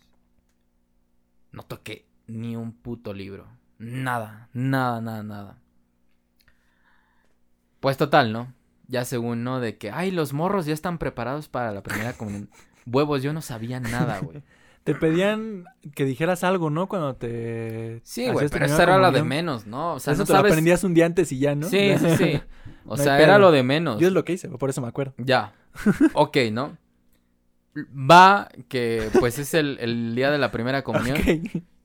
No 1.52 1.62
toqué 1.62 2.08
ni 2.26 2.56
un 2.56 2.72
puto 2.72 3.14
libro. 3.14 3.48
Nada, 3.82 4.48
nada, 4.54 5.02
nada, 5.02 5.24
nada. 5.24 5.58
Pues 7.80 7.98
total, 7.98 8.32
¿no? 8.32 8.54
Ya 8.88 9.06
según, 9.06 9.44
¿no? 9.44 9.60
De 9.60 9.78
que, 9.78 9.90
ay, 9.90 10.12
los 10.12 10.34
morros 10.34 10.68
ya 10.68 10.74
están 10.74 11.00
preparados 11.00 11.48
para 11.48 11.72
la 11.72 11.82
primera 11.82 12.14
comunión. 12.14 12.50
Huevos, 12.86 13.24
yo 13.24 13.34
no 13.34 13.42
sabía 13.42 13.80
nada, 13.80 14.20
güey. 14.20 14.44
te 14.84 14.94
pedían 14.94 15.66
que 15.96 16.06
dijeras 16.06 16.44
algo, 16.44 16.70
¿no? 16.70 16.88
Cuando 16.88 17.16
te... 17.16 18.02
Sí, 18.04 18.30
güey, 18.30 18.50
pero 18.50 18.66
primera 18.66 18.84
era 18.84 18.98
lo 19.00 19.12
de 19.12 19.24
menos, 19.24 19.66
¿no? 19.66 19.96
O 19.96 20.00
sea, 20.00 20.14
Eso 20.14 20.22
no 20.24 20.26
te 20.28 20.34
lo 20.34 20.38
sabes... 20.38 20.52
aprendías 20.52 20.84
un 20.84 20.94
día 20.94 21.08
antes 21.08 21.32
y 21.32 21.40
ya, 21.40 21.56
¿no? 21.56 21.68
Sí, 21.68 21.92
sí, 21.98 22.18
sí. 22.18 22.42
O 22.86 22.98
No 22.98 23.04
sea, 23.04 23.20
era 23.22 23.38
lo 23.38 23.52
de 23.52 23.64
menos. 23.64 24.00
Yo 24.00 24.08
es 24.08 24.14
lo 24.14 24.26
que 24.26 24.34
hice, 24.34 24.50
por 24.50 24.70
eso 24.70 24.82
me 24.82 24.88
acuerdo. 24.88 25.14
Ya. 25.18 25.54
Ok, 26.14 26.38
¿no? 26.52 26.78
Va 27.78 28.50
que 28.68 29.10
pues 29.20 29.40
es 29.40 29.54
el, 29.54 29.78
el 29.80 30.14
día 30.16 30.30
de 30.32 30.38
la 30.38 30.52
primera 30.52 30.84
comunión. 30.84 31.18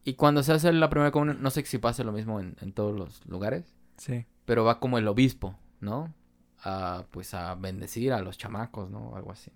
Y 0.07 0.15
cuando 0.15 0.43
se 0.43 0.53
hace 0.53 0.73
la 0.73 0.89
primera 0.89 1.11
comunión, 1.11 1.43
no 1.43 1.51
sé 1.51 1.65
si 1.67 1.79
pasa 1.79 2.03
lo 2.05 2.13
mismo 2.13 2.41
en, 2.41 2.57
en 2.61 2.73
todos 2.73 2.97
los 2.97 3.27
lugares, 3.27 3.75
Sí. 3.99 4.25
pero 4.45 4.65
va 4.65 4.79
como 4.81 4.99
el 4.99 5.09
obispo, 5.09 5.59
¿no? 5.81 6.15
A, 6.63 7.05
pues 7.11 7.35
a 7.35 7.55
bendecir 7.57 8.13
a 8.13 8.23
los 8.23 8.39
chamacos, 8.39 8.89
¿no? 8.91 9.17
Algo 9.17 9.33
así. 9.33 9.51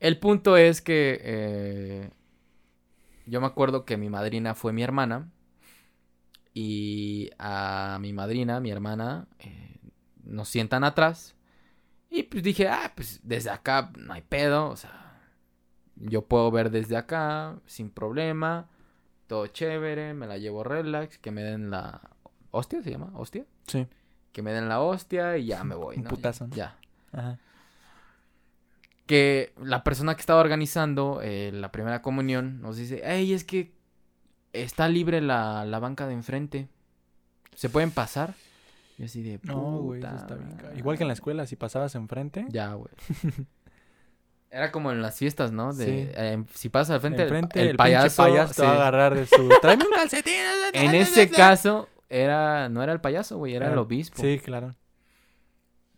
El 0.00 0.18
punto 0.18 0.56
es 0.56 0.82
que 0.82 1.20
eh, 1.22 2.10
yo 3.26 3.40
me 3.40 3.46
acuerdo 3.46 3.84
que 3.84 3.96
mi 3.96 4.10
madrina 4.10 4.54
fue 4.54 4.72
mi 4.72 4.82
hermana 4.82 5.30
y 6.54 7.30
a 7.38 7.98
mi 8.00 8.12
madrina, 8.12 8.60
mi 8.60 8.70
hermana, 8.70 9.28
eh, 9.38 9.78
nos 10.24 10.48
sientan 10.48 10.82
atrás 10.84 11.36
y 12.10 12.24
pues 12.24 12.42
dije, 12.42 12.68
ah, 12.68 12.92
pues 12.94 13.20
desde 13.22 13.50
acá 13.50 13.92
no 13.96 14.12
hay 14.14 14.22
pedo, 14.22 14.68
o 14.68 14.76
sea, 14.76 15.20
yo 15.96 16.22
puedo 16.26 16.50
ver 16.50 16.70
desde 16.70 16.96
acá 16.96 17.60
sin 17.66 17.90
problema, 17.90 18.68
todo 19.28 19.46
chévere, 19.46 20.12
me 20.14 20.26
la 20.26 20.38
llevo 20.38 20.64
relax, 20.64 21.18
que 21.18 21.30
me 21.30 21.42
den 21.44 21.70
la 21.70 22.00
hostia, 22.50 22.82
¿se 22.82 22.90
llama? 22.90 23.10
¿Hostia? 23.14 23.44
Sí. 23.68 23.86
Que 24.32 24.42
me 24.42 24.52
den 24.52 24.68
la 24.68 24.80
hostia 24.80 25.36
y 25.38 25.46
ya 25.46 25.62
me 25.62 25.76
voy, 25.76 25.96
¿no? 26.02 26.08
putazo, 26.10 26.48
¿no? 26.48 26.56
Ya. 26.56 26.76
Ajá. 27.12 27.38
Que 29.06 29.54
la 29.62 29.84
persona 29.84 30.14
que 30.14 30.20
estaba 30.20 30.40
organizando 30.40 31.20
eh, 31.22 31.50
la 31.52 31.72
primera 31.72 32.02
comunión 32.02 32.60
nos 32.60 32.76
dice, 32.76 33.00
hey, 33.04 33.32
es 33.32 33.44
que 33.44 33.72
está 34.52 34.88
libre 34.88 35.20
la, 35.22 35.64
la 35.64 35.78
banca 35.78 36.06
de 36.06 36.12
enfrente. 36.14 36.68
¿Se 37.54 37.70
pueden 37.70 37.90
pasar? 37.90 38.34
Y 38.98 39.04
así 39.04 39.22
de... 39.22 39.40
No, 39.44 39.78
güey, 39.80 40.00
eso 40.00 40.08
"Puta 40.10 40.20
está 40.22 40.34
bien. 40.34 40.56
ca- 40.56 40.62
madre". 40.64 40.78
Igual 40.78 40.96
que 40.98 41.04
en 41.04 41.08
la 41.08 41.14
escuela, 41.14 41.46
si 41.46 41.56
pasabas 41.56 41.94
enfrente, 41.94 42.44
Ya, 42.50 42.74
güey. 42.74 42.90
Era 44.50 44.72
como 44.72 44.90
en 44.92 45.02
las 45.02 45.18
fiestas, 45.18 45.52
¿no? 45.52 45.72
De, 45.74 45.84
Sí. 45.84 45.92
eh, 46.16 46.42
si 46.54 46.68
pasas 46.70 46.94
al 46.94 47.00
frente, 47.00 47.22
enfrente 47.22 47.60
el, 47.60 47.68
el, 47.68 47.76
payaso... 47.76 48.22
payaso 48.22 48.54
te 48.54 48.62
va 48.62 48.70
a 48.70 48.74
sí. 48.74 48.80
agarrar 48.80 49.14
de 49.14 49.26
su... 49.26 49.48
Tráeme 49.62 49.84
un 49.84 49.92
calcetín. 49.92 50.34
En 50.72 50.94
ese 50.94 51.28
caso, 51.28 51.88
era 52.08 52.68
no 52.70 52.82
era 52.82 52.92
el 52.92 53.00
payaso, 53.00 53.36
güey, 53.36 53.54
era 53.54 53.70
el 53.70 53.76
obispo. 53.78 54.20
Sí, 54.22 54.40
claro. 54.42 54.74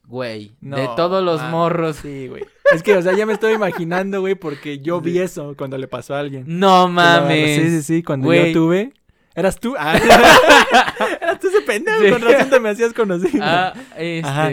Güey, 0.04 0.56
No, 0.60 0.76
de 0.76 0.88
todos 0.96 1.22
los 1.22 1.40
man. 1.40 1.50
morros. 1.52 1.96
Sí, 1.96 2.26
güey. 2.26 2.44
Es 2.72 2.82
que, 2.82 2.96
o 2.96 3.02
sea, 3.02 3.12
ya 3.16 3.26
me 3.26 3.32
estoy 3.32 3.52
imaginando, 3.52 4.20
güey, 4.20 4.34
porque 4.34 4.80
yo 4.80 5.00
vi 5.00 5.20
eso 5.20 5.54
cuando 5.56 5.78
le 5.78 5.86
pasó 5.86 6.14
a 6.16 6.18
alguien. 6.20 6.44
No 6.46 6.88
mames. 6.88 7.56
Sí, 7.60 7.68
sí, 7.70 7.82
sí, 7.82 8.02
cuando 8.02 8.26
Güey. 8.26 8.52
yo 8.52 8.60
tuve... 8.60 8.92
¿Eras 9.36 9.60
tú? 9.60 9.76
Ah. 9.78 9.96
Eras 11.20 11.38
tú 11.38 11.46
ese 11.48 11.60
pendejo, 11.60 12.02
Sí. 12.02 12.10
con 12.10 12.22
razón 12.22 12.50
te 12.50 12.58
me 12.58 12.70
hacías 12.70 12.92
conocido. 12.92 13.40
Ah, 13.44 13.72
este... 13.96 14.28
Ajá. 14.28 14.50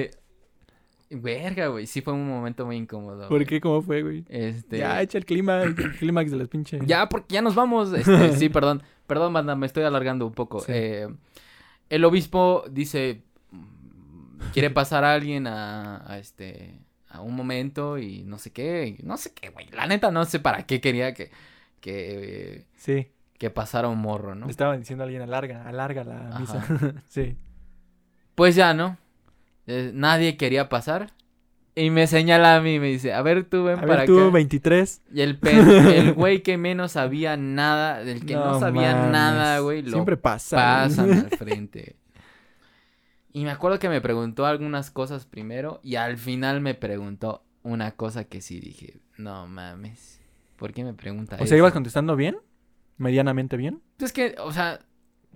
Verga, 1.10 1.68
güey, 1.68 1.88
sí 1.88 2.02
fue 2.02 2.14
un 2.14 2.28
momento 2.28 2.66
muy 2.66 2.76
incómodo. 2.76 3.30
¿Por 3.30 3.46
qué? 3.46 3.62
¿Cómo 3.62 3.82
fue, 3.82 4.02
güey? 4.02 4.26
Este... 4.28 4.80
Ya, 4.80 5.02
echa 5.02 5.18
el 5.18 5.26
clima, 5.26 5.64
el 5.64 5.76
clímax 6.00 6.32
de 6.32 6.38
las 6.38 6.50
pinches. 6.50 6.82
Ya, 6.86 7.08
porque 7.08 7.36
ya 7.36 7.42
nos 7.42 7.56
vamos. 7.56 7.94
Este, 7.94 8.36
sí, 8.36 8.50
perdón. 8.50 8.84
Perdón, 9.08 9.32
banda, 9.32 9.56
me 9.56 9.66
estoy 9.66 9.84
alargando 9.84 10.26
un 10.28 10.34
poco. 10.34 10.60
Sí. 10.60 10.72
Eh, 10.76 11.08
el 11.90 12.04
obispo 12.04 12.66
dice, 12.70 13.22
quiere 14.54 14.70
pasar 14.70 15.06
a 15.06 15.14
alguien 15.14 15.48
a, 15.48 16.04
a 16.12 16.20
este, 16.20 16.78
a 17.10 17.22
un 17.22 17.36
momento 17.36 17.98
y 17.98 18.24
no 18.24 18.38
sé 18.38 18.52
qué, 18.52 18.98
no 19.04 19.18
sé 19.18 19.32
qué, 19.34 19.50
güey. 19.50 19.68
La 19.72 19.88
neta 19.88 20.12
no 20.12 20.26
sé 20.26 20.40
para 20.40 20.64
qué 20.66 20.82
quería 20.82 21.14
que, 21.14 21.32
que, 21.80 22.66
Sí, 22.76 23.08
que 23.38 23.50
pasara 23.50 23.88
un 23.88 24.00
morro, 24.00 24.36
¿no? 24.36 24.48
le 24.48 24.52
estaban 24.52 24.80
diciendo 24.80 25.04
a 25.04 25.06
alguien, 25.06 25.22
alarga, 25.22 25.66
alarga 25.68 26.04
la 26.04 26.28
Ajá. 26.30 26.40
misa. 26.40 26.66
sí. 27.08 27.38
Pues 28.36 28.56
ya, 28.56 28.74
¿no? 28.74 28.98
Eh, 29.68 29.92
nadie 29.94 30.38
quería 30.38 30.70
pasar. 30.70 31.12
Y 31.76 31.92
me 31.92 32.08
señala 32.08 32.56
a 32.56 32.62
mí 32.62 32.76
y 32.76 32.80
me 32.80 32.88
dice, 32.88 33.14
a 33.14 33.22
ver, 33.22 33.44
tú 33.44 33.66
ven 33.66 33.78
A 33.78 33.82
para 33.82 33.96
ver, 33.98 34.06
tú, 34.08 34.20
acá. 34.20 34.30
23. 34.32 35.02
Y 35.14 35.22
el, 35.22 35.38
el 35.44 36.14
güey 36.16 36.42
que 36.42 36.58
menos 36.58 36.94
sabía 36.94 37.38
nada, 37.38 38.04
del 38.04 38.26
que 38.26 38.34
no, 38.34 38.60
sabía 38.60 38.96
mames. 38.96 39.12
nada, 39.12 39.60
güey, 39.60 39.84
lo 39.84 39.92
Siempre 39.92 40.18
pasa. 40.18 40.56
pasan 40.56 41.12
al 41.12 41.30
frente. 41.38 41.96
Y 43.32 43.44
me 43.44 43.52
acuerdo 43.52 43.78
que 43.78 43.90
me 43.90 44.02
preguntó 44.02 44.48
algunas 44.48 44.90
cosas 44.90 45.26
primero 45.26 45.80
y 45.84 45.96
al 45.96 46.18
final 46.18 46.62
me 46.62 46.74
preguntó 46.74 47.44
una 47.62 47.92
cosa 47.92 48.24
que 48.24 48.42
sí 48.42 48.60
dije, 48.60 48.98
no 49.18 49.46
mames, 49.46 50.20
¿por 50.56 50.74
qué 50.74 50.84
me 50.84 50.96
pregunta 50.96 51.36
O 51.36 51.40
eso? 51.40 51.48
sea, 51.48 51.58
¿ibas 51.60 51.74
contestando 51.74 52.16
bien? 52.16 52.38
¿Medianamente 52.98 53.56
bien? 53.58 53.84
Es 54.00 54.12
que, 54.14 54.36
o 54.40 54.52
sea, 54.52 54.80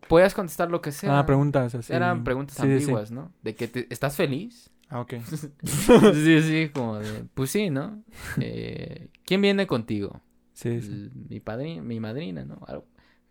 podías 0.08 0.34
contestar 0.34 0.70
lo 0.70 0.82
que 0.82 0.92
sea. 0.92 1.20
Ah, 1.20 1.26
preguntas 1.26 1.74
así. 1.76 1.94
Eran 1.94 2.24
preguntas 2.24 2.56
Sí, 2.58 2.64
sí, 2.64 2.68
sí. 2.68 2.74
ambiguas, 2.84 3.12
¿no? 3.12 3.32
De 3.42 3.56
que 3.56 3.68
te- 3.68 3.88
¿estás 3.92 4.16
feliz? 4.16 4.70
Ah, 4.90 5.00
ok. 5.02 5.14
sí, 5.64 6.42
sí, 6.42 6.70
como 6.74 7.00
de, 7.00 7.26
pues 7.34 7.50
sí, 7.52 7.70
¿no? 7.70 8.04
Eh, 8.40 9.10
¿Quién 9.26 9.42
viene 9.42 9.68
contigo? 9.68 10.22
Sí, 10.54 10.82
sí. 10.82 10.88
El- 10.92 11.12
Mi 11.30 11.40
padrino, 11.40 11.84
mi 11.84 12.00
madrina, 12.00 12.44
¿no? 12.44 12.60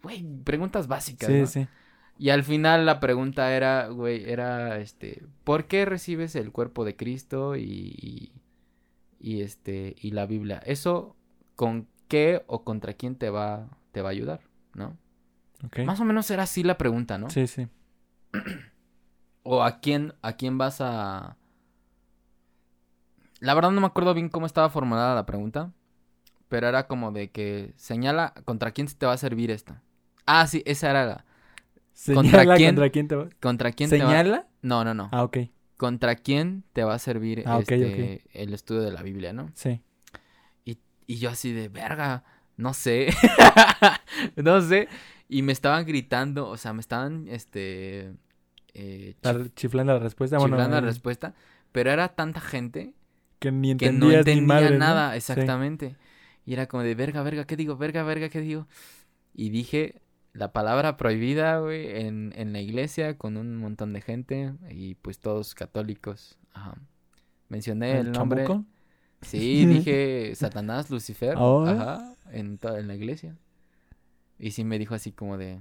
Güey, 0.03 0.25
preguntas 0.45 0.87
básicas, 0.89 1.29
Sí, 1.29 1.41
¿no? 1.41 1.47
sí. 1.47 1.69
Y 2.19 2.31
al 2.31 2.45
final 2.45 2.85
la 2.87 3.01
pregunta 3.01 3.55
era, 3.55 3.89
güey, 3.89 4.29
era, 4.31 4.79
este, 4.79 5.23
¿por 5.45 5.65
qué 5.67 5.85
recibes 5.87 6.35
el 6.35 6.53
cuerpo 6.53 6.85
de 6.85 6.95
Cristo 6.97 7.57
y, 7.57 7.63
y, 7.63 8.33
y, 9.21 9.41
este, 9.43 9.97
y 10.01 10.11
la 10.11 10.27
Biblia? 10.27 10.63
¿Eso 10.67 11.17
con 11.57 11.87
qué 12.09 12.43
o 12.47 12.63
contra 12.65 12.93
quién 12.95 13.17
te 13.17 13.31
va, 13.31 13.69
te 13.93 14.03
va 14.03 14.09
a 14.09 14.13
ayudar, 14.13 14.41
no? 14.75 14.97
Más 15.85 16.01
o 16.01 16.05
menos 16.05 16.31
era 16.31 16.45
así 16.45 16.63
la 16.63 16.79
pregunta, 16.79 17.19
¿no? 17.19 17.31
Sí, 17.31 17.47
sí. 17.47 17.69
O 19.43 19.63
a 19.63 19.81
quién, 19.81 20.15
a 20.23 20.35
quién 20.35 20.59
vas 20.59 20.81
a... 20.81 21.37
La 23.41 23.55
verdad 23.55 23.71
no 23.71 23.81
me 23.81 23.87
acuerdo 23.87 24.13
bien 24.15 24.29
cómo 24.29 24.47
estaba 24.47 24.69
formulada 24.69 25.15
la 25.15 25.27
pregunta, 25.27 25.73
pero 26.49 26.69
era 26.69 26.87
como 26.87 27.11
de 27.13 27.31
que 27.31 27.73
señala 27.77 28.35
contra 28.45 28.73
quién 28.73 28.89
se 28.89 28.97
te 28.97 29.07
va 29.07 29.13
a 29.13 29.19
servir 29.19 29.51
esto. 29.51 29.75
Ah, 30.27 30.47
sí, 30.47 30.63
esa 30.67 30.91
era 30.91 31.07
la... 31.07 31.25
Señala 31.93 32.57
quién? 32.57 32.71
contra 32.71 32.91
quién 32.91 33.09
te 33.09 33.17
va. 33.17 33.29
¿Contra 33.41 33.73
quién 33.73 33.91
te 33.91 33.99
va... 33.99 34.09
¿Señala? 34.09 34.47
No, 34.63 34.85
no, 34.85 34.95
no. 34.95 35.09
Ah, 35.13 35.25
ok. 35.25 35.39
¿Contra 35.77 36.17
quién 36.17 36.65
te 36.75 36.85
va 36.85 36.95
a 36.95 36.99
servir 36.99 37.43
Ah, 37.47 37.59
este, 37.61 38.25
el 38.33 38.53
estudio 38.53 38.83
de 38.83 38.93
la 38.93 39.03
Biblia, 39.03 39.33
no? 39.33 39.51
Sí. 39.55 39.83
Y 41.11 41.17
yo 41.17 41.31
así 41.31 41.53
de, 41.53 41.69
verga, 41.69 42.23
no 42.57 42.73
sé, 42.73 43.09
no 44.37 44.61
sé. 44.61 44.87
Y 45.33 45.43
me 45.43 45.53
estaban 45.53 45.87
gritando, 45.87 46.49
o 46.49 46.57
sea, 46.57 46.73
me 46.73 46.81
estaban, 46.81 47.29
este, 47.29 48.13
eh, 48.75 49.15
La- 49.23 49.35
chif- 49.35 49.55
chiflando 49.55 49.93
la 49.93 49.99
respuesta. 50.01 50.39
Bueno, 50.39 50.57
chiflando 50.57 50.77
la 50.81 50.83
eh, 50.83 50.91
respuesta. 50.91 51.35
Pero 51.73 51.91
era 51.93 52.09
tanta 52.09 52.41
gente 52.41 52.95
Que 53.39 53.53
ni 53.53 53.77
que 53.77 53.87
entendías 53.87 54.13
no 54.13 54.19
entendía 54.19 54.41
ni 54.41 54.47
madre, 54.47 54.71
¿no? 54.73 54.79
nada, 54.79 55.11
Sí. 55.13 55.17
exactamente. 55.19 55.97
Y 56.45 56.53
era 56.55 56.67
como 56.67 56.83
de, 56.83 56.95
verga, 56.97 57.23
verga, 57.23 57.45
¿qué 57.45 57.55
digo? 57.57 57.77
Verga, 57.77 58.03
verga, 58.03 58.29
¿qué 58.29 58.41
digo? 58.41 58.67
Y 59.33 59.51
dije 59.51 60.03
la 60.33 60.53
palabra 60.53 60.97
prohibida, 60.97 61.59
güey, 61.61 62.01
en, 62.07 62.33
en 62.37 62.53
la 62.53 62.61
iglesia 62.61 63.17
con 63.17 63.37
un 63.37 63.57
montón 63.57 63.93
de 63.93 64.01
gente 64.01 64.53
y 64.69 64.97
pues 64.97 65.21
todos 65.21 65.55
católicos. 65.55 66.39
Ajá. 66.53 66.75
Mencioné 67.49 68.01
el, 68.01 68.07
¿El 68.09 68.13
nombre. 68.13 68.45
chamuco? 68.47 68.65
Sí, 69.23 69.65
dije 69.67 70.33
Satanás, 70.35 70.91
Lucifer, 70.91 71.35
Oh. 71.37 71.67
ajá, 71.67 72.15
en, 72.33 72.59
en 72.63 72.89
la 72.89 72.95
iglesia. 72.97 73.37
Y 74.41 74.51
sí 74.53 74.65
me 74.65 74.79
dijo 74.79 74.95
así 74.95 75.13
como 75.13 75.37
de... 75.39 75.61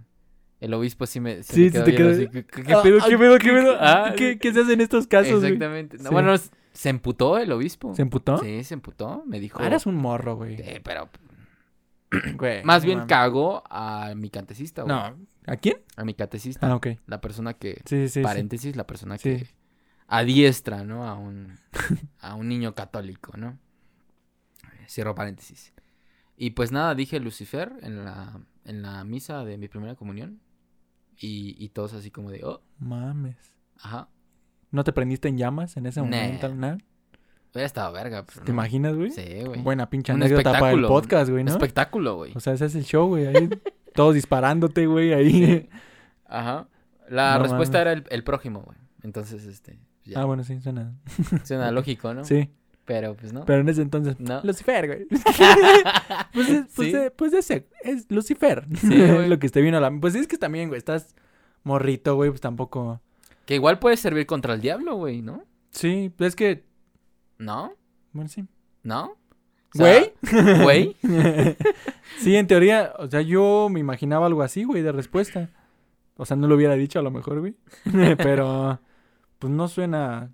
El 0.60 0.73
obispo 0.73 1.06
sí 1.06 1.19
me, 1.19 1.43
se 1.43 1.53
Sí, 1.53 1.61
me 1.61 1.68
sí 1.68 1.72
quedó 1.73 1.84
te 1.85 1.95
quedó- 1.95 2.11
así, 2.11 2.27
¿qué, 2.30 2.73
Ah, 2.73 2.81
pedo, 2.84 2.97
ah, 3.01 3.06
qué 3.07 3.18
pedo, 3.18 3.38
qué 3.38 3.49
pedo? 3.51 3.77
Ah, 3.80 4.14
¿Qué, 4.18 4.39
qué 4.39 4.51
se 4.53 4.61
hace 4.61 4.73
en 4.73 4.81
estos 4.81 5.06
casos? 5.07 5.43
Exactamente. 5.43 5.97
No, 5.97 6.03
Sí. 6.06 6.10
Bueno, 6.11 6.34
se 6.73 6.89
emputó 6.89 7.38
el 7.38 7.51
obispo. 7.51 7.93
¿Se 7.93 8.01
emputó? 8.01 8.38
Sí, 8.39 8.64
se 8.64 8.73
emputó, 8.73 9.23
me 9.27 9.39
dijo... 9.39 9.60
Ah, 9.61 9.68
eras 9.68 9.85
un 9.85 9.95
morro, 9.95 10.35
güey. 10.35 10.56
"Eh, 10.60 10.81
pero 10.84 11.10
Güey, 12.35 12.64
más 12.65 12.81
no 12.84 12.85
bien 12.88 12.97
mames. 12.99 13.10
cagó 13.10 13.64
a 13.69 14.14
mi 14.15 14.30
catecista, 14.30 14.84
güey. 14.84 14.95
No. 14.95 15.15
¿A 15.47 15.56
quién? 15.57 15.77
A 15.95 16.03
mi 16.06 16.14
catecista. 16.14 16.68
Ah, 16.72 16.76
ok. 16.76 16.88
La 17.07 17.22
persona 17.22 17.53
que... 17.53 17.81
Sí, 17.85 18.07
sí, 18.07 18.10
sí. 18.10 18.22
paréntesis, 18.22 18.76
la 18.76 18.85
persona 18.88 19.18
Sí. 19.18 19.23
que 19.38 19.47
adiestra, 20.07 20.84
¿no? 20.84 21.07
A 21.07 21.15
un, 21.15 21.57
a 22.19 22.35
un 22.35 22.47
niño 22.49 22.76
católico, 22.76 23.35
¿no? 23.38 23.57
Cierro 24.88 25.15
paréntesis. 25.15 25.73
Y 26.35 26.51
pues 26.51 26.72
nada, 26.72 26.95
dije 26.95 27.19
Lucifer 27.19 27.73
en 27.81 28.03
la, 28.06 28.39
en 28.69 28.81
la 28.81 29.03
misa 29.03 29.43
de 29.43 29.57
mi 29.57 29.67
primera 29.67 29.95
comunión. 29.95 30.39
Y, 31.17 31.55
y 31.63 31.69
todos 31.69 31.93
así 31.93 32.11
como 32.11 32.29
de, 32.31 32.43
oh, 32.45 32.61
Mames. 32.77 33.35
ajá. 33.77 34.07
¿No 34.71 34.83
te 34.83 34.93
prendiste 34.93 35.27
en 35.27 35.37
llamas 35.37 35.75
en 35.77 35.85
ese 35.87 35.99
Nah. 36.01 36.05
momento? 36.05 36.55
nada? 36.55 36.77
Hubiera 37.51 37.65
estado 37.65 37.91
verga. 37.91 38.23
pero 38.25 38.41
¿Te 38.41 38.51
no. 38.51 38.53
imaginas, 38.53 38.95
güey? 38.95 39.09
Sí, 39.11 39.25
güey. 39.43 39.61
Buena 39.63 39.89
pinche 39.89 40.13
Un 40.13 40.21
anécdota 40.21 40.51
para 40.53 40.71
el 40.71 40.85
podcast, 40.85 41.29
güey, 41.31 41.41
Un 41.41 41.47
¿no? 41.47 41.51
espectáculo, 41.53 42.15
güey. 42.17 42.31
O 42.35 42.39
sea, 42.39 42.53
ese 42.53 42.65
es 42.67 42.75
el 42.75 42.83
show, 42.85 43.07
güey. 43.07 43.25
Ahí 43.25 43.49
todos 43.95 44.13
disparándote, 44.13 44.85
güey, 44.85 45.11
ahí. 45.13 45.67
Ajá. 46.25 46.67
La 47.09 47.37
No 47.37 47.43
respuesta 47.43 47.79
mames. 47.79 47.81
era 47.81 47.93
el, 47.93 48.05
el 48.11 48.23
prójimo, 48.23 48.61
güey. 48.61 48.77
Entonces, 49.01 49.45
este, 49.45 49.79
ya. 50.05 50.21
Ah, 50.21 50.25
bueno, 50.25 50.43
sí, 50.43 50.61
suena. 50.61 50.93
Suena 51.43 51.71
lógico, 51.71 52.13
¿no? 52.13 52.23
Sí. 52.23 52.49
Pero 52.90 53.16
pues 53.16 53.32
no. 53.32 53.45
Pero 53.45 53.61
en 53.61 53.70
ese 53.70 53.84
entonces, 53.84 54.20
No. 54.20 54.41
Lucifer, 54.44 54.88
güey. 54.88 55.06
pues, 56.34 56.49
es, 56.49 56.66
pues, 56.76 56.90
Sí. 56.90 56.95
eh, 56.98 57.11
pues 57.16 57.34
ese 57.34 57.68
es 57.84 58.07
Lucifer. 58.10 58.66
Sí, 58.82 58.88
güey. 59.14 59.30
lo 59.30 59.38
que 59.38 59.45
esté 59.45 59.61
vino 59.61 59.78
a 59.78 59.80
la... 59.80 59.91
Pues 59.91 60.16
es 60.16 60.26
que 60.28 60.40
también, 60.40 60.70
güey, 60.70 60.80
estás 60.80 61.16
morrito, 61.61 62.16
güey, 62.16 62.32
pues 62.32 62.41
tampoco... 62.41 62.99
Que 63.45 63.53
igual 63.53 63.78
puede 63.78 63.95
servir 63.95 64.26
contra 64.26 64.56
el 64.56 64.61
diablo, 64.61 64.95
güey, 64.95 65.22
¿no? 65.22 65.44
Sí, 65.70 66.11
pues 66.18 66.30
es 66.30 66.36
que... 66.36 66.64
¿No? 67.38 67.74
Bueno, 68.11 68.28
sí. 68.28 68.48
¿No? 68.82 69.11
O 69.76 69.78
sea, 69.78 69.86
¿Güey? 69.86 70.64
Güey. 70.64 70.95
sí, 72.22 72.36
en 72.36 72.48
teoría, 72.48 72.94
o 72.98 73.07
sea, 73.07 73.22
yo 73.22 73.68
me 73.70 73.80
imaginaba 73.80 74.26
algo 74.26 74.41
así, 74.41 74.64
güey, 74.64 74.82
de 74.82 74.91
respuesta. 74.91 75.52
O 76.16 76.26
sea, 76.26 76.36
no 76.38 76.48
lo 76.48 76.56
hubiera 76.56 76.74
dicho 76.74 76.98
a 76.98 77.03
lo 77.03 77.11
mejor, 77.11 77.40
güey. 77.40 77.53
Pero, 78.18 78.80
pues 79.38 79.53
no 79.53 79.68
suena... 79.68 80.32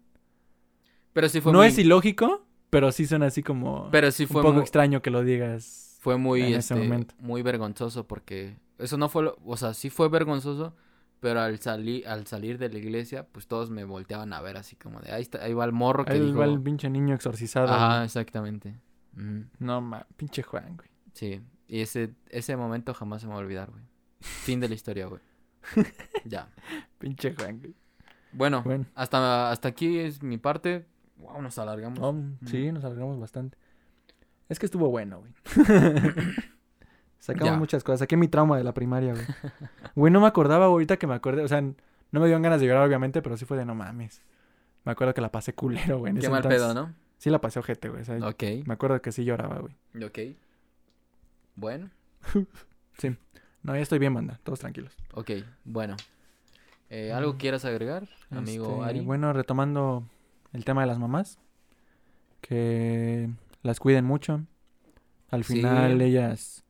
Pero 1.11 1.27
sí 1.27 1.41
fue 1.41 1.51
no 1.51 1.59
muy... 1.59 1.67
es 1.67 1.77
ilógico, 1.77 2.44
pero 2.75 2.91
sí 2.91 3.05
suena 3.07 3.27
así 3.27 3.41
como... 3.43 3.89
Pero 3.91 4.11
sí 4.11 4.23
un 4.23 4.29
fue 4.29 4.41
poco 4.41 4.53
muy... 4.55 4.61
extraño 4.61 5.01
que 5.01 5.09
lo 5.09 5.23
digas. 5.23 5.97
Fue 6.01 6.17
muy, 6.17 6.41
en 6.41 6.47
ese 6.49 6.59
este, 6.59 6.75
momento. 6.75 7.15
muy 7.19 7.41
vergonzoso 7.41 8.05
porque 8.07 8.57
eso 8.77 8.97
no 8.97 9.09
fue, 9.09 9.23
lo- 9.23 9.37
o 9.45 9.57
sea, 9.57 9.73
sí 9.73 9.89
fue 9.89 10.07
vergonzoso, 10.09 10.75
pero 11.19 11.39
al 11.41 11.59
salir, 11.59 12.07
al 12.07 12.27
salir 12.27 12.57
de 12.59 12.69
la 12.69 12.77
iglesia, 12.77 13.25
pues 13.31 13.47
todos 13.47 13.71
me 13.71 13.83
volteaban 13.85 14.31
a 14.33 14.41
ver 14.41 14.57
así 14.57 14.75
como 14.75 14.99
de, 14.99 15.11
ahí 15.11 15.21
está, 15.23 15.43
ahí 15.43 15.53
va 15.53 15.65
el 15.65 15.71
morro 15.71 16.05
que 16.05 16.13
Ahí 16.13 16.19
dijo, 16.19 16.37
va 16.37 16.45
el 16.45 16.61
pinche 16.61 16.89
niño 16.89 17.15
exorcizado. 17.15 17.67
güey. 17.67 18.03
exactamente, 18.05 18.75
No, 19.59 19.81
ma, 19.81 20.05
pinche 20.17 20.43
Juan, 20.43 20.75
güey. 20.77 20.89
sí, 21.13 21.41
y 21.67 21.79
ese, 21.81 22.13
ese 22.29 22.55
momento 22.57 22.93
jamás 22.93 23.21
se 23.21 23.27
me 23.27 23.33
va 23.33 23.39
a 23.39 23.41
olvidar, 23.43 23.71
güey, 23.71 23.81
fin 24.19 24.59
de 24.59 24.67
la 24.69 24.75
historia, 24.75 25.07
güey, 25.07 25.21
ya, 26.25 26.49
Pinche 26.99 27.33
Juan, 27.33 27.59
güey. 27.59 27.73
bueno, 28.33 28.61
Bueno, 28.63 28.85
hasta, 28.93 29.49
hasta 29.49 29.69
aquí 29.69 29.97
es 29.97 30.21
mi 30.21 30.37
parte, 30.37 30.85
wow, 31.17 31.41
nos 31.41 31.57
alargamos, 31.57 31.99
no, 31.99 32.37
sí, 32.47 32.71
nos 32.71 32.83
alargamos 32.85 33.19
bastante. 33.19 33.57
Es 34.49 34.59
que 34.59 34.65
estuvo 34.65 34.89
bueno, 34.89 35.19
güey. 35.21 35.33
Sacamos 37.19 37.53
Ya. 37.53 37.57
muchas 37.57 37.83
cosas. 37.83 37.99
Saqué 38.01 38.17
mi 38.17 38.27
trauma 38.27 38.57
de 38.57 38.63
la 38.63 38.73
primaria, 38.73 39.13
güey. 39.13 39.25
Güey, 39.95 40.13
no 40.13 40.21
me 40.21 40.27
acordaba 40.27 40.65
ahorita 40.65 40.97
que 40.97 41.07
me 41.07 41.15
acordé. 41.15 41.41
O 41.43 41.47
sea, 41.47 41.61
no 41.61 41.75
me 42.19 42.25
dieron 42.27 42.43
ganas 42.43 42.61
de 42.61 42.67
llorar, 42.67 42.85
obviamente, 42.87 43.21
pero 43.23 43.35
sí 43.37 43.45
fue 43.45 43.57
de 43.57 43.65
no 43.65 43.73
mames. 43.73 44.21
Me 44.83 44.91
acuerdo 44.91 45.15
que 45.15 45.21
la 45.21 45.31
pasé 45.31 45.53
culero, 45.55 45.97
güey. 45.97 46.11
en 46.11 46.15
qué 46.17 46.19
ese 46.19 46.29
mal 46.29 46.39
entonces. 46.39 46.61
pedo, 46.61 46.73
¿no? 46.75 46.93
Sí 47.17 47.31
la 47.31 47.41
pasé 47.41 47.57
ojete, 47.59 47.89
güey. 47.89 48.01
o 48.01 48.05
sea, 48.05 48.17
Ok, 48.27 48.43
Me 48.67 48.73
acuerdo 48.75 49.01
que 49.01 49.11
sí 49.11 49.23
lloraba, 49.25 49.59
güey. 49.59 49.73
ok, 50.03 50.37
bueno, 51.55 51.89
No, 53.63 53.73
ya 53.75 53.81
estoy 53.81 53.97
bien, 53.97 54.13
banda. 54.13 54.39
Todos 54.43 54.59
tranquilos. 54.59 54.95
ok, 55.13 55.31
bueno, 55.63 55.95
eh, 56.91 57.11
¿algo 57.11 57.37
quieras 57.39 57.65
agregar, 57.65 58.07
amigo 58.29 58.67
Este, 58.83 58.85
Ari? 58.89 58.99
Bueno, 58.99 59.33
retomando 59.33 60.07
el 60.55 60.65
tema 60.65 60.81
de 60.81 60.87
las 60.87 60.99
mamás. 60.99 61.39
Que 62.41 63.29
las 63.63 63.79
cuiden 63.79 64.05
mucho. 64.05 64.41
Al 65.29 65.43
Sí. 65.43 65.55
final 65.55 66.01
ellas... 66.01 66.63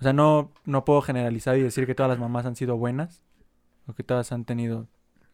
O 0.00 0.02
sea, 0.04 0.12
no, 0.12 0.52
no 0.64 0.84
puedo 0.84 1.02
generalizar 1.02 1.56
y 1.58 1.62
decir 1.62 1.84
que 1.86 1.94
todas 1.94 2.10
las 2.10 2.20
mamás 2.20 2.46
han 2.46 2.54
sido 2.54 2.76
buenas. 2.76 3.22
O 3.86 3.94
que 3.94 4.04
todas 4.04 4.30
han 4.32 4.44
tenido 4.44 4.86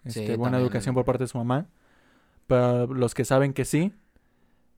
Sí, 0.07 0.21
este, 0.21 0.37
buena 0.37 0.53
también. 0.53 0.63
educación 0.67 0.95
por 0.95 1.05
parte 1.05 1.25
de 1.25 1.29
su 1.29 1.39
mamá. 1.39 1.67
Pero 2.47 2.87
los 2.87 3.15
que 3.15 3.25
saben 3.25 3.53
que 3.53 3.65
sí, 3.65 3.93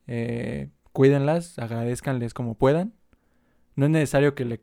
eh, 0.06 0.70
cuídenlas, 0.92 1.58
agradezcanles 1.58 2.34
como 2.34 2.54
puedan. 2.54 2.94
No 3.76 3.86
es 3.86 3.90
necesario 3.90 4.34
que 4.34 4.44
le... 4.44 4.60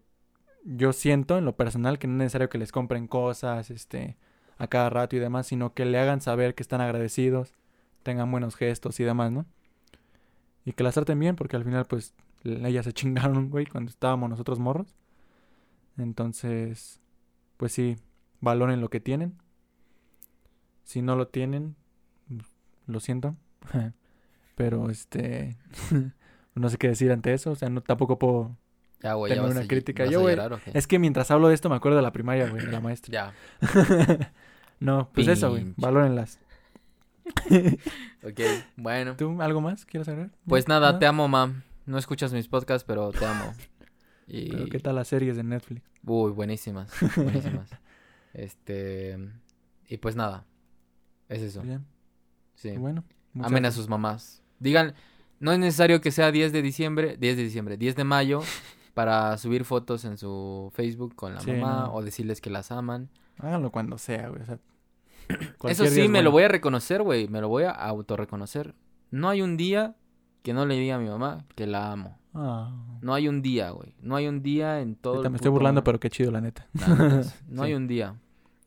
Yo 0.66 0.94
siento 0.94 1.38
en 1.38 1.46
lo 1.46 1.56
personal 1.56 2.00
que 2.00 2.08
no 2.08 2.14
es 2.14 2.18
necesario 2.20 2.50
que 2.50 2.58
les 2.58 2.72
compren 2.72 3.08
cosas, 3.08 3.70
este, 3.70 4.18
a 4.58 4.68
cada 4.68 4.90
rato 4.90 5.16
y 5.16 5.20
demás, 5.20 5.48
sino 5.48 5.74
que 5.74 5.86
le 5.86 6.00
hagan 6.00 6.22
saber 6.22 6.56
que 6.56 6.64
están 6.64 6.80
agradecidos, 6.82 7.54
tengan 8.04 8.30
buenos 8.30 8.56
gestos 8.56 9.00
y 9.00 9.04
demás, 9.04 9.32
¿no? 9.32 9.46
Y 10.66 10.74
que 10.74 10.84
las 10.84 10.94
traten 10.94 11.20
bien, 11.20 11.36
porque 11.36 11.56
al 11.56 11.64
final, 11.64 11.86
pues, 11.86 12.14
ellas 12.44 12.86
se 12.86 12.94
chingaron, 12.94 13.50
güey, 13.50 13.66
cuando 13.66 13.90
estábamos 13.90 14.30
nosotros 14.30 14.60
morros. 14.60 14.96
Entonces, 15.98 17.00
pues 17.58 17.72
sí, 17.72 17.98
valoren 18.42 18.82
lo 18.82 18.90
que 18.90 19.00
tienen. 19.00 19.38
Si 20.84 21.02
no 21.02 21.16
lo 21.16 21.28
tienen, 21.28 21.76
lo 22.88 23.00
siento. 23.00 23.36
Pero, 24.56 24.90
este, 24.90 25.58
no 26.56 26.70
sé 26.70 26.78
qué 26.78 26.90
decir 26.90 27.12
ante 27.12 27.34
eso. 27.34 27.52
O 27.52 27.56
sea, 27.56 27.70
no, 27.70 27.82
tampoco 27.82 28.20
puedo... 28.20 28.58
Ya, 29.02 29.16
tener 29.22 29.42
una 29.42 29.62
a, 29.62 29.68
crítica. 29.68 30.06
Yo, 30.06 30.22
güey, 30.22 30.38
llorar. 30.38 30.62
Es 30.74 30.88
que 30.88 30.98
mientras 30.98 31.30
hablo 31.30 31.50
de 31.50 31.56
esto 31.56 31.70
me 31.70 31.76
acuerdo 31.76 31.98
de 31.98 32.04
la 32.04 32.14
primaria, 32.14 32.48
güey, 32.50 32.66
de 32.66 32.72
la 32.72 32.80
maestra. 32.82 33.12
Ya, 33.12 33.34
no, 34.80 35.10
pues 35.14 35.28
eso, 35.28 35.50
güey, 35.50 35.74
valórenlas. 35.76 36.40
Ok, 38.24 38.40
bueno. 38.76 39.16
¿Tú 39.16 39.42
algo 39.42 39.62
más 39.62 39.86
quieres 39.86 40.08
agregar? 40.08 40.32
Pues 40.48 40.68
nada, 40.68 41.00
te 41.00 41.06
amo, 41.06 41.28
mam. 41.28 41.64
No 41.86 41.98
escuchas 41.98 42.34
mis 42.34 42.48
podcasts, 42.48 42.86
pero 42.86 43.12
te 43.12 43.26
amo. 43.26 43.54
Y... 44.28 44.50
Pero 44.52 44.66
¿qué 44.68 44.80
tal 44.80 44.96
las 44.96 45.08
series 45.10 45.36
de 45.36 45.44
Netflix? 45.44 45.82
Uy, 46.06 46.32
buenísimas, 46.32 46.92
buenísimas. 47.16 47.70
este... 48.34 49.18
Y 49.90 49.98
pues 49.98 50.16
nada, 50.16 50.46
es 51.30 51.42
eso, 51.42 51.62
Bien. 51.62 51.86
sí. 52.56 52.72
Bueno. 52.78 53.04
Amen 53.42 53.66
a 53.66 53.72
sus 53.72 53.90
mamás. 53.90 54.42
Digan, 54.60 54.94
no 55.40 55.52
es 55.52 55.60
necesario 55.60 56.00
que 56.02 56.12
sea 56.12 56.32
10 56.32 56.54
de 56.54 56.62
diciembre, 56.62 57.18
10 57.18 57.38
de 57.38 57.44
diciembre, 57.44 57.78
10 57.78 57.96
de 57.96 58.04
mayo 58.04 58.42
para 58.94 59.38
subir 59.38 59.66
fotos 59.66 60.06
en 60.06 60.18
su 60.18 60.72
Facebook 60.74 61.16
con 61.16 61.34
la 61.36 61.42
Sí, 61.42 61.52
mamá 61.52 61.86
no. 61.88 61.94
o 61.96 62.02
decirles 62.04 62.40
que 62.42 62.50
las 62.50 62.72
aman. 62.72 63.10
Háganlo 63.40 63.72
cuando 63.72 63.98
sea, 63.98 64.30
güey. 64.30 64.42
O 64.42 64.46
sea, 64.46 64.60
Eso 65.64 65.86
sí, 65.88 66.08
me 66.08 66.22
lo 66.22 66.32
voy 66.32 66.44
a 66.44 66.48
reconocer, 66.48 67.02
güey. 67.04 67.28
Me 67.28 67.42
lo 67.42 67.50
voy 67.50 67.64
a 67.64 67.72
autorreconocer. 67.72 68.74
No 69.12 69.30
hay 69.30 69.42
un 69.42 69.58
día 69.58 69.96
que 70.42 70.54
no 70.54 70.66
le 70.66 70.76
diga 70.76 70.96
a 70.96 71.00
mi 71.00 71.08
mamá 71.08 71.46
que 71.56 71.68
la 71.68 71.92
amo. 71.92 72.18
Ah. 72.34 72.74
No 73.02 73.14
hay 73.14 73.28
un 73.28 73.42
día, 73.42 73.70
güey. 73.72 73.94
No 74.02 74.16
hay 74.16 74.28
un 74.28 74.42
día 74.42 74.82
en 74.82 74.96
todo 74.96 75.22
el 75.24 75.30
me 75.30 75.36
estoy 75.36 75.52
burlando, 75.52 75.80
mundo. 75.80 75.84
pero 75.86 76.00
qué 76.00 76.10
chido, 76.10 76.32
la 76.32 76.42
neta. 76.42 76.68
Nah, 76.74 77.22
no 77.48 77.64
hay 77.64 77.74
un 77.74 77.88
día. 77.88 78.16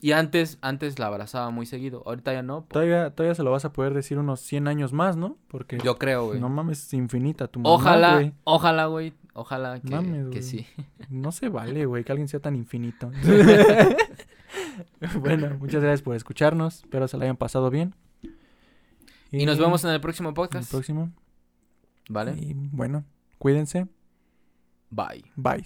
Y 0.00 0.12
antes, 0.12 0.58
antes 0.60 0.98
la 0.98 1.06
abrazaba 1.06 1.50
muy 1.50 1.66
seguido. 1.66 2.02
Ahorita 2.06 2.32
ya 2.32 2.42
no. 2.42 2.60
po- 2.62 2.74
Todavía, 2.74 3.10
todavía 3.10 3.34
se 3.34 3.42
lo 3.42 3.50
vas 3.50 3.64
a 3.64 3.72
poder 3.72 3.92
decir 3.94 4.18
unos 4.18 4.40
100 4.40 4.68
años 4.68 4.92
más, 4.92 5.16
¿no? 5.16 5.36
Porque 5.48 5.78
Yo 5.82 5.96
creo, 5.96 6.26
güey. 6.26 6.38
no 6.40 6.48
mames, 6.48 6.86
es 6.86 6.92
infinita 6.94 7.48
tu 7.48 7.58
mamá, 7.60 7.74
ojalá, 7.74 8.14
güey. 8.14 8.32
ojalá, 8.44 8.86
güey. 8.86 9.14
Ojalá 9.38 9.80
que, 9.80 9.90
Mames, 9.90 10.28
que 10.30 10.40
sí. 10.40 10.66
No 11.10 11.30
se 11.30 11.50
vale, 11.50 11.84
güey, 11.84 12.04
que 12.04 12.12
alguien 12.12 12.26
sea 12.28 12.40
tan 12.40 12.56
infinito. 12.56 13.10
bueno, 15.20 15.56
muchas 15.58 15.82
gracias 15.82 16.02
por 16.02 16.16
escucharnos. 16.16 16.84
Espero 16.84 17.08
se 17.08 17.16
la 17.16 17.24
hayan 17.24 17.36
pasado 17.36 17.70
bien. 17.70 17.94
Y 19.30 19.44
nos 19.44 19.58
vemos 19.58 19.84
en 19.84 19.90
el 19.90 20.00
próximo 20.00 20.28
en 20.28 20.32
el 20.32 20.34
podcast. 20.34 20.70
próximo. 20.70 21.12
¿Vale? 22.08 22.34
Y 22.36 22.54
bueno, 22.54 23.04
cuídense. 23.38 23.88
Bye. 24.90 25.24
Bye. 25.34 25.64